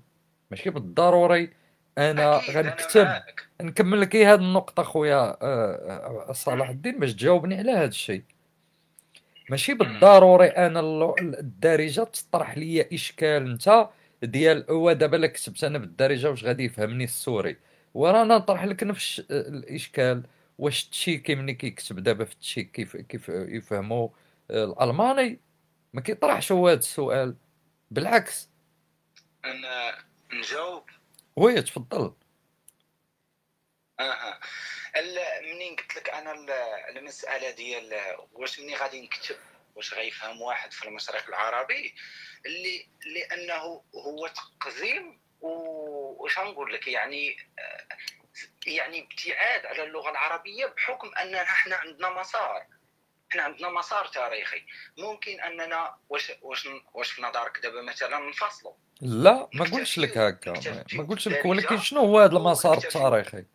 [0.51, 1.53] ماشي بالضروري.
[1.97, 3.07] أنا غنكتب.
[3.61, 8.23] نكمل لك هذه النقطة خويا آه، صلاح الدين باش تجاوبني على هذا الشيء.
[9.49, 13.89] ماشي بالضروري أنا اللو- الدارجة تطرح لي إشكال أنت
[14.23, 17.57] ديال هو دابا لا كتبت أنا بالدارجة واش غادي يفهمني السوري؟
[17.93, 20.23] ورانا نطرح لك نفس الإشكال.
[20.57, 24.09] واش التشيكي ملي كيكتب دابا في التشيك كيف كيف يفهموا
[24.51, 25.39] الألماني؟
[25.93, 27.35] ما كيطرحش هو هذا السؤال.
[27.91, 28.49] بالعكس.
[29.45, 29.97] أنا
[30.33, 30.83] نجاوب.
[31.35, 32.13] وي تفضل.
[33.99, 34.39] أها.
[35.41, 37.93] منين قلت لك أنا ال- المسألة ديال
[38.33, 39.35] واش مني غادي نكتب؟
[39.79, 41.95] واش غيفهم واحد في المشرق العربي
[42.45, 47.87] اللي لأنه هو تقزيم واش غنقول لك؟ يعني آه،
[48.67, 52.65] يعني ابتعاد على اللغة العربية بحكم اننا إحنا عندنا مسار.
[53.31, 54.65] إحنا عندنا مسار تاريخي.
[54.97, 60.51] ممكن أننا واش واش واش في نظرك دابا مثلا نفصلوا لا ما قلتش لك هكا.
[60.93, 63.45] ما- قلتش لك ولكن شنو هو هذا المسار التاريخي؟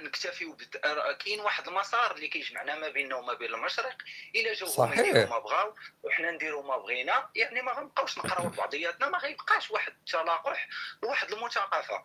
[0.00, 0.76] نكتفيو بد...
[0.84, 3.96] آه، كاين واحد المسار اللي كيجمعنا ما بيننا وما بين المشرق.
[4.34, 4.98] الا جاو هما صحيح.
[4.98, 7.28] يديروا ما بغاو وحنا نديروا ما بغينا.
[7.34, 10.68] يعني ما غنبقاوش نقراو بعضياتنا ما غيبقاش واحد التلاقح
[11.02, 12.04] وواحد المثاقفه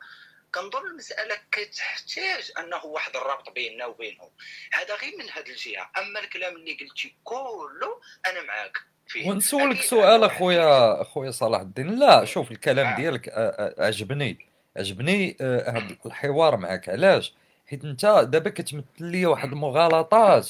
[0.56, 4.30] كنظن المسألة كتحتاج أنه واحد الربط بيننا وبينهم.
[4.74, 5.90] هذا غير من هذه الجهة.
[5.98, 8.78] أما الكلام اللي قلتي كله أنا معاك
[9.08, 9.30] فيه.
[9.30, 12.00] ونسولك سؤال اخويا أخويا صلاح الدين.
[12.00, 17.34] لا شوف الكلام ديالك آه، آه، عجبني عجبني آه، هذا الحوار معك علاش؟
[17.74, 20.50] حيت انت دابا كتمثل لي واحد المغالطات.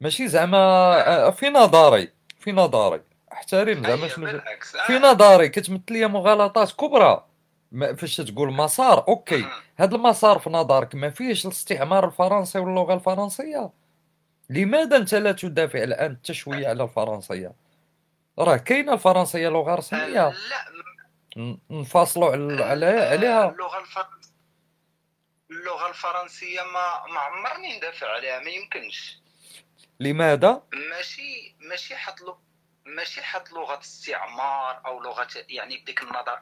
[0.00, 3.00] ماشي زعما آه، في نظري في نظري.
[3.32, 4.40] احترم زعما أيوة، شنو
[4.86, 7.24] في نظري كتمثل لي مغالطات كبرى.
[7.96, 9.44] فاش تقول مسار أوكي.
[9.76, 13.70] هذا المسار في نظرك ما فيهش الاستعمار الفرنسي واللغة الفرنسية؟
[14.50, 17.52] لماذا انت لا تدافع الآن التشويه على الفرنسية؟
[18.38, 20.28] راه كاينة الفرنسية لغة رسمية.
[20.28, 20.34] لا
[21.36, 23.48] ن- نفاصلوا على على- عليها.
[23.50, 24.23] اللغة الفرنسية
[25.64, 29.18] اللغة الفرنسية ما ما عمرني ندافع عليها ما يمكنش.
[30.00, 32.38] لماذا؟ ماشي ماشي حط
[32.86, 36.38] ماشي حط لغة استعمار أو لغة يعني بديك النظر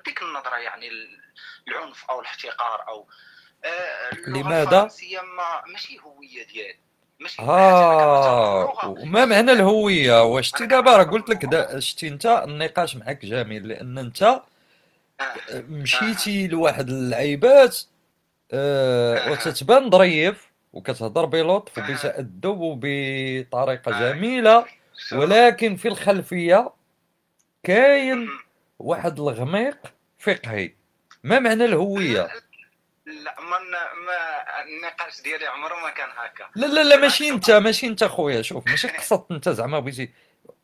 [0.00, 1.20] بديك النظرة يعني ال-
[1.68, 3.08] العنف أو الاحتقار أو
[3.64, 6.78] آه، اللغة لماذا؟ الفرنسية ما ماشي هوية ديالي
[7.20, 13.24] ماشي آه وما معنى الهوية؟ واش تي دابا راه قلت لك شتي أنت النقاش معك
[13.26, 14.40] جميل لأن أنت
[15.54, 17.78] مشيتي لواحد اللعيبات
[18.52, 24.64] آه وتتبان ظريف وكتهضر بلطف وبتأدب وبطريقه جميلة.
[25.12, 26.70] ولكن في الخلفية
[27.62, 28.28] كاين
[28.78, 29.78] واحد الغميق
[30.18, 30.72] فقهي.
[31.24, 32.28] ما معنى الهوية؟
[33.06, 33.58] لا ما
[34.06, 36.44] ما النقاش ديالي عمره ما كان هكا.
[36.56, 40.10] لا لا لا ماشي انت ماشي انت خويا شوف ماشي قصدت انت زعما بغيتي.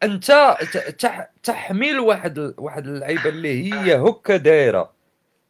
[0.03, 0.57] انت
[0.99, 4.93] تح تحمل واحد واحد اللعيبه اللي هي هكا دايرة.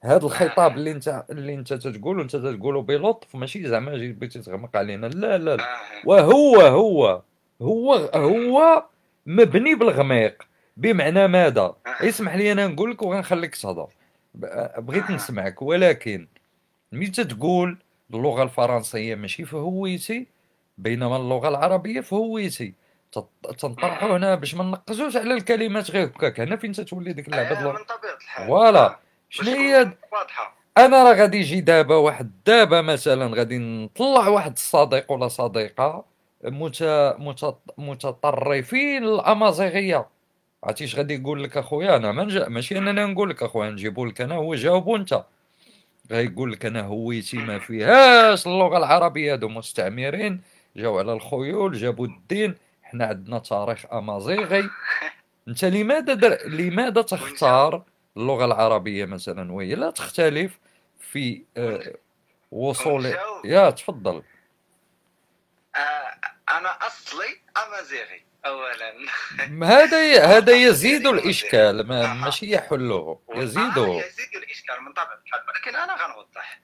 [0.05, 4.77] هذا الخطاب اللي انت اللي انت تتقول انت تتقوله بلطف ماشي زعما جيت بغيتي تغمق
[4.77, 5.07] علينا.
[5.07, 5.57] لا لا.
[5.57, 5.65] لا
[6.05, 7.23] وهو هو
[7.63, 8.85] هو هو
[9.27, 10.43] مبني بالغميق.
[10.77, 13.89] بمعنى ماذا؟ اسمح لي أنا نقول لك وغنخليك تهضر.
[14.79, 15.63] بغيت نسمعك.
[15.63, 16.29] ولكن
[16.93, 17.79] ملي تتقول
[18.15, 20.27] اللغة الفرنسية ماشي في هويتي
[20.79, 22.75] بينما اللغة العربية في هويتي
[23.59, 26.41] تنطرحوا هنا باش ما نقزوش على الكلمات غير هكاك.
[26.41, 28.47] هنا فين تتولي ديك اللعبة؟ آه، ديال من طبيعة الحال.
[28.47, 28.99] فوالا.
[29.33, 30.57] شنو هي واضحة.
[30.79, 36.05] أنا راه غادي يجي دابا واحد دابا مثلا غادي نطلع واحد الصديق ولا صديقة
[36.45, 36.83] مت...
[37.19, 37.57] مت...
[37.79, 40.07] متطرفين الأمازيغية.
[40.65, 42.39] عرفتي اش غادي يقول لك أخويا؟ أنا ما نج...
[42.39, 45.25] ماشي اننا نقول لك أخويا نجيبو لك أنا هو جاوبو أنت.
[46.11, 50.41] غيقول لك أنا هويتي ما فيهاش اللغة العربية هادو مستعمرين
[50.77, 52.55] جاو على الخيول جابوا الدين.
[52.83, 54.65] حنا عندنا تاريخ أمازيغي.
[55.49, 56.39] أنت لماذا در...
[56.49, 57.83] لماذا تختار
[58.17, 60.59] اللغة العربية مثلا وهي لا تختلف
[61.01, 61.95] في آه،
[62.51, 63.17] وصول.
[63.45, 64.23] يا تفضل.
[65.77, 66.15] آه،
[66.49, 68.95] أنا أصلي أمازيغي اولا.
[69.79, 73.87] هذا هذا يزيد الإشكال ما ماشي يحله يزيده.
[74.07, 76.61] يزيد الإشكال من طبيعه الحال ولكن أنا غنوضح.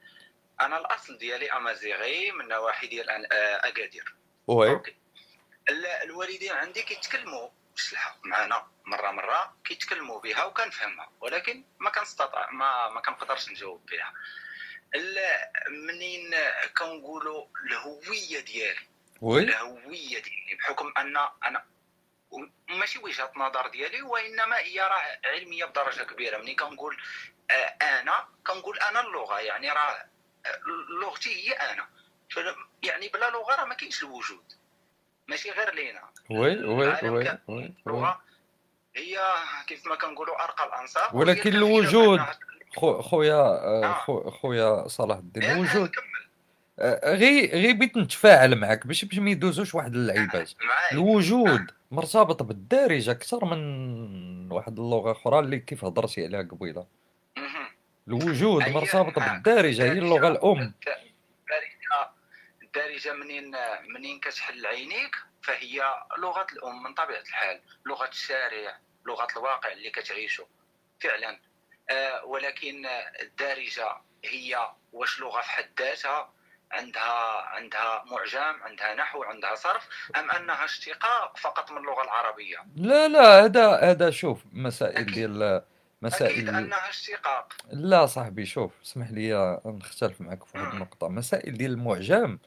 [0.61, 4.15] أنا الأصل ديالي أمازيغي من نواحي ديال آه، أكادير.
[4.47, 4.73] وي.
[5.71, 12.89] ال- الوالدين عندي كيتكلموا شلحه معنا مرة مرة كيتكلموا بها وكنفهمها ولكن ما كنستطيع ما
[12.89, 14.13] ما كنقدرش نجاوب بها.
[14.95, 15.51] ال-
[15.87, 16.35] منين
[16.79, 18.87] كنقولوا الهوية ديالي؟
[19.21, 21.65] oui؟ الهوية ديالي بحكم أن أنا
[22.69, 26.39] ماشي وجهة نظر ديالي وإنما هي راه علمية بدرجة كبيرة.
[26.39, 26.97] ملي كنقول
[27.51, 30.05] آه، أنا؟ كنقول أنا اللغة يعني راه
[30.47, 30.61] آه،
[31.03, 31.89] لغتي هي أنا.
[32.83, 34.53] يعني بلا لغة راه ما كاينش الوجود.
[35.29, 36.01] ماشي غير لينا.
[36.31, 38.21] oui oui العالم oui oui اللغة
[38.97, 39.19] هي
[39.67, 41.11] كيف ما كنقولوا أرقى الأنصار.
[41.13, 42.21] ولكن الوجود
[42.77, 43.93] خو خويا آه، آه.
[43.93, 45.89] خو خويا صلاح الدين الوجود.
[45.89, 46.05] نكمل.
[46.79, 50.51] آه، غير غير بغيت نتفاعل معك باش باش ما يدوزوش واحد اللعيبات.
[50.93, 56.87] الوجود مرتبط بالدارجة أكثر من واحد اللغة أخرى اللي كيف هضرتي عليها قبيلة.
[58.09, 60.75] الوجود مرتبط بالدارجة هي اللغة الأم.
[62.79, 63.55] الدارجه منين
[63.89, 65.83] منين كتحل عينيك فهي
[66.19, 70.47] لغة الأم من طبيعة الحال لغة الشارع لغة الواقع اللي كتعيشه
[71.01, 71.41] فعلا
[71.91, 72.87] آه ولكن
[73.23, 76.33] الدارجة هي واش لغة في حد ذاتها
[76.73, 83.09] عندها عندها معجم عندها نحو عندها صرف أم أنها اشتقاق فقط من اللغة العربية لا
[83.09, 85.15] لا هذا هذا شوف مسائل أكيد.
[85.15, 85.63] ديال
[86.03, 90.73] مسائل أنها اشتقاق لا صاحبي شوف اسمح لي نختلف معك في واحد.
[90.73, 92.39] النقطة مسائل ديال المعجم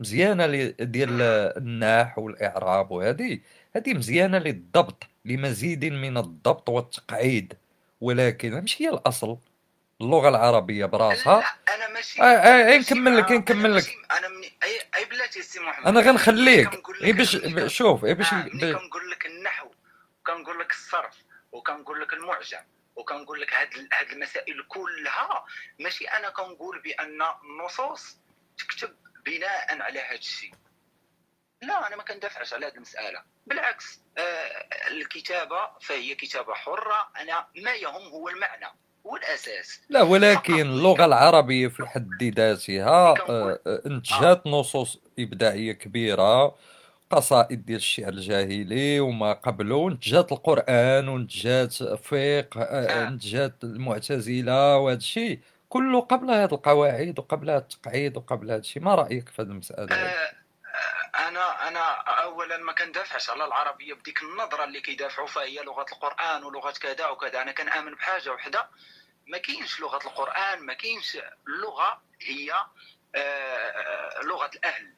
[0.00, 1.22] مزيانة لي- ديال
[1.56, 3.40] النحو والإعراب وهذه
[3.76, 7.54] هذه مزيانة للضبط لمزيد من الضبط والتقعيد.
[8.00, 9.38] ولكن ماشي هي الأصل.
[10.00, 11.40] اللغة العربية براسها.
[11.40, 13.84] لا أنا ماشي آه، آه، نكمل لك، نكمل لك.
[14.18, 15.86] أنا مني أي أي بلاتي سي محمد.
[15.86, 16.68] أنا غنخليك.
[17.02, 17.36] غير باش
[17.66, 19.68] شوف غير باش آه، كنقول لك النحو
[20.20, 21.14] وكنقول لك الصرف
[21.52, 22.58] وكنقول لك المعجم
[22.96, 25.44] وكنقول لك هاد هاد المسائل كلها.
[25.78, 28.16] ماشي أنا كنقول بأن النصوص
[28.58, 28.90] تكتب
[29.28, 30.52] بناء على هاد الشيء.
[31.62, 33.22] لا أنا ما كندافعش على هذه المسألة.
[33.46, 37.10] بالعكس آه الكتابة فهي كتابة حرة.
[37.20, 38.66] أنا ما يهم هو المعنى
[39.06, 39.80] هو الأساس.
[39.88, 46.54] لا ولكن اللغة العربية في حد ذاتها آه، آه، انتجت نصوص إبداعية كبيرة
[47.10, 51.72] قصائد ديال الشعر الجاهلي وما قبله انتجت القرآن وانتجت
[52.04, 53.08] فقه آه، آه.
[53.08, 58.82] انتجت المعتزلة وهذا الشيء كله قبل هذه القواعد وقبل هذا التقعيد وقبل هذا الشيء.
[58.82, 60.34] ما رأيك في هذه المسألة؟ هذه؟ آه،
[60.66, 61.80] آه، أنا أنا
[62.22, 67.06] اولا ما كندافعش على العربية بديك النظرة اللي كيدافعوا فيها هي لغة القرآن ولغة كذا
[67.06, 67.42] وكذا.
[67.42, 68.68] أنا كنامن بحاجة وحدة.
[69.26, 72.52] ما كاينش لغة القرآن ما كاينش اللغة هي
[73.14, 74.94] آه، لغة الأهل.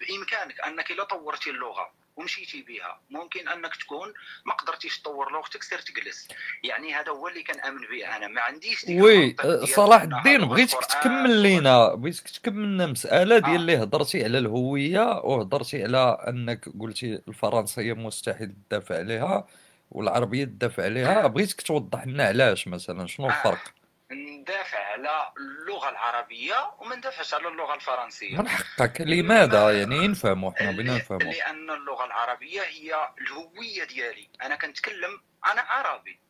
[0.00, 2.01] بإمكانك أنك إلا طورتي اللغة.
[2.16, 3.00] ومشيتي بها.
[3.10, 4.12] ممكن أنك تكون
[4.46, 6.28] ما قدرتيش تطور لغتك سير تجلس.
[6.64, 8.28] يعني هذا هو اللي كنأمن به أنا.
[8.28, 13.56] ما عنديش وي آه، صلاح الدين بغيتك تكمل لينا بغيتك تكمل لنا مسألة ديال آه.
[13.56, 19.46] اللي هضرتي على الهوية وهضرتي على أنك قلتي الفرنسية مستحيل تدافع عليها
[19.90, 21.26] والعربية تدافع عليها.
[21.26, 23.30] بغيتك توضح لنا علاش مثلا؟ شنو آه.
[23.30, 23.81] الفرق؟
[24.14, 28.36] ندافع على اللغة العربية وما ندافعش على اللغة الفرنسية.
[28.36, 29.00] من حقك.
[29.00, 34.28] لماذا؟ يعني نفهموا حنا بغينا نفهموا لأن اللغة العربية هي الهوية ديالي.
[34.42, 35.20] أنا كنتكلم
[35.52, 36.21] أنا عربي.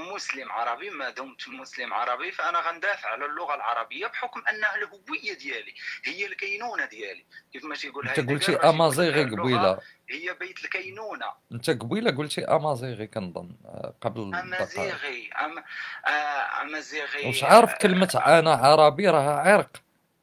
[0.00, 5.74] مسلم عربي ما دمت مسلم عربي فأنا غندافع على اللغة العربية بحكم انها الهويه ديالي
[6.04, 7.24] هي الكينونة ديالي.
[7.52, 9.78] كيف ما تيقول أنت قلتي أمازيغي قبيلة.
[10.10, 11.26] هي بيت الكينونة.
[11.52, 15.58] أنت قبيلة قلتي أمازيغي كنظن آه، قبل أمازيغي أم...
[16.06, 19.70] آه أمازيغي واش عارف كلمة أنا عربي راها عرق.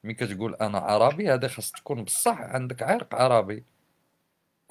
[0.03, 3.63] ملي كتقول أنا عربي هذه خاص تكون بصح عندك عرق عربي.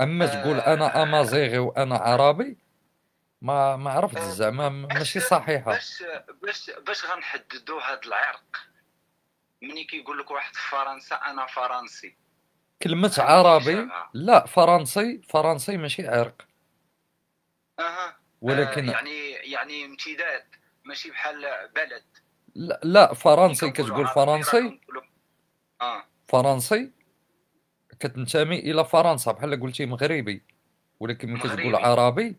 [0.00, 1.02] أما تقول أنا آه.
[1.02, 2.56] أمازيغي وأنا عربي
[3.42, 5.72] ما ما عرفت آه، زعما ماشي صحيحة.
[5.72, 6.02] باش
[6.42, 8.56] باش باش غنحددوا هذا العرق.
[9.62, 12.16] ملي كيقول لك واحد في فرنسا أنا فرنسي.
[12.82, 13.88] كلمة هذه عربي.
[14.14, 16.42] لا فرنسي فرنسي ماشي عرق.
[17.78, 18.16] أها.
[18.40, 20.44] ولكن آه يعني يعني امتداد
[20.84, 22.04] ماشي بحال بلد.
[22.54, 23.70] لا, لا فرنسي.
[23.70, 24.80] كتقول فرنسي؟
[25.80, 26.04] آه.
[26.28, 26.92] فرنسي؟
[28.00, 30.42] كتنتمي إلى فرنسا بحال قلتي مغربي.
[31.00, 31.76] ولكن ملي كتقول.
[31.76, 32.36] عربي؟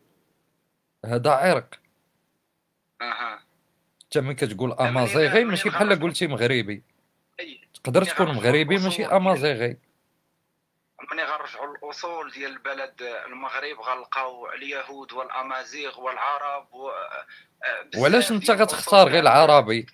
[1.05, 1.79] هذا عرق.
[3.01, 3.39] أها.
[4.03, 6.83] انت ملي كتقول أمازيغي ماشي بحال قلتي مغربي.
[7.73, 9.77] تقدر تكون مغربي ماشي أمازيغي.
[11.11, 12.93] ملي غنرجعوا للأصول ديال البلد
[13.25, 16.89] المغرب غنلقاو اليهود والأمازيغ والعرب و...
[16.89, 19.85] آه، وعلاش أنت غتختار غير العربي؟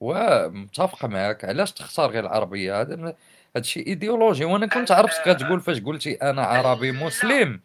[0.00, 3.14] ومتفق معك علاش تختار غير العربية؟ هذا
[3.56, 4.44] هادشي إيديولوجي.
[4.44, 6.92] وأنا كنت عرفت كتقول فاش قلتي أنا عربي.
[6.92, 7.60] مسلم.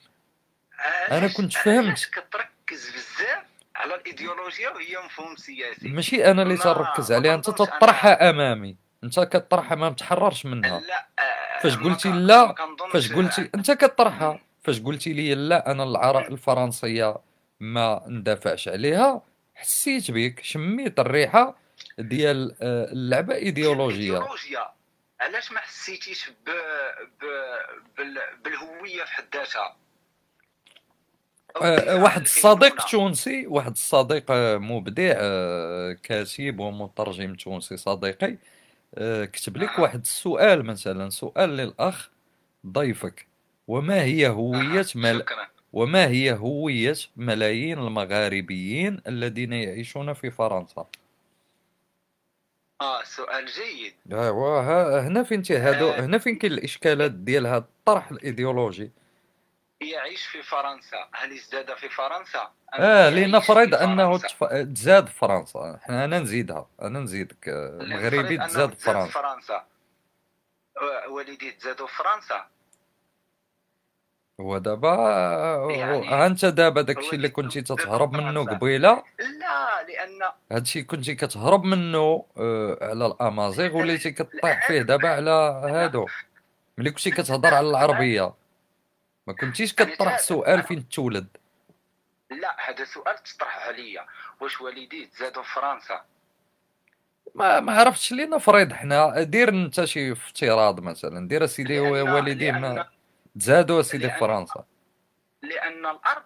[1.10, 2.10] علاش- كنت فهمت.
[2.68, 3.44] كتركز بزاف
[3.76, 5.88] على الإيديولوجيا وهي مفهوم سياسي.
[5.88, 7.36] ماشي أنا اللي تركز عليها.
[7.36, 8.76] أنت تطرحها أمامي.
[9.04, 10.80] أنت كطرحها ما متحررش منها.
[10.80, 12.56] لا آه، فاش ما قلتي لا،
[12.94, 14.40] فاش قلتي أنت كطرحها.
[14.64, 16.28] فاش قلتي لي لا أنا العر...
[16.32, 17.16] الفرنسية
[17.60, 19.22] ما ندافعش عليها
[19.56, 21.56] حسيت بك شميت الريحة
[21.98, 24.28] ديال آه، اللعبة إيديولوجية.
[25.22, 26.50] علاش ما حسيتيش ب...
[27.22, 27.26] ب...
[27.98, 28.22] بال...
[28.44, 29.83] بالهوية في حد ذاتها آه،
[31.62, 38.38] واحد الصديق الكينونة؟ تونسي واحد الصديق آه، مبدع آه، كاتب ومترجم تونسي صديقي
[38.96, 39.82] آه، كتب لك أها.
[39.82, 42.10] واحد السؤال مثلا سؤال للأخ
[42.68, 43.28] ضيفك
[43.68, 45.24] وما هي هوية أها، مل...
[45.74, 50.86] وما هي هوية ملايين المغاربيين الذين يعيشون في فرنسا
[52.82, 56.00] آه سؤال جيد ايوا هنا فين هادو آه.
[56.00, 58.92] هنا فين كاين الإشكالات ديال هذا الطرح الإيديولوجي
[59.84, 61.08] يعيش في فرنسا.
[61.14, 64.44] هل ازداد في فرنسا؟ آه لنفرض في أنه؟ تف...
[64.44, 65.80] تزاد في فرنسا.
[65.84, 66.68] إحنا أنا نزيدها.
[66.82, 69.12] أنا نزيدك آه، لنفرض مغربي أنه تزاد فرنسا.
[69.22, 69.64] فرنسا.
[70.82, 72.46] و- والديه تزادوا في فرنسا.
[74.42, 78.46] هو دابا آه، يعني أنت دابا داكشي اللي كنتي تتهرب منه.
[78.46, 80.20] قبيلة؟ لا لأن
[80.52, 85.32] هادشي كنتي كتهرب منه آه، على الأمازيغ وليتي كطيح فيه دابا على
[85.76, 86.08] هادو.
[86.78, 88.34] ملي كنتي كتهضر على العربية.
[89.28, 91.28] ما كنتيش كطرح سؤال فين تولد؟
[92.32, 94.06] لا هذا سؤال تطرح عليا.
[94.40, 96.06] واش والديه تزادوا في فرنسا؟
[97.36, 102.52] ما ما عرفتش لينا فريض حنا دير انت شي افتراض مثلا دير اسيدي لأن- والديه
[102.52, 102.90] ما
[103.40, 104.66] تزادوا اسيدي في فرنسا.
[105.42, 106.24] لأن الأرض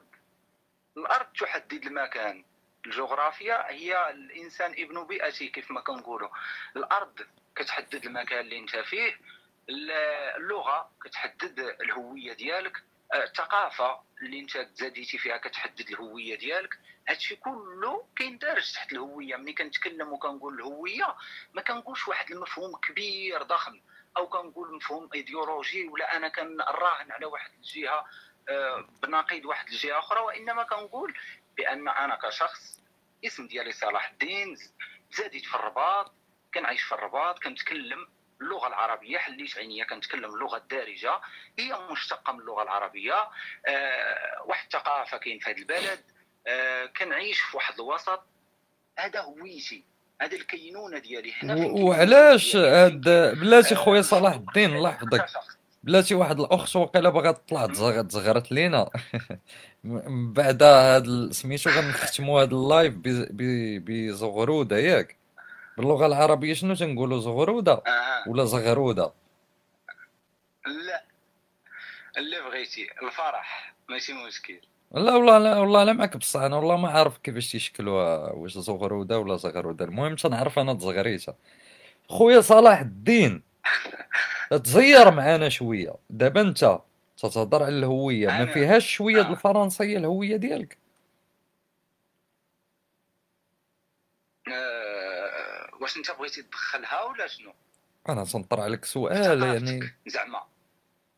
[0.98, 2.43] الأرض تحدد المكان.
[2.85, 6.30] الجغرافيا هي الإنسان ابن بيئته كيف ما كنقولوا.
[6.76, 7.19] الأرض
[7.56, 9.11] كتحدد المكان اللي انت فيه
[9.69, 12.77] اللغة كتحدد الهوية ديالك
[13.13, 16.79] آه، الثقافة اللي انت تزاديتي فيها كتحدد الهوية ديالك.
[17.09, 19.35] هادشي كله كيندرج تحت الهوية.
[19.35, 21.15] ملي كنتكلم وكنقول الهوية
[21.53, 23.81] ما كنقولش واحد المفهوم كبير ضخم
[24.17, 28.05] أو كنقول مفهوم إيديولوجي ولا أنا كنراهن على واحد الجهة
[28.49, 30.19] آه، بنقيض واحد الجهة أخرى.
[30.19, 31.17] وإنما كنقول
[31.57, 32.79] بأن أنا كشخص
[33.25, 34.57] اسم ديالي صلاح الدين
[35.11, 36.13] زاديت في الرباط
[36.53, 38.07] كنعيش في الرباط كنتكلم
[38.41, 41.11] اللغة العربية حليت عينيا كنتكلم اللغة الدارجه
[41.59, 43.14] هي مشتقة من اللغة العربية.
[43.67, 45.99] آه، واحد الثقافة كاين في هذا البلد.
[46.48, 48.24] آه، كنعيش في واحد الوسط.
[48.99, 49.83] هذا هويتي
[50.22, 51.33] هذا الكينونة ديالي.
[51.43, 53.01] هنا وعلاش هاد
[53.40, 55.25] بلاتي آه، خويا صلاح الدين الله يحفظك.
[55.83, 58.90] بلاتي واحد الأخت وقيلا باغا تطلع تزغ- تزغرت لينا.
[59.83, 62.93] من بعد هاد ال- سميتو غنختموا هاد ال live
[63.83, 65.16] بزغروده ياك
[65.77, 68.30] باللغة العربية شنو تنقولوا زغروده آه.
[68.30, 69.11] ولا زغروده
[70.88, 71.03] لا.
[72.17, 72.88] اللي بغيتي.
[73.03, 73.75] الفرح.
[73.89, 74.59] ماشي مشكل.
[74.91, 76.39] لا والله لا والله لا معك بصح.
[76.39, 81.33] أنا والله ما عارف كيفاش تيشكلوها واش زغروده ولا زغروده المهم تنعرف أنا تزغريته
[82.09, 83.43] خويا صلاح الدين.
[84.64, 85.95] تزير معانا شوية.
[86.09, 86.80] دابا أنت
[87.17, 88.27] تتهضر على الهوية.
[88.27, 89.31] ما فيهاش شوية آه.
[89.31, 90.77] الفرنسية الهوية ديالك؟
[94.47, 94.76] آه،
[95.88, 97.53] واش انت بغيتي تدخلها ولا شنو؟
[98.09, 99.93] أنا تنطرح عليك سؤال يعني.
[100.07, 100.43] زعما.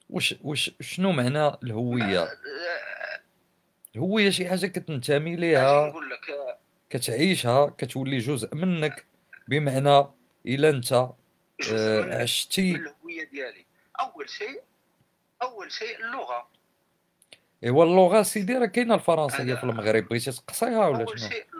[0.09, 2.29] واش واش شنو معنى الهوية؟ آه،
[3.95, 6.57] الهوية شي حاجة كتنتمي ليها نقول لك آه،
[6.89, 9.05] كتعيشها كتولي جزء منك
[9.47, 10.07] بمعنى
[10.45, 10.93] إلا أنت
[11.73, 12.71] آه، عشتي.
[12.75, 13.65] الهوية ديالي.
[13.99, 14.61] أول شيء
[15.41, 16.47] أول شيء اللغة.
[17.63, 21.58] إيوا اللغة سيدي راه كاينة الفرنسية في المغرب بغيتي تقصيها ولا أول شنو؟ شيء اللغة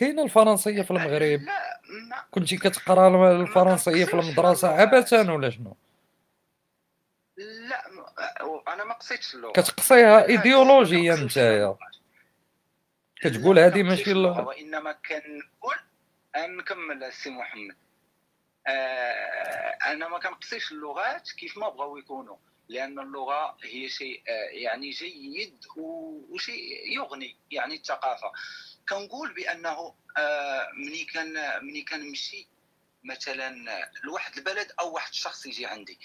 [0.00, 4.68] كاينة الفرنسيه في المغرب؟ لا كنتي كتقرا الفرنسيه في المدرسة.
[4.68, 5.76] عبثا ولا شنو؟
[7.36, 7.86] لا
[8.68, 9.52] أنا ما قصيتش اللغة.
[9.52, 11.76] كتقصيها ايديولوجيا نتايا.
[13.20, 14.46] كتقول هذه ما ماشي اللغة.
[14.46, 15.76] وإنما كنقول
[16.36, 17.76] نكمل السي محمد.
[18.66, 22.36] آه أنا ما كنقصيش اللغات كيف ما بغاو يكونوا
[22.68, 25.64] لأن اللغة هي شيء آه يعني جيد
[26.30, 28.32] وشيء يغني يعني الثقافة.
[28.88, 32.48] كنقول بأنه آه مني كان مني كنمشي
[33.04, 33.54] مثلا
[34.04, 35.98] لواحد البلد أو واحد الشخص يجي عندي.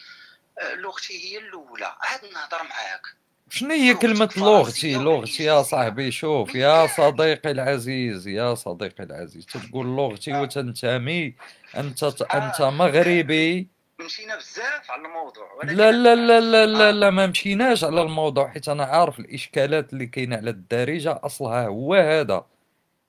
[0.59, 1.85] آه لغتي هي الأولى.
[2.01, 3.01] عاد نهضر معاك.
[3.49, 9.85] شنو هي كلمة لغتي؟ لغتي يا؟ صاحبي شوف يا صديقي العزيز يا صديقي العزيز تتقول
[9.87, 10.41] لغتي آه.
[10.41, 11.35] وتنتمي.
[11.77, 13.67] أنت أنت مغربي.
[13.99, 16.65] مشينا بزاف على الموضوع لا لا لا لا.
[16.65, 21.19] لا لا ما مشيناش على الموضوع حيت أنا عارف الإشكالات اللي كاينة على الدارجة.
[21.23, 22.45] أصلها هو هذا.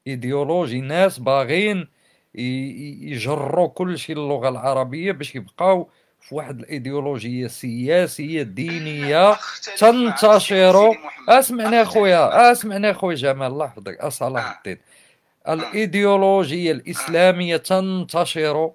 [0.07, 1.89] إيديولوجي ناس باغين
[2.35, 5.89] يجروا كل شيء اللغة العربية باش يبقاو
[6.21, 9.37] في واحد الإيديولوجية سياسية دينية
[9.79, 10.97] تنتشر.
[11.29, 12.53] اسمعني اخويا.
[12.53, 14.57] اسمعني اخويا جمال الله يحفظك أه صلاح آه.
[14.57, 14.79] الدين
[15.49, 18.71] الإيديولوجية الإسلامية تنتشر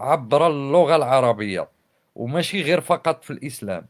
[0.00, 1.68] عبر اللغة العربية
[2.14, 3.86] وماشي غير فقط في الإسلام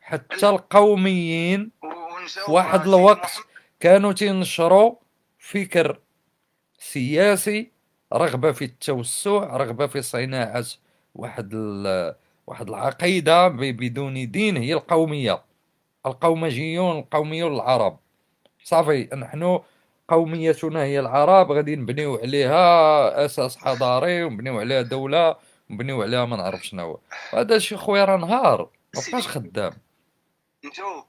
[0.00, 1.70] حتى القوميين
[2.28, 3.30] في واحد الوقت.
[3.80, 4.94] كانوا تينشروا
[5.42, 5.98] فكر
[6.78, 7.70] سياسي
[8.12, 10.64] رغبة في التوسع رغبة في صناعة
[11.14, 11.54] واحد
[12.46, 15.42] واحد العقيدة ب- بدون دين هي القومية.
[16.06, 17.98] القومجيون القوميون العرب.
[18.64, 19.60] صافي نحن
[20.08, 25.36] قوميتنا هي العرب غادي نبنيو عليها أساس حضاري ونبنيو عليها دولة
[25.70, 27.00] ونبنيو عليها ما نعرف شنو
[27.32, 29.72] هذا شي خويا راه نهار ما بقاش خدام.
[30.64, 31.04] نجاوب.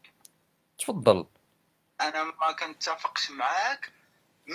[0.79, 1.25] تفضل.
[2.01, 3.89] أنا ما كنتفقش معاك.
[4.47, 4.51] 100%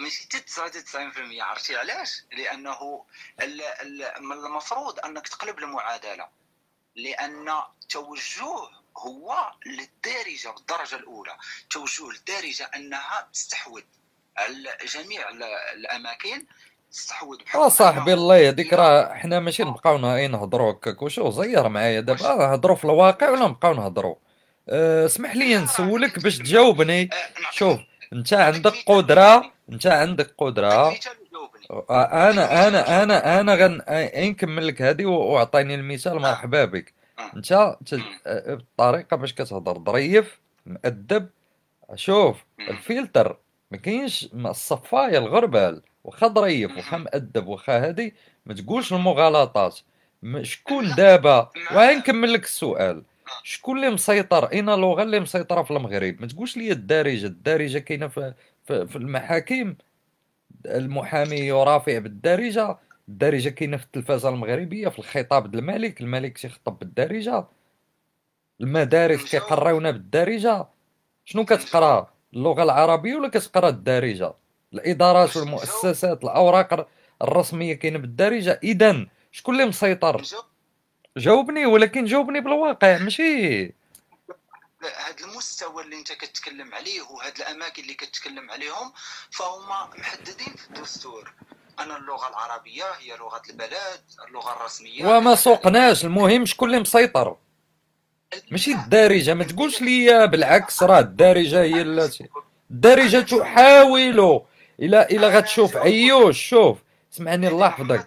[0.00, 3.04] ماشي حتى 99% عرفتي علاش؟ لأنه
[4.20, 6.26] من المفروض أنك تقلب المعادلة.
[6.96, 7.52] لأن
[7.88, 8.44] توجه
[8.98, 11.36] هو للدارجة بالدرجة الأولى.
[11.70, 13.82] توجه للدارجة أنها تستحوذ.
[14.36, 15.42] على جميع ال-
[15.74, 16.46] الأماكن
[16.92, 17.38] تستحوذ.
[17.54, 18.72] آه صاحبي الله يهديك.
[18.72, 21.02] راه حنا ماشي نبقاو نهضروا هكاك.
[21.02, 22.00] وشو زير معايا.
[22.00, 24.14] دابا نهضروا في الواقع ولا نبقاو نهضروا
[24.68, 27.04] أه اسمح لي نسولك باش تجاوبني.
[27.04, 27.80] نعطيك- شوف
[28.12, 28.72] انت عندك.
[28.86, 30.34] قدرة انت عندك.
[31.70, 33.80] آه، أنا أنا أنا أنا غن
[34.30, 36.94] نكمل لك هذه واعطيني المثال مرحبا بك.
[37.36, 37.76] انت
[38.26, 41.28] بالطريقة باش كتهضر ظريف مؤدب
[41.94, 42.44] شوف.
[42.70, 43.38] الفلتر
[43.70, 48.14] ما كاينش الصفايه الغربال واخا ظريف واخا مؤدب واخا هادي
[48.46, 49.78] ما تقولش المغالطات
[50.42, 53.02] شكون دابا وين نكمل لك السؤال
[53.42, 57.26] شكون اللي مسيطر؟ أين اللغة اللي مسيطرة في المغرب؟ ما تقولش لي الدارجة.
[57.26, 59.74] الدارجة كاينة في في, في المحاكم.
[60.66, 62.78] المحامي يرافع بالدارجة.
[63.08, 66.00] الدارجة كاينة في التلفازة المغربية في الخطاب ديال الملك.
[66.00, 67.44] الملك تيخطب بالدارجة.
[68.60, 70.66] المدارس كيقراونا بالدارجة.
[71.24, 74.32] شنو كتقرا؟ اللغة العربية ولا كتقرا الدارجة؟
[74.74, 76.88] الإدارات والمؤسسات الأوراق
[77.22, 78.60] الرسمية كاينة بالدارجة.
[78.62, 80.22] اذا شكون اللي مسيطر؟
[81.16, 83.62] جاوبني ولكن جاوبني بالواقع ماشي؟
[84.82, 88.92] هذا المستوى اللي انت كتكلم عليه وهاد الأماكن اللي كتكلم عليهم
[89.30, 89.68] فهم
[89.98, 91.32] محددين في الدستور.
[91.80, 95.06] ان اللغة العربية هي لغة البلد اللغة الرسمية.
[95.06, 97.36] وما سوقناش المهم شكون اللي مسيطر.
[98.50, 102.28] ماشي الدارجة ما تقولش لي بالعكس راه الدارجة هي التي
[102.70, 104.42] الدارجة تحاول.
[104.80, 105.76] إلى إلى غتشوف.
[105.76, 106.78] عيوش شوف.
[107.12, 108.06] اسمعني الله يحفظك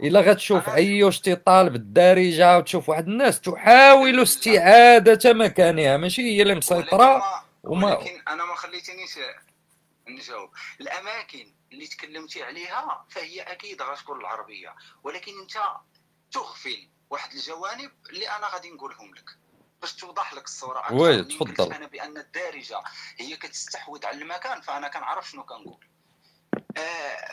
[0.00, 5.96] إلا غتشوف عيوش تيطالب الدارجه وتشوف واحد الناس تحاول استعادة مكانها.
[5.96, 9.18] ماشي هي اللي مسيطرة وما ولكن أنا ما خليتنيش
[10.08, 14.74] نجاوب الأماكن اللي تكلمتي عليها فهي أكيد غتكون العربية.
[15.04, 15.52] ولكن أنت
[16.32, 19.30] تغفل واحد الجوانب اللي أنا غادي نقولهم لك.
[19.80, 20.94] باش توضح لك الصورة أكثر.
[20.94, 21.72] وي، تفضل.
[21.72, 22.80] أنا بأن الدارجة
[23.18, 25.89] هي كتستحوذ على المكان فأنا كنعرف شنو كنقول.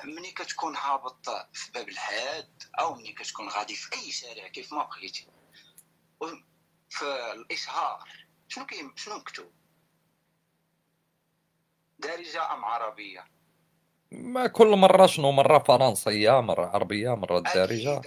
[0.04, 4.86] ملي كتكون هابط في باب الحاد أو ملي كتكون غادي في أي شارع كيف ما
[4.86, 5.28] بغيتي.
[6.90, 8.10] في الإشهار.
[8.48, 9.52] شنو كاين شنو مكتوب؟
[12.00, 13.26] دارجة أم عربية؟
[14.12, 18.02] ما كل مرة شنو مرة فرنسية مرة عربية مرة دارجة.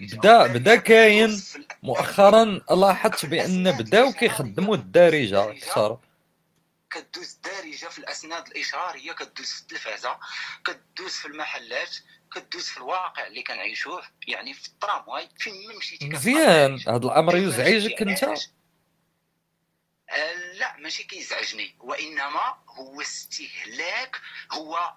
[0.00, 1.42] بدا بدا كاين
[1.82, 5.98] مؤخرا لاحظت بأن بداو كيخدموا الدارجة أكثر.
[6.94, 10.18] كدوز دارجة في الأسناد الاشهاريه كدوز في التلفازة
[10.66, 11.96] كدوز في المحلات
[12.34, 16.80] كدوز في الواقع اللي كنعيشوه يعني في الترامواي فين ما مشيتي مزيان.
[16.88, 18.24] هذا الأمر يزعجك أنت؟
[20.10, 24.20] آه، لا ماشي كيزعجني وإنما هو استهلاك
[24.52, 24.94] هو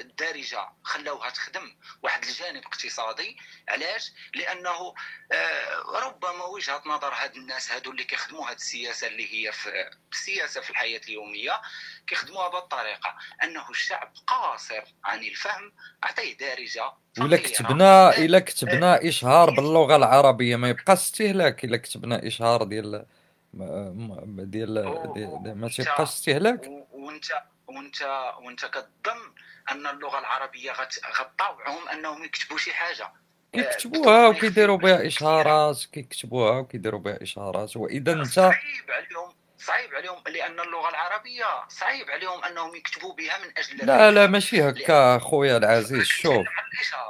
[0.00, 3.36] الدارجه خلاوها تخدم واحد الجانب اقتصادي.
[3.68, 4.94] علاش؟ لأنه
[5.32, 9.68] آه، ربما وجهة نظر هاد الناس هادو اللي كيخدموا هاد السياسة اللي هي في
[10.12, 11.60] السياسة في الحياة اليومية
[12.06, 15.72] كيخدموها بهالطريقه أنه الشعب قاصر عن الفهم
[16.04, 17.36] اعطيه دارجة فقيرة.
[17.36, 21.64] كتبنا إلا كتبنا إشهار باللغة العربية ما يبقاش استهلاك.
[21.64, 23.06] إلا كتبنا إشهار ديال
[23.54, 26.68] ديال ديال- ديال- ما تيبقاش استهلاك.
[26.92, 27.24] وانت
[27.66, 28.02] وانت
[28.42, 29.34] وانت كتظن
[29.70, 30.72] أن اللغة العربية
[31.20, 33.12] غتطاوعهم أنهم يكتبوا شي حاجة.
[33.52, 40.60] كيكتبوها وكيديروا بها اشهارات كيكتبوها وكيديروا بها اشهارات وإذا انت صعيب عليهم صعيب عليهم لأن
[40.60, 41.68] اللغة العربية.
[41.68, 46.46] صعيب عليهم أنهم يكتبوا بها من أجل لا لا ماشي هكا خويا العزيز شوف.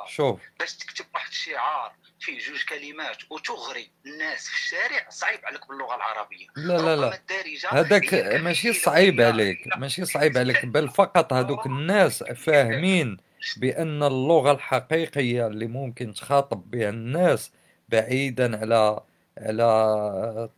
[0.07, 0.41] شوف.
[0.60, 6.47] باش تكتب واحد الشعار فيه جوج كلمات وتغري الناس في الشارع صعيب عليك باللغة العربية.
[6.57, 7.15] لا لا لا.
[7.15, 13.17] الدارجة هذاك ماشي صعيب عليك ماشي صعيب عليك بل فقط هذوك الناس فاهمين
[13.57, 17.53] بأن اللغة الحقيقية اللي ممكن تخاطب بها الناس
[17.89, 19.01] بعيدا على
[19.39, 20.49] على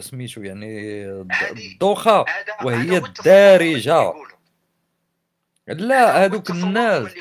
[0.00, 2.76] سميتو يعني الد- هذه- الدوخة هذا وهي.
[2.76, 2.98] هذا
[5.68, 7.14] لا هذوك الناس.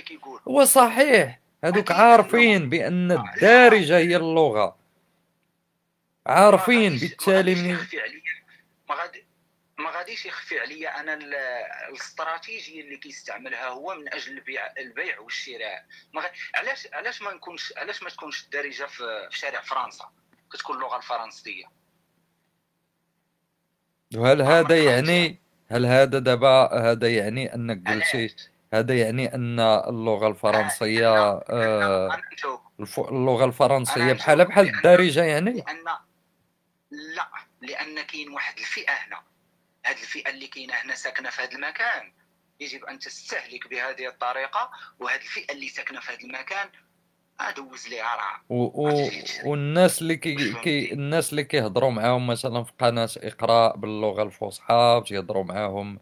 [0.48, 1.40] هو صحيح.
[1.64, 4.78] هذوك عارفين بأن الدارجة هي اللغة.
[6.28, 7.54] عارفين غاديش- ما بالتالي
[8.02, 8.20] عليا
[8.90, 9.26] ما غادي
[9.78, 11.34] ما غاديش يخفي عليا أنا ال-
[11.90, 15.86] الاستراتيجية اللي كيستعملها هو من أجل البيع البيع والشراء.
[16.14, 16.26] ما غ...
[16.56, 20.10] علاش علاش ما نكونش علاش ما تكونش الدارجة في في شارع فرنسا؟
[20.54, 21.66] كتكون اللغة الفرنسية.
[24.16, 25.40] وهل هذا يعني
[25.72, 28.36] هل هذا دابا هذا يعني أنك قلتي
[28.74, 34.66] هذا يعني أن اللغة الفرنسية لأن آه أنا نشوف الف- اللغة الفرنسية أنا بحال بحال
[34.66, 35.78] لأن الدارجة يعني؟ لأن
[37.16, 37.30] لا
[37.62, 39.20] لأن كاين واحد الفئة هنا.
[39.86, 42.14] هذه الفئة اللي كاينة هنا ساكنة في هذا المكان.
[42.60, 46.68] يجب أن تستهلك بهذه الطريقة وهذه الفئة اللي ساكنة في هذا المكان
[47.40, 48.42] أدوز ليها راه.
[48.50, 49.10] و و
[49.46, 55.44] والناس اللي كي كي الناس اللي كيهضروا معاهم مثلا في قناة إقراء باللغة الفصحى تيهضروا
[55.44, 56.00] معاهم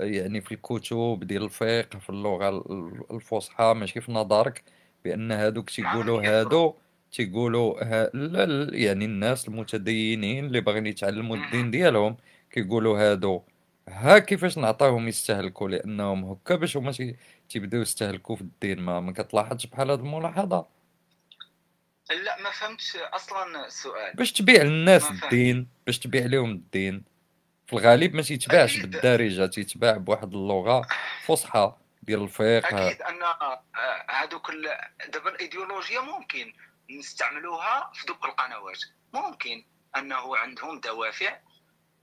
[0.00, 4.62] يعني في الكتب ديال الفقه في اللغة ال- الفصحى ماشي في نظرك
[5.04, 6.74] بأن هادوك تيقولوا هادو
[7.12, 11.70] تيقولوا ها لا يعني الناس المتدينين اللي باغيين يتعلموا الدين.
[11.70, 12.16] ديالهم
[12.50, 13.42] كيقولوا هادو.
[13.88, 17.16] ها كيفاش نعطيهم يستهلكوا لأنهم هكا باش هما تي-
[17.48, 20.66] تيبداو يستهلكوا في الدين ما ما كتلاحظش بحال هاد الملاحظة؟
[22.24, 24.14] لا ما فهمتش أصلا السؤال.
[24.14, 27.02] باش تبيع للناس الدين باش تبيع لهم الدين.
[27.72, 28.90] في الغالب ما تيتباعش أكيد.
[28.90, 30.86] بالدارجة تيتباع بواحد اللغة
[31.24, 32.88] فصحى ديال الفقه.
[32.88, 33.62] أكيد أن آه،
[34.10, 34.78] هذوك ال-
[35.08, 36.52] دابا الايديولوجيا ممكن
[36.90, 38.78] نستعملوها في دوك القنوات.
[39.12, 39.64] ممكن
[39.96, 41.38] أنه عندهم دوافع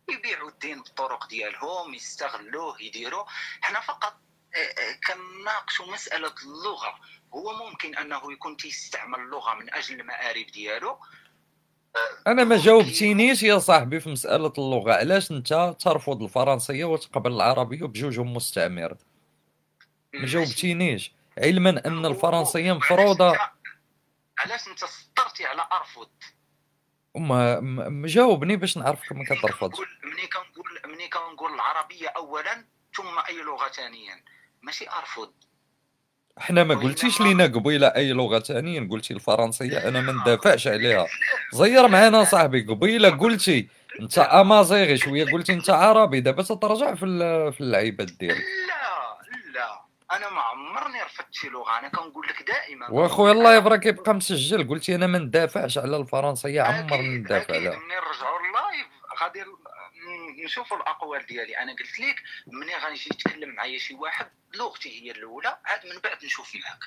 [0.09, 3.23] يبيعوا الدين بالطرق ديالهم يستغلوه يديروا
[3.61, 4.13] حنا فقط
[4.55, 6.95] آه، آه، كنناقشوا مسألة اللغة.
[7.33, 10.99] هو ممكن أنه يكون تيستعمل اللغة من أجل المآرب ديالو
[12.27, 14.93] أنا ما جاوبتينيش يا صاحبي في مسألة اللغة.
[14.93, 18.97] علاش أنت ترفض الفرنسية وتقبل العربية بجوجهم مستعمر
[20.13, 21.11] ما جاوبتينيش.
[21.37, 22.79] علما أن هو الفرنسية
[24.39, 26.09] علاش انت سطرتي على أرفض؟
[27.15, 33.67] ما جاوبني باش نعرفك ما كنقول ملي كنقول ملي كنقول العربية اولا ثم أي لغة
[33.67, 34.23] ثانيا.
[34.61, 35.33] ماشي أرفض.
[36.39, 40.67] حنا ما قلتيش وانما لينا قبيلة أي لغة ثانية قلتي الفرنسية أنا ما لا ندافعش
[40.67, 41.05] عليها.
[41.53, 43.67] زير معانا صاحبي قبيلة قلتي.
[43.99, 46.19] أنت أمازيغي شوية قلتي أنت عربي.
[46.19, 47.05] دابا تترجع في
[47.51, 48.37] في اللعيبات ديالك.
[48.67, 49.81] لا لا.
[50.17, 51.79] أنا ما عمرني رفضت شي لغة.
[51.79, 52.91] أنا كنقول لك دائما.
[52.91, 54.67] وأخويا الله يبارك كيبقى مسجل.
[54.67, 58.87] قلتي أنا ما ندافعش على الفرنسية عمرني ندافع عليها ملي نرجعوا اللايف
[59.21, 59.39] غادي
[60.49, 61.57] نشوفوا الأقوال ديالي.
[61.57, 62.15] أنا قلت لك
[62.47, 66.79] ملي غنجي يتكلم معايا شي واحد لغتي هي الأولى عاد من بعد نشوف معاك.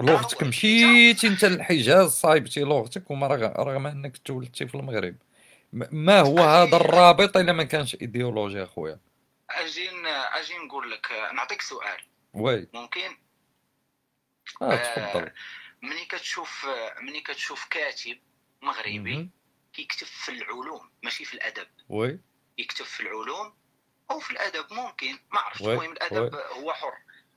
[0.00, 3.26] لغتك مشيتي أنت للحجاز صايبتي لغتك وما
[3.58, 5.16] رغم أنك تولدتي في المغرب.
[5.72, 9.00] ما هو هذا الرابط إلا ما كانش إيديولوجي أخويا؟
[9.50, 12.00] أجي أجي نقول لك نعطيك سؤال.
[12.32, 12.68] oui.
[12.74, 13.16] ممكن؟
[14.62, 15.30] آه آه تفضل
[15.82, 16.66] ملي كتشوف
[17.00, 18.18] ملي كتشوف كاتب
[18.62, 19.30] مغربي.
[19.72, 21.66] كيكتب في العلوم ماشي في الأدب.
[21.88, 22.20] oui.
[22.58, 23.54] يكتب في العلوم
[24.10, 25.18] أو في الأدب ممكن.
[25.32, 26.94] ما oui المهم الأدب هو حر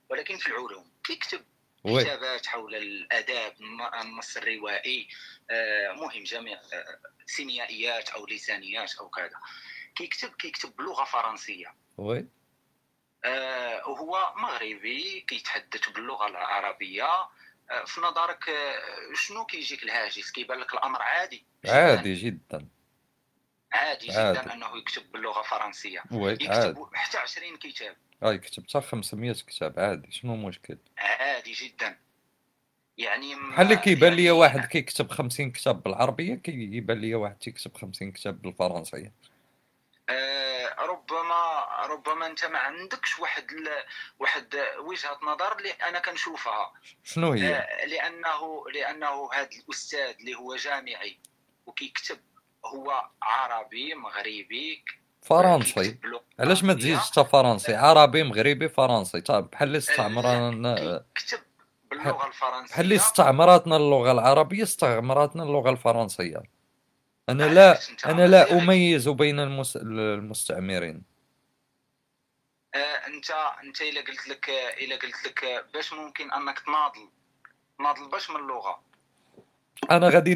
[0.09, 0.91] ولكن في العلوم.
[1.03, 1.45] كيكتب
[1.83, 2.03] oui.
[2.03, 5.07] كتابات حول الأداب الن- النص الروائي
[5.51, 9.39] آه، مهم جميع آه، سيميائيات أو لسانيات أو كذا.
[9.95, 11.75] كيكتب كيكتب بلغة فرنسية.
[11.97, 12.27] oui.
[13.25, 17.05] آه، وهو مغربي كيتحدث باللغة العربية.
[17.71, 22.67] آه، في نظرك آه، شنو كيجيك الهاجس؟ كيبان لك الأمر عادي عادي جدا.
[23.71, 27.95] عادي جدا أنه يكتب باللغة الفرنسيه يكتب حتى 20 كتاب.
[28.23, 31.97] هاي كتبت 500 كتاب عادي شنو المشكل؟ عادي جدا.
[32.97, 38.11] يعني بحال اللي كيبان يعني واحد كيكتب 50 كتاب بالعربية كيبان ليا واحد تيكتب 50
[38.11, 39.13] كتاب بالفرنسية؟
[40.09, 43.69] آه، ربما ربما أنت ما عندكش واحد ال...
[44.19, 46.73] واحد وجهة نظر اللي أنا كنشوفها.
[47.03, 51.19] شنو هي؟ آه، لأنه لأنه هذا الأستاذ اللي هو جامعي
[51.65, 52.19] وكيكتب
[52.65, 54.83] هو عربي مغربي
[55.23, 55.99] آه، فرنسي
[56.39, 59.21] علاش ما الفرنسيه تزيدش حتى فرنسي؟ عربي مغربي فرنسي.
[59.21, 61.39] تا بحال اللي استعمرنا كيكتب
[61.91, 62.23] باللغة بحال
[62.79, 66.43] اللي الفرنسيه استعمراتنا اللغة العربية استعمراتنا اللغة الفرنسية.
[67.29, 69.77] أنا لا أنا لا أميز بين المس...
[69.77, 71.03] المستعمرين.
[72.75, 73.31] آه، انت
[73.63, 74.49] أنت إلا قلت لك
[74.81, 77.09] إلا قلت لك باش ممكن أنك تناضل
[77.77, 78.88] تناضل باش من اللغة.
[79.91, 80.33] أنا غادي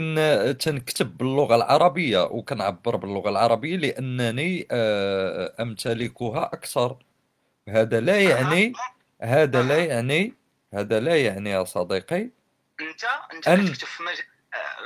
[0.54, 6.98] تنكتب باللغة العربية وكنعبر باللغة العربية لأنني آه، أمتلكها أكثر.
[7.70, 8.74] هذا لا يعني
[9.22, 10.34] هذا لا يعني
[10.74, 12.22] هذا لا يعني يا صديقي
[12.82, 14.24] أنت أنت أن كتكتب في مجال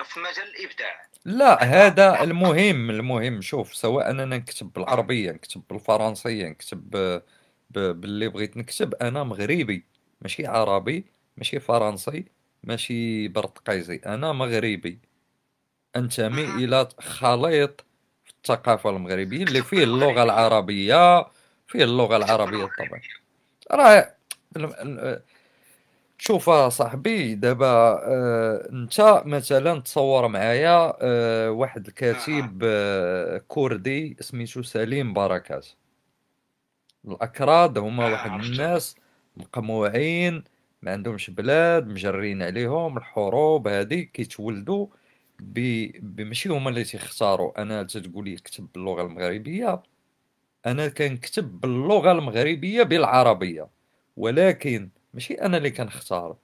[0.06, 1.08] في مجال الإبداع.
[1.26, 3.42] لا هذا المهم المهم.
[3.42, 7.22] شوف سواء أنا نكتب بالعربية نكتب بالفرنسية نكتب ب-
[7.70, 9.86] ب- باللي بغيت نكتب أنا مغربي
[10.22, 11.06] ماشي عربي
[11.38, 12.26] ماشي فرنسي.
[12.64, 14.02] ماشي برتقيزي.
[14.06, 15.00] أنا مغربي.
[15.96, 17.86] أنتمي إلى خليط
[18.26, 21.26] في الثقافة المغربية اللي فيه اللغة العربية
[21.68, 23.02] فيه اللغة العربية طبعا.
[23.72, 24.14] راه
[26.18, 35.14] شوف صاحبي دابا آه، أنت مثلا تصور معايا آه، واحد الكاتب آه، كردي سميتو سليم
[35.14, 35.68] بركات
[37.06, 38.44] الأكراد هما واحد.
[38.44, 38.96] الناس
[39.38, 40.44] مقموعين
[40.82, 44.88] ما عندهمش بلاد مجرين عليهم الحروب هذه كيتولدوا
[45.40, 45.88] ب...
[46.16, 47.62] بماشي هما اللي تيختاروا.
[47.62, 49.84] أنا تتقول لي كتب باللغة المغربية
[50.66, 53.68] أنا كنكتب باللغة المغربية بالعربية.
[54.18, 56.36] ولكن ماشي أنا اللي كنختار.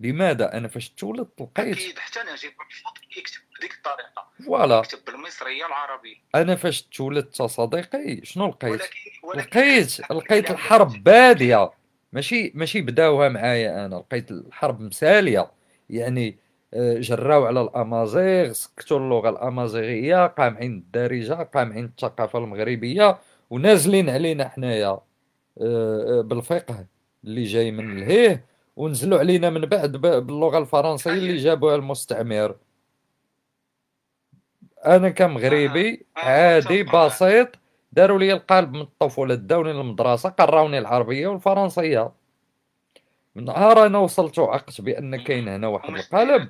[0.00, 4.30] لماذا؟ أنا فاش تولدت لقيت أكيد حتى نجيب محفوظ يكتب بهذيك الطريقة.
[4.46, 4.78] فوالا.
[4.78, 8.84] يكتب بالمصريه العربيه أنا فاش تولدت صديقي شنو لقيت؟ ولكن
[9.22, 11.70] ولكن لقيت لقيت الحرب بادية.
[12.12, 13.96] ماشي ماشي بداوها معايا أنا.
[13.96, 15.50] لقيت الحرب مسالية.
[15.90, 16.38] يعني
[16.74, 23.18] آه، جراو على الأمازيغ سكتوا اللغة الأمازيغية قامعين الدارجة قامعين الثقافة المغربية
[23.50, 24.86] ونازلين علينا حنايا.
[24.88, 25.02] آه،
[25.60, 26.86] آه، بالفقه
[27.24, 28.44] اللي جاي من لهيه
[28.76, 32.56] ونزلوا علينا من بعد باللغة الفرنسية اللي جابوها المستعمر.
[34.86, 36.82] أنا كمغربي عادي.
[36.82, 37.48] بسيط.
[37.92, 42.12] داروا لي القلب من الطفوله داوني للمدرسة قراوني العربية والفرنسية.
[43.34, 46.48] من نهار أنا وصلت وعقت بأن كاين هنا واحد القالب.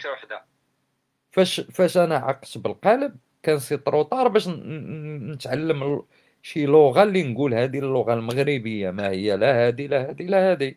[1.30, 6.02] فاش فاش أنا عقت بالقالب كان سي تروطار باش نتعلم
[6.42, 8.90] شي لغة اللي نقول هذه اللغة المغربية.
[8.90, 10.74] ما هي لا هذه لا هذه لا هذه.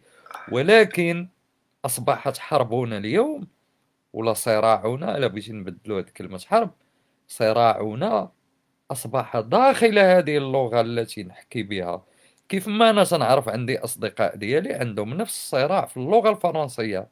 [0.51, 1.27] ولكن
[1.85, 3.47] أصبحت حربنا اليوم
[4.13, 6.71] ولا صراعنا الا بغيتي نبدلوا هذه كلمة حرب
[7.27, 8.31] صراعنا
[8.93, 12.05] أصبح داخل هذه اللغة التي نحكي بها.
[12.49, 17.07] كيف ما أنا تنعرف عندي أصدقاء ديالي عندهم نفس الصراع في اللغة الفرنسية.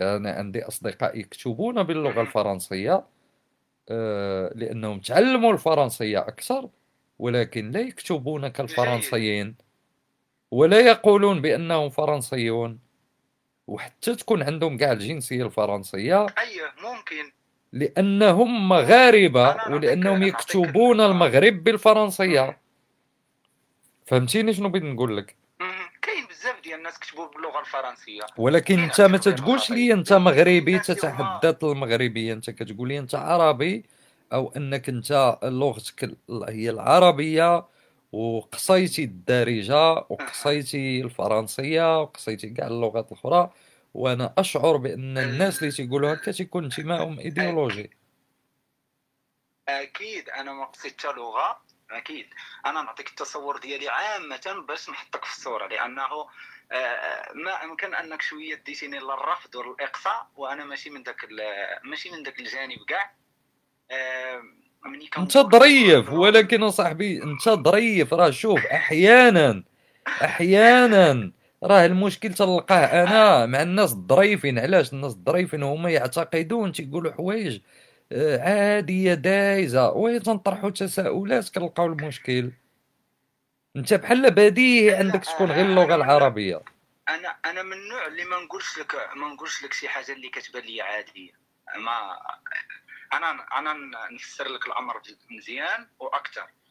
[0.00, 3.04] أنا عندي أصدقاء يكتبون باللغة الفرنسية
[3.88, 6.68] آه، لأنهم تعلموا الفرنسية أكثر
[7.18, 9.54] ولكن لا يكتبون كالفرنسيين
[10.50, 12.78] ولا يقولون بأنهم فرنسيون.
[13.66, 17.43] وحتى تكون عندهم كاع الجنسية الفرنسية اي ممكن.
[17.74, 22.58] لأنهم مغاربة أنا نعطيك- ولأنهم نعطيك يكتبون ال- المغرب بالفرنسية.
[24.06, 25.34] فهمتيني شنو بغيت نقول لك.
[26.02, 28.20] كاين بزاف ديال الناس كتبوا باللغة الفرنسية.
[28.36, 30.12] ولكن أنت ما تتقولش غير لي أنت.
[30.12, 33.84] مغربي تتحدث المغربيه أنت كتقول لي أنت عربي
[34.32, 36.10] أو أنك أنت لغتك
[36.48, 37.64] هي العربية
[38.12, 43.50] وقصيتي الدارجة وقصيتي الفرنسية وقصيتي كاع اللغات الأخرى.
[43.94, 47.90] وأنا أشعر بأن الناس اللي تيقولوا هكا تيكون انتمائهم إيديولوجي.
[49.68, 52.26] أكيد أنا ما حتى لغه أكيد.
[52.66, 56.26] أنا نعطيك التصور ديالي عامة باش نحطك في الصورة لأنه
[56.72, 61.28] آه، ما يمكن أنك شوية ديتيني للرفض والاقصاء وأنا ماشي من ذاك
[61.84, 63.14] ماشي من ذاك الجانب كاع.
[63.90, 64.42] آه،
[65.18, 69.64] أنت ظريف ولكن صاحبي أنت ظريف راه شوف أحيانا
[70.06, 71.32] أحيانا
[71.64, 77.60] راه المشكل تلقاه أنا مع الناس الظريفين علاش الناس الظريفين هما يعتقدون تيقولوا حوايج؟
[78.12, 79.90] آه، عاديه دايزة.
[79.90, 82.52] وهي تنطرحوا تساؤلات كنلقاو المشكل.
[83.76, 86.62] انت بحال بديهي عندك تكون غير اللغة العربية.
[87.08, 90.62] أنا أنا من النوع اللي ما نقولش لك ما نقولش لك شي حاجة اللي كتبان
[90.62, 91.32] لي عادية.
[91.76, 92.18] ما
[93.12, 93.74] أنا أنا
[94.12, 96.63] نفسر لك الأمر مزيان وأكثر آه،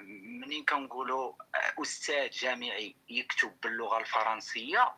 [0.00, 4.92] منين كنقولوا آه، أستاذ جامعي يكتب باللغة الفرنسية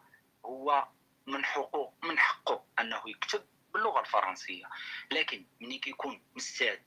[0.45, 0.89] هو
[1.27, 4.65] من حقوق من حقه أنه يكتب باللغة الفرنسية.
[5.11, 6.79] لكن ملي كيكون أستاذ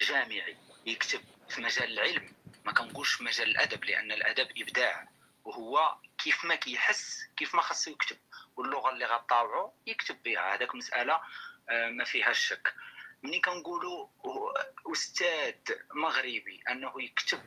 [0.00, 0.56] جامعي
[0.86, 2.32] يكتب في مجال العلم
[2.64, 5.08] ما كنقولش في مجال الأدب لأن الأدب إبداع.
[5.44, 8.16] وهو كيف ما كيحس كيف ما خاصو يكتب.
[8.56, 10.54] واللغة اللي غطاوعو يكتب بها.
[10.54, 11.20] هذاك مسألة
[11.68, 12.74] آه، ما فيهاش شك.
[13.24, 14.08] ملي كنقولوا
[14.92, 15.54] أستاذ
[15.94, 17.42] مغربي أنه يكتب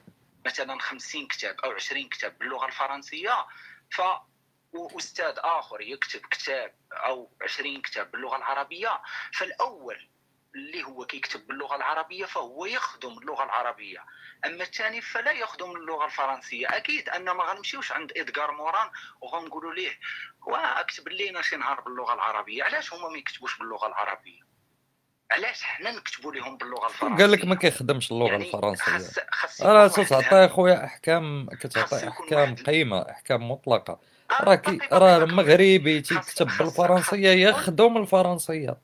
[0.45, 3.47] مثلا 50 كتاب أو 20 كتاب باللغة الفرنسية
[3.91, 4.01] ف
[4.73, 9.01] واستاذ آخر يكتب كتاب أو 20 كتاب باللغة العربية
[9.33, 10.09] فالأول
[10.55, 14.05] اللي هو كيكتب باللغة العربية فهو يخدم اللغة العربية.
[14.45, 16.67] أما الثاني فلا يخدم اللغة الفرنسية.
[16.77, 18.89] أكيد أن ما غنمشيوش عند إدغار موران
[19.21, 19.99] وغنقولوا ليه
[20.41, 22.63] واكتب لينا شي نهار باللغة العربية.
[22.63, 24.56] علاش هما ما يكتبوش باللغة العربية؟
[25.31, 29.23] علاش حنا نكتبوا لهم باللغة الفرنسية؟ قال لك ما كيخدمش اللغة يعني الفرنسية.
[29.61, 33.99] راه تعطي خويا أحكام كتعطي أحكام قيمة أحكام مطلقة.
[34.31, 35.17] آه، راه كي دقيقة، راه.
[35.23, 38.77] المغربي خاص- تيكتب خاص- بالفرنسية يخدم الفرنسية.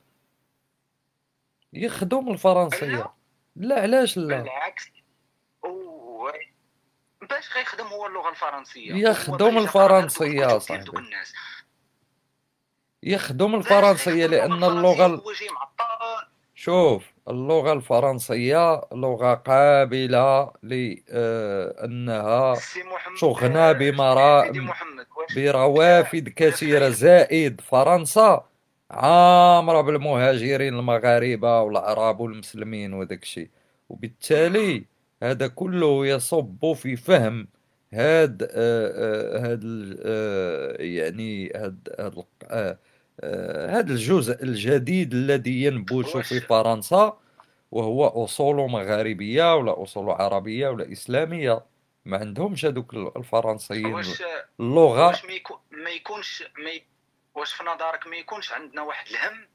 [1.72, 2.86] يخدم الفرنسية.
[2.86, 3.12] لا.
[3.56, 4.90] لا علاش لا؟ بالعكس.
[7.30, 8.94] باش غيخدم هو اللغة الفرنسية.
[8.94, 10.90] يخدم الكتب صاحبي.
[13.02, 15.22] يخدم الفرنسية لأن اللغة
[16.64, 24.52] شوف اللغة الفرنسية لغة قابلة لأنها محمد تغنى آه، بمرا
[25.36, 28.44] بروافد كثيرة زائد فرنسا
[28.90, 33.50] عامرة بالمهاجرين المغاربة والعرب والمسلمين وداك الشيء.
[33.88, 34.84] وبالتالي
[35.22, 37.48] هذا كله يصب في فهم
[37.94, 39.62] هاد آه، آه، هاد
[40.04, 42.24] آه، يعني هاد هاد
[43.22, 47.18] الق- آه، الجزء الجديد الذي ينبت في فرنسا
[47.70, 51.64] وهو أصول مغاربية ولا أصول عربية ولا إسلامية.
[52.04, 54.22] ما عندهمش هذوك الفرنسيين واش
[54.60, 56.82] اللغة واش ما يكون ما يكونش ما ي...
[57.34, 59.46] واش في نظرك ما يكونش عندنا واحد الهم؟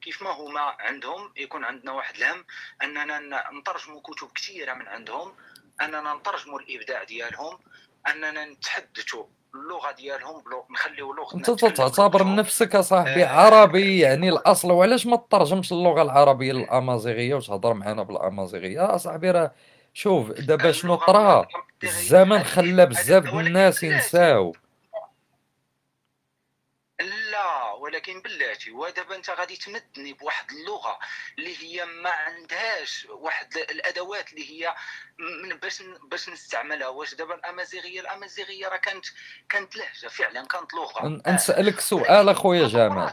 [0.00, 2.44] كيف ما هما عندهم يكون عندنا واحد الهم
[2.82, 3.20] أننا
[3.60, 5.32] نترجموا كتب كثيره من عندهم
[5.80, 7.58] أننا نترجموا الإبداع ديالهم
[8.08, 9.24] أننا نتحدثوا
[9.54, 10.64] اللغة ديالهم بلو...
[10.70, 12.34] نخليو لغتنا أنت تعتبر.
[12.34, 18.96] نفسك صاحبي آه، عربي يعني الأصل وعلاش ما تترجمش اللغة العربية للأمازيغية وتهضر معنا بالأمازيغية؟
[18.96, 19.52] صاحبي راه
[19.94, 21.46] شوف دابا شنو طرا
[21.84, 23.82] الزمن خلى بزاف الناس.
[23.82, 24.52] ينساو
[27.00, 30.98] لا ولكن بلاتي ودابا انت غادي تمدني بواحد اللغة
[31.38, 34.74] اللي هي ما عندهاش واحد الأدوات اللي هي
[35.44, 36.88] من باش باش نستعملها.
[36.88, 39.04] واش دابا الأمازيغية الأمازيغية راه كانت
[39.48, 41.22] كانت لهجة فعلا كانت لغة.
[41.28, 43.12] نسالك سؤال أخويا ما جمال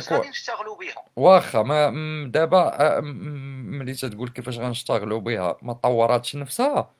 [0.00, 1.90] كيفاش و- غادي نشتغلوا بها؟ واخا ما
[2.32, 2.58] دابا
[2.96, 6.90] آه، ملي تتقول كيفاش غنشتغلوا بها ما طوراتش نفسها؟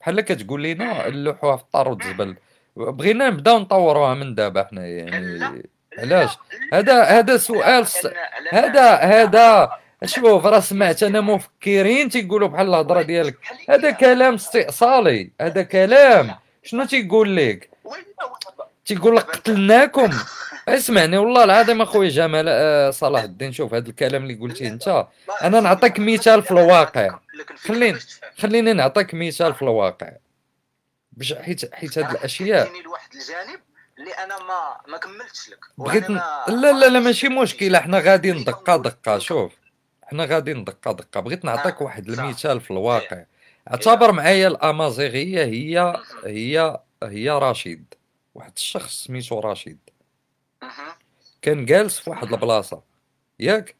[0.00, 2.36] بحال كتقول لينا نلوحوها في الطار وتزبل
[2.76, 5.38] بغينا نبداو نطوروها من دابا حنا يعني.
[5.38, 5.62] لا،
[6.00, 6.30] علاش
[6.72, 7.86] لا، هذا هذا سؤال
[8.52, 9.70] هذا هذا
[10.04, 13.36] شوف راه سمعت أنا مفكرين تيقولوا بحال الهضره ديالك
[13.68, 17.70] هذا كلام استئصالي هذا كلام شنو تيقول لك
[18.86, 20.10] تيقول لك قتلناكم
[20.68, 25.06] اسمعني والله العظيم اخويا جمال آه، صلاح الدين شوف هذا الكلام اللي قلتيه انت
[25.42, 27.18] أنا نعطيك مثال في الواقع
[27.68, 27.98] خليني-.
[28.38, 30.10] خليني نعطيك مثال في الواقع
[31.12, 33.60] باش حيت حيت هاد راح الاشياء لواحد الجانب
[34.12, 35.58] اللي أنا ما ما كملتش لك.
[35.78, 37.78] بغيت ما- لا لا لا ما ماشي مشكلة.
[37.80, 39.52] حنا غادي ندقه دقة شوف.
[40.02, 41.20] حنا غادي ندقه دقة.
[41.20, 42.08] بغيت نعطيك آه، واحد.
[42.08, 43.24] المثال في الواقع.
[43.70, 47.94] اعتبر معايا الأمازيغية هي هي هي رشيد.
[48.34, 49.78] واحد الشخص سميتو رشيد.
[51.42, 52.82] كان جالس في واحد البلاصة.
[53.40, 53.76] ياك؟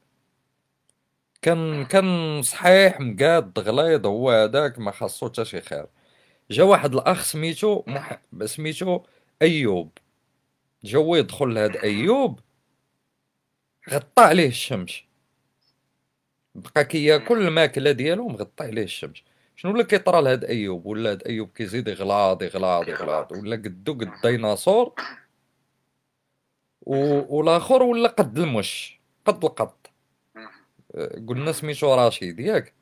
[1.43, 5.87] كان كان صحيح مقاد غليظ هو هذاك ما خاصو حتى شي خير.
[6.51, 8.19] جا واحد الأخ سميتو مح...
[8.45, 9.01] سميتو
[9.43, 9.99] أيوب.
[10.85, 12.41] جا هو يدخل لهاد أيوب
[13.91, 15.03] غطى عليه الشمس.
[16.55, 19.23] بقى كياكل الماكلة ديالو مغطى عليه الشمس.
[19.57, 24.03] شنو ولا كيطرى لهاد أيوب؟ ولا هاد أيوب كيزيد يغلاض يغلاض يغلاض ولا قدو قد
[24.03, 24.95] الديناصور؟
[26.81, 26.97] و...
[27.37, 29.91] والآخر ولا قد المش؟ قد القط.
[31.29, 32.75] قلنا سميتو رشيد ياك.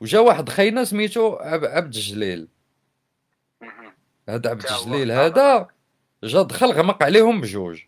[0.00, 2.48] وجا واحد خينا سميتو عب- عبد الجليل.
[4.28, 5.12] هذا عبد الجليل.
[5.12, 5.68] هذا
[6.26, 7.82] جا دخل غمق عليهم بجوج.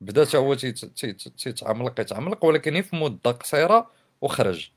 [0.00, 3.90] بدا تا هو تيت- تيت- تيتعملق يتعملق ولكن في مده قصيره
[4.20, 4.70] وخرج.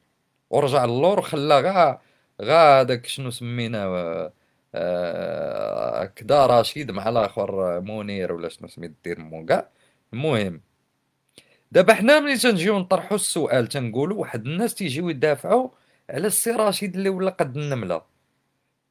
[0.49, 2.01] ورجع للور وخلى غا
[2.41, 4.31] غا هذاك شنو سميناه
[4.75, 9.69] آه، كدا رشيد مع الآخر منير ولا شنو سميت دير مو كاع.
[10.13, 10.61] المهم
[11.71, 15.69] دابا حنا ملي تنجيو نطرحوا السؤال تنقولوا واحد الناس تيجيو يدافعوا
[16.09, 18.01] على السي رشيد اللي ولا قد النمله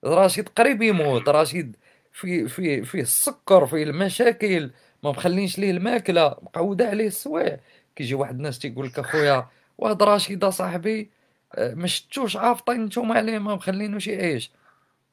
[0.04, 1.76] رشيد قريب يموت رشيد
[2.18, 4.70] في في فيه السكر فيه المشاكل
[5.02, 6.28] ما مخلينش ليه الماكلة.
[6.42, 7.60] مقوده عليه السوايع.
[7.96, 9.46] كيجي واحد الناس تيقول لك أخويا
[9.78, 11.10] واحد رشيد صاحبي
[11.54, 14.50] آه، ما شفتوش عافطين نتوما عليه ما مخلينوش يعيش.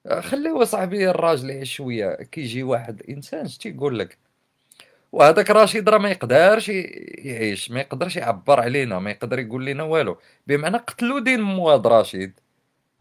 [0.07, 2.15] آه، خليوه صاحبي الراجل يعيش شوية.
[2.15, 4.17] كيجي واحد إنسان تيقول لك
[5.11, 10.17] وهذاك رشيد راه ما يقدرش يعيش ما يقدرش يعبر علينا ما يقدر يقول لنا والو.
[10.47, 12.39] بمعنى قتلوا دين مو هاد رشيد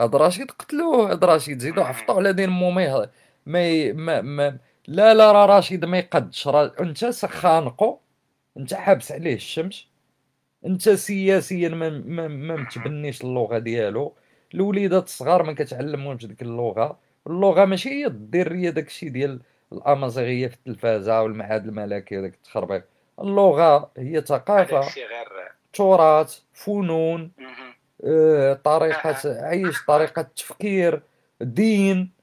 [0.01, 2.71] هاد رشيد قتلوه هاد رشيد زيدو عفطوا على دين مو
[3.47, 4.59] ما ما, ي- ما, ما
[4.89, 6.49] لا لا راه رشيد ما يقدش.
[6.49, 7.99] راه انت خانقو
[8.57, 9.87] انت حابس عليه الشمس
[10.67, 14.15] انت سياسيا ما ما, ما متبنيش اللغة ديالو.
[14.55, 16.99] الوليدات الصغار ما كتعلمهمش ديك اللغة.
[17.27, 19.41] اللغة ماشي هي هي داكشي ديال
[19.73, 22.85] الأمازيغية في التلفازة والمعهد الملكي وداك التخربيق.
[23.21, 24.81] اللغة هي ثقافة
[25.73, 27.75] تراث فنون مهم.
[28.05, 29.17] آه، طريقة
[29.47, 31.03] عيش طريقة تفكير
[31.41, 31.99] دين.
[31.99, 32.14] آه، آه،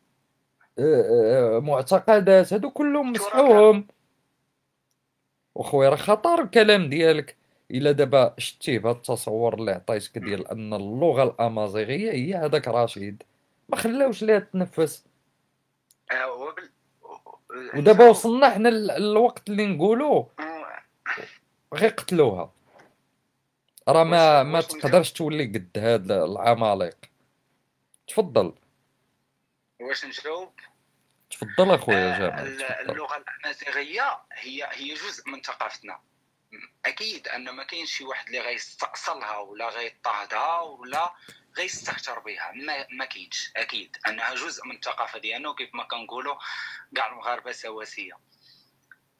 [1.59, 3.88] معتقدات هادو كلهم مسحوهم.
[5.56, 7.35] وخويا راه خطر الكلام ديالك.
[7.72, 13.24] إلا دابا شتيه بهذا التصور اللي عطيتك ديال أن اللغة الأمازيغية هي هذاك رشيد.
[13.69, 15.06] ما خلاوش ليها تنفس
[16.11, 16.56] آه،
[17.75, 20.24] ودابا وصلنا حنا للوقت اللي نقولوا
[21.74, 22.51] غير قتلوها.
[23.90, 26.98] راه ما ما تقدرش تولي قد هاد العمالقة.
[28.08, 28.53] تفضل.
[29.82, 30.60] واش نجاوب
[31.32, 36.00] تفضل أخويا آه، جمال اللغة الأمازيغية هي هي جزء من ثقافتنا.
[36.85, 41.14] أكيد أن ما كاينش شي واحد اللي غيستأصلها ولا غيضطهدها ولا
[41.58, 42.51] غيستهتر بها.
[42.56, 43.51] ما, ما كاينش.
[43.56, 46.35] أكيد أنها جزء من الثقافة ديالنا وكيف ما كنقولوا
[46.95, 48.14] كاع المغاربة سواسية.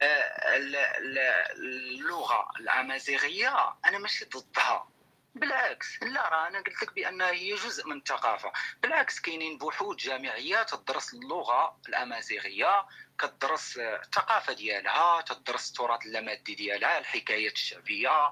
[0.02, 1.18] آه، ال- ال-
[1.56, 4.88] اللغة الأمازيغية أنا ماشي ضدها.
[5.34, 8.52] بالعكس لا راه أنا قلت لك بانها هي جزء من الثقافة.
[8.82, 12.86] بالعكس كاينين بحوث جامعية تدرس اللغة الأمازيغية
[13.18, 18.26] كتدرس الثقافة ديالها تدرس التراث اللامادي ديالها الحكايات الشعبية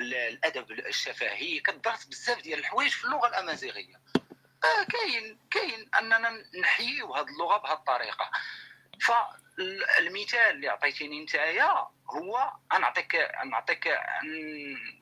[0.00, 4.00] ال- الأدب الشفهي كتدرس بزاف ديال الحوايج في اللغة الأمازيغية.
[4.64, 8.30] آه كاين كاين أننا نحييو هذه اللغة بهذه الطريقة.
[9.06, 13.98] فالمثال اللي عطيتيني نتايا هو نعطيك نعطيك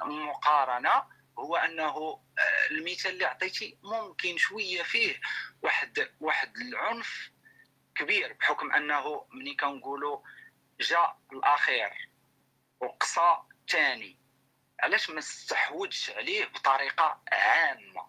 [0.03, 5.21] مقارنة هو أنه آه، المثال اللي عطيتي ممكن شوية فيه
[5.63, 7.31] واحد واحد العنف
[7.95, 10.21] كبير بحكم أنه ملي كنقولوا
[10.81, 12.09] جاء الاخير
[12.81, 14.19] وقصى الثاني
[14.81, 18.07] علاش ما استحوذش عليه بطريقة عامة؟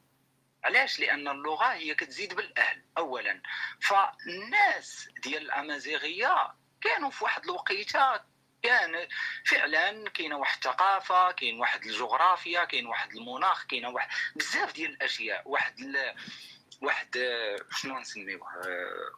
[0.64, 3.42] علاش؟ لأن اللغة هي كتزيد بالأهل اولا.
[3.82, 8.20] فالناس ديال الأمازيغية كانوا في واحد الوقيته
[8.66, 9.08] كان
[9.46, 15.42] فعلا كاينة واحد الثقافة كاين واحد الجغرافيا كاين واحد المناخ كاينة واحد بزاف ديال الأشياء
[15.46, 16.16] واحد ال...
[16.82, 17.16] واحد
[17.72, 18.48] شنو نسميوه؟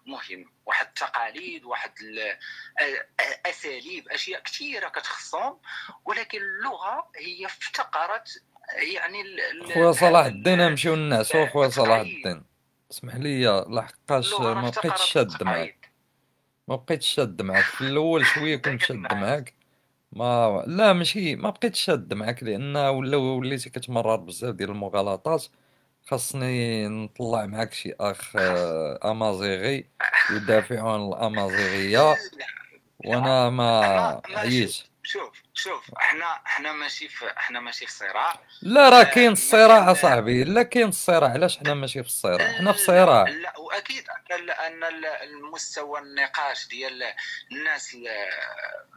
[0.06, 5.60] مهم واحد التقاليد واحد ال- آه، آه، أساليب أشياء كثيرة كتخصهم
[6.06, 8.44] ولكن اللغة هي افتقرت
[8.74, 9.24] يعني
[9.74, 12.00] خويا صلاح الدين نمشيو للنعسو خويا صلاح.
[12.00, 12.46] الدين
[12.92, 15.87] اسمح لي لحقاش ما بقيتش شاد معاك.
[16.68, 17.64] ما بقيتش شاد معاك.
[17.66, 19.14] في الأول شوية كنت شاد معاك.
[19.14, 19.54] معاك.
[20.12, 25.46] ما لا ماشي ما بقيتش شاد معاك لأن ولا وليتي كتمرر بزاف ديال المغالطات
[26.06, 29.86] خاصني نطلع معاك شي أخ آه، أمازيغي
[30.32, 32.16] يدافع عن الأمازيغية
[33.06, 34.84] وأنا ما عييت.
[35.08, 39.92] شوف شوف إحنا إحنا ماشي في إحنا ماشي في صراع لا راه آه، كاين الصراع
[39.92, 44.36] أصاحبي لا كاين الصراع علاش حنا ماشي في الصراع حنا في صراع لا وأكيد أن
[44.40, 47.04] ال- أن ال- المستوى النقاش ديال
[47.52, 48.08] الناس ال-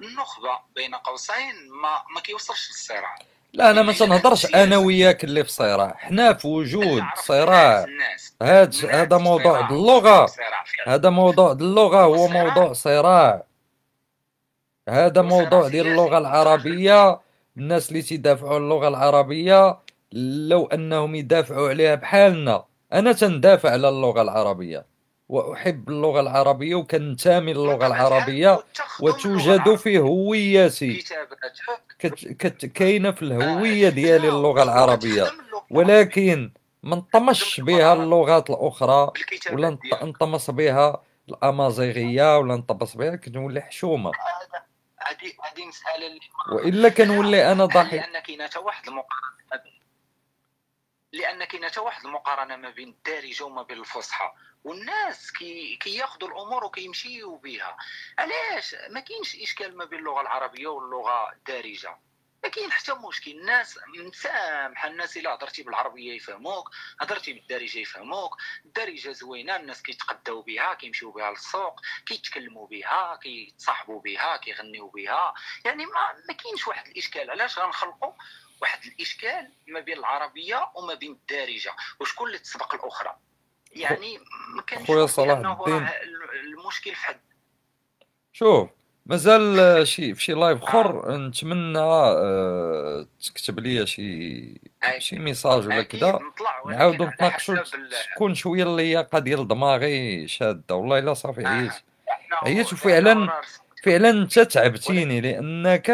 [0.02, 3.14] النخبة بين قوسين ما ما كيوصلش للصراع
[3.52, 4.54] لا أنا ما إلا تنهضرش.
[4.54, 7.86] أنا وياك اللي في صراع حنا في وجود صراع
[8.42, 9.60] هذا في موضوع
[10.26, 10.94] فعلا.
[10.94, 12.28] هذا موضوع اللغة هو.
[12.28, 13.42] موضوع صراع
[14.90, 15.90] هذا موضوع ديال سياسي.
[15.90, 17.20] اللغة العربية
[17.56, 19.78] الناس اللي تيدافعوا عن اللغة العربية
[20.12, 24.86] لو أنهم يدافعوا عليها بحالنا أنا تندافع على اللغة العربية
[25.28, 27.86] وأحب اللغة العربية وكنتمي وتخدم اللغة
[29.00, 29.74] وتوجد.
[29.74, 31.04] في هويتي
[32.74, 35.26] كاينة في الهوية ديالي اللغة العربية
[35.70, 36.50] ولكن
[36.82, 39.10] ما نطمش بها اللغات الأخرى
[39.52, 40.04] ولا نط- ديالك.
[40.04, 44.12] نطمس بها الأمازيغية ولا نطمس بها كنولي حشومة
[45.02, 46.20] هذه هذه مساله اللي
[46.52, 49.80] وإلا كنولي أنا ضحي لأن كاينة حتى واحد المقارنة ما بين
[51.12, 54.32] لأن كاينة حتى واحد المقارنة ما بين الدارجه وما بين الفصحى.
[54.64, 57.76] والناس كي كياخذوا الأمور وكيمشيو بها
[58.18, 61.98] علاش؟ ما كاينش إشكال ما بين اللغة العربية واللغة الدارجة.
[62.42, 63.30] ما كاين حتى مشكل.
[63.30, 66.70] الناس مسامحه الناس إلا هضرتي بالعربية يفهموك
[67.00, 68.36] هضرتي بالدارجة يفهموك.
[68.64, 75.34] الدارجة زوينة الناس كيتقداو بها كيمشيو بها للسوق كيتكلموا بها كيتصاحبوا بها كيغنيو بها.
[75.64, 77.30] يعني ما ما كاينش واحد الإشكال.
[77.30, 78.12] علاش غنخلقوا
[78.62, 81.76] واحد الإشكال ما بين العربية وما بين الدارجة.
[82.00, 83.16] وشكون اللي تسبق الأخرى؟
[83.72, 84.18] يعني
[84.54, 85.88] ما كانش خويا صلاح الدين.
[86.32, 87.20] المشكل في حد.
[88.32, 88.70] شوف
[89.06, 91.16] مازال آه، شي في شي live أخر.
[91.16, 94.60] نتمنى آه، تكتب لي شي
[94.98, 96.18] شي ميساج ولا كذا.
[96.66, 97.10] نعاودو ال-
[98.14, 100.74] تكون شوية اللياقة ديال دماغي شادة.
[100.74, 101.70] والله إلا صافي عييت.
[101.70, 103.30] هو- عييت إحنا وفعلا
[103.84, 105.20] فعلا أنت تعبتيني.
[105.20, 105.90] لأنك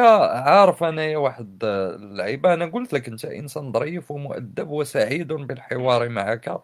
[0.46, 2.54] عارف انايا واحد اللعيبة.
[2.54, 6.60] أنا قلت لك أنت إنسان ظريف ومؤدب وسعيد بالحوار معك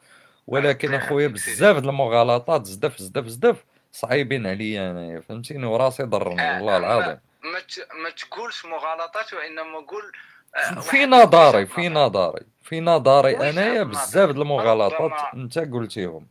[0.46, 3.64] ولكن أخويا بزاف د المغالطات زدف زدف زدف.
[3.92, 7.58] صعيبين عليا انايا فهمتيني وراسي ضرني آه، والله ما- العظيم ما
[8.02, 10.12] ما تقولش مغالطات وإنما قول
[10.56, 12.28] آه، في نظري في نظر.
[12.30, 13.82] نظري في نظري أنايا.
[13.82, 16.26] بزاف د المغالطات أنت قلتيهم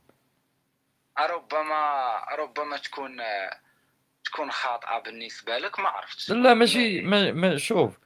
[1.20, 3.58] ربما ربما تكون آه،
[4.26, 7.98] تكون خاطئة بالنسبة لك ما عرفتش لا ماشي ما, ما شوف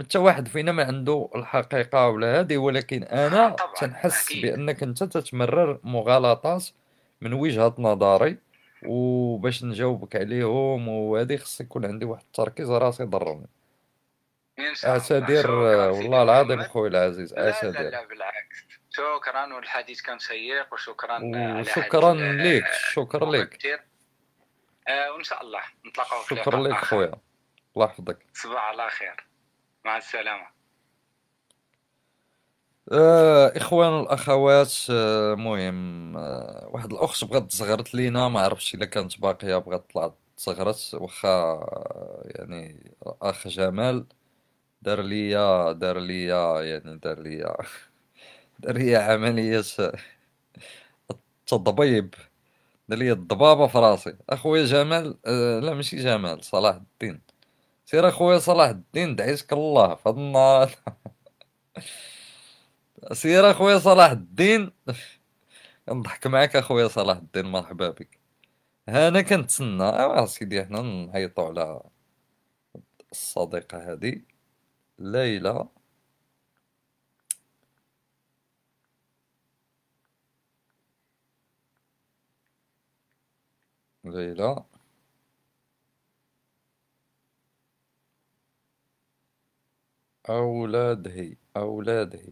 [0.00, 4.32] حتى واحد فينا ما عنده الحقيقة ولا هذه ولكن طبعاً، تنحس.
[4.32, 6.64] بأنك أنت تتمرر مغالطات
[7.20, 8.38] من وجهة نظري
[8.86, 13.46] وباش نجاوبك عليهم وهذه خص يكون عندي واحد التركيز راسي ضرني
[14.72, 16.64] شكراً سيدي والله العظيم.
[16.64, 18.64] خويا العزيز لا لا لا بالعكس.
[18.90, 23.80] شكرا والحديث كان شيق وشكرا على وشكرا هاد- ليك شكرا ليك.
[24.88, 26.86] آه وإن شاء الله نتلاقاو في شكرا لك آخر.
[26.86, 27.12] خويا.
[27.76, 28.18] الله يحفظك.
[28.34, 29.26] تصبح على خير.
[29.84, 30.46] مع السلامة.
[32.92, 39.20] آه إخوان والاخوات آه مهم آه واحد الاخت بغات تصغرت لينا ما عرفتش إلا كانت
[39.20, 42.90] باقية بغات تطلع تصغرت واخا آه، يعني
[43.22, 44.06] اخ جمال
[44.82, 47.56] دار ليا دار ليا يعني دار ليا
[48.60, 49.62] دار ليا عملية
[51.42, 52.14] التضبيب.
[52.88, 54.16] دار ليا الضبابة في راسي.
[54.30, 57.22] أخويا جمال آه لا ماشي جمال صلاح الدين.
[57.86, 60.72] سير أخويا صلاح الدين دعيتك الله في هاد النهار
[63.12, 64.70] سير اخويا صلاح الدين.
[65.88, 68.20] نضحك معاك اخويا صلاح الدين مرحبا بك.
[68.88, 71.82] أنا كنتسنى آه سيدي حنا نعيطوا على
[73.12, 74.22] الصديقة هذه
[74.98, 75.68] ليلى.
[84.04, 84.64] ليلى.
[90.28, 92.22] أولاده أولاده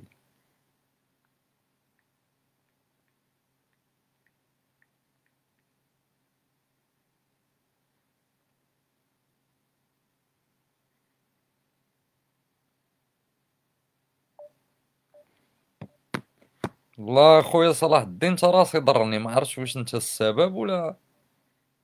[16.98, 20.96] والله خويا صلاح الدين انت راسي ضرني ما عرفتش واش انت السبب ولا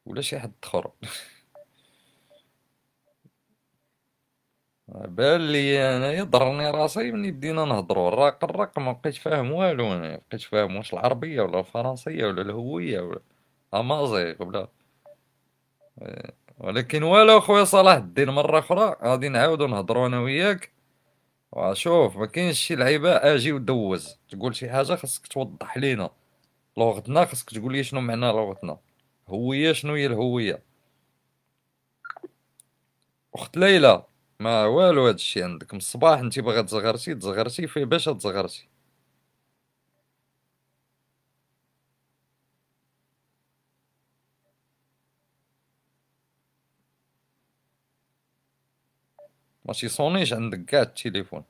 [0.06, 0.92] ولا شي حد آخر.
[4.88, 10.16] بان لي انايا ضرني راسي ملي بدينا نهضروا الراق الراق ما بقيتش فاهم والو أنا
[10.30, 13.20] بقيتش فاهم واش العربية ولا الفرنسية ولا الهوية ولا
[13.74, 14.68] أمازيغ ولا.
[16.58, 20.70] ولكن والو خويا صلاح الدين مرة أخرى غادي نعاودو نهضروا أنا وياك.
[21.52, 24.18] وشوف ما كاينش شي لعيبة أجي ودوز.
[24.30, 26.10] تقول شي حاجة خاصك توضح لينا
[26.76, 28.78] لغتنا خاصك تقول لي شنو معنى لغتنا.
[29.28, 30.62] هوية شنو هي الهوية؟
[33.34, 34.04] أخت ليلى
[34.40, 35.74] ما والو هادشي عندك.
[35.74, 38.68] من الصباح انت باغا تزغرتي تزغرتي في باش تزغرتي
[49.68, 51.44] ماشي يصونيش عندك كاع التليفون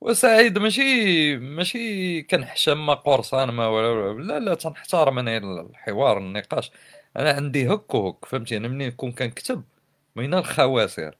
[0.00, 6.70] وسعيد ماشي ماشي كنحشم ما قرصان ما ولا لا لا تنحترم أنا الحوار النقاش.
[7.16, 9.64] أنا عندي هك وهك فهمتي؟ أنا منين نكون كنكتب؟
[10.16, 11.16] بين الخواسر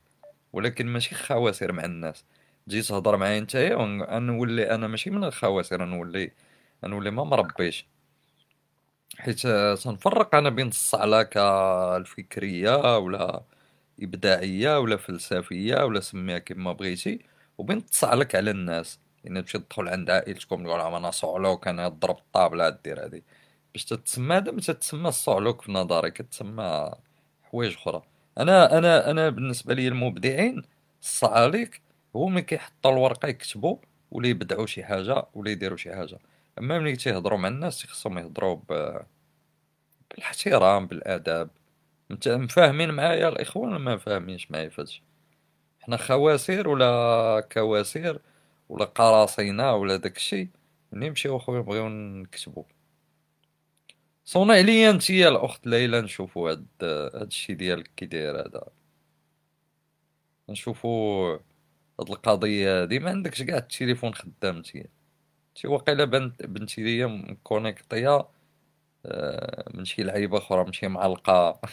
[0.53, 2.25] ولكن ماشي خواسر مع الناس.
[2.69, 6.33] تجي تهضر معايا نتايا ونولي أنا ماشي من الخواسر نولي
[6.85, 7.87] نولي ما مربيش.
[9.19, 9.47] حيت
[9.85, 11.41] تنفرق أنا بين الصعلكة
[11.97, 13.43] الفكرية ولا
[14.03, 17.21] إبداعية ولا فلسفية ولا سميها كما بغيتي
[17.59, 19.01] وبين تصعلك على الناس.
[19.25, 23.25] يعني تمشي تدخل عند عائلتكم تقول لهم أنا صعلوك أنا ضرب الطابلة دير هادي.
[23.75, 26.93] باش تتسمى هذا ما تتسمى الصعلوك في نظري كتسمى
[27.43, 28.03] حوايج أخرى.
[28.39, 30.63] أنا أنا أنا بالنسبة لي المبدعين
[31.03, 31.83] الصعاليك
[32.15, 33.77] ملي كيحطوا الورقة يكتبوا
[34.11, 36.19] ولا يبدعوا شي حاجة ولا يديروا شي حاجة.
[36.59, 38.61] أما ملي تيهضروا مع الناس خصهم يهضروا.
[40.11, 41.51] بالاحترام بالاداب
[42.11, 45.03] أنت مفاهمين معايا؟ الاخوان ولا ما فاهمينش معايا فهادشي
[45.81, 48.21] حنا خواسير ولا كواسير
[48.69, 50.51] ولا قراصنة ولا داكشي
[50.93, 52.65] ملي نمشيو أخويا نبغيو نكتبو.
[54.25, 58.65] صوني عليا انتيا الأخت ليلى نشوفو هاد هاد الشي ديالك كي داير هذا.
[60.49, 61.25] نشوفو
[62.01, 62.83] هاد القضية.
[62.83, 64.87] هادي ما عندكش كاع التليفون خدام نتيا
[65.57, 68.29] انتي واقيلا بنت بنتي ليا مكونيكطيا
[69.07, 71.61] آه، من شي لعيبة أخرى من شي معلقة.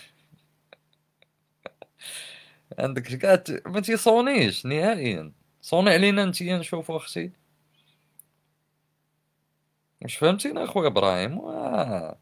[2.80, 5.32] عندك كاع ما تيصونيش نهائيا.
[5.62, 7.32] صوني علينا نتيا نشوفو أختي.
[10.02, 12.18] واش فهمتينا أخويا إبراهيم؟ واه.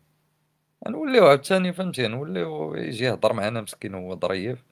[0.88, 4.64] نوليو عاوتاني فهمتي؟ نوليو يجي يهضر معنا مسكين هو ظريف.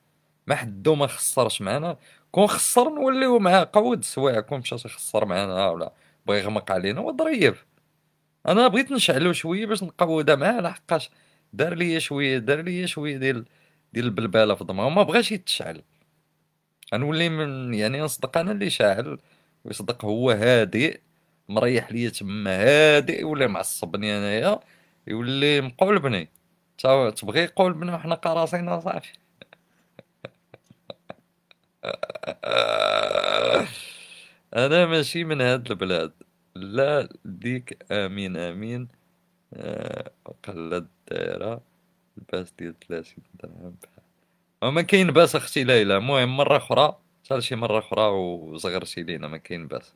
[0.47, 1.97] ما حدو ما خسرش معنا
[2.31, 5.93] كون خسر نوليو معاه قود سوايع كون مشى يخسر معنا ولا.
[6.25, 7.65] بغى يغمق علينا هو ظريف
[8.47, 11.09] أنا بغيت نشعلو شوية باش نقودها معاه لحقاش
[11.53, 13.45] دار ليا شوية دار ليا شوية ديال
[13.93, 15.81] ديال البلبالة في دماغه ما بغاش يتشعل.
[16.93, 19.19] غنولي من يعني نصدق أنا اللي شاعل
[19.65, 20.99] ويصدق هو هادئ
[21.49, 24.59] مريح ليا تما هادئ ولا معصبني أنايا
[25.07, 26.29] يولي مقولبني
[27.15, 29.13] تبغي يقولبنا وحنا قراصين صافي
[34.55, 36.13] أنا ماشي من هاد البلاد.
[36.55, 38.87] لا ديك آمين آمين.
[39.53, 41.61] آه، وقلت دايرة
[42.17, 43.75] ال pass ديال ثلاثين درهم
[44.63, 45.97] ما كاين باس أختي ليلى.
[45.97, 49.93] المهم مرة أخرى صار شي مرة أخرى وزغرتي لينا ما كاين باس.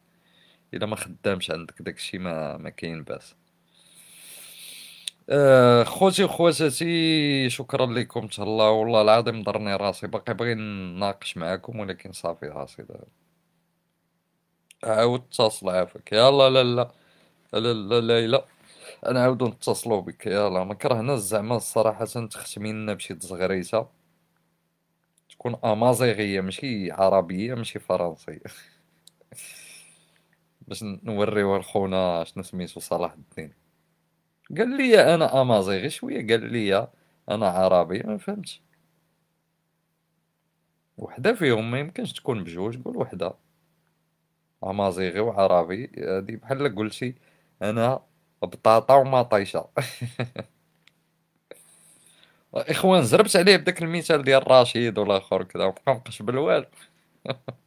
[0.73, 3.35] إلا ما خدامش عندك داكشي ما ما كاين باس.
[5.29, 8.79] آه خوتي وخواتاتي شكرا لكم تهلاو.
[8.79, 10.07] والله العظيم ضرني راسي.
[10.07, 12.83] باقي باغي نناقش معاكم ولكن صافي راسي.
[12.83, 13.07] دابا
[14.83, 16.11] عاود اتصل عافاك.
[16.11, 16.91] يلا لا لا
[17.53, 18.45] لا لا لا لا
[19.13, 20.25] نعاودو نتصلو بك.
[20.27, 23.87] يلا ما كرهناش زعما الصراحة تختمي لنا بشي تزغريسة.
[25.29, 28.41] تكون أمازيغية ماشي عربية ماشي فرنسية.
[30.67, 33.53] باش نوريوها لخونا شنو سميتو صلاح الدين.
[34.57, 36.87] قال لي أنا أمازيغي شوية قال لي
[37.29, 38.61] أنا عربي ما فهمتش.
[40.97, 43.33] وحدة فيهم ما يمكنش تكون بجوج قول وحدة.
[44.63, 47.15] أمازيغي وعربي هادي بحال قلتي
[47.61, 47.99] أنا
[48.41, 49.69] بطاطا ومطيشه
[52.53, 56.65] إخوان زربت عليه بداك المثال ديال رشيد والاخر كذا وبقى مقشبل والو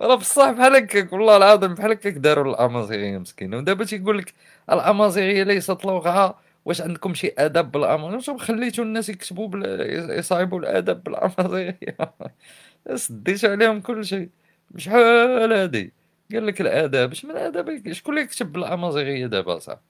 [0.00, 3.56] راه بصح بحال هكاك والله العظيم بحال هكاك داروا الامازيغيه مسكينة.
[3.56, 4.34] ودابا تيقول لك
[4.72, 10.18] الأمازيغية ليست لغه واش عندكم شي ادب بالأمازيغية؟ واش خليتوا الناس يكتبوا بال...
[10.18, 11.96] يصايبوا الادب بالأمازيغية؟
[12.94, 14.28] سديتوا عليهم كل شيء
[14.76, 15.92] شحال هادي؟
[16.32, 17.12] قال لك الآداب.
[17.12, 19.80] اش من شكون اللي يكتب بالامازيغيه دابا صاحبي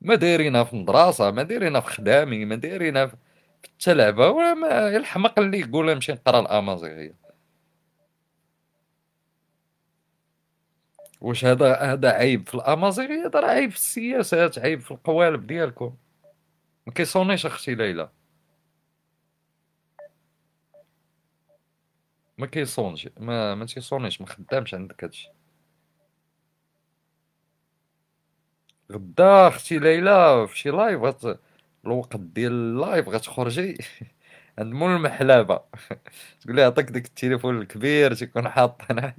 [0.00, 3.14] ما دايرينها في المدرسة ما دايرينها في خدامي ما دايرينها في
[3.64, 7.14] التلعبة ولا ما الحمق اللي يقول نمشي نقرأ الأمازيغية.
[11.20, 15.96] واش هذا هذا عيب في الأمازيغية؟ هذا عيب في السياسات عيب في القوالب ديالكم.
[16.86, 18.10] ما كيصونيش أختي ليلى.
[22.42, 25.28] ما كيصونش ما ما تيصونيش ما خدامش عندك هادشي.
[28.92, 31.38] غدا أختي ليلى في شي live غت...
[31.84, 33.78] الوقت ديال ال live غتخرجي.
[34.58, 35.60] عند مول المحلابة.
[36.40, 39.14] تقول لي عطيك داك التليفون الكبير تيكون حاط هنا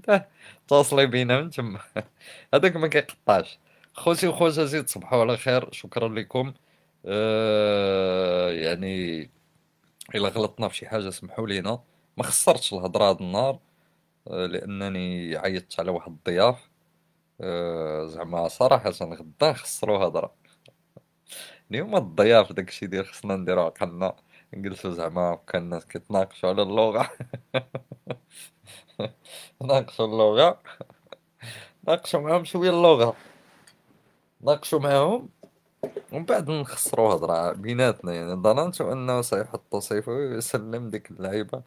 [0.68, 1.80] تواصلي بينا من تما.
[2.54, 3.60] هذاك ما كيقطعش.
[3.94, 6.54] خوتي وخواتاتي تصبحوا على خير شكرا لكم.
[7.06, 9.22] آه يعني
[10.16, 11.84] إلا غلطنا في شي حاجة سمحوا لينا.
[12.18, 13.60] ما خسرتش الهضرة هذا النهار
[14.28, 16.70] آه لأنني عيطت على واحد الضياف
[17.42, 20.34] آه زعما صراحة غدا نخسرو هضرة.
[21.72, 24.16] اليوم الضياف داكشي ديال خصنا نديرو عقلنا
[24.54, 27.10] نجلسو زعما كان الناس كيتناقشو على اللغة.
[29.62, 30.60] ناقشو اللغة.
[31.88, 33.16] ناقشو معاهم شوية اللغة.
[34.42, 35.30] ناقشو معاهم.
[36.12, 38.14] ومن بعد نخسرو هضرة بيناتنا.
[38.14, 41.64] يعني ظننت أنه سيحط سيفه ويسلم ديك اللعيبة.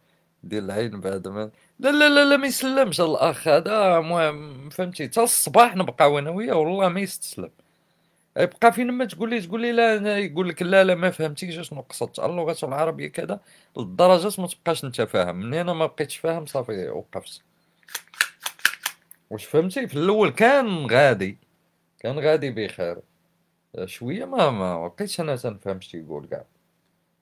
[0.49, 3.01] ديال العين بعد ما لا لا لا لا ما يسلمش.
[3.01, 7.51] الاخ هذا المهم فهمتي؟ حتى الصباح نبقاو أنا وياه والله ما يستسلم.
[8.37, 11.81] يبقى فين ما تقول لي تقول لي لا يقول لك لا لا ما فهمتيش اشنو
[11.81, 13.41] قصدت اللغة العربية كذا
[13.77, 15.37] لدرجه ما تبقاش أنت فاهم.
[15.37, 17.43] من هنا ما بقيتش فاهم صافي وقفت.
[19.31, 21.39] واش فهمتي؟ في الأول كان غادي
[22.01, 22.99] كان غادي بخير.
[23.85, 26.45] شوية ما ما بقيتش أنا تنفهم اش تيقول كاع.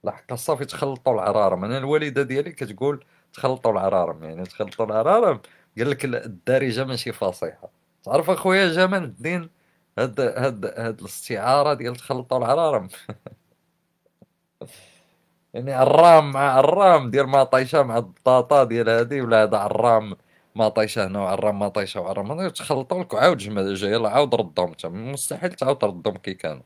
[0.04, 5.40] لحق صافي تخلطوا العرارم أنا الوالدة ديالي كتقول تخلطوا العرارم يعني تخلطوا العرارم
[5.78, 7.70] قال لك الدارجه ماشي فصيحة.
[8.04, 9.50] تعرف أخويا جمال الدين
[9.98, 12.88] هاد هاد هاد الاستعارة ديال تخلطوا العرارم.
[15.54, 20.16] يعني عرام مع عرام ديال ما طيشه مع البطاطا ديال هادي ولا هذا عرام
[20.54, 24.86] ما طيشه هنا وعرام ما طيشه وعرام تخلطوا لك وعاود جمع يلا عاود ردهم انت
[24.86, 26.62] مستحيل تعاود تردهم كي كانوا.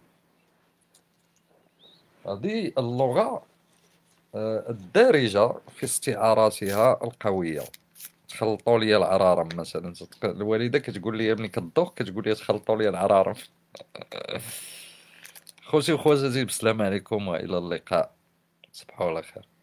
[2.27, 3.43] هذه اللغة
[4.35, 7.63] آه، الدارجة في استعاراتها القوية.
[8.29, 9.95] تخلطوا لي العرارم مثلا.
[10.25, 13.35] الوالدة كتقول لي ابني كدوخ كتقول لي تخلطوا لي العرارم.
[15.69, 18.15] خوتي وخواتاتي بسلام عليكم وإلى اللقاء.
[18.73, 19.58] تصبحوا على خير.